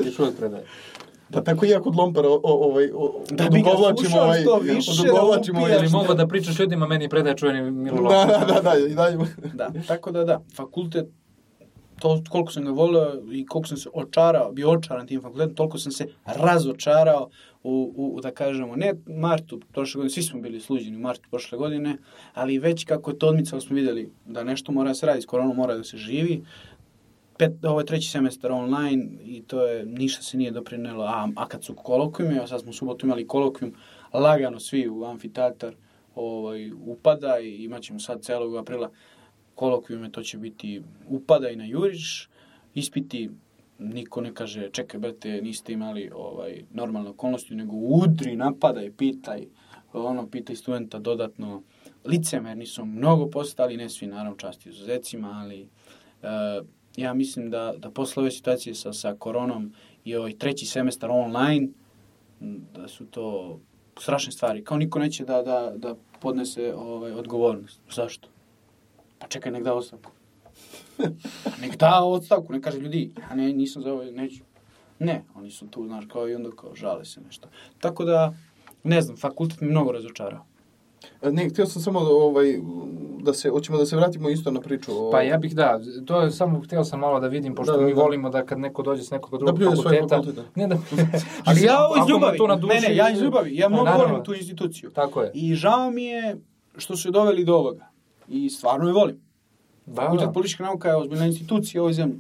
Još 0.05 0.19
uvijek 0.19 0.37
predaje. 0.37 0.63
Pa 1.31 1.41
tako 1.41 1.65
i 1.65 1.69
ja 1.69 1.81
kod 1.81 1.95
Lompara 1.95 2.29
o, 2.29 2.33
o, 2.33 2.39
ovaj, 2.43 2.89
o, 2.93 3.13
Da 3.31 3.49
bi 3.49 3.61
ga 3.61 3.69
slušao 3.97 4.23
ovaj, 4.23 4.41
što 4.41 4.57
više, 4.57 4.91
da 5.03 5.23
upijaš, 5.23 5.49
ovaj- 5.49 5.75
Ili 5.75 5.89
mogu 5.89 6.13
da 6.13 6.27
pričaš 6.27 6.59
ljudima, 6.59 6.87
meni 6.87 7.09
predaje 7.09 7.37
čuveni 7.37 7.71
Milo 7.71 8.09
Da, 8.09 8.23
Lopac. 8.23 8.47
da, 8.47 8.53
da, 8.53 8.61
da, 8.61 8.87
i 8.87 8.95
dalje. 8.95 9.17
da, 9.53 9.71
tako 9.87 10.11
da 10.11 10.23
da, 10.23 10.41
fakultet, 10.55 11.05
to 11.99 12.23
koliko 12.29 12.51
sam 12.51 12.65
ga 12.65 12.71
volio 12.71 13.21
i 13.31 13.45
koliko 13.45 13.67
sam 13.67 13.77
se 13.77 13.89
očarao, 13.93 14.51
bio 14.51 14.71
očaran 14.71 15.07
tim 15.07 15.21
fakultetom, 15.21 15.55
toliko 15.55 15.77
sam 15.77 15.91
se 15.91 16.07
razočarao 16.25 17.29
u, 17.63 17.93
u, 17.95 18.21
da 18.21 18.31
kažemo, 18.31 18.75
ne 18.75 18.93
martu 19.07 19.59
prošle 19.73 19.99
godine, 19.99 20.09
svi 20.09 20.23
smo 20.23 20.41
bili 20.41 20.59
sluđeni 20.59 20.97
u 20.97 20.99
martu 20.99 21.29
prošle 21.29 21.57
godine, 21.57 21.97
ali 22.33 22.59
već 22.59 22.85
kako 22.85 23.11
je 23.11 23.19
to 23.19 23.27
odmicalo 23.27 23.61
smo 23.61 23.75
vidjeli 23.75 24.11
da 24.25 24.43
nešto 24.43 24.71
mora 24.71 24.87
da 24.89 24.93
se 24.93 25.05
radi, 25.05 25.21
s 25.21 25.25
koronom 25.25 25.55
mora 25.55 25.75
da 25.75 25.83
se 25.83 25.97
živi, 25.97 26.43
pet, 27.41 27.65
ovo 27.65 27.79
je 27.79 27.85
treći 27.85 28.09
semestar 28.09 28.51
online 28.51 29.07
i 29.23 29.41
to 29.41 29.65
je, 29.65 29.85
ništa 29.85 30.23
se 30.23 30.37
nije 30.37 30.51
doprinelo, 30.51 31.03
a, 31.03 31.29
a 31.35 31.47
kad 31.47 31.63
su 31.63 31.75
kolokvijumi, 31.75 32.37
evo 32.37 32.47
sad 32.47 32.61
smo 32.61 32.69
u 32.69 32.73
subotu 32.73 33.05
imali 33.05 33.27
kolokvijum, 33.27 33.73
lagano 34.13 34.59
svi 34.59 34.89
u 34.89 35.05
amfiteatar 35.05 35.75
ovaj, 36.15 36.71
upada 36.71 37.39
i 37.39 37.63
imat 37.63 37.81
ćemo 37.81 37.99
sad 37.99 38.21
celog 38.21 38.55
aprila 38.55 38.91
kolokvijume, 39.55 40.11
to 40.11 40.23
će 40.23 40.37
biti 40.37 40.81
upada 41.07 41.49
i 41.49 41.55
na 41.55 41.65
juriš, 41.65 42.29
ispiti 42.73 43.29
niko 43.79 44.21
ne 44.21 44.33
kaže, 44.33 44.69
čekaj, 44.69 44.99
brate, 44.99 45.41
niste 45.41 45.73
imali 45.73 46.09
ovaj, 46.15 46.63
normalne 46.73 47.09
okolnosti, 47.09 47.55
nego 47.55 47.75
udri, 47.75 48.35
napadaj, 48.35 48.91
pitaj, 48.97 49.47
ono, 49.93 50.27
pitaj 50.27 50.55
studenta 50.55 50.99
dodatno. 50.99 51.63
Licemerni 52.05 52.65
su 52.65 52.85
mnogo 52.85 53.29
postali, 53.29 53.77
ne 53.77 53.89
svi, 53.89 54.07
naravno, 54.07 54.37
časti 54.37 54.69
izuzecima, 54.69 55.41
ali 55.43 55.61
e, 55.61 56.61
ja 56.95 57.13
mislim 57.13 57.49
da, 57.49 57.73
da 57.77 57.91
posle 57.91 58.21
ove 58.21 58.31
situacije 58.31 58.75
sa, 58.75 58.93
sa 58.93 59.15
koronom 59.19 59.73
i 60.05 60.15
ovaj 60.15 60.37
treći 60.37 60.65
semestar 60.65 61.11
online, 61.11 61.67
da 62.73 62.87
su 62.87 63.05
to 63.05 63.59
strašne 63.99 64.31
stvari. 64.31 64.63
Kao 64.63 64.77
niko 64.77 64.99
neće 64.99 65.25
da, 65.25 65.41
da, 65.41 65.73
da 65.75 65.95
podnese 66.19 66.73
ovaj, 66.75 67.11
odgovornost. 67.11 67.81
Zašto? 67.95 68.27
Pa 69.19 69.27
čekaj, 69.27 69.51
nek 69.51 69.63
da 69.63 69.73
ostavku. 69.73 70.11
nek 71.61 71.77
da 71.77 72.03
ostavku, 72.03 72.53
ne 72.53 72.61
kaže 72.61 72.79
ljudi, 72.79 73.11
ja 73.29 73.35
ne, 73.35 73.53
nisam 73.53 73.83
za 73.83 73.93
ovo, 73.93 74.03
neću. 74.03 74.43
Ne, 74.99 75.23
oni 75.35 75.51
su 75.51 75.67
tu, 75.67 75.85
znaš, 75.85 76.05
kao 76.11 76.29
i 76.29 76.35
onda 76.35 76.49
kao 76.51 76.75
žale 76.75 77.05
se 77.05 77.21
nešto. 77.21 77.47
Tako 77.79 78.05
da, 78.05 78.33
ne 78.83 79.01
znam, 79.01 79.17
fakultet 79.17 79.61
mi 79.61 79.67
mnogo 79.67 79.91
razočarao. 79.91 80.45
E, 81.21 81.31
Ne, 81.31 81.49
htio 81.49 81.65
sam 81.65 81.81
samo 81.81 81.99
da, 81.99 82.09
ovaj, 82.09 82.59
da 83.19 83.33
se, 83.33 83.49
hoćemo 83.49 83.77
da 83.77 83.85
se 83.85 83.95
vratimo 83.95 84.29
isto 84.29 84.51
na 84.51 84.61
priču. 84.61 84.91
O, 84.97 85.11
Pa 85.11 85.21
ja 85.21 85.37
bih 85.37 85.55
da, 85.55 85.67
to 86.05 86.21
je 86.21 86.31
samo 86.31 86.61
htio 86.61 86.83
sam 86.83 86.99
malo 86.99 87.19
da 87.19 87.27
vidim, 87.27 87.55
pošto 87.55 87.71
Da, 87.71 87.77
da, 87.77 87.85
mi 87.85 87.93
da. 87.93 88.01
volimo 88.01 88.29
da 88.29 88.45
kad 88.45 88.59
neko 88.59 88.81
dođe 88.83 89.03
s 89.03 89.11
nekog 89.11 89.39
drugog 89.39 89.57
svoj 89.57 89.75
fakulteta, 89.75 90.07
fakultet, 90.09 90.35
da. 90.35 90.43
ne 90.57 90.67
da, 90.67 90.77
Ali 91.45 91.61
ja 91.61 91.85
ovo 91.85 91.95
iz 91.97 92.09
ljubavi, 92.09 92.37
to 92.37 92.47
na 92.47 92.55
duši- 92.55 92.73
ne, 92.73 92.81
ne, 92.81 92.95
ja 92.95 93.09
iz 93.09 93.21
ljubavi, 93.21 93.55
ja 93.55 93.69
mnogo 93.69 93.83
Naravno. 93.85 94.07
volim 94.07 94.23
tu 94.23 94.33
instituciju. 94.33 94.91
Tako 94.91 95.21
je. 95.21 95.31
I 95.33 95.55
žao 95.55 95.91
mi 95.91 96.03
je 96.03 96.37
što 96.77 96.97
su 96.97 97.07
je 97.07 97.11
doveli 97.11 97.45
do 97.45 97.55
ovoga. 97.55 97.87
I 98.27 98.49
stvarno 98.49 98.87
je 98.87 98.93
volim. 98.93 99.21
Da, 99.85 99.95
Fakultet 99.95 100.27
da. 100.27 100.31
politička 100.31 100.63
nauka 100.63 100.89
je 100.89 100.95
ozbiljna 100.95 101.25
institucija 101.25 101.81
u 101.81 101.85
ovoj 101.85 101.93
zemlji. 101.93 102.19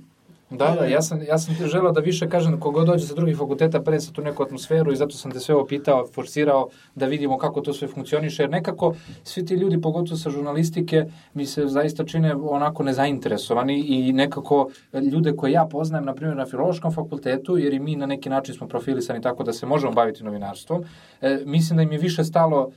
Da, 0.51 0.75
da, 0.79 0.85
ja 0.85 1.01
sam, 1.01 1.21
ja 1.27 1.37
sam 1.37 1.55
ti 1.55 1.65
želeo 1.65 1.91
da 1.91 2.01
više 2.01 2.29
kažem 2.29 2.59
kogo 2.59 2.83
dođe 2.83 3.07
sa 3.07 3.15
drugih 3.15 3.37
fakulteta 3.37 3.81
prenese 3.81 4.13
tu 4.13 4.21
neku 4.21 4.43
atmosferu 4.43 4.91
i 4.91 4.95
zato 4.95 5.15
sam 5.15 5.31
te 5.31 5.39
sve 5.39 5.55
ovo 5.55 5.65
pitao, 5.65 6.07
forsirao 6.07 6.69
da 6.95 7.05
vidimo 7.05 7.37
kako 7.37 7.61
to 7.61 7.73
sve 7.73 7.87
funkcioniše, 7.87 8.43
jer 8.43 8.49
nekako 8.49 8.95
svi 9.23 9.45
ti 9.45 9.53
ljudi, 9.53 9.81
pogotovo 9.81 10.17
sa 10.17 10.29
žurnalistike, 10.29 11.05
mi 11.33 11.45
se 11.45 11.67
zaista 11.67 12.05
čine 12.05 12.35
onako 12.35 12.83
nezainteresovani 12.83 13.79
i 13.79 14.13
nekako 14.13 14.69
ljude 15.11 15.35
koje 15.35 15.51
ja 15.51 15.67
poznajem, 15.71 16.05
na 16.05 16.13
primjer 16.13 16.37
na 16.37 16.45
filološkom 16.45 16.93
fakultetu, 16.93 17.57
jer 17.57 17.73
i 17.73 17.79
mi 17.79 17.95
na 17.95 18.05
neki 18.05 18.29
način 18.29 18.55
smo 18.55 18.67
profilisani 18.67 19.21
tako 19.21 19.43
da 19.43 19.53
se 19.53 19.65
možemo 19.65 19.93
baviti 19.93 20.23
novinarstvom, 20.23 20.83
e, 21.21 21.39
mislim 21.45 21.77
da 21.77 21.83
im 21.83 21.91
je 21.91 21.97
više 21.97 22.23
stalo 22.23 22.71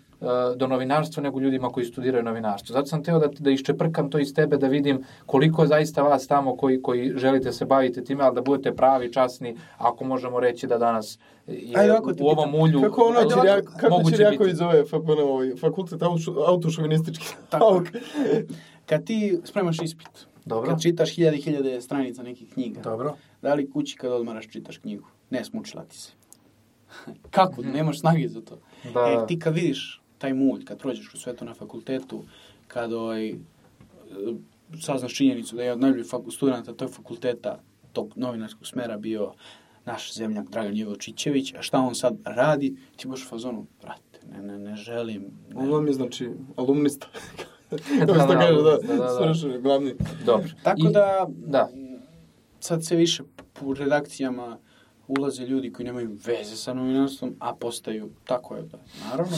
do 0.56 0.66
novinarstva 0.66 1.22
nego 1.22 1.40
ljudima 1.40 1.68
koji 1.68 1.86
studiraju 1.86 2.24
novinarstvo. 2.24 2.72
Zato 2.72 2.86
sam 2.86 3.02
teo 3.04 3.18
da, 3.18 3.28
da 3.38 3.50
iščeprkam 3.50 4.10
to 4.10 4.18
iz 4.18 4.34
tebe, 4.34 4.56
da 4.56 4.66
vidim 4.68 5.04
koliko 5.26 5.62
je 5.62 5.68
zaista 5.68 6.02
vas 6.02 6.26
tamo 6.26 6.56
koji, 6.56 6.82
koji 6.82 7.12
želite 7.16 7.52
se 7.52 7.64
baviti 7.64 8.04
time, 8.04 8.24
ali 8.24 8.34
da 8.34 8.42
budete 8.42 8.76
pravi, 8.76 9.12
časni, 9.12 9.56
ako 9.78 10.04
možemo 10.04 10.40
reći 10.40 10.66
da 10.66 10.78
danas 10.78 11.18
je 11.46 11.78
Ajde, 11.78 11.92
ovako 11.92 12.12
u 12.20 12.26
ovom 12.26 12.54
ulju... 12.54 12.80
Kako 12.82 13.02
ono, 13.02 13.20
Čirjak, 13.20 13.68
ovako, 13.68 13.78
kako 13.80 14.10
Čirjaković 14.10 14.54
zove 14.54 14.84
FPN, 14.84 15.20
ovaj, 15.22 15.52
fakultet 15.60 16.00
auto- 16.00 16.44
autošovinistički 16.46 17.26
Tako. 17.50 17.70
nauk. 17.70 17.88
Kad 18.86 19.04
ti 19.04 19.38
spremaš 19.44 19.82
ispit, 19.82 20.26
Dobro. 20.44 20.70
kad 20.70 20.82
čitaš 20.82 21.14
hiljade 21.14 21.36
i 21.36 21.40
hiljade 21.40 21.80
stranica 21.80 22.22
nekih 22.22 22.52
knjiga, 22.52 22.80
Dobro. 22.80 23.14
da 23.42 23.54
li 23.54 23.70
kući 23.70 23.96
kad 23.96 24.12
odmaraš 24.12 24.48
čitaš 24.48 24.78
knjigu? 24.78 25.04
Ne, 25.30 25.44
smučila 25.44 25.84
ti 25.84 25.96
se. 25.96 26.12
Kako? 27.30 27.62
Nemaš 27.62 28.00
snage 28.00 28.28
za 28.28 28.40
to. 28.40 28.58
Da. 28.94 29.00
E, 29.00 29.26
ti 29.26 29.38
kad 29.38 29.54
vidiš 29.54 30.03
taj 30.24 30.34
mulj, 30.34 30.64
kad 30.64 30.78
prođeš 30.78 31.14
u 31.14 31.18
sve 31.18 31.36
to 31.36 31.44
na 31.44 31.54
fakultetu, 31.54 32.22
kad 32.68 32.92
ovaj, 32.92 33.28
e, 33.28 33.34
saznaš 34.80 35.14
činjenicu 35.14 35.56
da 35.56 35.62
je 35.62 35.72
od 35.72 35.80
najboljih 35.80 36.06
studenta 36.30 36.72
tog 36.72 36.90
fakulteta, 36.90 37.58
tog 37.92 38.12
novinarskog 38.16 38.66
smera 38.66 38.96
bio 38.96 39.32
naš 39.84 40.14
zemljak 40.14 40.48
Dragan 40.50 40.76
Jevo 40.76 40.96
Čičević, 40.96 41.54
a 41.54 41.62
šta 41.62 41.78
on 41.78 41.94
sad 41.94 42.16
radi, 42.24 42.76
ti 42.96 43.08
baš 43.08 43.24
u 43.24 43.28
fazonu, 43.28 43.66
brate, 43.82 44.20
ne, 44.32 44.42
ne, 44.42 44.58
ne 44.58 44.76
želim. 44.76 45.24
On 45.54 45.64
Ne. 45.64 45.70
vam 45.72 45.86
je, 45.86 45.92
znači, 45.92 46.30
alumnista. 46.56 47.06
Da, 47.70 47.78
se 47.78 48.06
da, 48.06 48.38
kaže, 48.38 48.54
da, 48.54 48.62
da, 48.62 48.76
da, 48.86 48.94
da. 48.96 49.08
svršen, 49.08 49.62
glavni. 49.62 49.94
Dobro. 50.26 50.48
Tako 50.62 50.88
I- 50.88 50.92
da, 50.92 51.26
Da. 51.46 51.68
sad 52.60 52.84
sve 52.84 52.96
više 52.96 53.22
po 53.52 53.74
redakcijama 53.74 54.58
ulaze 55.08 55.44
ljudi 55.44 55.72
koji 55.72 55.86
nemaju 55.86 56.16
veze 56.26 56.56
sa 56.56 56.74
novinarstvom, 56.74 57.36
a 57.38 57.54
postaju, 57.54 58.10
tako 58.24 58.56
je 58.56 58.62
da, 58.62 58.78
naravno, 59.04 59.36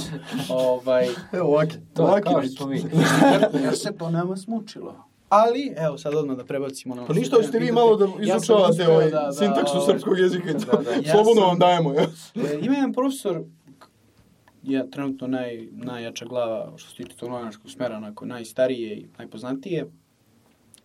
ovaj, 0.48 1.06
Evo 1.32 1.48
ovaki, 1.48 1.74
To, 1.94 2.02
ovaki 2.02 2.24
kao 2.24 2.42
što 2.44 2.66
mi. 2.66 2.76
jer, 2.76 3.62
jer 3.62 3.76
se 3.76 3.92
to 3.92 4.10
nama 4.10 4.36
smučilo. 4.36 5.04
Ali, 5.28 5.74
evo 5.76 5.98
sad 5.98 6.14
odmah 6.14 6.36
da 6.36 6.44
prebacimo 6.44 6.94
na... 6.94 7.06
Pa 7.06 7.12
ništa, 7.12 7.26
ste 7.28 7.36
hoćete 7.38 7.58
vi 7.58 7.72
malo 7.72 7.96
da 7.96 8.04
Ja 8.04 8.36
izučavate 8.36 8.70
uspeo 8.72 8.90
ovaj 8.90 9.10
da- 9.10 9.20
da, 9.20 9.32
sintaksu 9.32 9.74
ovaj, 9.74 9.86
srpskog 9.86 10.18
jezika 10.18 10.50
i 10.50 10.54
to. 10.54 10.58
Da, 10.72 10.82
da. 10.82 10.90
Ja 10.92 11.02
Slobodno 11.14 11.40
sam- 11.40 11.48
vam 11.48 11.58
dajemo, 11.58 11.92
ja. 11.92 12.02
E, 12.02 12.58
ima 12.62 12.74
jedan 12.74 12.92
profesor, 12.92 13.42
je 14.62 14.90
trenutno 14.90 15.26
naj, 15.26 15.68
najjača 15.72 16.24
glava 16.24 16.72
što 16.76 16.90
se 16.90 16.96
tiče 16.96 17.16
tog 17.16 17.30
novinarskog 17.30 17.70
smera, 17.70 17.96
onako 17.96 18.26
najstarije 18.26 18.96
i 18.96 19.06
najpoznatije, 19.18 19.86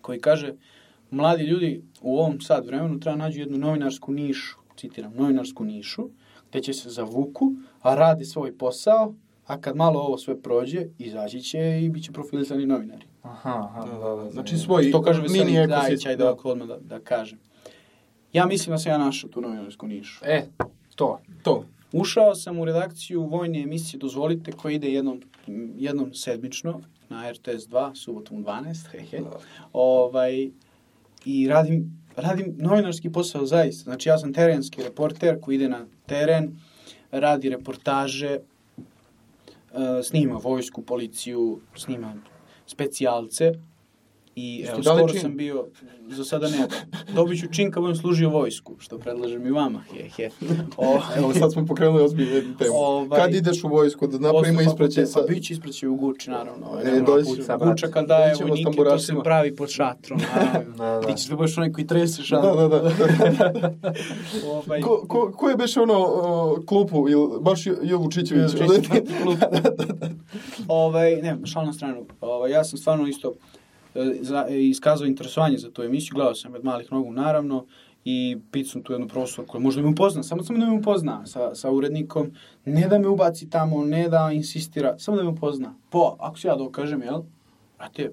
koji 0.01 0.19
kaže, 0.19 0.53
mladi 1.11 1.43
ljudi 1.43 1.83
u 2.01 2.17
ovom 2.17 2.41
sad 2.41 2.65
vremenu 2.65 2.99
treba 2.99 3.15
nađu 3.17 3.39
jednu 3.39 3.57
novinarsku 3.57 4.11
nišu, 4.11 4.57
citiram, 4.81 5.13
novinarsku 5.15 5.63
nišu, 5.63 6.09
gde 6.49 6.61
će 6.61 6.73
se 6.73 6.89
zavuku, 6.89 7.51
a 7.81 7.95
rade 7.95 8.25
svoj 8.25 8.57
posao, 8.57 9.13
a 9.45 9.61
kad 9.61 9.75
malo 9.75 9.99
ovo 9.99 10.17
sve 10.17 10.41
prođe, 10.41 10.85
izaći 10.97 11.41
će 11.41 11.81
i 11.83 11.89
bit 11.89 12.03
će 12.03 12.11
profilisani 12.11 12.65
novinari. 12.65 13.05
Aha, 13.21 13.69
aha, 13.69 13.85
da, 13.85 14.23
da, 14.23 14.31
Znači 14.31 14.53
da. 14.53 14.59
svoj 14.59 14.91
to 14.91 15.01
kaže 15.01 15.21
mini 15.21 15.57
ekosistem. 15.57 16.09
ajde 16.11 16.23
ovako 16.23 16.49
odmah 16.49 16.67
da, 16.67 16.77
da 16.77 16.99
kažem. 16.99 17.39
Ja 18.33 18.45
mislim 18.45 18.73
da 18.73 18.77
sam 18.77 18.91
ja 18.91 18.97
našao 18.97 19.29
tu 19.29 19.41
novinarsku 19.41 19.87
nišu. 19.87 20.25
E, 20.25 20.45
to. 20.95 21.19
To. 21.43 21.65
Ušao 21.93 22.35
sam 22.35 22.59
u 22.59 22.65
redakciju 22.65 23.23
vojne 23.23 23.61
emisije 23.61 23.99
Dozvolite 23.99 24.51
koja 24.51 24.73
ide 24.75 24.91
jednom, 24.91 25.21
jednom 25.77 26.13
sedmično 26.13 26.81
na 27.09 27.31
RTS 27.31 27.67
2, 27.69 27.95
subotom 27.95 28.37
u 28.37 28.41
12, 28.41 28.87
hehe. 28.91 29.19
Ovaj, 29.73 30.49
I 31.25 31.47
radim, 31.47 32.00
radim 32.15 32.55
novinarski 32.57 33.11
posao 33.11 33.45
zaista. 33.45 33.83
Znači 33.83 34.09
ja 34.09 34.17
sam 34.17 34.33
terenski 34.33 34.83
reporter 34.83 35.39
koji 35.41 35.55
ide 35.55 35.69
na 35.69 35.85
teren, 36.05 36.59
radi 37.11 37.49
reportaže, 37.49 38.29
e, 38.29 38.39
snima 40.03 40.39
vojsku, 40.43 40.81
policiju, 40.81 41.59
snima 41.75 42.13
specijalce. 42.67 43.53
I 44.35 44.65
evo, 44.67 44.83
skoro 44.83 45.07
čin? 45.07 45.21
sam 45.21 45.37
bio, 45.37 45.65
za 46.07 46.23
sada 46.25 46.49
ne, 46.49 46.67
dobit 47.07 47.39
ću 47.39 47.47
čin 47.47 47.71
kad 47.71 47.81
budem 47.83 47.95
služio 47.95 48.29
vojsku, 48.29 48.75
što 48.79 48.97
predlažem 48.97 49.47
i 49.47 49.51
vama, 49.51 49.83
he, 49.89 50.09
he. 50.09 50.29
O, 50.77 50.99
Evo 51.17 51.33
sad 51.39 51.53
smo 51.53 51.65
pokrenuli 51.65 52.03
ozbiljnu 52.03 52.57
temu. 52.57 52.73
Ovaj- 52.73 53.19
Kad 53.19 53.35
ideš 53.35 53.63
u 53.63 53.67
vojsku 53.67 54.07
da 54.07 54.19
napravimo 54.19 54.61
ispraćaj 54.61 55.05
sa... 55.05 55.19
Pa 55.19 55.25
bit 55.25 55.43
će 55.43 55.53
ispraćaj 55.53 55.89
u 55.89 55.95
Guči, 55.95 56.29
naravno. 56.29 56.67
Ovaj, 56.67 56.83
E, 56.87 57.01
doći 57.01 57.25
ćemo. 57.37 57.57
Guča 57.59 57.87
kad 57.87 58.05
daje 58.07 58.35
vojnike, 58.37 58.71
to 58.79 58.99
se 58.99 59.13
pravi 59.23 59.55
pod 59.55 59.69
šatrom, 59.69 60.19
naravno. 60.35 60.75
Da, 60.75 60.85
da. 60.85 61.01
Ti 61.03 61.13
ćeš 61.15 61.27
da 61.27 61.35
budeš 61.35 61.57
onaj 61.57 61.71
koji 61.71 61.87
trese 61.87 62.17
Da, 62.17 62.23
šatrom. 62.23 62.57
da, 62.59 62.79
da. 62.79 62.91
Ovaj, 64.47 64.81
Ko, 64.81 65.05
ko, 65.07 65.31
ko 65.31 65.49
je 65.49 65.55
beš 65.55 65.77
ono 65.77 65.93
o, 65.97 66.57
klupu, 66.61 67.09
ili 67.09 67.41
baš 67.41 67.67
Jo- 67.67 67.77
Jo 67.83 67.97
Vučićević? 67.97 68.43
Vučićević 68.43 68.87
prati 68.89 69.11
klupu. 69.23 69.45
ovaj, 70.67 71.15
ne, 71.15 71.37
šal 71.45 71.65
na 71.65 71.73
stranu. 71.73 72.05
Ovaj, 72.21 72.51
ja 72.51 72.63
sam 72.63 72.77
stvarno 72.77 73.07
isto 73.07 73.33
za, 74.21 74.45
e, 74.49 74.61
iskazao 74.63 75.07
interesovanje 75.07 75.57
za 75.57 75.71
tu 75.71 75.83
emisiju, 75.83 76.11
gledao 76.15 76.35
sam 76.35 76.55
od 76.55 76.63
malih 76.63 76.91
nogu, 76.91 77.11
naravno, 77.11 77.65
i 78.05 78.37
pitao 78.51 78.69
sam 78.69 78.83
tu 78.83 78.93
jednu 78.93 79.07
profesor 79.07 79.45
koja 79.45 79.61
možda 79.61 79.81
me 79.81 79.89
upozna, 79.89 80.23
samo 80.23 80.43
samo 80.43 80.59
da 80.59 80.65
me 80.65 80.77
upozna 80.77 81.25
sa, 81.25 81.55
sa 81.55 81.71
urednikom, 81.71 82.31
ne 82.65 82.87
da 82.87 82.99
me 82.99 83.07
ubaci 83.07 83.49
tamo, 83.49 83.85
ne 83.85 84.09
da 84.09 84.31
insistira, 84.33 84.99
samo 84.99 85.17
da 85.17 85.23
me 85.23 85.29
upozna. 85.29 85.73
Po, 85.89 86.15
ako 86.19 86.39
se 86.39 86.47
ja 86.47 86.55
dokažem, 86.55 87.01
jel? 87.01 87.21
Brate, 87.77 88.11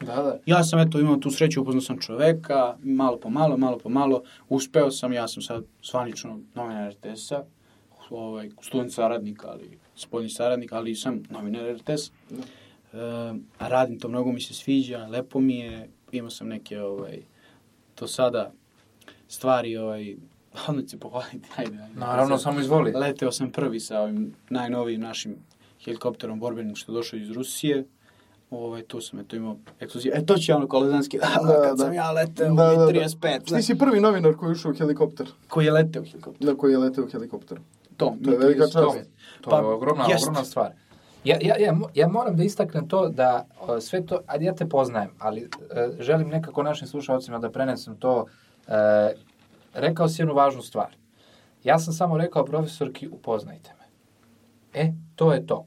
Da, 0.00 0.16
da. 0.22 0.38
Ja 0.46 0.64
sam 0.64 0.78
eto 0.80 1.00
imao 1.00 1.16
tu 1.16 1.30
sreću, 1.30 1.60
upoznao 1.62 1.80
sam 1.80 1.98
čoveka, 2.00 2.76
malo 2.82 3.18
po 3.20 3.30
malo, 3.30 3.56
malo 3.56 3.78
po 3.78 3.88
malo, 3.88 4.22
uspeo 4.48 4.90
sam, 4.90 5.12
ja 5.12 5.28
sam 5.28 5.42
sad 5.42 5.64
zvanično 5.84 6.38
novinar 6.54 6.92
RTS-a, 6.92 7.42
ovaj, 8.10 8.50
student 8.62 8.92
saradnik, 8.92 9.44
ali 9.44 9.78
spoljni 9.96 10.28
saradnik, 10.28 10.72
ali 10.72 10.94
sam 10.94 11.22
novinar 11.30 11.76
RTS. 11.76 12.08
E, 12.08 12.12
a 12.32 12.59
radim 13.58 13.98
to, 13.98 14.08
mnogo 14.08 14.32
mi 14.32 14.40
se 14.40 14.54
sviđa, 14.54 15.06
lepo 15.06 15.40
mi 15.40 15.58
je, 15.58 15.88
imao 16.12 16.30
sam 16.30 16.48
neke, 16.48 16.80
ovaj, 16.82 17.18
do 18.00 18.06
sada 18.06 18.52
stvari, 19.28 19.76
ovaj, 19.76 20.16
odmah 20.68 20.84
ću 20.84 20.98
pohvaliti, 20.98 21.48
ajde, 21.56 21.78
ajde. 21.82 21.94
Naravno, 21.94 22.38
samo 22.38 22.60
izvoli. 22.60 22.92
Leteo 22.92 23.32
sam 23.32 23.50
prvi 23.52 23.80
sa 23.80 24.00
ovim 24.00 24.34
najnovijim 24.50 25.00
našim 25.00 25.36
helikopterom 25.84 26.40
borbenim 26.40 26.76
što 26.76 26.92
je 26.92 26.96
došao 26.96 27.16
iz 27.16 27.30
Rusije. 27.30 27.84
Ovaj, 28.50 28.82
tu 28.82 29.00
sam 29.00 29.18
eto 29.18 29.36
imao 29.36 29.56
ekskluziv. 29.80 30.12
E, 30.14 30.26
to 30.26 30.36
će 30.36 30.54
ono 30.54 30.68
kolezanski, 30.68 31.18
da, 31.22 31.26
Da, 31.26 31.62
kad 31.62 31.76
da. 31.78 31.84
sam 31.84 31.94
ja 31.94 32.10
leteo 32.10 32.46
Da, 32.46 32.52
u 32.52 32.56
da, 32.56 32.84
da. 32.84 32.92
35. 32.92 33.56
Ti 33.56 33.62
si 33.62 33.78
prvi 33.78 34.00
novinar 34.00 34.36
koji 34.36 34.48
je 34.48 34.52
ušao 34.52 34.70
u 34.70 34.74
helikopter. 34.74 35.26
Koji 35.48 35.64
je 35.64 35.72
leteo 35.72 36.02
u 36.02 36.04
helikopteru. 36.04 36.52
Da, 36.52 36.58
koji 36.58 36.72
je 36.72 36.78
leteo 36.78 37.04
u 37.04 37.08
helikopteru. 37.08 37.60
To, 37.96 38.16
To 38.24 38.30
je 38.30 38.38
velika 38.38 38.64
čast. 38.64 38.74
To, 38.74 38.92
to 39.40 39.56
je 39.56 39.62
Pa, 39.62 39.66
ogromna, 39.66 40.04
jest. 40.08 40.22
ogromna 40.22 40.44
stvar. 40.44 40.72
Ja, 41.24 41.36
ja, 41.40 41.56
ja, 41.58 41.76
ja 41.94 42.08
moram 42.08 42.36
da 42.36 42.44
istaknem 42.44 42.88
to 42.88 43.08
da 43.08 43.46
o, 43.60 43.80
sve 43.80 44.06
to, 44.06 44.20
ajde 44.26 44.44
ja 44.44 44.54
te 44.54 44.68
poznajem, 44.68 45.10
ali 45.18 45.40
e, 45.40 45.48
želim 45.98 46.28
nekako 46.28 46.62
našim 46.62 46.88
slušalcima 46.88 47.38
da 47.38 47.50
prenesem 47.50 47.96
to. 47.96 48.26
E, 48.68 49.14
rekao 49.74 50.08
si 50.08 50.22
jednu 50.22 50.34
važnu 50.34 50.62
stvar. 50.62 50.96
Ja 51.64 51.78
sam 51.78 51.92
samo 51.92 52.18
rekao 52.18 52.44
profesorki, 52.44 53.08
upoznajte 53.08 53.70
me. 53.78 53.86
E, 54.82 54.92
to 55.16 55.32
je 55.32 55.46
top. 55.46 55.66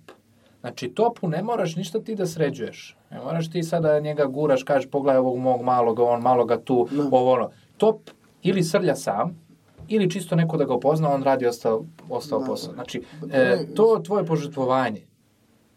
Znači, 0.60 0.88
topu 0.90 1.28
ne 1.28 1.44
moraš 1.44 1.76
ništa 1.76 2.00
ti 2.00 2.16
da 2.16 2.26
sređuješ. 2.26 2.98
Ne 3.12 3.20
moraš 3.20 3.50
ti 3.52 3.64
sada 3.64 4.00
njega 4.00 4.26
guraš, 4.26 4.64
kažeš, 4.64 4.90
pogledaj 4.90 5.20
ovog 5.20 5.38
mog 5.38 5.62
malog, 5.62 6.00
on 6.00 6.22
malo 6.22 6.46
ga 6.46 6.62
tu, 6.62 6.88
Da. 6.92 7.04
ovo 7.12 7.32
ono. 7.32 7.50
Top 7.78 8.10
ili 8.42 8.64
srlja 8.64 8.96
sam, 8.96 9.40
ili 9.88 10.10
čisto 10.10 10.36
neko 10.36 10.58
da 10.58 10.66
ga 10.66 10.74
upozna, 10.74 11.14
on 11.14 11.24
radi 11.24 11.48
ostao, 11.48 11.86
ostao 12.10 12.40
Da, 12.40 12.46
posao. 12.46 12.74
Znači, 12.74 13.04
e, 13.32 13.66
to 13.76 14.02
tvoje 14.06 14.26
požrtvovanje, 14.26 15.02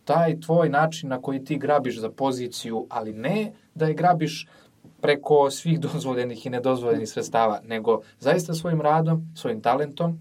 taj 0.06 0.40
tvoj 0.40 0.68
način 0.68 1.08
na 1.08 1.20
koji 1.22 1.44
ti 1.44 1.58
grabiš 1.58 2.00
za 2.00 2.10
poziciju, 2.10 2.86
ali 2.90 3.12
ne 3.12 3.52
da 3.74 3.86
je 3.86 3.94
grabiš 3.94 4.46
preko 5.00 5.50
svih 5.50 5.80
dozvoljenih 5.86 6.46
i 6.46 6.50
nedozvoljenih 6.50 7.08
sredstava, 7.08 7.60
nego 7.64 8.00
zaista 8.20 8.54
svojim 8.54 8.80
radom, 8.80 9.26
svojim 9.34 9.60
talentom 9.60 10.18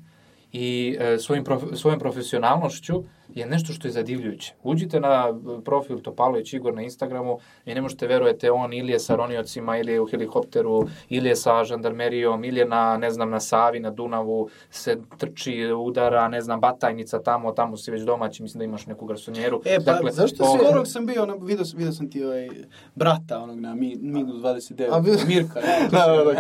i 0.52 0.98
e, 1.00 1.18
svojim 1.18 1.44
prof, 1.44 1.64
svojom 1.74 2.00
profesionalnošću 2.00 3.04
je 3.30 3.46
nešto 3.46 3.74
što 3.74 3.88
je 3.88 3.92
zadivljujuće. 3.92 4.54
Uđite 4.64 5.00
na 5.00 5.30
e, 5.30 5.62
profil 5.62 6.00
Topalović 6.00 6.54
Igor 6.54 6.74
na 6.74 6.82
Instagramu 6.82 7.38
i 7.66 7.74
ne 7.74 7.82
možete 7.82 8.08
verujete 8.08 8.52
on 8.52 8.74
ili 8.74 8.92
je 8.92 9.00
sa 9.00 9.16
roniocima, 9.16 9.78
ili 9.78 9.92
je 9.92 10.02
u 10.02 10.08
helikopteru, 10.08 10.80
ili 11.10 11.30
je 11.30 11.36
sa 11.36 11.64
žandarmerijom, 11.64 12.44
ili 12.44 12.60
je 12.60 12.66
na, 12.66 12.98
ne 12.98 13.12
znam, 13.12 13.30
na 13.30 13.40
Savi, 13.40 13.80
na 13.80 13.90
Dunavu, 13.92 14.50
se 14.72 14.98
trči, 15.18 15.56
udara, 15.76 16.28
ne 16.28 16.42
znam, 16.42 16.60
batajnica 16.60 17.20
tamo, 17.20 17.52
tamo 17.52 17.78
si 17.78 17.92
već 17.92 18.02
domaći, 18.04 18.44
mislim 18.44 18.60
da 18.60 18.66
imaš 18.66 18.86
neku 18.86 19.06
garsonjeru. 19.06 19.62
E, 19.66 19.76
pa, 19.76 19.84
dakle, 19.84 20.12
zašto 20.12 20.46
si- 20.46 20.58
Skoro 20.60 20.86
sam 20.86 21.06
bio, 21.06 21.26
na, 21.26 21.34
vidio, 21.36 21.66
vidio 21.76 21.92
sam 21.92 22.10
ti 22.10 22.24
ovaj, 22.24 22.50
brata 22.96 23.40
onog 23.40 23.60
na 23.60 23.76
Mi- 23.76 23.98
Migu 23.98 24.32
29, 24.32 24.88
A, 24.92 25.02
Mirka. 25.28 25.60
Da, 25.92 26.06
da, 26.08 26.24
da, 26.24 26.32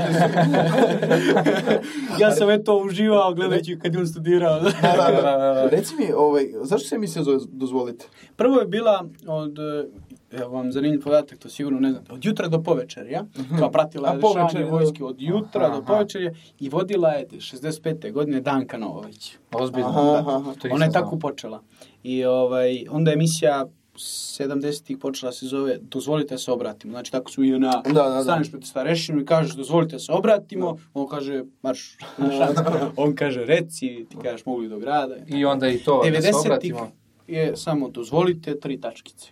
ja 2.20 2.32
sam 2.32 2.50
eto 2.50 2.78
uživao 2.78 3.34
gledajući 3.34 3.80
kad 3.80 3.94
je 3.94 4.00
on 4.00 4.08
studirao. 4.08 4.60
da, 4.60 4.72
da, 4.82 5.22
da. 5.22 5.70
Reci 5.70 5.96
mi, 5.96 6.12
ovaj, 6.14 6.46
zašto 6.78 6.90
se 6.90 6.96
emisija 6.96 7.24
zove 7.24 7.38
Dozvolite? 7.52 8.06
Prvo 8.36 8.60
je 8.60 8.68
bila 8.68 9.06
od, 9.28 9.60
eh, 9.60 9.86
evo 10.32 10.50
vam 10.50 10.72
zanimljiv 10.72 11.02
podatak, 11.02 11.38
to 11.38 11.50
sigurno 11.50 11.80
ne 11.80 11.92
znate, 11.92 12.14
od 12.14 12.26
jutra 12.26 12.48
do 12.48 12.64
povečerja, 12.64 13.26
kao 13.60 13.72
pratila 13.72 14.10
je 14.10 14.18
da. 14.18 14.70
vojske 14.70 15.04
od 15.04 15.22
jutra 15.22 15.66
Aha, 15.66 15.76
do 15.76 15.86
povečerja 15.86 16.32
i 16.60 16.70
vodila 16.70 17.10
je 17.10 17.28
65. 17.28 18.12
godine 18.12 18.42
Danka 18.42 18.78
Novović. 18.78 19.38
Ozbiljno. 19.52 19.88
Aha, 19.88 20.02
da. 20.02 20.20
aha, 20.20 20.32
aha. 20.38 20.54
Ona 20.72 20.86
je 20.86 20.92
tako 20.92 21.20
počela. 21.20 21.62
I 22.04 22.26
ovaj, 22.26 22.86
onda 22.90 23.12
je 23.12 23.16
emisija 23.16 23.66
70-ih 23.98 24.98
počela 24.98 25.32
se 25.32 25.46
zove 25.46 25.78
Dozvolite 25.82 26.34
da 26.34 26.38
se 26.38 26.52
obratimo. 26.52 26.92
Znači 26.94 27.12
tako 27.12 27.32
su 27.32 27.44
i 27.44 27.60
na 27.60 27.82
Da, 27.86 27.92
da, 27.94 28.10
da. 28.10 28.24
staneš 28.24 28.52
pred 28.52 28.64
starešinu 28.64 29.22
i 29.22 29.26
kažeš 29.26 29.56
dozvolite 29.56 29.96
da 29.96 30.00
se 30.00 30.12
obratimo, 30.12 30.78
on 30.94 31.08
kaže 31.08 31.44
marš, 31.62 31.98
on 32.98 33.16
kaže 33.16 33.46
reci, 33.46 34.06
ti 34.10 34.18
kažeš 34.24 34.46
mogu 34.46 34.60
li 34.62 34.70
do 34.70 34.80
grada. 34.80 35.16
I 35.28 35.46
onda 35.46 35.70
i 35.70 35.78
to, 35.78 36.02
da 36.14 36.22
se 36.22 36.28
90-ih 36.28 36.40
obratimo. 36.46 36.92
je 37.28 37.58
samo 37.58 37.90
dozvolite 37.90 38.60
tri 38.60 38.82
tačkice. 38.82 39.28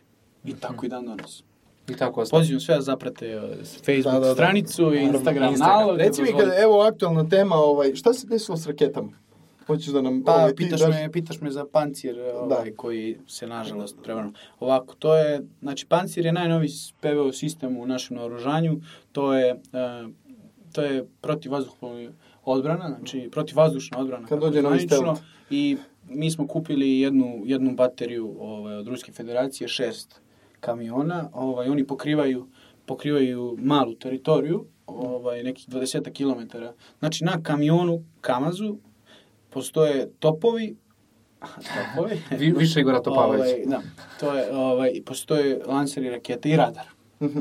I 0.45 0.53
tako 0.53 0.85
i 0.85 0.89
dan 0.89 1.05
danas. 1.05 1.43
I 1.89 1.95
tako 1.95 2.21
ostaje. 2.21 2.41
Pozivam 2.41 2.59
sve 2.59 2.75
da 2.75 2.81
zaprate 2.81 3.27
eh, 3.27 3.41
Facebook 3.85 4.13
Da, 4.13 4.19
da, 4.19 4.27
da. 4.27 4.33
stranicu 4.33 4.93
i 4.93 5.01
Instagram, 5.01 5.49
Instagram. 5.49 5.79
nalog. 5.79 5.97
Reci 5.97 6.21
mi, 6.21 6.31
kad, 6.31 6.49
evo 6.63 6.81
aktualna 6.81 7.29
tema, 7.29 7.55
ovaj, 7.55 7.95
šta 7.95 8.13
se 8.13 8.27
desilo 8.27 8.57
s 8.57 8.67
raketama? 8.67 9.11
Hoćeš 9.67 9.87
da 9.93 10.01
nam... 10.01 10.23
Pa, 10.23 10.33
ovaj, 10.33 10.55
pitaš, 10.55 10.79
daš- 10.79 10.89
me, 10.89 11.11
pitaš 11.11 11.41
me 11.41 11.51
za 11.51 11.65
pancir 11.71 12.19
ovaj, 12.19 12.71
koji 12.71 13.17
se 13.27 13.47
nažalost 13.47 13.97
prevrno. 14.03 14.33
Ovako, 14.59 14.95
to 14.95 15.17
je, 15.17 15.41
znači 15.61 15.85
pancir 15.85 16.25
je 16.25 16.33
najnoviji 16.33 16.69
PVO 17.01 17.31
sistem 17.31 17.77
u 17.77 17.85
našem 17.85 18.17
naoružanju, 18.17 18.81
to 19.11 19.33
je, 19.33 19.49
e, 19.49 19.57
to 20.71 20.81
je 20.81 21.05
protivvazduhoplovna 21.21 22.11
odbrana, 22.45 22.87
znači 22.87 23.29
protivvazdušna 23.31 23.99
odbrana. 23.99 24.27
Kad 24.27 24.39
dođe 24.39 24.61
novi 24.61 24.79
stealth. 24.79 25.21
I 25.49 25.77
mi 26.09 26.31
smo 26.31 26.47
kupili 26.47 26.99
jednu, 26.99 27.41
jednu 27.45 27.75
bateriju 27.75 28.35
ovaj, 28.39 28.75
od 28.75 28.87
Ruske 28.87 29.11
federacije, 29.11 29.67
šest 29.67 30.21
kamiona, 30.59 31.29
ovaj, 31.33 31.69
oni 31.69 31.87
pokrivaju 31.87 32.47
pokrivaju 32.85 33.57
malu 33.59 33.95
teritoriju, 33.95 34.65
ovaj, 34.87 35.43
nekih 35.43 35.69
20 35.69 36.11
km. 36.13 36.57
Znači, 36.99 37.23
na 37.23 37.43
kamionu 37.43 38.03
Kamazu 38.21 38.77
postoje 39.53 40.09
topovi, 40.19 40.75
topovi, 41.39 42.21
Vi, 42.39 42.51
više 42.51 42.79
Igora 42.79 43.01
Topalovića. 43.01 43.43
Ovaj, 43.43 43.65
da, 43.65 43.81
to 44.19 44.33
je, 44.33 44.55
ovaj, 44.55 45.01
postoje 45.05 45.59
lanseri 45.65 46.09
rakete 46.09 46.49
i 46.49 46.57
radar. 46.57 46.85
Mhm. 47.21 47.39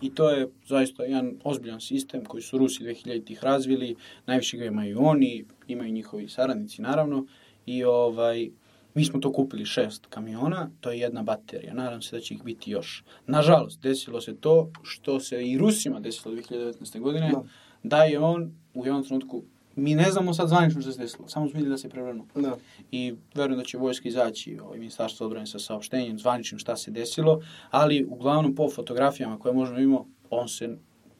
I 0.00 0.14
to 0.14 0.30
je 0.30 0.48
zaista 0.66 1.04
jedan 1.04 1.34
ozbiljan 1.44 1.80
sistem 1.80 2.24
koji 2.24 2.42
su 2.42 2.58
Rusi 2.58 2.84
2000-ih 2.84 3.44
razvili, 3.44 3.96
najviše 4.26 4.56
ga 4.56 4.64
imaju 4.64 4.98
oni, 5.00 5.44
imaju 5.68 5.92
njihovi 5.92 6.28
saradnici 6.28 6.82
naravno, 6.82 7.26
i 7.66 7.84
ovaj, 7.84 8.50
mi 8.94 9.04
smo 9.04 9.20
to 9.20 9.32
kupili 9.32 9.64
šest 9.64 10.06
kamiona, 10.06 10.70
to 10.80 10.90
je 10.90 10.98
jedna 10.98 11.22
baterija, 11.22 11.74
nadam 11.74 12.02
se 12.02 12.16
da 12.16 12.20
će 12.22 12.34
ih 12.34 12.42
biti 12.44 12.70
još. 12.70 13.04
Nažalost, 13.26 13.80
desilo 13.82 14.20
se 14.20 14.36
to 14.36 14.70
što 14.82 15.20
se 15.20 15.48
i 15.48 15.58
Rusima 15.58 16.00
desilo 16.00 16.34
2019. 16.34 17.00
godine, 17.00 17.30
Da. 17.32 17.42
da 17.82 18.04
je 18.04 18.18
on 18.18 18.52
u 18.74 18.86
jednom 18.86 19.04
trenutku, 19.04 19.42
mi 19.78 19.94
ne 19.94 20.10
znamo 20.10 20.34
sad 20.34 20.48
zvanično 20.48 20.80
što 20.82 20.92
se 20.92 21.00
desilo, 21.00 21.28
samo 21.28 21.46
smo 21.46 21.52
vidjeli 21.52 21.70
da 21.70 21.78
se 21.78 21.88
prevrnuo 21.88 22.26
Da. 22.34 22.56
i 22.90 23.14
verujem 23.34 23.58
da 23.58 23.64
će 23.64 23.78
vojska 23.78 24.08
izaći 24.08 24.58
ovaj 24.58 24.78
ministarstvo 24.78 25.26
odbrane 25.26 25.46
sa 25.46 25.58
saopštenjem 25.58 26.18
zvaničnim 26.18 26.58
šta 26.58 26.76
se 26.76 26.90
desilo, 26.90 27.40
ali 27.70 28.06
uglavnom 28.10 28.54
po 28.54 28.70
fotografijama 28.70 29.38
koje 29.38 29.54
možemo 29.54 29.78
imamo, 29.78 30.06
on 30.30 30.48
se 30.48 30.76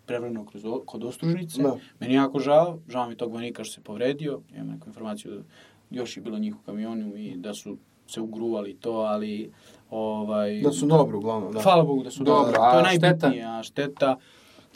prevrnuo 0.06 0.44
kroz, 0.44 0.62
kod 0.86 1.05
ostružnice. 1.05 1.62
Da. 1.62 1.76
Meni 2.01 2.14
je 2.14 2.18
jako 2.18 2.39
žao, 2.39 2.78
žao 2.89 3.09
mi 3.09 3.16
tog 3.16 3.32
vojnika 3.32 3.64
što 3.64 3.74
se 3.74 3.80
povredio, 3.80 4.40
imam 4.55 4.68
neku 4.68 4.86
informaciju 4.89 5.32
da 5.32 5.43
još 5.90 6.16
je 6.16 6.22
bilo 6.22 6.39
njih 6.39 6.55
u 6.55 6.64
kamionu 6.66 7.16
i 7.16 7.36
da 7.36 7.55
su 7.55 7.76
se 8.06 8.20
ugruvali 8.20 8.74
to, 8.74 8.93
ali 8.93 9.51
ovaj, 9.90 10.60
Da 10.60 10.72
su 10.72 10.86
dobri 10.86 11.16
uglavnom, 11.16 11.52
da. 11.52 11.60
hvala 11.60 11.85
Bogu 11.85 12.02
da 12.02 12.10
su 12.10 12.24
Dobro, 12.24 12.44
dobro, 12.44 12.62
a 12.62 12.72
to 12.72 12.78
je 12.78 12.85
šteta? 12.85 13.06
najbitnije, 13.09 13.44
a 13.44 13.62
šteta, 13.62 14.16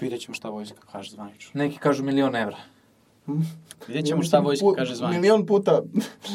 vidjet 0.00 0.20
ćemo 0.20 0.34
šta 0.34 0.48
vojska 0.48 0.80
kaže 0.92 1.10
zvanično. 1.10 1.58
Neki 1.58 1.78
kažu 1.78 2.04
milion 2.04 2.36
evra. 2.36 2.56
Vidjet 3.88 4.06
ćemo 4.06 4.22
šta 4.22 4.38
vojska 4.38 4.66
Pu- 4.66 4.74
kaže 4.74 4.94
zvanično. 4.94 5.20
Milion 5.20 5.46
puta, 5.46 5.82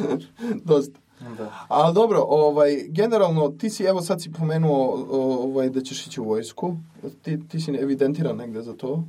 dosta. 0.65 0.99
Da. 1.37 1.65
Ali 1.67 1.93
dobro, 1.93 2.19
ovaj, 2.21 2.85
generalno, 2.87 3.49
ti 3.49 3.69
si, 3.69 3.83
evo 3.83 4.01
sad 4.01 4.21
si 4.21 4.31
pomenuo 4.31 5.05
ovaj, 5.43 5.69
da 5.69 5.81
ćeš 5.81 6.07
ići 6.07 6.21
u 6.21 6.25
vojsku. 6.25 6.75
Ti, 7.21 7.47
ti 7.47 7.59
si 7.59 7.71
evidentiran 7.71 8.37
negde 8.37 8.61
za 8.61 8.73
to. 8.73 9.03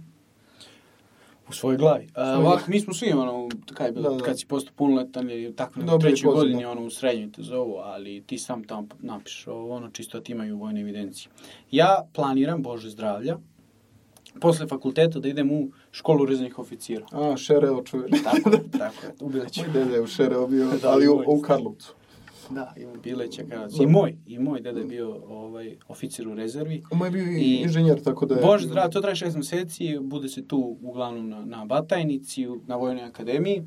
U 1.49 1.53
svojoj 1.53 1.77
glavi. 1.77 2.09
A, 2.15 2.39
ovako, 2.39 2.63
mi 2.67 2.81
smo 2.81 2.95
svi, 2.95 3.13
ono, 3.13 3.49
kaj 3.75 3.87
je 3.87 3.93
bilo, 3.93 4.11
Da, 4.11 4.17
da. 4.17 4.25
kad 4.25 4.41
si 4.41 4.47
postao 4.47 4.73
punoletan 4.77 5.31
ili 5.31 5.57
tako 5.57 5.81
i 5.81 5.85
trećoj 6.01 6.25
pozivno. 6.25 6.35
godini, 6.35 6.65
ono, 6.65 6.83
u 6.83 6.91
srednjoj 6.91 7.33
te 7.33 7.43
zovu, 7.43 7.75
ali 7.77 8.23
ti 8.23 8.39
sam 8.39 8.65
tamo 8.65 8.89
napišeš 9.01 9.47
ovo, 9.47 9.75
ono, 9.77 9.91
čisto 9.91 10.21
ti 10.21 10.33
imaju 10.33 10.57
vojne 10.59 10.81
evidencije. 10.81 11.31
Ja 11.71 12.09
planiram, 12.13 12.63
Bože 12.63 12.91
zdravlja, 12.91 13.37
posle 14.41 14.67
fakulteta 14.67 15.21
da 15.21 15.29
idem 15.29 15.53
u 15.53 15.69
školu 15.91 16.27
rezervnih 16.27 16.59
oficira. 16.59 17.07
A, 17.13 17.37
Šereo 17.37 17.83
čuveni. 17.83 18.23
Tako, 18.25 18.51
je, 18.51 18.71
tako 18.79 19.07
je, 19.07 19.13
u 19.21 19.29
Bileću. 19.29 19.61
Moj 19.61 19.73
dede 19.73 19.95
je 19.95 20.01
u 20.01 20.07
Šereo 20.07 20.47
bio, 20.47 20.67
Da, 20.83 20.91
ali 20.91 21.09
u, 21.09 21.23
u 21.27 21.41
Karlovcu. 21.41 21.95
Da, 22.51 22.75
i 22.77 22.87
u 22.87 22.91
Bileća. 23.03 23.43
I 23.81 23.87
moj, 23.87 24.17
i 24.27 24.39
moj 24.39 24.61
deda 24.61 24.81
je 24.81 24.87
bio 24.87 25.21
ovaj, 25.29 25.77
oficir 25.89 26.29
u 26.29 26.35
rezervi. 26.35 26.83
Moj 26.93 27.07
je 27.07 27.11
bio 27.13 27.23
i 27.23 27.41
I- 27.41 27.57
inženjer, 27.63 28.03
tako 28.03 28.27
da 28.27 28.35
je... 28.35 28.43
Bože 28.43 28.67
zdrav, 28.67 28.91
to 28.91 29.01
traje 29.01 29.17
šest 29.17 29.37
meseci, 29.37 29.99
bude 30.01 30.29
se 30.29 30.47
tu 30.47 30.77
uglavnom 30.83 31.29
na, 31.29 31.45
na 31.45 31.65
Batajnici, 31.65 32.47
na 32.67 32.77
Vojnoj 32.77 33.05
akademiji, 33.05 33.57
e, 33.57 33.63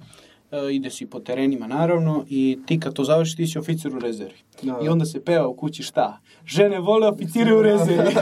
ide 0.71 0.89
si 0.89 1.05
po 1.05 1.19
terenima 1.19 1.67
naravno 1.67 2.25
i 2.29 2.59
ti 2.65 2.79
kad 2.79 2.93
to 2.93 3.03
završiš 3.03 3.35
ti 3.35 3.47
si 3.47 3.59
oficir 3.59 3.95
u 3.95 3.99
rezervi. 3.99 4.37
Da. 4.61 4.79
I 4.83 4.89
onda 4.89 5.05
se 5.05 5.23
peva 5.23 5.47
u 5.47 5.55
kući 5.55 5.83
šta? 5.83 6.19
Žene 6.45 6.79
vole 6.79 7.07
oficire 7.07 7.55
u 7.55 7.61
rezervi. 7.61 8.13
Da, 8.13 8.21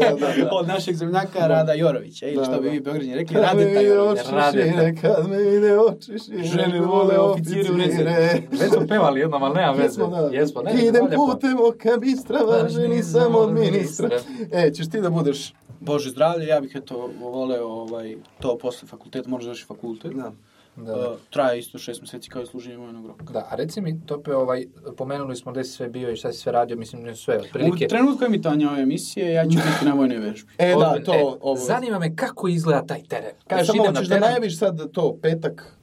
da, 0.00 0.16
da. 0.20 0.48
Od 0.60 0.68
našeg 0.68 0.96
zemljaka 0.96 1.46
Rada 1.46 1.72
Jorovića, 1.72 2.26
ili 2.26 2.36
Da, 2.36 2.44
što 2.44 2.60
bi 2.60 2.64
da. 2.64 2.70
vi 2.70 2.80
Beograđani 2.80 3.14
rekli, 3.14 3.36
Radeta 3.36 3.80
Jorovića. 3.80 4.30
Radeta. 4.30 5.00
kad 5.00 5.28
me 5.28 5.36
vide 5.38 5.78
oči 5.78 6.18
šire, 6.24 6.44
Žene 6.44 6.80
vole 6.80 7.18
oficire 7.18 7.72
u 7.72 7.76
rezervi. 7.76 8.12
Već 8.50 8.72
smo 8.72 8.86
pevali 8.88 9.20
jednom, 9.20 9.42
ali 9.42 9.54
nema 9.54 9.72
veze. 9.72 9.82
Jesmo, 9.82 10.06
da. 10.06 10.36
Jesmo, 10.36 10.62
ne, 10.62 10.86
Idem 10.86 11.06
putem 11.16 11.56
oka 11.68 11.96
bistra, 12.00 12.38
važeni 12.38 13.02
sam 13.02 13.34
od 13.34 13.52
ministra. 13.52 14.18
E, 14.52 14.72
ćeš 14.72 14.90
ti 14.90 15.00
da 15.00 15.10
budeš... 15.10 15.54
Bože 15.82 16.10
zdravlje, 16.10 16.46
ja 16.46 16.60
bih 16.60 16.72
eto 16.74 17.10
voleo 17.20 17.66
ovaj, 17.66 18.16
to 18.40 18.58
posle 18.58 18.88
fakulteta, 18.88 19.28
možda 19.28 19.44
završi 19.44 19.64
fakultet. 19.64 20.12
Da. 20.12 20.32
Da. 20.76 20.92
E, 20.92 20.96
traje 21.30 21.58
isto 21.58 21.78
šest 21.78 22.00
meseci 22.00 22.30
kao 22.30 22.42
i 22.42 22.46
služenje 22.46 22.76
vojnog 22.76 23.06
roka. 23.06 23.24
Da, 23.24 23.46
a 23.50 23.54
reci 23.54 23.80
mi, 23.80 24.00
Tope, 24.06 24.34
ovaj, 24.34 24.66
pomenuli 24.96 25.36
smo 25.36 25.52
gde 25.52 25.64
si 25.64 25.70
sve 25.70 25.88
bio 25.88 26.10
i 26.10 26.16
šta 26.16 26.32
si 26.32 26.38
sve 26.38 26.52
radio, 26.52 26.76
mislim, 26.76 27.02
ne 27.02 27.14
sve, 27.14 27.36
U 27.36 27.40
otprilike. 27.40 27.88
trenutku 27.88 28.24
emitovanja 28.24 28.70
ove 28.70 28.80
emisije 28.80 29.32
ja 29.32 29.44
ću 29.44 29.50
biti 29.50 29.84
na 29.84 29.94
vojnoj 29.94 30.18
vežbi. 30.18 30.52
E, 30.58 30.74
da, 30.74 30.98
to... 31.04 31.38
ovo. 31.40 31.56
Zanima 31.56 31.98
me 31.98 32.16
kako 32.16 32.48
izgleda 32.48 32.86
taj 32.86 33.02
teren. 33.02 33.30
Kažeš, 33.46 33.66
Samo 33.66 33.82
idem 33.82 33.94
na 33.94 34.00
da 34.00 34.18
najaviš 34.20 34.58
sad 34.58 34.90
to, 34.92 35.16
petak. 35.22 35.76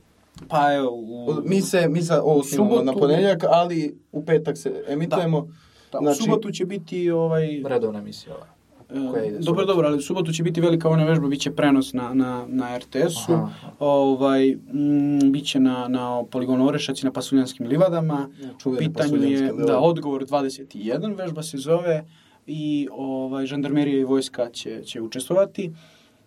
Pa 0.48 0.74
evo, 0.74 0.90
u, 0.92 1.34
Mi 1.44 1.62
se, 1.62 1.88
mi 1.90 2.02
sa 2.02 2.22
ovo 2.24 2.44
snimamo 2.44 2.70
Subotu- 2.72 2.84
na 2.84 2.94
ponedjeljak, 2.94 3.44
ali 3.44 3.98
u 4.12 4.26
petak 4.26 4.58
se 4.58 4.84
emitujemo. 4.88 5.48
da, 5.92 6.00
u 6.00 6.04
znači- 6.04 6.24
subotu 6.24 6.52
će 6.52 6.66
biti 6.66 7.12
ovaj... 7.12 7.62
Redovna 7.66 8.00
emisija 8.00 8.36
ova. 8.36 8.46
E, 8.90 9.12
koja 9.12 9.26
ide 9.26 9.38
dobro, 9.40 9.44
subotu. 9.44 9.68
dobro, 9.68 9.88
ali 9.88 9.98
u 9.98 10.02
subotu 10.02 10.34
će 10.34 10.44
biti 10.44 10.62
velika 10.62 10.88
vojna 10.88 11.06
vežba, 11.06 11.28
bit 11.28 11.42
će 11.42 11.52
prenos 11.52 11.94
na, 11.94 12.14
na, 12.14 12.46
na 12.48 12.78
RTS-u, 12.78 13.34
Aha. 13.34 13.72
ovaj, 13.80 14.56
mm, 14.56 15.32
bit 15.32 15.46
će 15.46 15.60
na, 15.60 15.88
na 15.88 16.24
poligonu 16.24 16.68
Orešac 16.68 17.02
i 17.02 17.06
na 17.06 17.12
Pasuljanskim 17.12 17.68
livadama. 17.68 18.30
U 18.56 18.60
čuvene 18.60 18.88
pitanju 18.88 19.24
je, 19.24 19.54
da, 19.54 19.80
odgovor 19.80 20.26
21 20.26 21.18
vežba 21.18 21.44
se 21.44 21.58
zove 21.58 22.06
i 22.48 22.88
ovaj, 22.92 23.46
žandarmerija 23.46 24.00
i 24.00 24.04
vojska 24.04 24.50
će, 24.50 24.82
će 24.84 25.02
učestvovati. 25.02 25.72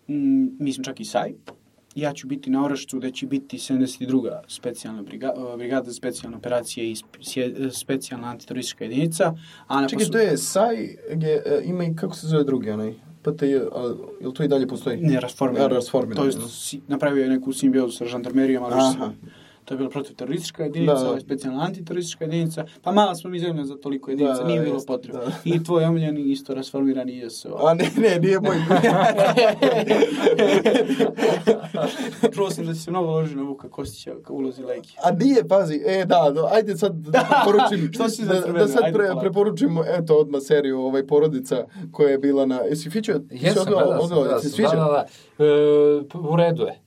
Mm, 0.07 0.47
mislim 0.59 0.83
čak 0.83 0.99
i 0.99 1.05
SAJ. 1.05 1.33
Ja 1.95 2.13
ću 2.13 2.27
biti 2.27 2.49
na 2.49 2.65
Orašcu 2.65 2.97
gde 2.97 3.11
će 3.11 3.27
biti 3.27 3.57
72. 3.57 4.39
specijalna 4.47 5.01
eh, 5.01 5.05
brigada 5.57 5.83
za 5.83 5.93
specijalne 5.93 6.37
operacije 6.37 6.91
i 6.91 6.95
specijalna 7.71 8.27
antiteroristička 8.27 8.83
jedinica. 8.83 9.33
A 9.67 9.81
na 9.81 9.87
Čekaj, 9.87 10.05
posu- 10.05 10.11
to 10.11 10.17
je 10.17 10.37
SAJ, 10.37 10.75
gdje, 11.11 11.29
e, 11.35 11.61
ima 11.63 11.83
i 11.83 11.95
kako 11.95 12.15
se 12.15 12.27
zove 12.27 12.43
drugi 12.43 12.69
onaj? 12.69 12.93
PTJ, 13.21 13.45
a, 13.55 13.93
jel 14.21 14.31
to 14.31 14.43
i 14.43 14.47
dalje 14.47 14.67
postoji? 14.67 14.97
Ne, 14.97 15.19
rasformirano. 15.19 15.65
Ja, 15.65 15.75
rasformirano, 15.75 16.21
To 16.21 16.29
je 16.29 16.41
da. 16.41 16.47
si, 16.47 16.81
napravio 16.87 17.23
je 17.23 17.29
neku 17.29 17.53
simbiozu 17.53 17.91
sa 17.91 18.05
žandarmerijom, 18.05 18.63
ali 18.63 18.73
Aha. 18.73 18.91
sam- 18.91 19.15
to 19.71 19.75
je 19.75 19.77
bila 19.77 19.89
protivteroristička 19.89 20.63
jedinica, 20.63 20.93
Da, 20.95 21.03
da. 21.05 21.19
specijalna 21.19 21.61
antiteroristička 21.61 22.25
jedinica, 22.25 22.65
pa 22.81 22.91
mala 22.91 23.15
smo 23.15 23.29
mi 23.29 23.39
zemlja 23.39 23.63
za 23.63 23.75
toliko 23.75 24.11
jedinica, 24.11 24.35
Da, 24.35 24.43
nije 24.43 24.61
bilo 24.61 24.79
potrebno. 24.87 25.21
da. 25.21 25.31
I 25.45 25.63
tvoj 25.63 25.85
omiljeni 25.85 26.21
isto 26.21 26.53
rasformirani 26.53 27.17
ISO. 27.17 27.57
A 27.59 27.73
ne, 27.73 27.89
ne, 27.97 28.19
nije 28.19 28.39
moj. 28.39 28.55
Čuo 32.33 32.49
sam 32.49 32.65
da 32.65 32.73
će 32.73 32.79
se 32.79 32.91
mnogo 32.91 33.09
loži 33.09 33.35
na 33.35 33.43
Vuka 33.43 33.69
Kostića 33.69 34.11
kao 34.23 34.35
ulozi 34.35 34.63
Legi. 34.63 34.89
A 35.03 35.11
nije, 35.13 35.47
pazi, 35.47 35.81
e, 35.85 36.05
da, 36.05 36.31
do, 36.31 36.47
ajde 36.51 36.77
sad 36.77 36.95
da 36.95 37.19
preporučim, 37.45 37.89
Što 37.93 38.09
si 38.09 38.25
da, 38.25 38.33
da 38.33 38.67
sad 38.67 38.83
Ajde, 38.83 38.93
pre, 38.93 39.07
preporučim, 39.21 39.77
eto, 39.89 40.15
odmah 40.15 40.41
seriju, 40.41 40.79
ovaj, 40.79 41.07
porodica 41.07 41.55
koja 41.91 42.09
je 42.09 42.17
bila 42.17 42.45
na, 42.45 42.59
jesi 42.59 42.89
fičio? 42.89 43.19
Si 43.19 43.25
Jesam, 43.35 43.61
odgledao- 43.63 43.67
gledao 43.77 43.97
sam, 43.97 44.01
odgledao, 44.01 44.23
gledao 44.23 44.39
ti 44.39 44.43
se 44.43 44.49
sam, 44.51 44.55
sviđa? 44.55 44.69
da, 44.75 44.81
da, 44.81 45.05
da. 45.37 45.45
E, 45.45 45.49
u 46.31 46.35
redu 46.35 46.63
je. 46.63 46.81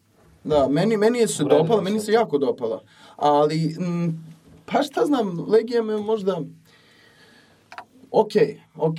Da, 0.45 0.69
meni, 0.69 0.97
meni 0.97 1.19
je 1.19 1.29
se 1.29 1.45
dopala, 1.45 1.83
meni 1.83 2.01
se 2.01 2.12
jako 2.12 2.39
dopala. 2.39 2.83
Ali, 3.16 3.77
m, 3.81 4.25
pa 4.65 4.83
šta 4.83 5.07
znam, 5.07 5.45
Legija 5.49 5.83
me 5.83 5.97
možda... 5.97 6.41
Ok, 8.11 8.33
ok, 8.77 8.99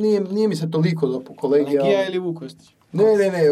nije, 0.00 0.20
nije 0.20 0.48
mi 0.48 0.56
se 0.56 0.70
toliko 0.70 1.06
dopao 1.06 1.36
kolegija. 1.36 1.82
Legija 1.82 2.08
ili 2.08 2.18
Vuk 2.18 2.38
Kostić? 2.38 2.74
Ne, 2.92 3.04
ne, 3.04 3.30
ne. 3.30 3.48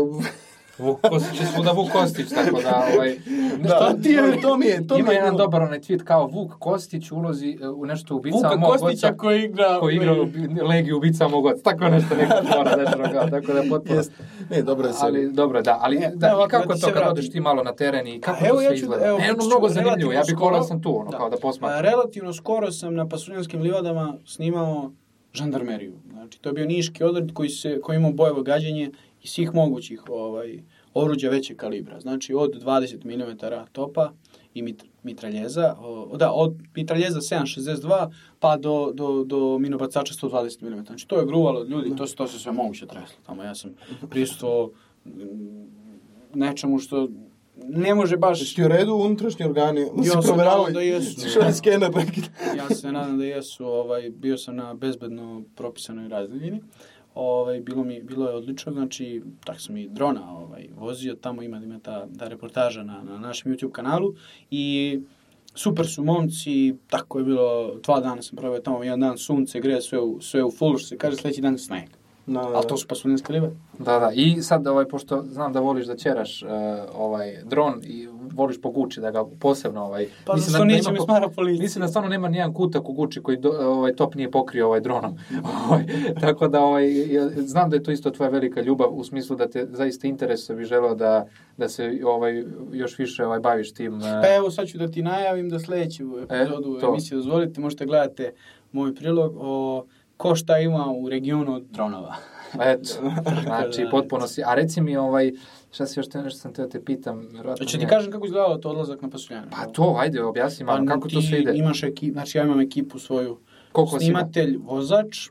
Vuk 0.83 1.01
Kostić 1.03 1.41
je 1.41 1.47
svuda 1.47 1.73
Vuk 1.73 1.91
Kostić, 1.91 2.29
tako 2.31 2.63
da, 2.63 2.89
ovaj, 2.95 3.17
Da, 3.61 3.95
ti 3.95 4.09
je- 4.09 4.41
to, 4.43 4.57
mi 4.57 4.67
je, 4.67 4.87
to 4.87 4.99
ima 4.99 5.09
mi 5.09 5.15
je 5.15 5.17
jedan 5.17 5.31
bilo- 5.31 5.39
dobar 5.39 5.63
onaj 5.63 5.81
tweet 5.81 6.03
kao 6.03 6.27
Vuk 6.27 6.53
Kostić 6.53 7.11
ulozi 7.13 7.59
e, 7.63 7.69
u 7.69 7.87
nešto 7.87 8.17
ubica 8.17 8.37
Vuka 8.39 8.57
mog 8.57 8.71
Kostića 8.71 9.07
oca, 9.07 9.17
koji 9.17 9.43
igra... 9.43 9.79
koji 9.81 9.97
igra 9.97 10.13
u 10.13 10.27
Legiju 10.63 10.97
ubica 10.97 11.29
mog 11.29 11.47
oca, 11.47 11.63
tako 11.63 11.85
nešto 11.87 12.15
neko 12.17 12.35
mora 12.57 12.77
dešava, 12.77 13.09
kao, 13.11 13.31
tako 13.31 13.53
da 13.53 13.63
potpuno. 13.71 13.95
Jest. 13.95 14.13
Ne, 14.51 14.63
dobra 14.63 14.89
je 14.89 14.95
Ali 14.97 15.13
serija. 15.15 15.33
dobro, 15.33 15.63
da, 15.63 15.79
ali 15.81 15.99
Ne, 15.99 16.11
da, 16.11 16.27
ne, 16.27 16.33
i 16.33 16.35
ovako, 16.35 16.51
kako 16.51 16.67
da 16.67 16.75
to 16.75 16.79
se 16.79 16.93
kad 16.93 17.09
odeš 17.09 17.31
ti 17.31 17.41
malo 17.41 17.63
na 17.63 17.73
teren 17.73 18.07
i 18.07 18.21
kako 18.21 18.39
A 18.41 18.49
evo 18.49 18.57
to 18.57 18.63
ja 18.63 18.69
sve 18.69 18.77
ću, 18.77 18.83
izgleda? 18.83 19.07
evo, 19.07 19.19
ne, 19.19 19.33
ono 19.33 19.47
mnogo 19.47 19.69
zanimljivo, 19.69 20.13
ja 20.13 20.23
bih 20.23 20.39
volao 20.39 20.63
sam 20.63 20.83
tu, 20.83 20.99
ono, 20.99 21.11
kao 21.11 21.31
da 21.31 21.37
posmatram. 21.39 21.81
relativno 21.83 22.33
skoro 22.33 22.71
sam 22.73 22.95
na 22.95 23.09
Pasuljanskim 23.09 23.63
livadama 23.63 24.15
snimao 24.27 24.93
žandarmeriju. 25.33 25.93
Znači, 26.09 26.41
to 26.41 26.49
je 26.49 26.53
bio 26.53 26.67
niški 26.67 27.05
odred 27.05 27.33
koji, 27.33 27.49
se, 27.49 27.81
koji 27.81 27.97
imao 27.97 28.13
bojevo 28.13 28.43
gađenje 28.43 28.91
i 29.23 29.29
svih 29.29 29.55
mogućih 29.55 30.03
ovaj, 30.09 30.59
oruđa 30.95 31.31
većeg 31.31 31.57
kalibra. 31.57 32.01
Znači, 32.01 32.35
od 32.35 32.63
20 32.63 33.05
mm 33.05 33.39
topa 33.73 34.13
i 34.55 34.63
mit, 34.63 34.85
mitraljeza, 35.03 35.77
o, 35.81 36.17
da, 36.17 36.33
od 36.33 36.55
mitraljeza 36.75 37.21
7.62 37.21 38.13
pa 38.41 38.57
do, 38.57 38.93
do, 38.95 39.25
do 39.25 39.59
minobacača 39.59 40.15
120 40.15 40.63
mm. 40.63 40.85
Znači, 40.87 41.09
to 41.09 41.19
je 41.19 41.27
gruvalo 41.27 41.61
od 41.61 41.71
ljudi, 41.71 41.97
to, 41.97 42.07
se- 42.07 42.17
to 42.17 42.29
se 42.29 42.39
sve 42.39 42.53
moguće 42.53 42.87
treslo. 42.87 43.17
Tamo 43.27 43.43
ja 43.43 43.55
sam 43.55 43.75
prisustvovao 44.11 44.71
mm, 45.05 45.11
nečemu 46.35 46.79
što 46.79 47.09
ne 47.57 47.95
može 47.95 48.17
baš 48.17 48.41
Jesi 48.41 48.55
ti 48.55 48.65
u 48.65 48.69
redu 48.69 48.95
unutrašnji 48.95 49.45
organi? 49.45 49.81
Ja 49.81 50.23
se 50.23 50.37
nadam 50.37 50.73
da 50.73 50.81
jesu. 50.81 51.21
Je 51.47 51.53
skener 51.55 51.91
ja 52.57 52.75
se 52.75 52.93
nadam 52.93 53.19
da 53.19 53.25
jesu, 53.25 53.67
ovaj, 53.67 54.11
bio 54.11 54.39
sam 54.39 54.57
na 54.57 54.75
bezbedno 54.75 55.43
propisanoj 55.57 56.09
razdaljini. 56.09 56.61
Ovaj, 57.15 57.61
bilo, 57.61 57.85
mi, 57.85 58.03
bilo 58.03 58.29
je 58.29 58.35
odlično, 58.35 58.73
znači, 58.73 59.23
tak 59.45 59.61
sam 59.61 59.77
i 59.77 59.89
drona 59.89 60.39
ovaj, 60.39 60.69
vozio, 60.77 61.15
tamo 61.15 61.43
ima, 61.43 61.57
ima 61.57 61.79
ta, 61.79 62.07
ta 62.19 62.29
reportaža 62.29 62.83
na, 62.83 63.03
na 63.03 63.19
našem 63.19 63.53
YouTube 63.53 63.73
kanalu 63.73 64.15
i 64.51 65.01
super 65.55 65.87
su 65.87 66.05
momci, 66.05 66.75
tako 66.87 67.19
je 67.19 67.25
bilo, 67.25 67.75
dva 67.83 68.01
dana 68.01 68.23
sam 68.23 68.37
proveo 68.37 68.61
tamo, 68.61 68.83
jedan 68.85 69.01
dan 69.01 69.19
sunce, 69.19 69.61
greje 69.61 69.83
sve 69.83 70.01
u, 70.01 70.21
sve 70.21 70.45
u 70.45 70.51
full, 70.51 70.79
što 70.79 70.89
se 70.89 70.99
kaže, 70.99 71.17
sledeći 71.17 71.41
dan 71.41 71.59
sneg. 71.59 72.02
Da, 72.27 72.41
da, 72.41 72.49
Ali 72.55 72.67
to 72.69 72.77
su 72.77 72.89
pasudinske 72.89 73.33
ribe. 73.33 73.51
Da, 73.79 73.99
da. 73.99 74.11
I 74.15 74.43
sad, 74.43 74.67
ovaj, 74.67 74.85
pošto 74.89 75.23
znam 75.23 75.53
da 75.53 75.61
voliš 75.61 75.87
da 75.87 75.97
ćeraš 75.97 76.43
uh, 76.43 76.49
ovaj, 76.95 77.37
dron 77.45 77.81
i 77.85 78.09
voliš 78.35 78.61
po 78.61 78.71
Guči, 78.71 79.01
da 79.01 79.11
ga 79.11 79.25
posebno... 79.41 79.85
Ovaj, 79.85 80.09
Pa 80.25 80.35
mislim 80.35 80.51
što 80.55 80.59
da 80.59 80.65
neće 80.65 80.93
mi 80.93 80.99
smara 81.01 81.29
policija. 81.29 81.63
Mislim 81.63 81.83
da 81.83 81.89
stvarno 81.89 82.11
nema 82.11 82.29
nijedan 82.29 82.55
kutak 82.55 82.89
u 82.89 82.93
Guči 82.93 83.23
koji 83.23 83.37
do, 83.37 83.51
ovaj, 83.51 83.95
top 83.95 84.15
nije 84.15 84.31
pokrio 84.31 84.67
ovaj 84.67 84.81
dronom. 84.81 85.19
ovaj, 85.69 85.85
tako 86.21 86.49
da 86.49 86.61
ovaj, 86.61 87.13
ja 87.15 87.29
znam 87.29 87.71
da 87.71 87.77
je 87.77 87.83
to 87.83 87.91
isto 87.91 88.11
tvoja 88.11 88.31
velika 88.31 88.61
ljubav 88.61 88.89
u 88.93 89.05
smislu 89.05 89.37
da 89.37 89.49
te 89.49 89.67
zaista 89.73 90.07
interesuje 90.07 90.57
bi 90.57 90.65
želeo 90.65 90.95
da, 90.95 91.27
da 91.57 91.69
se 91.69 92.01
ovaj, 92.05 92.45
još 92.73 92.99
više 92.99 93.27
ovaj, 93.27 93.41
baviš 93.41 93.73
tim. 93.75 94.01
eh, 94.01 94.21
Pa 94.23 94.35
evo, 94.35 94.51
sad 94.51 94.67
ću 94.69 94.79
da 94.79 94.89
ti 94.89 95.03
najavim 95.03 95.49
da 95.49 95.59
sledeću 95.59 96.05
epizodu 96.19 96.77
E, 96.77 96.81
to. 96.81 96.89
emisije 96.89 97.17
dozvolite, 97.17 97.61
možete 97.61 97.87
gledate 97.87 98.33
moj 98.73 98.95
prilog 98.95 99.33
o 99.41 99.85
ko 100.17 100.35
šta 100.35 100.59
ima 100.59 100.93
u 100.97 101.09
regionu 101.09 101.55
od 101.55 101.63
dronova. 101.71 102.17
Eto, 102.61 102.91
znači 103.45 103.87
potpuno 103.91 104.27
si. 104.27 104.43
A 104.45 104.55
reci 104.55 104.81
mi, 104.81 104.97
ovaj, 104.97 105.33
šta 105.71 105.87
si 105.87 106.01
još 106.01 106.09
te 106.09 106.23
nešto 106.23 106.39
sam 106.39 106.55
teo 106.55 106.67
te 106.67 106.85
pitam, 106.85 107.29
verovatno 107.33 107.65
Hoće 107.65 107.79
ti 107.79 107.87
kažem 107.87 108.13
kako 108.13 108.27
izgledalo 108.27 108.57
to 108.57 108.71
odlazak 108.71 109.03
na 109.03 109.11
pasuljane? 109.11 109.47
Pa 109.51 109.67
to, 109.67 109.97
ajde, 109.99 110.23
objasni 110.23 110.65
malo, 110.65 110.87
kako 110.87 111.09
to 111.09 111.23
sve 111.23 111.41
ide. 111.41 111.53
imaš 111.55 111.83
ekip, 111.83 112.13
znači 112.13 112.39
ja 112.39 112.45
imam 112.45 112.61
ekipu 112.61 112.99
svoju. 112.99 113.39
Koliko 113.73 113.99
si 113.99 114.07
ima? 114.07 114.19
snimatelj, 114.19 114.57
vozač, 114.57 115.29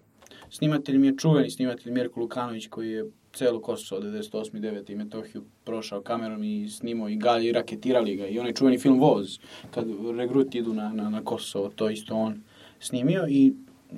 snimatelj 0.50 0.98
mi 0.98 1.08
je 1.08 1.18
čuveni 1.18 1.50
snimatelj 1.50 1.94
Mirko 1.94 2.20
Lukanović 2.20 2.68
koji 2.68 2.92
je 2.92 3.06
celo 3.34 3.62
Kosovo 3.62 4.02
98. 4.02 4.52
9. 4.54 4.92
i 4.92 4.96
Metohiju 4.96 5.44
prošao 5.64 6.02
kamerom 6.02 6.44
i 6.44 6.70
snimao 6.70 7.10
i 7.10 7.16
galje 7.16 7.50
i 7.50 7.52
raketirali 7.52 8.16
ga 8.16 8.28
i 8.28 8.40
onaj 8.40 8.54
čuveni 8.54 8.78
film 8.78 9.00
Voz 9.00 9.40
kad 9.72 9.88
regruti 10.18 10.58
idu 10.58 10.74
na, 10.74 10.94
na, 10.94 11.10
na 11.10 11.24
Kosovo, 11.24 11.70
to 11.70 11.90
isto 11.90 12.16
on 12.16 12.42
snimio 12.80 13.28
i 13.30 13.54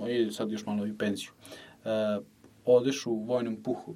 ide 0.10 0.32
sad 0.32 0.52
još 0.52 0.65
malo 0.65 0.88
i 0.88 0.98
penziju. 0.98 1.30
Uh, 1.84 2.24
odeš 2.65 3.06
u 3.06 3.15
vojnom 3.15 3.56
puhu 3.56 3.95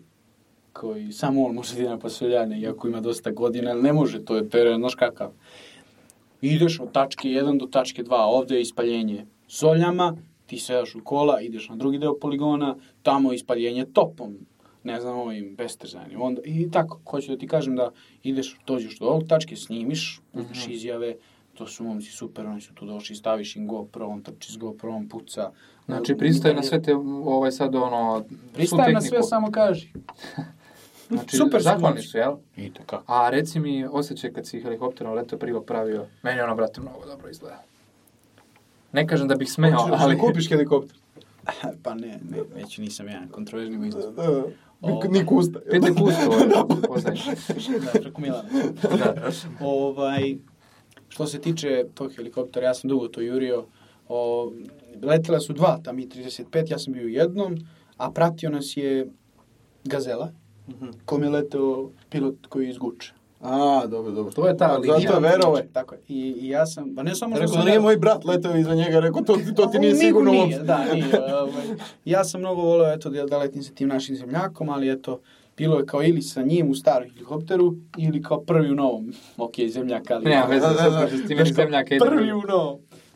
koji 0.73 1.11
samo 1.11 1.45
on 1.45 1.55
može 1.55 1.75
da 1.75 1.97
ide 2.21 2.45
na 2.45 2.57
iako 2.57 2.87
ima 2.87 3.01
dosta 3.01 3.31
godina, 3.31 3.71
ali 3.71 3.81
ne 3.81 3.93
može, 3.93 4.25
to 4.25 4.35
je 4.35 4.49
teren, 4.49 4.79
znaš 4.79 4.95
kakav. 4.95 5.31
Ideš 6.41 6.79
od 6.79 6.91
tačke 6.91 7.27
1 7.27 7.59
do 7.59 7.65
tačke 7.65 8.03
2, 8.03 8.15
ovde 8.15 8.55
je 8.55 8.61
ispaljenje 8.61 9.25
zoljama, 9.49 10.17
ti 10.45 10.57
sedaš 10.57 10.95
u 10.95 11.03
kola, 11.03 11.41
ideš 11.41 11.69
na 11.69 11.75
drugi 11.75 11.97
deo 11.97 12.19
poligona, 12.19 12.75
tamo 13.03 13.31
je 13.31 13.35
ispaljenje 13.35 13.85
topom, 13.93 14.37
ne 14.83 15.01
znam, 15.01 15.17
ovim 15.19 15.55
bestezanim. 15.55 16.21
Onda, 16.21 16.41
I 16.45 16.71
tako, 16.71 16.99
hoću 17.09 17.31
da 17.31 17.37
ti 17.37 17.47
kažem 17.47 17.75
da 17.75 17.91
ideš, 18.23 18.57
dođeš 18.67 18.99
do 18.99 19.05
ovog 19.05 19.27
tačke, 19.27 19.55
snimiš, 19.55 20.21
uzmeš 20.33 20.67
izjave, 20.67 21.15
to 21.53 21.67
su 21.67 21.83
momci 21.83 22.11
super, 22.11 22.45
oni 22.45 22.61
su 22.61 22.73
tu 22.73 22.85
došli, 22.85 23.15
staviš 23.15 23.55
im 23.55 23.67
GoPro, 23.67 24.07
on 24.07 24.21
trči 24.21 24.51
s 24.51 24.57
GoPro, 24.57 24.91
on 24.91 25.09
puca. 25.09 25.51
Znači, 25.87 26.17
pristaje 26.17 26.55
na 26.55 26.63
sve 26.63 26.81
te, 26.81 26.95
ovaj 27.25 27.51
sad 27.51 27.75
ono, 27.75 28.23
Pristaje 28.53 28.93
na 28.93 29.01
sve, 29.01 29.23
samo 29.23 29.51
kaži. 29.51 29.93
Znači, 31.09 31.37
Super 31.37 31.61
su 31.61 31.63
zahvalni 31.63 32.01
su, 32.01 32.17
jel? 32.17 32.35
I 32.57 32.71
kako. 32.85 33.13
A 33.13 33.29
reci 33.29 33.59
mi, 33.59 33.85
osjećaj 33.85 34.33
kad 34.33 34.47
si 34.47 34.61
helikopterom 34.61 35.13
letao 35.13 35.39
prilog 35.39 35.65
pravio, 35.65 36.05
meni 36.23 36.41
ono, 36.41 36.55
brate, 36.55 36.81
mnogo 36.81 37.05
dobro 37.05 37.29
izgleda. 37.29 37.63
Ne 38.91 39.07
kažem 39.07 39.27
da 39.27 39.35
bih 39.35 39.51
smeo, 39.51 39.71
Hoćeš 39.71 39.91
da 39.91 39.97
ali... 40.03 40.19
kupiš 40.19 40.49
helikopter. 40.49 40.97
Pa 41.83 41.93
ne, 41.93 42.19
ne, 42.29 42.37
već 42.55 42.77
nisam 42.77 43.07
jedan 43.07 43.27
kontroverzni. 43.27 43.89
Da, 43.89 44.11
da. 44.11 44.43
Ovo. 44.81 45.03
Ni 45.09 45.25
kusta. 45.25 45.59
Pete 45.71 45.87
kusto, 45.87 46.29
ovaj, 46.31 46.87
pozadnje. 46.87 47.21
da, 47.93 47.99
preko 47.99 48.21
Milana. 48.21 48.49
Da. 48.81 49.31
ovaj, 49.59 50.35
što 51.09 51.27
se 51.27 51.39
tiče 51.41 51.85
tog 51.93 52.15
helikoptera, 52.15 52.67
ja 52.67 52.73
sam 52.73 52.87
dugo 52.87 53.07
to 53.07 53.21
jurio. 53.21 53.65
O, 54.09 54.51
letela 55.01 55.39
su 55.39 55.53
dva, 55.53 55.79
ta 55.83 55.91
Mi-35, 55.91 56.71
ja 56.71 56.79
sam 56.79 56.93
bio 56.93 57.03
u 57.03 57.09
jednom, 57.09 57.57
a 57.97 58.11
pratio 58.11 58.49
nas 58.49 58.77
je 58.77 59.07
Gazela, 59.83 60.31
kom 61.05 61.23
je 61.23 61.29
leteo 61.29 61.89
pilot 62.09 62.35
koji 62.49 62.65
je 62.65 62.71
iz 62.71 62.77
Guče. 62.77 63.13
A, 63.41 63.85
dobro, 63.87 64.11
dobro. 64.11 64.31
To 64.33 64.47
je 64.47 64.57
ta 64.57 64.67
Zato 64.67 64.79
linija. 64.93 65.13
je 65.13 65.19
verovao. 65.21 65.59
Tako 65.73 65.95
je. 65.95 66.01
I, 66.07 66.35
I 66.37 66.47
ja 66.47 66.65
sam, 66.65 66.95
pa 66.95 67.03
ne 67.03 67.15
samo 67.15 67.35
što 67.35 67.41
Rekao 67.41 67.53
sam... 67.53 67.61
da 67.61 67.65
nije 67.65 67.79
moj 67.79 67.97
brat 67.97 68.25
leteo 68.25 68.57
iza 68.57 68.75
njega, 68.75 68.99
rekao 68.99 69.21
to, 69.21 69.35
ti- 69.35 69.55
to 69.55 69.65
ti 69.65 69.79
nije 69.79 69.95
sigurno 69.95 70.31
nije, 70.31 70.43
uopšte. 70.43 70.59
Da, 70.59 70.85
nije. 70.93 71.05
Ovaj, 71.33 71.63
ja 72.05 72.23
sam 72.23 72.39
mnogo 72.41 72.61
voleo 72.61 72.93
eto, 72.93 73.09
da, 73.09 73.25
da 73.25 73.37
letim 73.37 73.63
sa 73.63 73.73
tim 73.73 73.87
našim 73.87 74.15
zemljakom, 74.15 74.69
ali 74.69 74.91
eto, 74.91 75.19
bilo 75.57 75.79
je 75.79 75.85
kao 75.85 76.03
ili 76.03 76.21
sa 76.21 76.41
njim 76.41 76.69
u 76.69 76.75
starom 76.75 77.09
helikopteru, 77.09 77.73
ili 77.97 78.21
kao 78.21 78.41
prvi 78.41 78.71
u 78.71 78.75
novom. 78.75 79.13
Ok, 79.37 79.53
zemljak, 79.69 80.11
ali... 80.11 80.25
Nema 80.25 80.45
veze, 80.45 80.61
Da, 80.61 80.73
da, 80.73 80.77
sad 80.77 80.93
da. 80.93 80.99
kažeš 80.99 81.19
ti 81.19 81.27
Znaš 81.27 81.37
meni 81.37 81.53
kao, 81.55 81.65
zemljaka 81.65 81.95
ide. 81.95 82.05
Prvi 82.05 82.31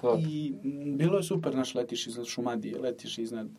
To. 0.02 0.18
I 0.20 0.54
m, 0.64 0.98
bilo 0.98 1.18
je 1.18 1.24
super, 1.24 1.54
znaš, 1.54 1.76
letiš 1.76 2.08
iznad 2.08 2.26
Šumadije, 2.26 2.80
letiš 2.80 3.18
iznad 3.18 3.48
e, 3.48 3.52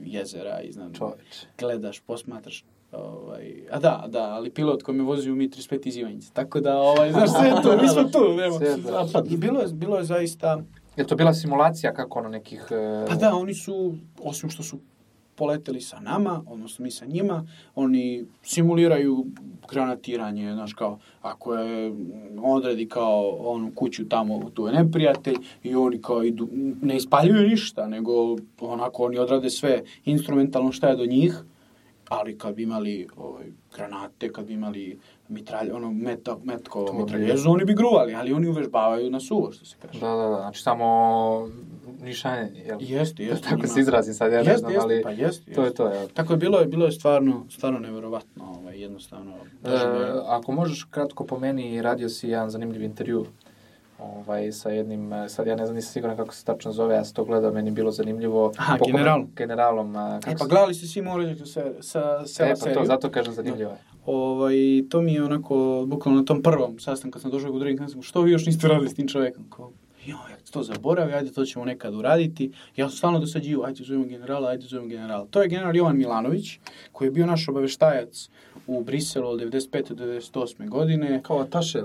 jezera, 0.00 0.60
iznad... 0.60 0.98
Čoveče. 0.98 1.46
Gledaš, 1.58 2.00
posmatraš. 2.00 2.64
Ovaj, 2.92 3.54
a 3.70 3.78
da, 3.78 4.04
da, 4.08 4.22
ali 4.22 4.50
pilot 4.50 4.82
koji 4.82 4.98
me 4.98 5.04
vozi 5.04 5.30
u 5.30 5.36
Mi-35 5.36 5.86
iz 5.86 5.96
Ivanjice. 5.96 6.30
Tako 6.32 6.60
da, 6.60 6.78
ovaj, 6.78 7.12
znaš, 7.12 7.30
sve 7.30 7.48
je 7.48 7.54
tu, 7.62 7.82
mi 7.82 7.88
smo 7.88 8.04
tu, 8.04 8.34
nema. 8.36 8.58
Tu. 9.12 9.34
I 9.34 9.36
bilo 9.36 9.60
je, 9.60 9.68
bilo 9.72 9.98
je 9.98 10.04
zaista... 10.04 10.62
Je 10.96 11.06
to 11.06 11.16
bila 11.16 11.34
simulacija 11.34 11.94
kako 11.94 12.18
ono 12.18 12.28
nekih... 12.28 12.66
e, 12.70 13.06
Pa 13.08 13.14
da, 13.14 13.34
oni 13.34 13.54
su, 13.54 13.94
osim 14.22 14.50
što 14.50 14.62
su 14.62 14.78
poleteli 15.40 15.80
sa 15.80 16.00
nama, 16.00 16.42
odnosno 16.46 16.82
mi 16.82 16.90
sa 16.90 17.06
njima, 17.06 17.46
oni 17.74 18.24
simuliraju 18.42 19.24
granatiranje, 19.70 20.52
znaš 20.54 20.74
kao, 20.74 20.98
ako 21.22 21.54
je 21.54 21.92
odredi 22.42 22.88
kao 22.88 23.28
onu 23.28 23.72
kuću 23.74 24.08
tamo, 24.08 24.50
tu 24.54 24.66
je 24.66 24.72
neprijatelj 24.72 25.36
i 25.62 25.74
oni 25.74 26.02
kao 26.02 26.24
idu, 26.24 26.48
ne 26.82 26.96
ispaljuju 26.96 27.48
ništa, 27.48 27.86
nego 27.88 28.36
onako 28.60 29.04
oni 29.04 29.18
odrade 29.18 29.50
sve 29.50 29.82
instrumentalno 30.04 30.72
šta 30.72 30.88
je 30.88 30.96
do 30.96 31.06
njih, 31.06 31.40
ali 32.08 32.38
kad 32.38 32.54
bi 32.54 32.62
imali 32.62 33.08
ovaj, 33.16 33.46
granate, 33.76 34.32
kad 34.32 34.46
bi 34.46 34.52
imali 34.54 34.98
mitralj, 35.28 35.70
ono, 35.70 35.92
meta, 35.92 36.36
metko, 36.44 36.92
mitraljezu, 36.92 37.50
oni 37.50 37.64
bi 37.64 37.74
gruvali, 37.74 38.14
ali 38.14 38.32
oni 38.32 38.48
uvežbavaju 38.48 39.10
na 39.10 39.20
suvo, 39.20 39.52
što 39.52 39.64
se 39.64 39.76
kaže. 39.82 40.00
Da, 40.00 40.06
da, 40.06 40.28
da, 40.28 40.36
znači 40.36 40.62
samo 40.62 40.86
nišanje, 42.00 42.50
jel? 42.56 42.76
Jeste, 42.80 43.24
jeste. 43.24 43.48
Tako 43.48 43.66
se 43.66 43.80
izrazim 43.80 44.14
sad, 44.14 44.32
ja 44.32 44.38
ne 44.38 44.44
Jeste, 44.44 44.58
znam, 44.58 44.72
jeste, 44.72 44.84
ali 44.84 45.02
pa 45.02 45.10
jeste, 45.10 45.52
to 45.52 45.64
je 45.64 45.74
to, 45.74 45.86
jel? 45.86 46.08
Tako 46.08 46.32
je 46.32 46.36
bilo, 46.38 46.64
bilo 46.66 46.86
je 46.86 46.92
stvarno, 46.92 47.46
stvarno 47.50 47.78
neverovatno, 47.78 48.44
ovaj, 48.46 48.78
jednostavno. 48.78 49.32
E, 49.64 49.68
ako 50.26 50.52
možeš 50.52 50.84
kratko 50.84 51.24
po 51.24 51.38
meni, 51.38 51.82
radio 51.82 52.08
si 52.08 52.28
jedan 52.28 52.50
zanimljiv 52.50 52.82
intervju 52.82 53.26
ovaj, 53.98 54.52
sa 54.52 54.70
jednim, 54.70 55.12
e, 55.12 55.28
sad 55.28 55.46
ja 55.46 55.56
ne 55.56 55.66
znam, 55.66 55.76
nisam 55.76 55.92
siguran 55.92 56.16
kako 56.16 56.34
se 56.34 56.44
tačno 56.44 56.72
zove, 56.72 56.94
ja 56.94 57.04
sam 57.04 57.14
to 57.14 57.24
gledao, 57.24 57.52
meni 57.52 57.68
je 57.68 57.72
bilo 57.72 57.90
zanimljivo. 57.90 58.52
Aha, 58.56 58.76
Po 58.76 58.84
kome- 58.84 58.92
generalom. 58.92 59.28
Generalom, 59.36 59.96
a, 59.96 60.20
kako 60.20 60.30
E, 60.30 60.38
pa 60.38 60.46
gledali 60.46 60.74
ste 60.74 60.86
svi 60.86 61.02
morali 61.02 61.36
sa, 61.38 61.44
sa, 61.80 62.26
sa 62.26 62.44
E, 62.44 62.50
pa 62.50 62.56
seriju. 62.56 62.74
to, 62.74 62.84
zato 62.84 63.10
kažem 63.10 63.34
zanimljivo 63.34 63.70
je. 63.70 63.78
Ovaj, 64.06 64.54
to 64.90 65.00
mi 65.00 65.14
je 65.14 65.24
onako, 65.24 65.54
bukvalno 65.86 66.20
na 66.20 66.24
tom 66.24 66.42
prvom 66.42 66.78
sastanku 66.78 67.12
kad 67.12 67.22
sam 67.22 67.30
došao 67.30 67.50
u 67.50 67.58
drugim 67.58 67.78
kancelam, 67.78 68.02
što 68.02 68.22
vi 68.22 68.30
još 68.30 68.46
niste 68.46 68.68
radili 68.68 68.88
s 68.88 68.94
tim 68.94 69.08
čovekom? 69.08 69.44
Kao, 69.50 69.70
jo, 70.06 70.16
ja 70.30 70.36
to 70.50 70.62
zaboravio, 70.62 71.16
ajde, 71.16 71.32
to 71.32 71.44
ćemo 71.44 71.64
nekad 71.64 71.94
uraditi. 71.94 72.52
Ja 72.76 72.88
sam 72.88 72.96
stalno 72.96 73.18
dosađivo, 73.18 73.64
ajde, 73.64 73.84
zovemo 73.84 74.04
generala, 74.04 74.48
ajde, 74.48 74.66
zovemo 74.66 74.88
generala. 74.88 75.26
To 75.30 75.42
je 75.42 75.48
general 75.48 75.76
Jovan 75.76 75.96
Milanović, 75.96 76.58
koji 76.92 77.08
je 77.08 77.12
bio 77.12 77.26
naš 77.26 77.48
obaveštajac 77.48 78.28
u 78.66 78.84
Briselu 78.84 79.28
od 79.28 79.40
95. 79.40 79.94
do 79.94 80.04
98. 80.04 80.68
godine. 80.68 81.20
Kao 81.22 81.38
Ataše, 81.38 81.82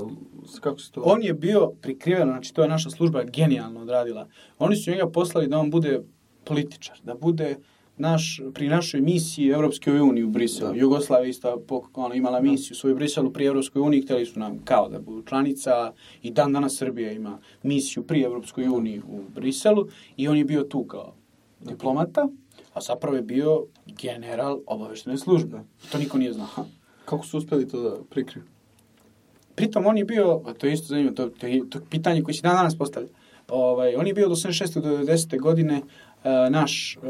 kako 0.61 0.79
se 0.79 0.91
to... 0.91 1.01
On 1.05 1.23
je 1.23 1.33
bio 1.33 1.71
prikriven, 1.81 2.27
znači 2.27 2.53
to 2.53 2.61
je 2.61 2.69
naša 2.69 2.89
služba 2.89 3.23
genijalno 3.23 3.81
odradila. 3.81 4.27
Oni 4.59 4.75
su 4.75 4.91
njega 4.91 5.09
poslali 5.09 5.47
da 5.47 5.59
on 5.59 5.71
bude 5.71 6.01
političar, 6.43 6.97
da 7.03 7.15
bude 7.15 7.55
naš, 7.97 8.41
pri 8.53 8.67
našoj 8.69 9.01
misiji 9.01 9.49
Evropske 9.49 9.91
unije 9.91 10.25
u 10.25 10.29
Briselu. 10.29 10.73
Da. 10.73 10.79
Jugoslavija 10.79 11.29
isto 11.29 11.61
ono, 11.93 12.15
imala 12.15 12.41
misiju 12.41 12.75
svoju 12.75 12.93
u 12.93 12.97
Briselu 12.97 13.33
pri 13.33 13.45
Evropskoj 13.45 13.81
uniji, 13.81 14.01
hteli 14.01 14.25
su 14.25 14.39
nam 14.39 14.59
kao 14.65 14.89
da 14.89 14.99
budu 14.99 15.23
članica 15.23 15.93
i 16.21 16.31
dan 16.31 16.53
danas 16.53 16.77
Srbija 16.77 17.11
ima 17.11 17.39
misiju 17.63 18.03
pri 18.03 18.21
Evropskoj 18.21 18.67
uniji 18.67 19.01
u 19.07 19.21
Briselu 19.35 19.87
i 20.17 20.27
on 20.27 20.37
je 20.37 20.45
bio 20.45 20.63
tu 20.63 20.83
kao 20.83 21.13
diplomata, 21.59 22.27
a 22.73 22.81
zapravo 22.81 23.15
je 23.15 23.21
bio 23.21 23.65
general 23.87 24.59
obaveštene 24.67 25.17
službe. 25.17 25.59
To 25.91 25.97
niko 25.97 26.17
nije 26.17 26.33
znao. 26.33 26.65
Kako 27.05 27.25
su 27.25 27.37
uspeli 27.37 27.67
to 27.67 27.81
da 27.81 27.97
prikriju? 28.09 28.43
Pritom 29.55 29.85
on 29.85 29.97
je 29.97 30.05
bio, 30.05 30.41
a 30.45 30.53
to 30.53 30.67
je 30.67 30.73
isto 30.73 30.87
zanimljivo, 30.87 31.15
to, 31.15 31.29
to, 31.29 31.47
je, 31.47 31.69
to 31.69 31.77
je 31.77 31.85
pitanje 31.89 32.21
koje 32.21 32.35
se 32.35 32.41
dan 32.41 32.55
danas 32.55 32.77
postavlja. 32.77 33.09
Ovaj, 33.47 33.95
on 33.95 34.07
je 34.07 34.13
bio 34.13 34.27
do 34.27 34.35
86. 34.35 34.81
do 34.81 34.89
90. 34.89 35.39
godine 35.39 35.77
uh, 35.77 35.85
naš 36.49 36.97
uh, 36.97 37.03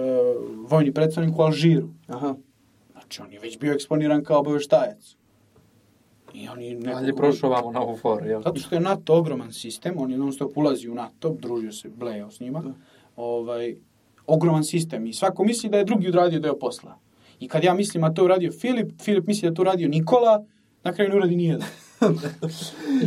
vojni 0.70 0.94
predstavnik 0.94 1.40
u 1.40 1.42
Alžiru. 1.42 1.90
Aha. 2.08 2.36
Znači, 2.92 3.22
on 3.22 3.34
je 3.34 3.40
već 3.40 3.60
bio 3.60 3.74
eksponiran 3.74 4.24
kao 4.24 4.40
obaveštajac. 4.40 5.16
I 6.34 6.50
on 6.50 6.62
je 6.62 6.76
neko... 6.76 6.98
Ali 6.98 7.08
je 7.08 7.16
prošao 7.16 7.50
vamo 7.50 7.72
na 7.72 7.82
ovu 7.82 7.98
foru, 7.98 8.26
jel? 8.26 8.42
Zato 8.42 8.60
što 8.60 8.76
je 8.76 8.82
NATO 8.82 9.16
ogroman 9.16 9.54
sistem, 9.54 9.94
on 9.98 10.12
je 10.12 10.18
non 10.18 10.34
stop 10.34 10.58
ulazi 10.58 10.90
u 10.90 10.96
NATO, 10.96 11.36
družio 11.40 11.72
se, 11.72 11.90
blejao 11.90 12.32
s 12.32 12.40
njima. 12.40 12.60
Da. 12.62 12.74
Ovaj, 13.16 13.76
ogroman 14.28 14.64
sistem 14.64 15.06
i 15.06 15.14
svako 15.14 15.44
misli 15.44 15.70
da 15.70 15.78
je 15.78 15.86
drugi 15.86 16.08
odradio 16.08 16.40
deo 16.40 16.60
posla. 16.60 17.00
I 17.40 17.48
kad 17.48 17.64
ja 17.64 17.74
mislim, 17.74 18.04
a 18.04 18.14
to 18.14 18.22
je 18.22 18.26
uradio 18.26 18.52
Filip, 18.52 19.02
Filip 19.02 19.28
misli 19.28 19.50
da 19.50 19.56
to 19.56 19.62
uradio 19.62 19.88
Nikola, 19.90 20.46
na 20.84 20.94
kraju 20.94 21.10
ne 21.10 21.16
uradi 21.16 21.36
nijedan. 21.36 21.68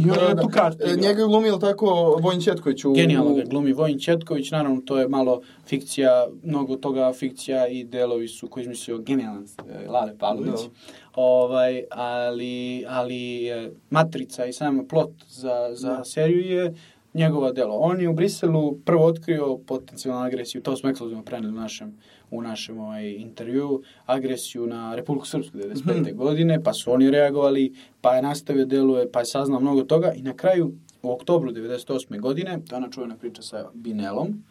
I 0.06 0.10
on 0.10 0.28
je 0.28 0.42
tu 0.42 0.48
kratko. 0.48 0.84
E. 0.84 0.96
Njega 0.96 1.20
je 1.20 1.26
glumio 1.26 1.56
tako 1.56 2.18
Vojin 2.22 2.40
Četković 2.40 2.84
u... 2.84 2.92
Genijalno 2.92 3.34
ga 3.34 3.42
glumi 3.42 3.72
Vojin 3.72 3.98
Četković, 3.98 4.50
naravno 4.50 4.80
to 4.80 4.98
je 4.98 5.08
malo 5.08 5.40
fikcija, 5.66 6.26
mnogo 6.42 6.76
toga 6.76 7.12
fikcija 7.12 7.68
i 7.68 7.84
delovi 7.84 8.28
su 8.28 8.48
koji 8.48 8.62
izmislio 8.62 8.98
genijalan 8.98 9.46
e, 9.68 9.88
Lale 9.88 10.18
Pavlović. 10.18 10.60
Da. 10.60 10.68
Ovaj, 11.14 11.82
ali, 11.90 12.84
ali 12.88 13.48
e, 13.48 13.70
matrica 13.90 14.46
i 14.46 14.52
sam 14.52 14.86
plot 14.88 15.10
za, 15.28 15.70
za 15.72 15.96
Da. 15.96 16.04
seriju 16.04 16.40
je 16.40 16.74
njegova 17.14 17.52
delo. 17.52 17.74
On 17.74 18.00
je 18.00 18.08
u 18.08 18.12
Briselu 18.12 18.78
prvo 18.84 19.06
otkrio 19.06 19.58
potencijalnu 19.66 20.22
agresiju, 20.22 20.62
to 20.62 20.76
smo 20.76 20.90
ekskluzivno 20.90 21.24
preneli 21.24 21.52
u 21.52 21.60
našem, 21.60 21.98
u 22.30 22.42
našem 22.42 22.78
ovaj, 22.80 23.10
intervju, 23.10 23.82
agresiju 24.06 24.66
na 24.66 24.94
Republiku 24.94 25.26
Srpsku 25.26 25.58
95. 25.58 26.00
Mhm. 26.00 26.16
godine, 26.16 26.62
pa 26.62 26.72
su 26.72 26.92
oni 26.92 27.10
reagovali, 27.10 27.72
pa 28.00 28.14
je 28.14 28.22
nastavio 28.22 28.64
deluje, 28.66 29.12
pa 29.12 29.18
je 29.18 29.26
saznao 29.26 29.60
mnogo 29.60 29.82
toga 29.82 30.12
i 30.12 30.22
na 30.22 30.34
kraju 30.36 30.72
u 31.02 31.12
oktobru 31.12 31.52
98. 31.52 32.20
godine, 32.20 32.60
to 32.68 32.74
je 32.74 32.76
ona 32.76 32.90
čuvena 32.90 33.16
priča 33.16 33.42
sa 33.42 33.70
Binelom, 33.74 34.44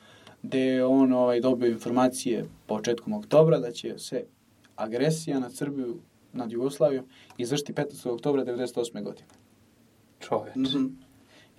gde 0.43 0.59
je 0.59 0.85
on 0.85 1.13
ovaj, 1.13 1.41
dobio 1.41 1.69
informacije 1.69 2.45
početkom 2.65 3.13
oktobra 3.13 3.59
da 3.59 3.71
će 3.71 3.99
se 3.99 4.23
agresija 4.75 5.39
nad 5.39 5.53
Srbiju, 5.55 5.97
nad 6.33 6.51
Jugoslaviju, 6.51 7.03
izvršiti 7.37 7.73
15. 7.73 8.09
oktobra 8.09 8.45
98. 8.45 9.03
godine. 9.03 9.27
Čoveč. 10.19 10.55
Mhm. 10.55 10.85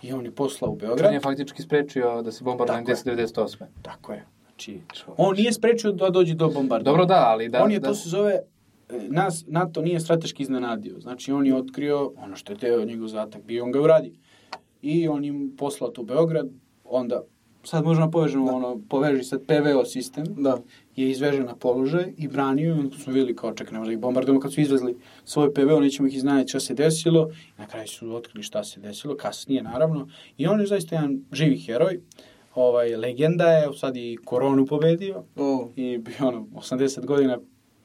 I 0.03 0.13
on 0.13 0.25
je 0.25 0.31
poslao 0.31 0.71
u 0.71 0.73
On 0.73 0.79
Beograd. 0.79 1.13
je 1.13 1.21
faktički 1.21 1.63
sprečio 1.63 2.23
da 2.23 2.33
se 2.33 2.45
bombarduje 2.45 2.79
Tako 2.79 2.91
je. 2.91 3.17
1098. 3.17 3.65
Tako 3.83 4.13
je. 4.13 4.25
Znači, 4.59 4.81
Čoveč. 4.95 5.15
on 5.19 5.37
nije 5.37 5.53
sprečio 5.53 5.93
da 5.93 6.11
dođe 6.11 6.35
do 6.35 6.49
bombardovanja. 6.49 6.85
Dobro 6.85 7.05
da, 7.05 7.25
ali 7.29 7.49
da... 7.49 7.65
on 7.65 7.73
je, 7.73 7.79
da, 7.79 7.89
to 7.89 7.95
se 7.95 8.09
zove, 8.09 8.33
e, 8.33 8.41
nas 9.09 9.45
NATO 9.47 9.83
nije 9.83 10.01
strateški 10.01 10.43
iznenadio. 10.43 11.01
Znači, 11.01 11.33
on 11.33 11.47
je 11.47 11.55
otkrio 11.57 12.13
ono 12.17 12.37
što 12.37 12.53
je 12.53 12.59
teo 12.59 12.85
njegov 12.85 13.09
zatak 13.09 13.43
bio, 13.45 13.65
on 13.65 13.73
ga 13.73 13.81
uradi. 13.81 14.13
I 14.83 15.09
on 15.09 15.25
im 15.25 15.55
poslao 15.59 15.91
to 15.91 16.03
u 16.03 16.05
Beograd, 16.05 16.49
onda, 16.85 17.23
sad 17.65 17.85
možemo 17.85 18.07
da 18.07 18.11
povežemo, 18.11 18.53
ono, 18.53 18.81
poveži 18.89 19.25
sad 19.25 19.41
PVO 19.47 19.85
sistem, 19.85 20.25
Da. 20.39 20.59
je 20.97 21.11
izvežen 21.11 21.47
na 21.47 21.55
položaj 21.55 22.13
i 22.17 22.29
branio 22.29 22.69
i 22.77 22.79
onda 22.79 22.97
smo 22.97 23.13
vidjeli 23.13 23.37
kao 23.37 23.53
čekaj, 23.55 23.73
ne 23.73 23.79
možda 23.79 23.93
ih 23.93 23.99
bombardujemo 23.99 24.41
kad 24.41 24.53
su 24.53 24.61
izvezli 24.61 24.97
svoj 25.25 25.55
PVO, 25.55 25.81
nećemo 25.81 26.09
ih 26.09 26.17
iznajeti 26.17 26.49
šta 26.49 26.61
se 26.61 26.75
desilo. 26.75 27.31
I 27.59 27.61
na 27.61 27.67
kraju 27.67 27.89
su 27.89 28.15
otkrili 28.15 28.43
šta 28.43 28.65
se 28.65 28.81
desilo, 28.81 29.17
kasnije 29.17 29.63
naravno. 29.63 30.09
I 30.37 30.47
on 30.47 30.61
je 30.61 30.67
zaista 30.67 30.95
jedan 30.95 31.21
živi 31.33 31.59
heroj. 31.59 32.01
Ovaj, 32.59 32.97
legenda 32.97 33.45
je, 33.45 33.69
sad 33.75 33.97
i 33.97 34.19
koronu 34.25 34.67
pobedio 34.67 35.25
O, 35.37 35.69
i 35.77 35.99
bio 35.99 36.29
ono, 36.29 36.47
80 36.55 37.05
godina, 37.07 37.39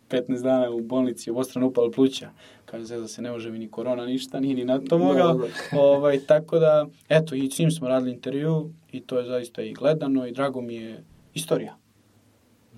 15 0.09 0.43
dana 0.43 0.69
u 0.69 0.81
bolnici, 0.81 1.31
obostrano 1.31 1.67
upalo 1.67 1.91
pluća. 1.91 2.29
Kaže 2.65 2.85
se 2.85 2.97
da 2.97 3.07
se 3.07 3.21
ne 3.21 3.31
može 3.31 3.51
mi 3.51 3.59
ni 3.59 3.71
korona 3.71 4.05
ništa, 4.05 4.39
nije 4.39 4.55
ni 4.55 4.65
na 4.65 4.79
to 4.79 4.97
mogao. 4.97 5.39
Ovaj, 5.71 6.19
tako 6.19 6.59
da, 6.59 6.87
eto, 7.09 7.35
i 7.35 7.51
s 7.51 7.59
njim 7.59 7.71
smo 7.71 7.87
radili 7.87 8.11
intervju 8.11 8.69
i 8.91 9.01
to 9.01 9.17
je 9.17 9.25
zaista 9.25 9.61
i 9.61 9.73
gledano 9.73 10.27
i 10.27 10.31
drago 10.31 10.61
mi 10.61 10.75
je 10.75 11.03
istorija. 11.33 11.77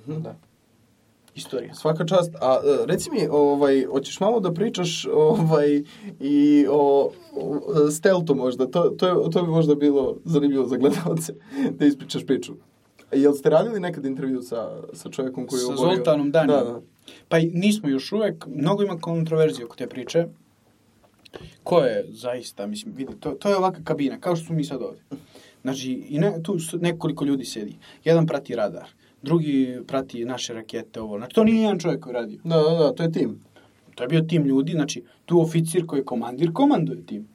Da. 0.05 0.35
Istorija. 1.35 1.73
Svaka 1.73 2.05
čast. 2.05 2.35
A 2.35 2.59
e, 2.63 2.85
reci 2.85 3.09
mi, 3.11 3.27
ovaj, 3.31 3.85
hoćeš 3.85 4.19
malo 4.19 4.39
da 4.39 4.53
pričaš 4.53 5.05
ovaj, 5.13 5.83
i 6.19 6.65
o, 6.69 7.11
o 7.33 7.91
steltu 7.91 8.35
možda? 8.35 8.67
To, 8.67 8.83
to, 8.83 9.07
je, 9.07 9.29
to 9.31 9.43
bi 9.43 9.47
možda 9.47 9.75
bilo 9.75 10.17
zanimljivo 10.25 10.65
za 10.65 10.77
gledalce, 10.77 11.33
da 11.79 11.85
ispričaš 11.85 12.25
priču. 12.25 12.53
Jel 13.11 13.33
ste 13.33 13.49
radili 13.49 13.79
nekad 13.79 14.05
intervju 14.05 14.41
sa, 14.41 14.81
sa 14.93 15.09
čovjekom 15.09 15.47
koji 15.47 15.59
je 15.59 15.65
Sa 15.65 15.73
oborio? 15.73 15.95
Zoltanom 15.95 16.31
Danijom. 16.31 16.59
Da, 16.59 16.71
da. 16.71 16.81
Pa 17.27 17.37
nismo 17.39 17.89
još 17.89 18.11
uvek, 18.11 18.45
mnogo 18.47 18.83
ima 18.83 18.97
kontroverzije 18.97 19.65
oko 19.65 19.75
te 19.75 19.87
priče. 19.87 20.25
Ko 21.63 21.79
je 21.79 22.05
zaista, 22.09 22.67
mislim, 22.67 22.93
vidi, 22.95 23.13
to, 23.19 23.31
to 23.31 23.49
je 23.49 23.57
ovakva 23.57 23.83
kabina, 23.83 24.19
kao 24.19 24.35
što 24.35 24.45
smo 24.45 24.55
mi 24.55 24.63
sad 24.63 24.81
ovdje. 24.81 25.03
Znači, 25.61 25.91
i 25.91 26.19
ne, 26.19 26.43
tu 26.43 26.59
su 26.59 26.77
nekoliko 26.77 27.25
ljudi 27.25 27.45
sedi. 27.45 27.75
Jedan 28.03 28.27
prati 28.27 28.55
radar, 28.55 28.89
drugi 29.25 29.55
prati 29.87 30.25
naše 30.25 30.53
rakete, 30.53 31.01
ovo. 31.01 31.17
Znači, 31.17 31.35
to 31.35 31.43
nije 31.43 31.61
jedan 31.61 31.79
čovjek 31.79 31.99
koji 31.99 32.13
radio. 32.13 32.39
Da, 32.43 32.55
da, 32.57 32.75
da, 32.75 32.93
to 32.93 33.03
je 33.03 33.11
tim. 33.11 33.39
To 33.95 34.03
je 34.03 34.07
bio 34.07 34.21
tim 34.21 34.45
ljudi, 34.45 34.71
znači, 34.71 35.03
tu 35.25 35.41
oficir 35.41 35.85
koji 35.85 35.99
je 35.99 36.05
komandir, 36.05 36.51
komanduje 36.53 37.05
tim. 37.05 37.27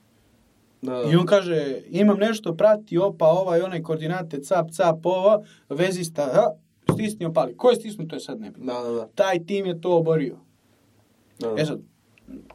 Da, 0.82 0.92
da. 0.94 1.10
I 1.10 1.16
on 1.16 1.26
kaže, 1.26 1.56
imam 1.90 2.18
nešto, 2.18 2.54
prati, 2.54 2.98
opa, 2.98 3.26
ovaj, 3.26 3.60
onaj 3.60 3.82
koordinate, 3.82 4.40
cap, 4.40 4.70
cap, 4.70 5.06
ova, 5.06 5.38
vezista, 5.70 6.24
ha, 6.24 6.44
stisni, 6.94 7.26
opali. 7.26 7.56
Ko 7.56 7.70
je 7.70 7.76
stisnu, 7.76 8.08
to 8.08 8.16
je 8.16 8.20
sad 8.20 8.40
nebitno. 8.40 8.66
Da, 8.66 8.80
da, 8.80 8.90
da. 8.90 9.06
Taj 9.08 9.44
tim 9.44 9.66
je 9.66 9.80
to 9.80 9.96
oborio. 9.96 10.36
da, 11.38 11.48
da. 11.48 11.60
E 11.62 11.66
sad, 11.66 11.80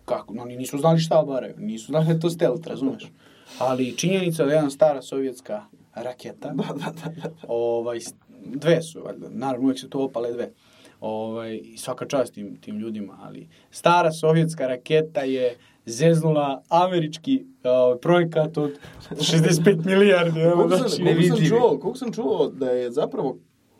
kako, 0.05 0.33
oni 0.39 0.57
nisu 0.57 0.77
znali 0.77 0.99
šta 0.99 1.19
obaraju, 1.19 1.53
nisu 1.57 1.85
znali 1.85 2.07
da 2.07 2.19
to 2.19 2.29
stealth, 2.29 2.67
razumeš? 2.67 3.11
Ali 3.59 3.97
činjenica 3.97 4.45
da 4.45 4.51
je 4.51 4.55
jedna 4.55 4.69
stara 4.69 5.01
sovjetska 5.01 5.61
raketa, 5.95 6.49
Da, 6.49 6.63
da, 6.65 6.91
da, 6.93 7.21
da. 7.21 7.29
ovaj, 7.47 7.99
s- 7.99 8.13
dve 8.45 8.81
su, 8.81 9.01
valjda, 9.03 9.27
naravno 9.29 9.65
uvijek 9.65 9.79
se 9.79 9.89
tu 9.89 10.01
opale 10.01 10.33
dve, 10.33 10.51
ovaj, 10.99 11.61
svaka 11.77 12.05
čast 12.05 12.33
tim, 12.33 12.57
tim 12.61 12.77
ljudima, 12.77 13.19
ali 13.21 13.47
stara 13.71 14.11
sovjetska 14.11 14.67
raketa 14.67 15.21
je 15.21 15.57
zeznula 15.85 16.63
američki 16.69 17.45
ovaj, 17.63 17.97
projekat 17.97 18.57
od 18.57 18.71
65 19.09 19.85
milijardi. 19.85 20.39
evo, 20.39 20.55
Koliko 20.55 20.77
sam, 20.77 20.89
znači, 20.89 21.03
koliko 21.03 21.37
sam 21.37 21.47
čuo, 21.47 21.69
koliko 21.69 21.95
sam 21.97 22.13
čuo 22.13 22.49
da 22.49 22.69
je 22.69 22.91
zapravo 22.91 23.37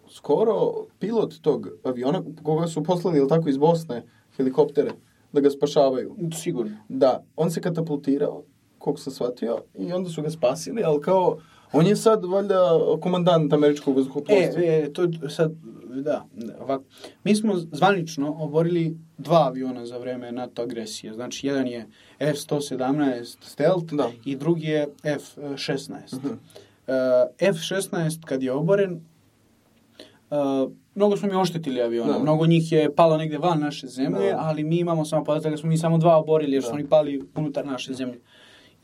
skoro 0.10 0.86
pilot 1.00 1.42
tog 1.42 1.68
aviona, 1.84 2.24
koga 2.44 2.68
su 2.68 2.84
poslali, 2.84 3.18
ili 3.18 3.30
tako, 3.30 3.50
iz 3.50 3.58
Bosne, 3.58 4.04
helikoptere, 4.38 4.92
da 5.32 5.42
ga 5.42 5.50
spašavaju. 5.50 6.16
Sigurno. 6.34 6.78
Da, 6.90 7.24
on 7.36 7.52
se 7.52 7.62
katapultirao, 7.62 8.44
koliko 8.78 9.00
sam 9.00 9.14
shvatio, 9.14 9.62
i 9.80 9.94
onda 9.94 10.10
su 10.10 10.22
ga 10.22 10.30
spasili, 10.30 10.84
ali 10.84 11.02
kao, 11.02 11.38
on 11.76 11.88
je 11.88 11.96
sad, 11.96 12.26
valjda, 12.26 12.60
komandant 13.02 13.54
američkog 13.54 13.94
E, 13.94 13.98
vazduhoplovstva. 13.98 14.62
e, 14.64 14.94
to 14.94 15.02
je 15.02 15.30
sad, 15.30 15.52
da, 15.96 16.26
ovako. 16.60 16.84
Mi 17.24 17.36
smo 17.36 17.56
zvanično 17.56 18.36
oborili 18.40 18.84
dva 19.18 19.48
aviona 19.48 19.86
za 19.86 19.98
vreme 19.98 20.32
NATO 20.32 20.62
agresije. 20.62 21.14
Znači, 21.14 21.48
jedan 21.48 21.68
je 21.68 21.88
F-117 22.20 23.38
Stealth 23.42 23.94
Da. 23.94 24.12
i 24.26 24.36
drugi 24.36 24.68
je 24.68 24.88
F-16. 25.04 25.90
Mhm. 26.14 26.28
Uh, 26.28 26.94
F-16 27.40 27.90
kad 28.26 28.44
je 28.44 28.52
oboren, 28.52 29.02
uh, 30.30 30.72
mnogo 30.96 31.18
smo 31.18 31.28
mi 31.30 31.36
oštetili 31.36 31.82
aviona, 31.82 32.14
Da. 32.14 32.20
mnogo 32.20 32.46
njih 32.46 32.72
je 32.72 32.96
palo 32.96 33.18
negde 33.18 33.38
van 33.38 33.60
naše 33.60 33.88
zemlje, 33.88 34.32
Da. 34.32 34.38
ali 34.40 34.64
mi 34.64 34.78
imamo 34.78 35.06
samo 35.06 35.24
podatak 35.24 35.52
da 35.52 35.58
smo 35.58 35.70
mi 35.70 35.78
samo 35.78 35.98
dva 35.98 36.18
oborili 36.18 36.54
jer 36.54 36.64
su 36.64 36.70
Da. 36.70 36.74
oni 36.74 36.88
pali 36.88 37.22
unutar 37.36 37.66
naše 37.66 37.94
zemlje. 37.94 38.20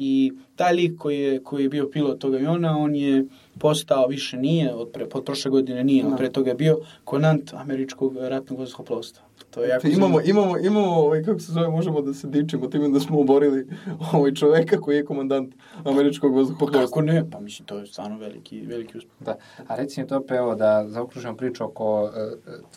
I 0.03 0.31
taj 0.55 0.73
lik 0.73 0.97
koji 0.97 1.19
je, 1.19 1.43
koji 1.43 1.63
je 1.63 1.69
bio 1.69 1.89
pilot 1.89 2.19
tog 2.19 2.33
aviona, 2.33 2.77
on 2.77 2.95
je 2.95 3.25
postao, 3.59 4.07
više 4.07 4.37
nije, 4.37 4.73
od, 4.73 4.89
pre, 4.93 5.05
od 5.13 5.23
prošle 5.25 5.51
godine 5.51 5.83
nije, 5.83 6.05
od 6.05 6.11
Da. 6.11 6.17
pre 6.17 6.29
toga 6.31 6.49
je 6.49 6.55
bio 6.55 6.77
konant 7.03 7.53
američkog 7.53 8.17
ratnog 8.17 8.59
vazduhoplovstva. 8.59 9.23
To 9.51 9.63
je 9.63 9.69
jako 9.69 9.87
Imamo, 9.87 10.17
zanimljivo. 10.17 10.29
imamo, 10.41 10.57
imamo, 10.57 10.95
ovaj, 10.95 11.23
kako 11.23 11.39
se 11.39 11.51
zove, 11.51 11.67
možemo 11.67 12.01
da 12.01 12.13
se 12.13 12.27
dičimo 12.27 12.67
time 12.67 12.89
da 12.89 12.99
smo 12.99 13.19
oborili 13.19 13.67
ovaj 14.13 14.33
čoveka 14.33 14.81
koji 14.81 14.95
je 14.95 15.05
komandant 15.05 15.55
američkog 15.83 16.35
vazduhoplovstva. 16.35 16.85
Kako 16.85 17.01
ne? 17.01 17.29
Pa 17.31 17.39
mislim, 17.39 17.65
to 17.65 17.77
je 17.77 17.85
stvarno 17.87 18.17
veliki, 18.17 18.61
veliki 18.61 18.97
uspeh. 18.97 19.11
Da. 19.19 19.35
A 19.67 19.75
reci 19.75 20.01
mi 20.01 20.07
to 20.07 20.23
evo 20.29 20.55
da 20.55 20.85
zaokružimo 20.87 21.35
priču 21.37 21.63
oko 21.63 22.03
uh, 22.03 22.09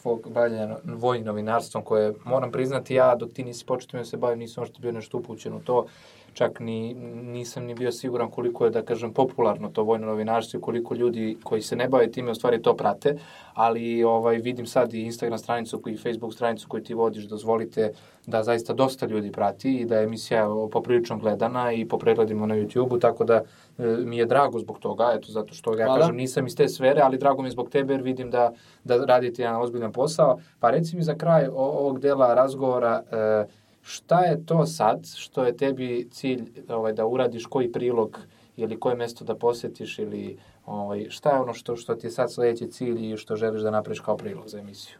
tvog 0.03 0.31
bavljanja 0.35 0.77
vojnim 0.85 1.27
novinarstvom 1.27 1.85
koje 1.85 2.15
moram 2.25 2.53
priznati 2.53 2.95
ja 2.95 3.15
dok 3.17 3.33
ti 3.33 3.45
nisi 3.45 3.65
počeo 3.65 3.89
time 3.89 4.01
da 4.01 4.05
se 4.05 4.17
bavim 4.17 4.39
nisam 4.39 4.63
možda 4.63 4.79
bio 4.79 4.93
nešto 4.93 5.19
upućen 5.19 5.55
u 5.55 5.61
to 5.61 5.87
čak 6.35 6.61
ni, 6.61 6.95
nisam 7.23 7.65
ni 7.65 7.75
bio 7.75 7.93
siguran 7.93 8.31
koliko 8.31 8.65
je, 8.65 8.71
da 8.71 8.83
kažem, 8.83 9.13
popularno 9.13 9.69
to 9.69 9.83
vojno 9.83 10.07
novinarstvo 10.07 10.59
i 10.59 10.61
koliko 10.61 10.95
ljudi 10.95 11.37
koji 11.43 11.63
se 11.63 11.77
ne 11.77 11.89
bave 11.89 12.11
time 12.11 12.31
u 12.31 12.35
stvari 12.35 12.63
to 12.63 12.77
prate, 12.77 13.17
ali 13.55 14.05
ovaj, 14.05 14.39
vidim 14.39 14.67
sad 14.67 14.95
i 14.95 15.03
Instagram 15.03 15.39
stranicu 15.39 15.83
i 15.87 15.97
Facebook 15.97 16.35
stranicu 16.35 16.69
koju 16.69 16.83
ti 16.83 16.95
vodiš, 16.95 17.25
dozvolite 17.25 17.93
da 18.27 18.43
zaista 18.43 18.73
dosta 18.73 19.07
ljudi 19.07 19.33
prati 19.33 19.75
i 19.75 19.85
da 19.85 19.97
je 19.97 20.05
emisija 20.05 20.49
poprilično 20.73 21.19
gledana 21.19 21.73
i 21.73 21.89
po 21.89 21.99
pregledima 21.99 22.47
na 22.47 22.55
YouTube-u, 22.55 22.99
tako 22.99 23.25
da 23.25 23.35
e, 23.35 23.43
mi 23.85 24.17
je 24.17 24.27
drago 24.27 24.59
zbog 24.59 24.79
toga, 24.79 25.13
eto, 25.15 25.33
zato 25.33 25.55
što 25.55 25.79
ja 25.79 25.87
Hvala. 25.87 26.01
kažem 26.01 26.17
nisam 26.17 26.47
iz 26.47 26.57
te 26.57 26.69
sfere, 26.69 27.01
ali 27.01 27.19
drago 27.19 27.43
mi 27.43 27.49
je 27.49 27.53
zbog 27.53 27.71
tebe 27.71 27.95
jer 27.95 28.03
vidim 28.03 28.31
da, 28.31 28.53
da 28.85 29.05
radite 29.05 29.43
jedan 29.43 29.61
ozbiljan 29.61 29.93
posao. 29.93 30.39
Pa 30.61 30.71
reci 30.71 30.97
mi 30.97 31.03
za 31.03 31.15
kraj 31.15 31.47
ovog 31.55 32.01
dela 32.01 32.35
razgovora, 32.35 33.03
e, 33.13 33.47
šta 33.85 34.21
je 34.21 34.47
to 34.47 34.67
sad 34.67 35.07
što 35.17 35.45
je 35.45 35.57
tebi 35.57 36.09
cilj 36.11 36.43
ovaj, 36.69 36.93
da 36.93 37.07
uradiš 37.07 37.47
koji 37.47 37.73
prilog 37.73 38.19
ili 38.57 38.81
koje 38.81 38.97
mesto 38.97 39.25
da 39.25 39.35
posetiš 39.35 39.99
ili 39.99 40.37
ovaj, 40.67 41.07
šta 41.11 41.31
je 41.31 41.41
ono 41.41 41.55
što, 41.55 41.77
što 41.77 41.95
ti 41.95 42.07
je 42.07 42.11
sad 42.11 42.33
sledeći 42.33 42.71
cilj 42.71 43.13
i 43.13 43.17
što 43.17 43.37
želiš 43.37 43.63
da 43.63 43.71
napraviš 43.71 44.01
kao 44.01 44.17
prilog 44.17 44.49
za 44.49 44.59
emisiju? 44.59 44.97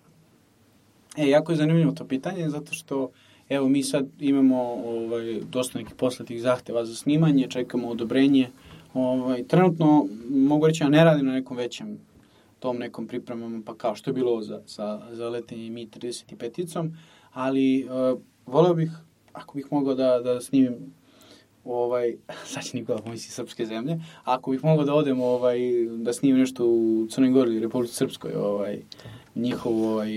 E, 1.17 1.29
jako 1.29 1.53
je 1.53 1.57
zanimljivo 1.57 1.93
to 1.93 2.05
pitanje, 2.05 2.49
zato 2.49 2.73
što 2.73 3.11
evo 3.49 3.69
mi 3.69 3.83
sad 3.83 4.07
imamo 4.19 4.63
ovaj, 4.73 5.41
dosta 5.41 5.79
nekih 5.79 5.95
posletih 5.95 6.43
zahteva 6.43 6.85
za 6.85 6.95
snimanje, 6.95 7.47
čekamo 7.51 7.89
odobrenje. 7.89 8.51
Ovaj, 8.95 9.45
trenutno 9.45 10.07
mogu 10.31 10.67
reći 10.67 10.83
ja 10.85 10.89
ne 10.89 11.05
radim 11.05 11.27
na 11.27 11.33
nekom 11.33 11.57
većem 11.57 11.99
tom 12.59 12.79
nekom 12.79 13.07
pripremama, 13.07 13.63
pa 13.67 13.75
kao 13.75 13.95
što 13.95 14.11
je 14.11 14.15
bilo 14.15 14.43
za, 14.43 14.61
za, 14.67 15.01
za 15.13 15.29
letenje 15.29 15.71
mi 15.71 15.87
35-icom, 15.87 16.91
ali 17.33 17.85
uh, 17.85 18.21
voleo 18.47 18.75
bih, 18.75 18.91
ako 19.33 19.57
bih 19.57 19.67
mogao 19.71 19.95
da, 19.95 20.21
da 20.21 20.41
snimim 20.41 20.95
ovaj, 21.65 22.17
sad 22.53 22.65
će 22.65 22.77
Nikola 22.77 22.99
pomisli 22.99 23.31
srpske 23.31 23.67
zemlje, 23.67 24.01
ako 24.25 24.51
bih 24.51 24.65
mogao 24.65 24.85
da 24.85 24.95
odem 24.95 25.21
ovaj, 25.21 25.59
da 25.99 26.13
snimim 26.13 26.39
nešto 26.39 26.67
u 26.67 27.07
Crnoj 27.11 27.31
Gori, 27.31 27.61
Republici 27.61 27.95
Srpskoj, 27.95 28.33
ovaj, 28.35 28.83
njihovu 29.35 29.85
ovaj, 29.85 30.11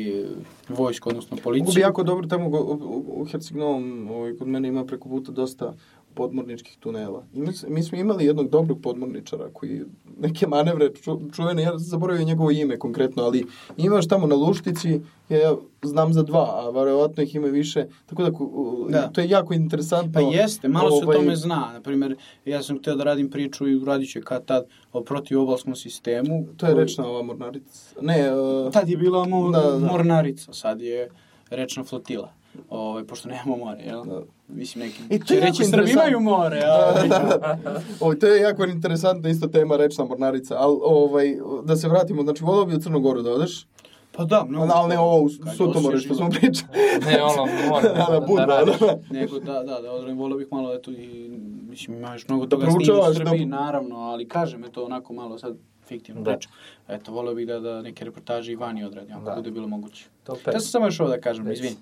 vojsku, 0.70 1.10
odnosno 1.10 1.36
Mogu 1.36 1.40
bi 1.40 1.44
policiju. 1.44 1.82
jako 1.82 2.04
dobro 2.04 2.28
tamo 2.28 2.48
u, 2.48 2.52
u, 2.52 3.22
u 3.22 3.26
Herceg-Novom, 3.26 4.12
ovaj, 4.12 4.38
kod 4.38 4.48
mene 4.48 4.68
ima 4.68 4.86
preko 4.86 5.10
puta 5.10 5.32
dosta 5.32 5.74
podmorničkih 6.18 6.78
tunela. 6.80 7.24
I 7.34 7.40
mi, 7.40 7.48
mi 7.68 7.84
smo 7.84 7.98
imali 7.98 8.26
jednog 8.26 8.50
dobrog 8.50 8.82
podmorničara 8.82 9.50
koji 9.54 9.82
neke 10.20 10.48
manevre 10.48 10.90
ču, 10.96 11.20
čuvene, 11.32 11.64
ja 11.64 11.78
zaboravio 11.78 12.26
njegovo 12.26 12.52
ime 12.52 12.78
konkretno, 12.78 13.24
ali 13.24 13.46
imaš 13.78 14.08
tamo 14.08 14.28
na 14.28 14.36
Luštici, 14.36 15.00
ja 15.30 15.56
znam 15.84 16.14
za 16.14 16.24
dva, 16.24 16.46
a 16.56 16.70
verovatno 16.72 17.24
ih 17.24 17.36
ima 17.36 17.48
više, 17.48 17.86
tako 18.06 18.24
da, 18.24 18.32
Da. 18.92 19.08
to 19.08 19.22
je 19.22 19.30
jako 19.30 19.54
interesantno. 19.54 20.12
Pa 20.14 20.20
jeste, 20.22 20.68
malo 20.68 20.92
se 20.92 20.98
o 20.98 21.04
Ovaj, 21.04 21.18
tome 21.18 21.36
zna. 21.36 21.70
Naprimjer, 21.74 22.16
ja 22.46 22.64
sam 22.64 22.78
htio 22.78 22.96
da 22.96 23.04
radim 23.04 23.30
priču 23.30 23.68
i 23.68 23.80
radit 23.86 24.12
ću 24.12 24.20
kad 24.24 24.46
tad 24.46 24.64
o 24.94 25.02
protivobalskom 25.02 25.76
sistemu. 25.76 26.46
To 26.58 26.66
je 26.66 26.74
koji- 26.74 26.84
rečna 26.84 27.08
ova 27.08 27.22
mornarica. 27.24 27.96
Ne, 28.02 28.32
uh, 28.34 28.72
Tad 28.72 28.90
je 28.90 28.98
bila 28.98 29.26
mo 29.26 29.52
Da, 29.52 29.62
da. 29.62 29.80
mornarica, 29.82 30.54
sad 30.54 30.82
je 30.82 31.10
rečna 31.50 31.84
flotila. 31.84 32.32
Ovaj, 32.70 33.04
pošto 33.04 33.30
nemamo 33.30 33.58
more, 33.58 33.84
jel? 33.84 34.04
Da. 34.06 34.22
Mislim, 34.48 34.86
neki 34.86 35.16
I 35.16 35.20
će 35.20 35.40
reći, 35.40 35.64
Srbi 35.64 35.92
imaju 35.92 36.20
more, 36.20 36.62
a... 36.66 36.94
Ovo, 38.00 38.16
to 38.16 38.28
je 38.28 38.42
jako 38.42 38.66
interesantna 38.66 39.30
isto 39.30 39.48
tema, 39.48 39.78
rečna 39.78 40.06
mornarica, 40.06 40.56
ali 40.58 40.78
ovaj, 40.82 41.36
da 41.64 41.76
se 41.76 41.88
vratimo, 41.88 42.24
znači 42.24 42.44
volao 42.44 42.66
bi 42.66 42.76
u 42.76 42.80
Crnu 42.80 43.00
Goru 43.00 43.22
da 43.22 43.32
odeš, 43.32 43.68
Pa 44.12 44.24
da, 44.26 44.46
mnogo. 44.50 44.72
ali 44.74 44.90
ne 44.90 45.00
ovo 45.00 45.22
u 45.22 45.30
Sutomore 45.30 45.98
što 45.98 46.16
smo 46.16 46.30
pričali. 46.30 46.70
Ne, 47.06 47.24
ono, 47.24 47.46
mora 47.70 47.94
da, 48.00 48.08
da, 48.12 48.26
budno, 48.28 48.46
radiš. 48.46 48.80
da. 48.80 49.00
Nego 49.12 49.40
da, 49.40 49.54
da, 49.54 49.82
da 49.82 49.92
odravim, 49.92 50.18
volio 50.18 50.38
bih 50.38 50.48
malo 50.52 50.74
eto 50.76 50.92
i, 50.92 51.30
mislim, 51.70 51.98
ima 51.98 52.14
još 52.14 52.28
mnogo 52.28 52.46
Da 52.46 52.50
toga 52.50 52.66
snima 52.66 52.72
u 52.72 52.76
proučavaš, 52.78 53.16
Srbiji, 53.18 53.46
da- 53.46 53.56
naravno, 53.56 53.96
ali 53.96 54.28
kažem, 54.28 54.64
eto, 54.64 54.86
onako 54.86 55.14
malo 55.14 55.38
sad 55.38 55.58
fiktivno 55.88 56.22
Da. 56.22 56.32
pričam. 56.32 56.52
Eto, 56.88 57.12
volio 57.12 57.36
bih 57.36 57.48
da, 57.48 57.60
da 57.60 57.82
neke 57.82 58.06
reportaže 58.06 58.52
i 58.52 58.56
vani 58.56 58.84
odradim, 58.84 59.16
ako 59.16 59.26
Da. 59.26 59.36
bude 59.36 59.52
bilo 59.52 59.68
moguće. 59.68 60.06
To 60.24 60.34
Ja 60.46 60.52
sam 60.52 60.62
samo 60.62 60.86
još 60.86 61.00
ovo 61.00 61.10
da 61.10 61.20
kažem, 61.20 61.48
Reci. 61.48 61.60
izvini. 61.60 61.76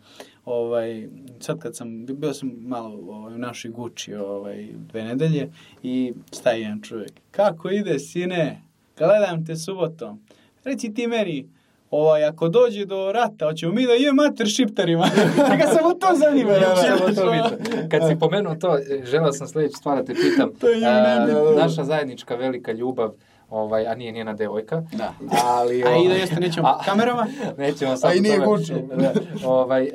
Ovaj, 0.45 1.07
sad 1.39 1.59
kad 1.59 1.75
sam, 1.75 2.05
bio 2.05 2.33
sam 2.33 2.51
malo 2.57 2.99
ovaj, 3.09 3.35
u 3.35 3.37
našoj 3.37 3.71
Guči 3.71 4.13
ovaj, 4.15 4.67
dve 4.73 5.03
nedelje 5.03 5.49
i 5.83 6.13
staje 6.31 6.61
jedan 6.61 6.81
čovjek. 6.81 7.11
Kako 7.31 7.69
ide, 7.69 7.99
sine? 7.99 8.61
Gledam 8.97 9.45
te 9.45 9.55
subotom. 9.55 10.21
Reci 10.63 10.93
ti 10.93 11.07
meni, 11.07 11.49
ovaj, 11.91 12.23
ako 12.25 12.49
dođe 12.49 12.85
do 12.85 13.11
rata, 13.11 13.45
hoćemo 13.45 13.73
mi 13.73 13.85
da 13.85 13.91
je 13.93 14.13
mater 14.13 14.47
šiptarima. 14.47 15.05
Njega 15.51 15.63
samo 15.67 15.93
to 15.93 16.07
zanima. 16.15 16.51
Da, 16.51 16.59
da, 16.59 17.13
to 17.15 17.21
ono? 17.21 17.49
pitam. 17.57 17.89
Kad 17.89 18.01
si 18.09 18.19
pomenuo 18.19 18.55
to, 18.55 18.77
želeo 19.03 19.31
sam 19.31 19.47
sljedeću 19.47 19.77
stvar 19.77 19.97
da 19.97 20.03
te 20.05 20.13
pitam. 20.13 20.49
To 20.55 20.67
je 20.69 20.85
A, 20.87 21.27
naša 21.57 21.83
zajednička 21.83 22.35
velika 22.35 22.71
ljubav, 22.71 23.11
ovaj, 23.49 23.87
a 23.87 23.95
nije 23.95 24.11
njena 24.11 24.33
devojka. 24.33 24.83
Da. 24.93 25.13
Ali, 25.45 25.75
A 25.75 25.77
i 25.77 25.81
da 25.83 25.89
ovaj, 25.89 26.19
jeste 26.19 26.39
nećemo 26.39 26.67
a- 26.71 26.83
kamerama. 26.85 27.27
Nećemo 27.57 27.97
sad 27.97 28.11
A 28.11 28.13
i 28.13 28.19
nije. 28.21 28.39
Guču. 28.39 28.73
Da, 28.97 29.13
ovaj, 29.45 29.83
e, 29.83 29.91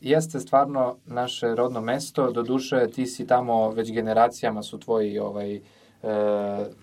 jeste 0.00 0.40
stvarno 0.40 0.96
naše 1.06 1.54
rodno 1.54 1.80
mesto, 1.80 2.30
doduše 2.30 2.86
ti 2.94 3.06
si 3.06 3.26
tamo 3.26 3.70
već 3.70 3.92
generacijama 3.92 4.62
su 4.62 4.78
tvoji 4.80 5.18
ovaj, 5.18 5.54
e, 5.56 5.60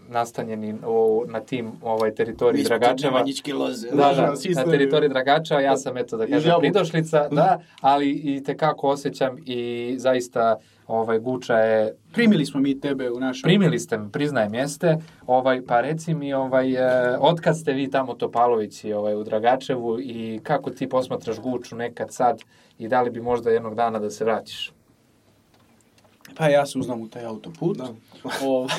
nastanjeni 0.10 0.76
u, 0.88 1.24
na 1.28 1.40
tim 1.40 1.72
ovaj, 1.84 2.16
teritoriji 2.16 2.64
Dragačeva. 2.64 3.12
Nemanjičke 3.14 3.54
loze. 3.54 3.90
Da, 3.90 4.14
da, 4.14 4.36
svi 4.36 4.54
na 4.54 4.64
teritoriji 4.64 5.10
Dragača, 5.10 5.60
ja 5.60 5.78
sam 5.78 5.98
eto 5.98 6.18
da 6.18 6.28
kažem 6.28 6.54
pridošlica, 6.60 7.28
da, 7.32 7.60
ali 7.82 8.10
i 8.10 8.44
tekako 8.44 8.88
osjećam 8.90 9.38
i 9.46 9.94
zaista 9.98 10.56
ovaj 10.88 11.20
Guča 11.20 11.58
je 11.58 11.96
Primili 12.14 12.46
smo 12.46 12.60
mi 12.60 12.80
tebe 12.80 13.12
u 13.12 13.20
našem... 13.20 13.42
primili 13.44 13.80
ste 13.80 13.98
me, 13.98 14.12
priznajem 14.12 14.54
jeste, 14.54 14.98
ovaj 15.28 15.62
pa 15.66 15.82
reci 15.82 16.14
mi 16.14 16.34
ovaj 16.34 16.74
e, 16.74 17.18
otkad 17.20 17.58
ste 17.58 17.74
vi 17.74 17.92
tamo 17.92 18.14
Topalovići 18.14 18.94
ovaj 18.94 19.16
u 19.16 19.24
Dragačevu 19.24 20.00
i 20.00 20.40
kako 20.44 20.70
ti 20.70 20.90
posmatraš 20.90 21.40
Guču 21.40 21.76
nekad 21.76 22.14
sad 22.14 22.42
i 22.78 22.88
da 22.88 23.02
li 23.02 23.10
bi 23.10 23.22
možda 23.22 23.50
jednog 23.50 23.76
dana 23.76 24.00
da 24.00 24.10
se 24.10 24.26
vratiš? 24.26 24.72
Pa 26.36 26.48
ja 26.48 26.66
se 26.66 26.80
uznam 26.80 27.02
u 27.02 27.08
taj 27.08 27.26
autoput. 27.26 27.78
Da. 27.78 27.88
Ovaj, 28.48 28.70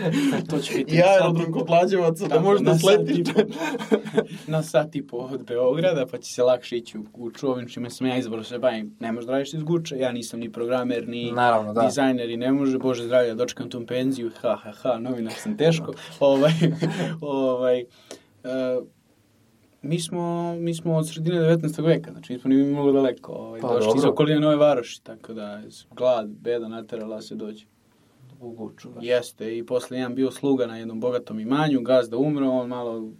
to 0.50 0.58
će 0.58 0.74
biti 0.74 0.94
I 0.94 0.98
sad- 0.98 1.52
kod 1.52 1.70
Lađevaca, 1.70 2.28
da 2.28 2.38
da 2.60 2.72
i 2.72 2.78
sletiš. 2.78 3.18
na 4.46 4.62
sat 4.62 4.96
i 4.96 5.06
po 5.06 5.16
od 5.16 5.44
Beograda, 5.44 6.06
pa 6.06 6.18
će 6.18 6.32
se 6.32 6.42
lakše 6.42 6.76
ići 6.76 6.98
u 6.98 7.02
Guču, 7.12 7.50
ovim 7.50 7.68
čime 7.68 7.90
sam 7.90 8.06
ja 8.06 8.16
izbrao 8.16 8.44
se 8.44 8.58
bavim. 8.58 8.96
Ne 9.00 9.12
možeš 9.12 9.26
da 9.26 9.32
radiš 9.32 9.54
iz 9.54 9.62
Guče, 9.62 9.98
ja 9.98 10.12
nisam 10.12 10.40
ni 10.40 10.52
programer, 10.52 11.08
ni 11.08 11.32
Naravno, 11.32 11.72
da. 11.72 11.80
dizajner 11.82 12.30
i 12.30 12.36
ne 12.36 12.52
može, 12.52 12.78
bože 12.78 13.04
zdravlja, 13.04 13.34
dočekam 13.34 13.70
tu 13.70 13.86
penziju, 13.86 14.30
ha, 14.40 14.56
ha, 14.56 14.72
ha, 14.72 14.98
novinar 14.98 15.32
sam 15.32 15.56
teško. 15.56 15.92
ovaj, 16.20 16.52
ovaj, 17.20 17.84
uh, 18.44 18.86
mi 19.86 20.00
smo, 20.00 20.54
mi 20.58 20.74
smo 20.74 20.96
od 20.96 21.08
sredine 21.08 21.36
19. 21.36 21.84
veka, 21.84 22.12
znači 22.12 22.32
nismo 22.32 22.48
ni 22.48 22.56
mnogo 22.56 22.92
daleko, 22.92 23.32
ovaj, 23.32 23.60
Pa, 23.60 23.74
došli 23.74 23.92
iz 23.96 24.04
okoline 24.04 24.40
Nove 24.40 24.56
Varoši, 24.56 25.02
tako 25.02 25.32
da 25.32 25.62
glad, 25.90 26.28
beda 26.28 26.68
naterala 26.68 27.22
se 27.22 27.34
dođe. 27.34 27.66
Baš. 28.94 29.04
Jeste, 29.04 29.58
i 29.58 29.66
posle 29.66 29.98
jedan 29.98 30.14
bio 30.14 30.30
sluga 30.30 30.66
na 30.66 30.76
jednom 30.76 31.00
bogatom 31.00 31.40
imanju, 31.40 31.80
gazda 31.80 32.16
umro, 32.16 32.50
on 32.50 32.68
malo 32.68 33.10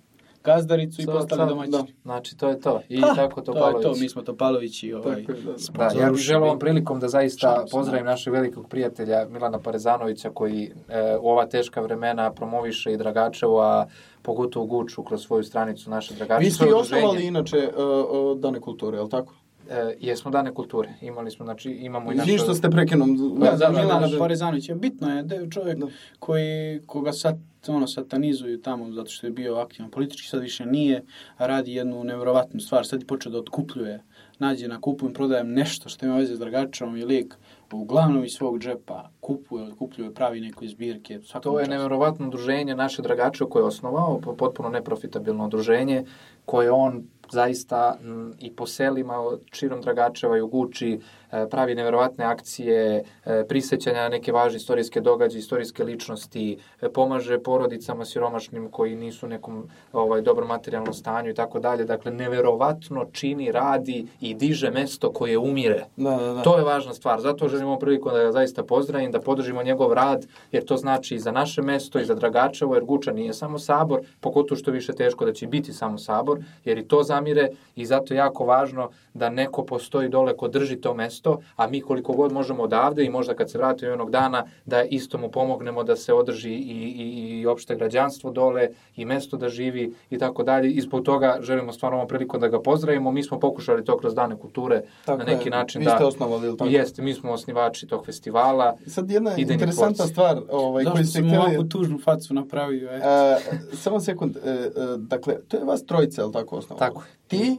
gazdaricu 0.46 1.02
i 1.02 1.06
postali 1.06 1.40
sad, 1.40 1.48
domaćini. 1.48 1.76
da. 1.78 1.84
Znači 2.02 2.36
to 2.36 2.48
je 2.48 2.60
to. 2.60 2.80
I 2.88 3.00
Ha, 3.00 3.14
tako 3.14 3.40
to 3.40 3.52
Topalović. 3.52 3.86
je 3.86 3.92
to, 3.92 3.98
mi 4.00 4.08
smo 4.08 4.22
Topalovići 4.22 4.92
ovaj, 4.92 5.24
Tako 5.24 5.40
da. 5.40 5.52
Da, 5.52 5.58
sponzoriši 5.58 6.02
ja 6.02 6.10
bih 6.10 6.20
želeo 6.20 6.46
ovom 6.46 6.58
prilikom 6.58 7.00
da 7.00 7.08
zaista 7.08 7.64
pozdravim 7.70 8.04
da. 8.04 8.10
našeg 8.10 8.32
velikog 8.32 8.68
prijatelja 8.68 9.26
Milana 9.30 9.58
Parezanovića 9.58 10.30
koji 10.30 10.72
e, 10.88 11.16
u 11.20 11.28
ova 11.28 11.46
teška 11.46 11.80
vremena 11.80 12.32
promoviše 12.32 12.92
i 12.92 12.96
Dragačevu, 12.96 13.58
a 13.58 13.86
pogotovo 14.26 14.66
Guču 14.66 15.02
kroz 15.02 15.26
svoju 15.26 15.44
stranicu 15.44 15.90
naše 15.90 16.14
Dragače. 16.14 16.44
Vi 16.44 16.50
ste 16.50 16.66
i 16.68 16.72
osnovali 16.72 17.26
inače 17.26 17.56
uh, 17.56 18.32
uh, 18.34 18.40
Dane 18.40 18.60
kulture, 18.60 18.98
je 18.98 19.02
li 19.02 19.10
tako? 19.10 19.34
E, 19.70 19.96
jesmo 20.00 20.30
dane 20.30 20.54
kulture. 20.54 20.88
Imali 21.00 21.30
smo, 21.30 21.44
znači, 21.44 21.70
imamo 21.70 22.12
i 22.12 22.14
naše... 22.14 22.38
što 22.38 22.54
ste 22.54 22.70
prekinom. 22.70 23.16
Da, 23.16 23.50
Da, 23.50 23.56
za 23.56 23.66
da, 23.66 23.72
da, 23.72 23.80
Milana 23.80 24.08
da. 24.08 24.18
Parezanovića. 24.18 24.74
Bitno 24.74 25.16
je 25.16 25.22
da 25.22 25.34
je 25.34 25.50
čovjek 25.50 25.78
Da. 25.78 25.86
koji, 26.18 26.80
koga 26.86 27.12
sad 27.12 27.38
ono, 27.68 27.86
satanizuju 27.86 28.60
tamo 28.62 28.92
zato 28.92 29.10
što 29.10 29.26
je 29.26 29.30
bio 29.30 29.56
aktivan 29.56 29.90
politički, 29.90 30.28
sad 30.28 30.40
više 30.40 30.66
nije, 30.66 31.02
radi 31.38 31.74
jednu 31.74 32.04
nevjerovatnu 32.04 32.60
stvar. 32.60 32.86
Sad 32.86 33.00
je 33.00 33.06
počeo 33.06 33.32
da 33.32 33.38
otkupljuje. 33.38 34.02
Nađe 34.38 34.68
na 34.68 34.80
kupujem, 34.80 35.14
prodajem 35.14 35.52
nešto 35.52 35.88
što 35.88 36.06
ima 36.06 36.16
veze 36.16 36.36
s 36.36 36.38
Dragačevom 36.38 36.96
i 36.96 37.04
lik 37.04 37.34
uglavnom 37.72 38.24
iz 38.24 38.32
svog 38.32 38.58
džepa 38.58 39.10
kupuje, 39.20 39.64
otkupljuje, 39.64 40.14
pravi 40.14 40.40
neke 40.40 40.68
zbirke. 40.68 41.20
To 41.42 41.58
je 41.58 41.64
času. 41.64 41.70
nevjerovatno 41.70 42.26
udruženje 42.26 42.74
naše 42.74 43.02
Dragače 43.02 43.44
koje 43.50 43.62
je 43.62 43.66
osnovao, 43.66 44.20
po- 44.20 44.36
potpuno 44.36 44.68
neprofitabilno 44.68 45.46
udruženje, 45.46 46.04
koje 46.44 46.70
on 46.70 47.02
zaista 47.32 47.98
m, 48.00 48.34
i 48.38 48.52
po 48.56 48.66
selima 48.66 49.14
širom 49.52 49.80
Dragačeva 49.80 50.36
i 50.36 50.40
u 50.40 50.48
Guči 50.48 51.00
pravi 51.50 51.74
nevjerovatne 51.74 52.24
akcije, 52.24 53.04
e, 53.24 53.44
prisećanja 53.48 54.02
na 54.02 54.08
neke 54.08 54.32
važne 54.32 54.56
istorijske 54.56 55.00
događaje, 55.00 55.38
istorijske 55.38 55.84
ličnosti, 55.84 56.58
e, 56.80 56.88
pomaže 56.88 57.38
porodicama 57.38 58.04
siromašnim 58.04 58.68
koji 58.70 58.96
nisu 58.96 59.26
u 59.26 59.28
nekom 59.28 59.68
ovaj, 59.92 60.22
dobrom 60.22 60.48
materijalnom 60.48 60.94
stanju 60.94 61.30
i 61.30 61.34
tako 61.34 61.58
dalje. 61.58 61.84
Dakle, 61.84 62.12
nevjerovatno 62.12 63.06
čini, 63.12 63.52
radi 63.52 64.06
i 64.20 64.34
diže 64.34 64.70
mesto 64.70 65.12
koje 65.12 65.38
umire. 65.38 65.84
Da, 65.96 66.10
da, 66.10 66.32
da. 66.32 66.42
To 66.42 66.58
je 66.58 66.64
važna 66.64 66.94
stvar. 66.94 67.20
Zato 67.20 67.48
želim 67.48 67.66
ovom 67.66 67.78
prilikom 67.78 68.12
da 68.12 68.22
ga 68.22 68.32
zaista 68.32 68.64
pozdravim, 68.64 69.10
da 69.10 69.20
podržimo 69.20 69.62
njegov 69.62 69.92
rad, 69.92 70.26
jer 70.52 70.64
to 70.64 70.76
znači 70.76 71.14
i 71.14 71.18
za 71.18 71.32
naše 71.32 71.62
mesto 71.62 71.98
i 71.98 72.04
za 72.04 72.14
Dragačevo, 72.14 72.74
jer 72.74 72.84
Guča 72.84 73.12
nije 73.12 73.32
samo 73.32 73.58
sabor, 73.58 74.00
pogotovo 74.20 74.58
što 74.58 74.70
više 74.70 74.92
teško 74.92 75.24
da 75.24 75.32
će 75.32 75.46
biti 75.46 75.72
samo 75.72 75.98
sabor, 75.98 76.40
jer 76.64 76.78
i 76.78 76.88
to 76.88 77.02
zamire 77.02 77.48
i 77.76 77.86
zato 77.86 78.14
je 78.14 78.18
jako 78.18 78.44
važno 78.44 78.90
da 79.14 79.30
neko 79.30 79.64
postoji 79.64 80.08
dole 80.08 80.36
ko 80.36 80.48
drži 80.48 80.76
to 80.76 80.94
mesto, 80.94 81.15
a 81.56 81.66
mi 81.66 81.80
koliko 81.80 82.12
god 82.12 82.32
možemo 82.32 82.62
odavde 82.62 83.04
i 83.04 83.10
možda 83.10 83.34
kad 83.34 83.50
se 83.50 83.58
vratimo 83.58 83.90
jednog 83.90 84.10
dana 84.10 84.44
da 84.64 84.82
isto 84.82 85.18
mu 85.18 85.30
pomognemo 85.30 85.84
da 85.84 85.96
se 85.96 86.12
održi 86.12 86.52
i, 86.52 86.94
i, 86.96 87.40
i 87.40 87.46
opšte 87.46 87.76
građanstvo 87.76 88.30
dole 88.30 88.68
i 88.96 89.04
mesto 89.04 89.36
da 89.36 89.48
živi 89.48 89.94
i 90.10 90.18
tako 90.18 90.42
dalje. 90.42 90.70
I 90.70 90.80
zbog 90.80 91.04
toga 91.04 91.38
želimo 91.40 91.72
stvarno 91.72 91.96
ovom 91.98 92.08
prilikom 92.08 92.40
da 92.40 92.48
ga 92.48 92.62
pozdravimo. 92.62 93.12
Mi 93.12 93.22
smo 93.22 93.40
pokušali 93.40 93.84
to 93.84 93.98
kroz 93.98 94.14
dane 94.14 94.36
kulture 94.38 94.82
Tako 95.04 95.18
na 95.18 95.24
neki 95.24 95.48
je. 95.48 95.50
način 95.50 95.78
Vi 95.80 95.84
da... 95.84 95.94
ste 95.94 96.04
osnovali, 96.04 96.46
ili 96.46 96.56
tako? 96.56 96.70
Jeste, 96.70 97.02
mi 97.02 97.14
smo 97.14 97.32
osnivači 97.32 97.86
tog 97.86 98.06
festivala. 98.06 98.76
Sad 98.86 99.10
jedna 99.10 99.36
interesantna 99.36 99.94
tvorci. 99.94 100.12
stvar 100.12 100.42
ovaj, 100.50 100.84
Zašto 100.84 101.04
ste 101.04 101.12
sam 101.12 101.28
htjeli... 101.28 101.44
ovako 101.44 101.64
tužnu 101.64 101.98
facu 101.98 102.34
napravio? 102.34 102.90
E? 102.90 102.96
E, 102.96 103.36
samo 103.72 104.00
sekund, 104.00 104.36
e, 104.36 104.50
e, 104.50 104.70
dakle, 104.98 105.34
to 105.48 105.56
je 105.56 105.64
vas 105.64 105.84
trojica, 105.84 106.22
je 106.22 106.26
li 106.26 106.32
tako 106.32 106.56
osnovalo? 106.56 106.88
Tako 106.88 107.02
je. 107.02 107.06
Ti, 107.28 107.56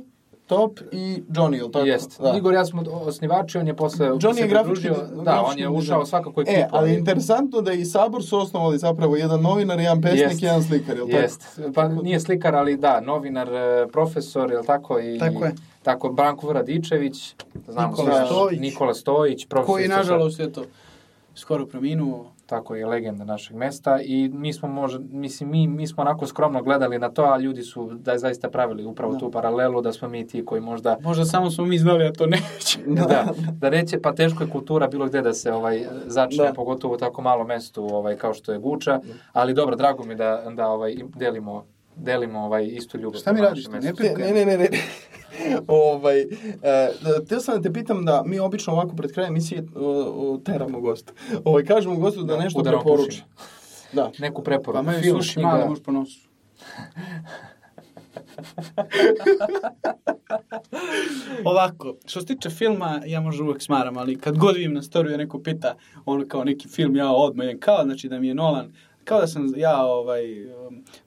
top 0.47 0.79
i 0.91 1.23
Johnny, 1.29 1.57
ili 1.57 1.71
tako? 1.71 1.85
Jest. 1.85 2.21
Da. 2.21 2.33
Igor 2.37 2.53
ja 2.53 2.65
smo 2.65 2.83
osnivači, 2.91 3.57
on 3.57 3.67
je 3.67 3.75
posle 3.75 4.07
Johnny 4.09 4.41
je 4.41 4.47
grafički, 4.47 4.89
Da, 5.23 5.41
on 5.41 5.59
je 5.59 5.69
ušao 5.69 6.05
svakako 6.05 6.41
ekipu. 6.41 6.57
E, 6.57 6.67
ali 6.71 6.93
interesantno 6.93 7.61
da 7.61 7.73
i 7.73 7.85
Sabor 7.85 8.23
su 8.23 8.37
osnovali 8.37 8.77
zapravo 8.77 9.15
jedan 9.15 9.41
novinar, 9.41 9.79
jedan 9.79 10.01
pesnik, 10.01 10.21
Jest. 10.21 10.43
jedan 10.43 10.63
slikar, 10.63 10.97
jel 10.97 11.07
tako? 11.07 11.17
Jest. 11.17 11.59
Pa 11.75 11.87
nije 11.87 12.19
slikar, 12.19 12.55
ali 12.55 12.77
da, 12.77 13.01
novinar, 13.01 13.53
e, 13.53 13.87
profesor, 13.91 14.51
jel 14.51 14.63
tako? 14.63 14.99
I, 14.99 15.19
Tako 15.19 15.45
je. 15.45 15.55
Tako, 15.83 16.09
Branko 16.09 16.53
Radičević, 16.53 17.35
znamo 17.67 17.89
Nikola 17.89 18.25
Stojić. 18.25 18.59
Nikola 18.59 18.93
Stojić, 18.93 19.47
profesor. 19.47 19.75
Koji, 19.75 19.87
nažalost, 19.87 20.39
eto, 20.39 20.63
skoro 21.35 21.65
preminuo. 21.65 22.31
Tako 22.47 22.75
je 22.75 22.85
legenda 22.85 23.23
našeg 23.25 23.55
mesta 23.55 23.99
i 24.01 24.29
mi 24.33 24.53
smo 24.53 24.67
možda, 24.67 24.99
mislim, 25.11 25.49
mi, 25.49 25.67
mi 25.67 25.87
smo 25.87 26.01
onako 26.01 26.27
skromno 26.27 26.63
gledali 26.63 26.99
na 26.99 27.09
to, 27.09 27.23
a 27.23 27.37
ljudi 27.37 27.61
su 27.61 27.89
da 27.93 28.11
je 28.11 28.19
zaista 28.19 28.49
pravili 28.49 28.85
upravo 28.85 29.13
Da. 29.13 29.19
tu 29.19 29.31
paralelu 29.31 29.81
da 29.81 29.93
smo 29.93 30.07
mi 30.07 30.27
ti 30.27 30.45
koji 30.45 30.61
možda 30.61 30.97
Možda 31.01 31.25
samo 31.25 31.51
smo 31.51 31.65
mi 31.65 31.77
znali, 31.77 32.05
a 32.05 32.13
to 32.13 32.25
neće. 32.25 32.79
da, 33.09 33.27
da 33.51 33.69
reće, 33.69 34.01
pa 34.01 34.13
teško 34.15 34.43
je 34.43 34.49
kultura 34.49 34.87
bilo 34.87 35.05
gde 35.05 35.21
da 35.21 35.33
se 35.33 35.53
ovaj 35.53 35.85
začne, 36.05 36.45
Da. 36.45 36.53
pogotovo 36.53 36.93
u 36.93 36.97
tako 36.97 37.21
malo 37.21 37.43
mestu 37.43 37.83
ovaj, 37.83 38.15
kao 38.15 38.33
što 38.33 38.51
je 38.51 38.59
Guča, 38.59 38.99
ali 39.33 39.53
dobro, 39.53 39.75
drago 39.75 40.03
mi 40.03 40.15
da, 40.15 40.43
da 40.55 40.67
ovaj, 40.67 40.95
delimo, 41.15 41.65
delimo 41.97 42.39
ovaj, 42.39 42.67
istu 42.67 42.97
ljubav. 42.97 43.19
Šta 43.19 43.33
mi 43.33 43.41
radiš? 43.41 43.67
Ne. 43.67 43.79
Ne, 43.79 43.93
ne, 44.17 44.45
ne, 44.45 44.45
ne. 44.45 44.57
ne. 44.57 44.69
ovaj, 45.67 46.21
e, 46.21 46.27
da, 47.01 47.25
teo 47.29 47.39
sam 47.39 47.55
da 47.55 47.61
te 47.61 47.73
pitam 47.73 48.05
da 48.05 48.23
mi 48.25 48.39
obično 48.39 48.73
ovako 48.73 48.95
pred 48.95 49.11
krajem 49.11 49.33
emisije 49.33 49.63
teramo 50.45 50.81
gosta. 50.81 51.13
Ovaj, 51.43 51.65
kažemo 51.65 51.95
gostu 51.95 52.23
da, 52.23 52.35
Da, 52.35 52.43
nešto 52.43 52.59
udarom 52.59 52.81
preporuči. 52.81 53.23
Da. 53.93 54.11
Neku 54.19 54.43
preporuku, 54.43 54.85
Pa 54.85 54.91
film, 54.91 55.15
sluši 55.15 55.39
malo, 55.39 55.67
možeš 55.67 55.83
po 55.83 55.91
nosu. 55.91 56.27
Ovako, 61.45 61.95
što 62.05 62.21
se 62.21 62.27
tiče 62.27 62.49
filma, 62.49 63.01
ja 63.05 63.21
možda 63.21 63.43
uvek 63.43 63.61
smaram, 63.61 63.97
ali 63.97 64.19
kad 64.19 64.37
god 64.37 64.55
vidim 64.55 64.73
na 64.73 64.81
storiju 64.81 65.17
neko 65.17 65.39
pita, 65.39 65.75
ono 66.05 66.25
kao 66.27 66.43
neki 66.43 66.67
film, 66.67 66.95
ja 66.95 67.11
odmah 67.11 67.45
idem 67.45 67.59
kao, 67.59 67.83
znači 67.83 68.09
da 68.09 68.19
mi 68.19 68.27
je 68.27 68.35
Nolan, 68.35 68.73
kao 69.07 69.21
da 69.21 69.27
sam 69.27 69.53
ja, 69.57 69.85
ovaj, 69.85 70.21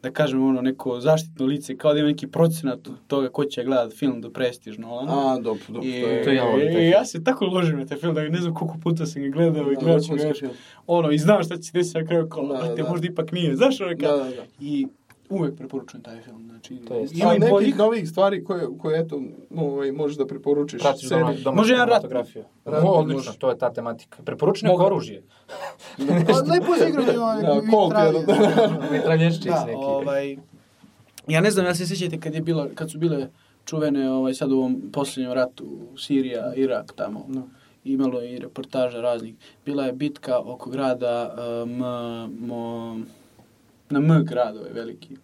da 0.02 0.10
kažem, 0.10 0.44
ono, 0.48 0.62
neko 0.62 1.00
zaštitno 1.00 1.46
lice, 1.46 1.76
kao 1.76 1.92
da 1.92 1.98
ima 1.98 2.08
neki 2.08 2.26
procenat 2.26 2.88
od 2.88 2.94
toga 3.06 3.28
ko 3.28 3.44
će 3.44 3.64
gledat 3.64 3.92
film 3.92 4.20
do 4.20 4.30
Prestiž 4.30 4.78
Nolana. 4.78 5.32
A, 5.32 5.38
dobro, 5.40 5.62
dobro. 5.68 5.88
I, 5.88 6.22
to 6.24 6.30
je... 6.30 6.36
ja 6.36 6.44
volim 6.44 6.78
i 6.78 6.90
ja 6.90 7.04
se 7.04 7.24
tako 7.24 7.44
ložim 7.44 7.78
na 7.78 7.86
taj 7.86 7.98
film, 7.98 8.14
da 8.14 8.22
ne 8.22 8.40
znam 8.40 8.54
koliko 8.54 8.76
puta 8.82 9.06
sam 9.06 9.22
ga 9.22 9.28
gledao 9.28 9.72
i 9.72 9.74
Da, 9.74 9.80
gledat 9.80 10.02
ću 10.02 10.14
ga 10.14 10.22
još. 10.22 10.38
Ono, 10.86 11.10
i 11.10 11.18
znam 11.18 11.42
šta 11.42 11.56
će 11.56 11.62
se 11.62 11.72
desiti 11.74 11.98
na 11.98 12.06
kraju 12.06 12.28
kola, 12.28 12.60
Da, 12.60 12.68
da, 12.68 12.74
te 12.74 12.82
da. 12.82 12.88
možda 12.88 13.06
ipak 13.06 13.32
nije. 13.32 13.56
Znaš, 13.56 13.80
ono, 13.80 13.94
Da, 13.94 14.08
kao, 14.08 14.16
da, 14.16 14.24
da. 14.24 14.42
i 14.60 14.86
uvek 15.30 15.56
preporučujem 15.56 16.02
taj 16.02 16.20
film. 16.20 16.44
Znači, 16.44 16.76
To 16.78 16.94
jest. 16.94 17.14
ima 17.14 17.24
Ima 17.24 17.34
i 17.34 17.38
nekih 17.38 17.50
boljih. 17.50 17.76
novih 17.76 18.08
stvari 18.08 18.44
koje, 18.44 18.66
koje 18.78 19.00
eto, 19.00 19.22
ovaj, 19.56 19.92
možeš 19.92 20.16
da 20.16 20.26
preporučiš. 20.26 20.80
Pratiš 20.80 21.08
seriji. 21.08 21.22
doma, 21.22 21.34
doma 21.34 21.56
Može 21.56 21.72
jedan 21.72 21.88
rat. 21.88 21.96
fotografiju. 21.96 22.44
Rat, 22.64 22.82
Mo, 22.82 22.90
odlično, 22.90 23.16
može. 23.18 23.38
to 23.38 23.50
je 23.50 23.58
ta 23.58 23.72
tematika. 23.72 24.22
Preporuči 24.22 24.64
neko 24.64 24.72
Mogu. 24.72 24.84
oružje. 24.86 25.22
Pa, 26.26 26.52
lepo 26.52 26.72
ovaj, 27.16 27.42
Da, 27.42 27.60
Colt 27.70 27.92
jedan. 27.96 28.76
Mitralješčić 28.92 29.44
Da, 29.44 29.64
neki. 29.64 29.78
ovaj, 29.78 30.36
ja 31.26 31.40
ne 31.40 31.50
znam, 31.50 31.66
ja 31.66 31.74
se 31.74 31.86
sjećate 31.86 32.20
kad 32.20 32.34
je 32.34 32.40
bilo, 32.40 32.68
kad 32.74 32.90
su 32.90 32.98
bile 32.98 33.28
čuvene 33.64 34.10
ovaj, 34.10 34.34
sad 34.34 34.52
u 34.52 34.56
ovom 34.56 34.82
posljednjem 34.92 35.32
ratu 35.32 35.64
Sirija, 35.98 36.52
Irak 36.54 36.92
tamo. 36.96 37.24
Da. 37.28 37.42
Imalo 37.84 38.20
je 38.20 38.32
i 38.32 38.38
reportaža 38.38 39.00
raznih. 39.00 39.34
Bila 39.66 39.84
je 39.84 39.92
bitka 39.92 40.38
oko 40.38 40.70
grada 40.70 41.34
uh, 41.62 41.70
M, 41.70 41.78
mo, 42.40 42.96
na 43.90 43.98
M 43.98 44.24
grad 44.24 44.56
ovaj 44.56 44.72
veliki. 44.72 45.16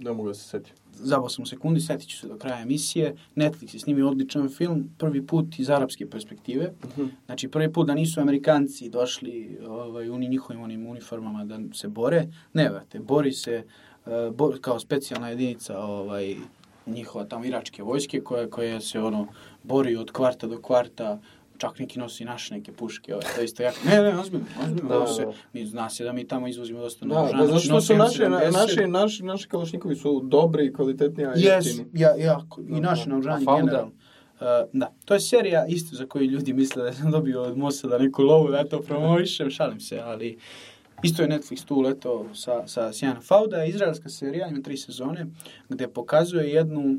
Ne 0.00 0.12
mogu 0.12 0.28
da 0.28 0.34
se 0.34 0.48
setim. 0.48 0.74
Zabao 0.92 1.28
sam 1.28 1.42
u 1.42 1.46
sekundi, 1.46 1.80
setit 1.80 2.08
ću 2.08 2.16
se 2.16 2.28
do 2.28 2.36
kraja 2.38 2.62
emisije. 2.62 3.16
Netflix 3.36 3.74
je 3.74 3.80
snimio 3.80 4.08
odličan 4.08 4.48
film, 4.48 4.90
prvi 4.98 5.26
put 5.26 5.58
iz 5.58 5.70
arapske 5.70 6.10
perspektive. 6.10 6.72
Mhm. 6.86 7.06
Znači, 7.26 7.48
prvi 7.48 7.72
put 7.72 7.86
da 7.86 7.94
nisu 7.94 8.20
Amerikanci 8.20 8.90
došli 8.90 9.58
ovaj, 9.68 10.10
u 10.10 10.18
njihovim 10.18 10.62
onim 10.62 10.86
uniformama 10.86 11.44
da 11.44 11.58
se 11.72 11.88
bore. 11.88 12.26
Ne, 12.52 12.70
vrate, 12.70 13.00
bori 13.00 13.32
se 13.32 13.64
uh, 14.06 14.12
bo, 14.34 14.52
kao 14.60 14.80
specijalna 14.80 15.28
jedinica 15.28 15.78
ovaj, 15.78 16.36
njihova 16.86 17.24
tamo 17.24 17.44
iračke 17.44 17.82
vojske 17.82 18.20
koja, 18.20 18.50
koja 18.50 18.80
se 18.80 19.00
ono 19.00 19.26
bori 19.62 19.96
od 19.96 20.12
kvarta 20.12 20.46
do 20.46 20.60
kvarta 20.62 21.20
čak 21.60 21.78
neki 21.78 21.98
nosi 21.98 22.24
naše 22.24 22.54
neke 22.54 22.72
puške, 22.72 23.14
ovaj, 23.14 23.26
to 23.34 23.40
je 23.40 23.44
isto 23.44 23.62
jako. 23.62 23.76
Ne, 23.86 24.02
ne, 24.02 24.18
ozbiljno, 24.18 24.46
ozbiljno. 24.64 24.88
Da, 24.88 24.94
Da, 24.94 25.00
da, 25.00 25.06
se, 25.06 25.24
da. 25.24 25.32
mi 25.52 25.66
zna 25.66 25.90
se 25.90 26.04
da 26.04 26.12
mi 26.12 26.28
tamo 26.28 26.48
izvozimo 26.48 26.80
dosta 26.80 27.06
Da, 27.06 27.14
da, 27.14 27.26
Znači, 27.28 27.46
zato 27.46 27.58
što 27.58 27.68
su 27.68 27.72
nosimo 27.74 27.98
naši, 27.98 28.18
70. 28.18 28.52
naši, 28.52 28.86
naši, 28.86 29.24
naši 29.24 29.48
kalašnikovi 29.48 29.96
su 29.96 30.20
dobri 30.24 30.66
i 30.66 30.72
kvalitetni, 30.72 31.24
a 31.24 31.34
Yes, 31.34 31.84
ja, 31.94 32.14
jako. 32.16 32.60
I 32.60 32.72
Da, 32.72 32.80
naše 32.80 33.04
da. 33.04 33.08
naoružanje 33.10 33.42
A 33.42 33.44
Fauda? 33.44 33.62
generalno. 33.62 33.92
Uh, 34.40 34.46
da, 34.72 34.94
to 35.04 35.14
je 35.14 35.20
serija 35.20 35.66
isto 35.66 35.96
za 35.96 36.06
koju 36.06 36.24
ljudi 36.24 36.52
misle 36.52 36.84
da 36.84 36.92
sam 36.92 37.10
dobio 37.10 37.42
od 37.42 37.58
Mosada 37.58 37.98
neku 37.98 38.22
lovu, 38.22 38.50
da 38.50 38.64
to 38.64 38.80
promovišem, 38.80 39.50
šalim 39.50 39.80
se, 39.80 40.00
ali 40.00 40.38
isto 41.02 41.22
je 41.22 41.28
Netflix 41.28 41.64
tu 41.64 41.80
leto 41.80 42.26
sa, 42.34 42.66
sa 42.66 42.92
Sjana 42.92 43.20
Fauda, 43.20 43.64
izraelska 43.64 44.08
serija, 44.08 44.48
ima 44.48 44.62
tri 44.62 44.76
sezone, 44.76 45.26
gde 45.68 45.88
pokazuje 45.88 46.50
jednu, 46.50 46.98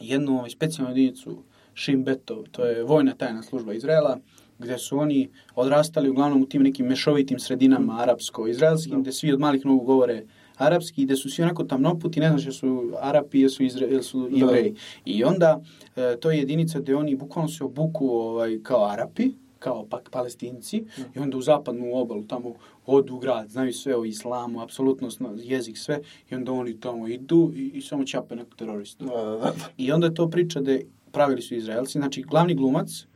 jednu 0.00 0.32
ovaj, 0.38 0.50
specijalnu 0.50 0.90
jedinicu 0.90 1.42
Shin 1.80 2.04
Betov, 2.04 2.44
to 2.52 2.64
je 2.64 2.84
vojna 2.84 3.14
tajna 3.14 3.42
služba 3.42 3.72
Izraela, 3.72 4.18
gde 4.58 4.78
su 4.78 4.98
oni 4.98 5.28
odrastali 5.54 6.10
uglavnom 6.10 6.42
u 6.42 6.46
tim 6.46 6.62
nekim 6.62 6.86
mešovitim 6.86 7.38
sredinama 7.38 7.98
arapsko-izraelskim, 8.02 9.00
gde 9.02 9.12
svi 9.12 9.32
od 9.32 9.40
malih 9.40 9.66
nogu 9.66 9.84
govore 9.84 10.24
arapski, 10.56 11.04
gde 11.04 11.16
su 11.16 11.30
svi 11.30 11.42
onako 11.42 11.64
tamnoputi, 11.64 12.20
ne 12.20 12.28
znaš 12.28 12.46
jesu 12.46 12.92
Arapi, 13.00 13.40
jesu, 13.40 13.62
Izra, 13.62 13.86
jesu 13.86 14.28
Da. 14.28 14.36
Jevreji. 14.36 14.74
I 15.04 15.24
onda, 15.24 15.60
e, 15.96 16.16
to 16.20 16.30
je 16.30 16.38
jedinica 16.38 16.80
gde 16.80 16.96
oni 16.96 17.16
bukvalno 17.16 17.48
se 17.48 17.64
obuku 17.64 18.08
ovaj, 18.08 18.58
kao 18.62 18.84
Arapi, 18.84 19.30
kao 19.58 19.86
pak 19.86 20.10
palestinci, 20.10 20.84
i 21.14 21.18
onda 21.18 21.36
u 21.36 21.42
zapadnu 21.42 21.94
obalu 21.94 22.24
tamo 22.24 22.54
odu 22.86 23.14
u 23.14 23.18
grad, 23.18 23.48
znaju 23.48 23.72
sve 23.72 23.96
o 23.96 24.04
islamu, 24.04 24.60
apsolutno 24.60 25.08
jezik, 25.36 25.78
sve, 25.78 26.00
i 26.30 26.34
onda 26.34 26.52
oni 26.52 26.80
tamo 26.80 27.08
idu 27.08 27.52
i, 27.54 27.70
i 27.74 27.82
samo 27.82 28.04
ćape 28.04 28.36
nekog 28.36 28.54
teroristu. 28.56 29.04
Da, 29.04 29.24
da, 29.24 29.36
da. 29.36 29.54
I 29.76 29.92
onda 29.92 30.14
to 30.14 30.30
priča 30.30 30.60
da 30.60 30.78
pravili 31.12 31.42
su 31.42 31.54
Izraelci, 31.54 31.98
znači 31.98 32.22
glavni 32.22 32.54
glumac 32.54 33.06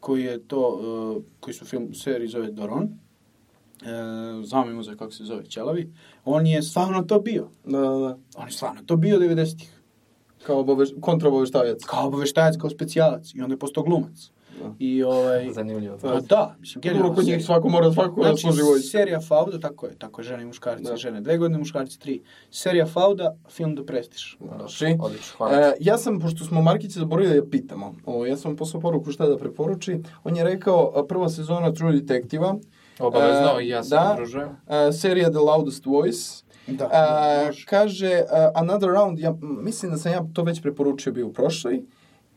koji 0.00 0.24
je 0.24 0.48
to, 0.48 0.68
uh, 0.68 1.22
koji 1.40 1.54
su 1.54 1.64
film 1.64 1.94
seriji 1.94 2.28
zove 2.28 2.50
Doron, 2.50 2.82
uh, 2.82 4.44
znamo 4.44 4.72
mu 4.72 4.82
za 4.82 4.94
kako 4.94 5.12
se 5.12 5.24
zove 5.24 5.46
Ćelavi, 5.46 5.92
on 6.24 6.46
je 6.46 6.62
stvarno 6.62 7.02
to 7.02 7.20
bio. 7.20 7.48
Da, 7.64 7.78
da, 7.78 7.88
da. 7.88 8.18
On 8.36 8.46
je 8.46 8.52
stvarno 8.52 8.82
to 8.86 8.96
bio 8.96 9.18
90-ih. 9.18 9.80
Kao 10.46 10.60
obaveš, 10.60 10.88
kontraobaveštajac. 11.00 11.84
Kao 11.84 12.06
obaveštajac, 12.06 12.56
kao 12.56 12.70
specijalac. 12.70 13.34
I 13.34 13.42
onda 13.42 13.54
je 13.54 13.58
postao 13.58 13.82
glumac. 13.82 14.30
I 14.78 15.02
ovaj... 15.02 15.50
Zanimljivo. 15.52 15.98
Pa 15.98 16.20
da, 16.20 16.54
mislim, 16.60 16.80
Dobro, 16.80 16.90
genijalno. 16.90 17.14
kod 17.14 17.24
njih 17.24 17.44
svako 17.44 17.68
mora 17.68 17.92
svako 17.92 18.20
da 18.22 18.28
Znači, 18.28 18.40
služi 18.40 18.62
vojsku. 18.62 18.88
serija 18.88 19.20
Fauda, 19.20 19.60
tako 19.60 19.86
je, 19.86 19.94
tako 19.94 20.20
je, 20.20 20.24
žene 20.24 20.42
i 20.42 20.46
muškarci, 20.46 20.84
Da. 20.84 20.96
žene 20.96 21.20
dve 21.20 21.38
godine, 21.38 21.58
muškarci 21.58 22.00
tri. 22.00 22.22
Serija 22.50 22.86
Fauda, 22.86 23.36
film 23.50 23.74
do 23.74 23.84
prestiž. 23.84 24.36
Znači, 24.56 24.96
Odlično, 25.00 25.34
hvala. 25.36 25.52
E, 25.54 25.72
ja 25.80 25.98
sam, 25.98 26.20
pošto 26.20 26.44
smo 26.44 26.62
Markića 26.62 27.00
zaboravili 27.00 27.40
da 27.40 27.46
pitamo, 27.46 27.94
o, 28.06 28.26
ja 28.26 28.36
sam 28.36 28.50
mu 28.50 28.56
poslao 28.56 28.80
poruku 28.80 29.12
šta 29.12 29.26
da 29.26 29.38
preporuči. 29.38 29.96
On 30.24 30.36
je 30.36 30.44
rekao, 30.44 30.92
a, 30.96 31.04
prva 31.04 31.28
sezona 31.28 31.72
True 31.72 31.92
Detective-a, 31.92 32.54
Obavezno 32.98 33.60
e, 33.60 33.64
i 33.64 33.68
ja 33.68 33.82
se 33.84 33.90
da. 33.90 34.16
a, 34.68 34.92
serija 34.92 35.30
The 35.30 35.38
Loudest 35.40 35.86
Voice, 35.86 36.44
Da, 36.66 36.84
a, 36.86 37.42
može. 37.46 37.64
kaže 37.66 38.22
a, 38.30 38.50
Another 38.54 38.88
Round, 38.88 39.18
ja 39.18 39.34
mislim 39.40 39.92
da 39.92 39.98
sam 39.98 40.12
ja 40.12 40.24
to 40.32 40.42
već 40.42 40.62
preporučio 40.62 41.12
bio 41.12 41.26
u 41.26 41.32
prošloj, 41.32 41.82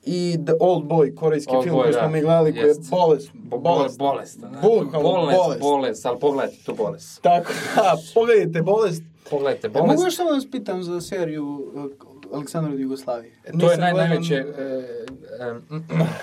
i 0.07 0.37
The 0.45 0.53
Old 0.59 0.83
Boy, 0.85 1.15
korejski 1.15 1.55
Old 1.55 1.63
film 1.63 1.75
Boy, 1.75 1.81
koji 1.81 1.93
da. 1.93 1.99
smo 1.99 2.09
mi 2.09 2.21
gledali, 2.21 2.51
koji 2.51 2.61
je 2.61 2.73
bolest, 2.91 3.31
Bo, 3.33 3.57
bolest. 3.59 3.99
bolest. 3.99 4.39
Bukvalno 4.61 5.01
bolest, 5.03 5.37
bolest. 5.37 5.61
bolest, 5.61 6.05
ali 6.05 6.19
pogledajte 6.19 6.57
tu 6.65 6.75
bolest. 6.75 7.21
Tako, 7.21 7.51
da, 7.75 7.97
pogledajte, 8.13 8.61
bolest. 8.61 9.03
Pogledajte 9.29 9.67
E, 9.67 9.69
mogu 9.69 9.85
bolest. 9.85 10.03
još 10.03 10.15
samo 10.15 10.29
da 10.29 10.35
vas 10.35 10.51
pitam 10.51 10.83
za 10.83 11.01
seriju 11.01 11.45
uh, 11.75 11.85
Aleksandra 12.33 12.73
od 12.73 12.79
Jugoslavije? 12.79 13.31
To 13.59 13.71
je 13.71 13.77
naj, 13.77 13.93
gledao- 13.93 14.07
najveće, 14.07 14.35
e, 14.35 14.43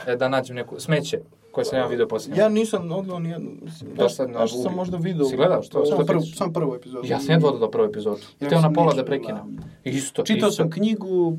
e, 0.06 0.12
e, 0.12 0.16
da 0.16 0.28
nađem 0.28 0.56
neku, 0.56 0.80
smeće 0.80 1.18
koje 1.52 1.64
sam 1.64 1.78
ja 1.78 1.86
vidio 1.86 2.08
posljednje. 2.08 2.40
Ja 2.40 2.48
nisam 2.48 2.82
odgledao 2.84 3.18
nijednu, 3.18 3.50
mislim, 3.62 3.94
Do 3.94 4.02
ja, 4.02 4.08
sad 4.08 4.30
na 4.30 4.48
sam 4.48 4.74
možda 4.74 4.96
video. 4.96 5.24
Si 5.24 5.36
gledao 5.36 5.62
što? 5.62 5.84
Što 5.84 6.04
prvu, 6.06 6.20
samo 6.22 6.52
prvu 6.52 6.74
epizodu. 6.74 7.06
Ja 7.08 7.20
sam 7.20 7.30
jedva 7.30 7.50
do 7.50 7.70
prvu 7.70 7.84
epizodu. 7.84 8.20
Ja 8.40 8.46
Htio 8.46 8.50
na 8.50 8.62
sam 8.62 8.74
pola 8.74 8.92
da 8.94 9.04
prekinem. 9.04 9.58
Isto, 9.84 10.22
Čitao 10.22 10.48
isto. 10.48 10.56
sam 10.56 10.70
knjigu, 10.70 11.38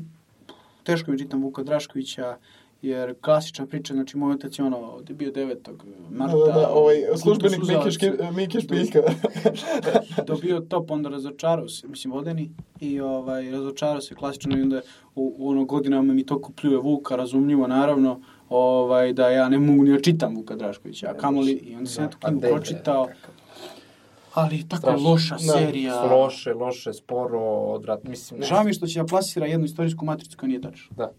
teško 0.86 1.10
mi 1.10 1.18
čitam 1.18 1.42
Vuka 1.42 1.62
Draškovića, 1.62 2.36
jer 2.82 3.14
klasična 3.20 3.66
priča, 3.66 3.94
znači 3.94 4.16
moj 4.16 4.34
otac 4.34 4.58
je 4.58 4.64
ono, 4.64 5.02
je 5.08 5.14
bio 5.14 5.32
9. 5.32 5.56
marta. 6.10 6.36
Da, 6.36 6.44
da, 6.44 6.52
da, 6.52 6.68
ovaj, 6.68 6.96
službenik 7.22 7.60
Mike, 8.36 8.60
Špiljka. 8.60 8.98
dobio 10.26 10.60
top, 10.60 10.90
onda 10.90 11.08
razočarao 11.08 11.68
se, 11.68 11.88
mislim, 11.88 12.12
vodeni, 12.12 12.50
i 12.80 13.00
ovaj, 13.00 13.50
razočarao 13.50 14.00
se 14.00 14.14
klasično 14.14 14.58
i 14.58 14.62
onda 14.62 14.80
u, 15.14 15.34
u 15.38 15.48
ono 15.48 15.64
godinama 15.64 16.12
mi 16.12 16.26
to 16.26 16.42
kupljuje 16.42 16.78
Vuka, 16.78 17.16
razumljivo 17.16 17.66
naravno, 17.66 18.20
ovaj, 18.48 19.12
da 19.12 19.30
ja 19.30 19.48
ne 19.48 19.58
mogu 19.58 19.84
ni 19.84 19.92
da 19.92 20.00
čitam 20.00 20.36
Vuka 20.36 20.56
Draškovića, 20.56 21.10
a 21.10 21.14
kamoli, 21.14 21.52
i 21.52 21.76
onda 21.76 21.90
sam 21.90 22.04
ja 22.04 22.10
tu 22.10 22.18
Pa 22.20 22.28
knjigu 22.28 22.40
pročitao, 22.40 23.08
Ali 24.36 24.68
tako 24.68 24.80
Strašno. 24.80 25.10
loša 25.10 25.34
Da. 25.34 25.52
serija. 25.52 26.04
Loše, 26.04 26.54
loše, 26.54 26.92
sporo, 26.92 27.40
odvrat, 27.48 28.04
mislim... 28.04 28.40
ne 28.40 28.46
Žao 28.46 28.64
mi 28.64 28.72
što 28.72 28.86
će 28.86 28.98
da 28.98 29.06
plasira 29.06 29.46
jednu 29.46 29.66
istorijsku 29.66 30.04
matricu 30.04 30.36
koja 30.36 30.48
nije 30.48 30.60
tačna. 30.60 30.96
Da. 30.96 31.10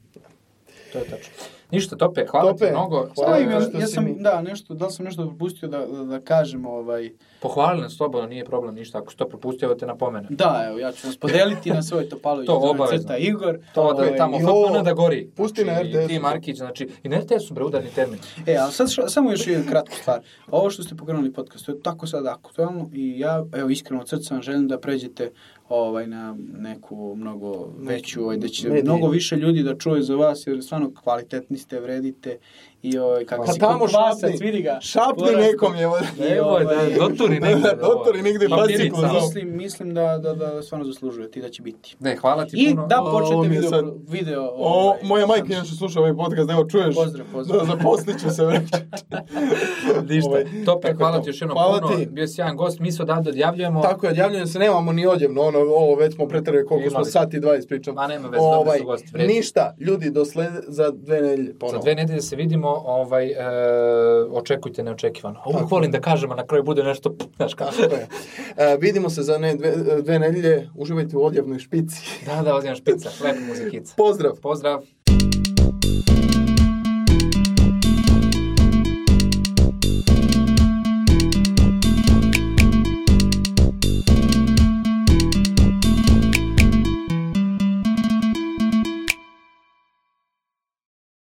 To 0.94 0.98
je 0.98 1.06
tačno. 1.06 1.34
Ništa, 1.72 1.96
Tope, 1.98 2.26
hvala 2.26 2.52
Tope, 2.52 2.66
ti 2.66 2.72
mnogo. 2.72 2.96
hvala 2.96 3.10
Hvala 3.16 3.28
Hvala 3.28 3.40
im, 3.40 3.50
vam 3.52 3.72
ja, 3.74 3.80
ja 3.80 3.88
sam, 3.88 4.06
mi- 4.06 4.16
da, 4.16 4.42
nešto, 4.42 4.74
da 4.74 4.86
li 4.86 4.92
sam 4.92 5.06
nešto 5.06 5.26
propustio 5.26 5.70
da, 5.70 5.78
da, 5.80 6.04
da 6.06 6.20
kažem, 6.22 6.66
ovaj, 6.66 7.12
Pohvali 7.40 7.82
nas 7.82 7.94
slobodno, 7.94 8.28
nije 8.28 8.46
problem 8.46 8.76
ništa. 8.76 8.98
Ako 8.98 9.12
si 9.12 9.18
to 9.18 9.28
propustio, 9.28 9.66
evo 9.66 9.76
te 9.76 9.86
napomene. 9.86 10.28
da, 10.32 10.66
evo, 10.68 10.80
ja 10.80 10.92
ću 10.92 11.08
vas 11.08 11.18
podeliti 11.18 11.72
na 11.72 11.84
svoj 11.84 12.10
Topalović, 12.10 12.48
To 12.48 12.56
obavezno. 12.56 12.98
Crta 13.00 13.18
Igor. 13.18 13.60
To 13.74 13.94
da 13.94 14.02
je 14.02 14.08
Ovaj, 14.08 14.18
tamo 14.18 14.40
i 14.40 14.44
ovo- 14.44 14.68
FPN 14.70 14.84
da 14.84 14.94
gori. 14.94 15.30
pusti 15.30 15.66
na 15.66 15.74
Znači, 15.74 15.88
i 15.88 15.92
RTS-u. 15.92 16.08
Ti 16.08 16.20
Markić, 16.20 16.58
znači, 16.58 16.90
i 17.04 17.10
na 17.10 17.18
RTS-u 17.18 17.54
bre 17.54 17.64
udarni 17.64 17.90
termin. 17.90 18.20
E, 18.46 18.56
ali 18.56 18.72
sad 18.72 18.88
šo- 18.88 19.08
samo 19.08 19.32
još 19.32 19.48
jedna 19.48 19.66
kratka 19.66 19.96
stvar. 19.96 20.20
Ovo 20.50 20.70
što 20.70 20.84
ste 20.84 20.96
pokrenuli 20.96 21.34
podcast, 21.34 21.66
to 21.66 21.72
je 21.72 21.82
tako 21.82 22.08
sad 22.08 22.26
aktualno 22.28 22.90
i 22.94 23.20
ja, 23.20 23.46
evo, 23.54 23.70
iskreno 23.70 24.02
od 24.02 24.10
srca 24.10 24.34
vam 24.34 24.44
želim 24.44 24.68
da 24.68 24.80
pređete 24.80 25.32
ovaj, 25.70 26.08
na 26.08 26.38
neku 26.58 27.16
mnogo 27.16 27.74
veću, 27.80 28.24
ovaj, 28.24 28.38
da 28.38 28.48
će 28.48 28.70
mnogo 28.84 29.10
više 29.10 29.36
ljudi 29.36 29.64
da 29.64 29.78
čuje 29.78 30.02
za 30.02 30.16
vas, 30.16 30.48
jer 30.48 30.64
stvarno 30.64 30.92
kvalitetni 31.04 31.58
ste, 31.58 31.80
vredite 31.80 32.38
i 32.84 32.98
ovaj, 32.98 33.26
kako 33.26 33.46
Pa 33.46 33.52
si 33.52 33.60
tamo 33.60 33.88
šapni. 33.88 34.38
vidi 34.42 34.62
ga. 34.62 34.80
Šapni 34.82 35.36
nekom 35.38 35.76
je. 35.76 35.84
Evo, 36.30 36.60
da, 36.60 37.00
doturi 37.00 37.40
negde. 37.40 37.62
Da, 37.62 37.76
doturi 37.78 38.22
negde 38.22 38.50
Papirica. 38.50 38.78
fasciklu, 38.78 39.02
da. 39.04 39.14
Mislim, 39.14 39.58
mislim 39.58 39.94
da, 39.94 40.18
da, 40.18 40.34
da 40.36 40.62
stvarno 40.62 40.86
zaslužujete 40.86 41.40
i 41.40 41.44
da 41.44 41.50
će 41.50 41.62
biti. 41.62 41.96
Ne, 42.00 42.16
hvala 42.16 42.46
ti 42.46 42.56
I 42.60 42.70
puno. 42.70 42.88
da 42.88 42.98
O, 42.98 43.04
ovo 43.04 43.20
počnete 43.20 43.48
video, 43.50 43.70
sad- 43.70 43.86
video 44.08 44.44
O, 44.44 44.52
ovaj, 44.58 45.00
moja 45.04 45.26
majka 45.26 45.48
inače 45.48 45.72
sluša 45.72 46.00
ovaj 46.00 46.14
podcast, 46.16 46.50
evo 46.50 46.66
čuješ. 46.66 46.96
Pozdrav, 46.96 47.26
pozdrav. 47.34 47.60
Da, 47.60 47.66
zaposlit 47.68 48.20
ću 48.20 48.30
se 48.30 48.46
već. 48.46 48.62
Ništa. 50.10 50.30
Ovaj, 50.30 50.44
Tope, 50.66 50.94
hvala 50.94 51.22
ti 51.22 51.30
još 51.30 51.42
jednom 51.42 51.58
Hvala 51.58 51.80
puno. 51.80 51.96
ti. 51.96 52.06
Bio 52.08 52.28
si 52.28 52.42
jedan 52.42 52.56
gost, 52.56 52.80
mi 52.80 52.92
se 52.92 53.02
odavde 53.04 53.30
odjavljujemo. 53.30 53.82
Tako 53.82 54.06
je, 54.06 54.12
odjavljujemo 54.12 54.48
se, 54.48 54.60
nemamo 54.60 54.92
ni 54.92 55.08
odjevno, 55.08 55.42
ono, 55.42 55.60
ovo 55.60 55.96
već 55.96 56.16
smo 56.16 56.28
pretrali 56.28 56.66
koliko 56.66 56.90
smo 56.90 56.94
Imali. 56.94 57.12
sat 57.12 57.34
i 57.34 57.40
20 57.40 57.68
pričamo. 57.68 57.96
Ma, 57.96 58.08
nema 58.08 58.28
veze, 58.28 58.42
dobri 58.44 58.80
su 58.80 58.86
gosti. 58.86 59.18
Ništa, 59.18 59.76
ljudi, 59.80 60.12
do 60.12 60.26
sled, 60.26 60.48
za 60.68 60.92
dve 60.94 61.22
nedelje 61.22 61.54
Za 61.64 61.78
dve 61.78 61.96
nedelje 61.96 62.22
se 62.22 62.36
vidimo, 62.36 62.67
ovaj, 62.68 63.28
e, 63.28 63.36
očekujte 64.32 64.84
neočekivano. 64.84 65.42
Uvijek 65.46 65.62
Tako. 65.62 65.76
volim 65.76 65.92
da 65.92 66.02
kažem, 66.02 66.32
a 66.32 66.36
na 66.36 66.46
kraju 66.48 66.64
bude 66.64 66.84
nešto, 66.84 67.16
znaš 67.36 67.54
kako. 67.54 67.72
Tako 67.72 67.96
je. 67.96 68.08
E, 68.58 68.78
vidimo 68.80 69.10
se 69.10 69.24
za 69.24 69.38
ne, 69.38 69.56
dve, 69.56 69.72
dve 70.02 70.20
nedelje, 70.20 70.70
uživajte 70.76 71.18
u 71.18 71.26
odjevnoj 71.26 71.60
špici. 71.60 72.02
Da, 72.26 72.42
da, 72.42 72.56
odijem 72.56 72.76
špica, 72.76 73.10
lepa 73.24 73.40
muzikica. 73.48 73.94
Pozdrav! 73.98 74.36
Pozdrav. 74.42 74.84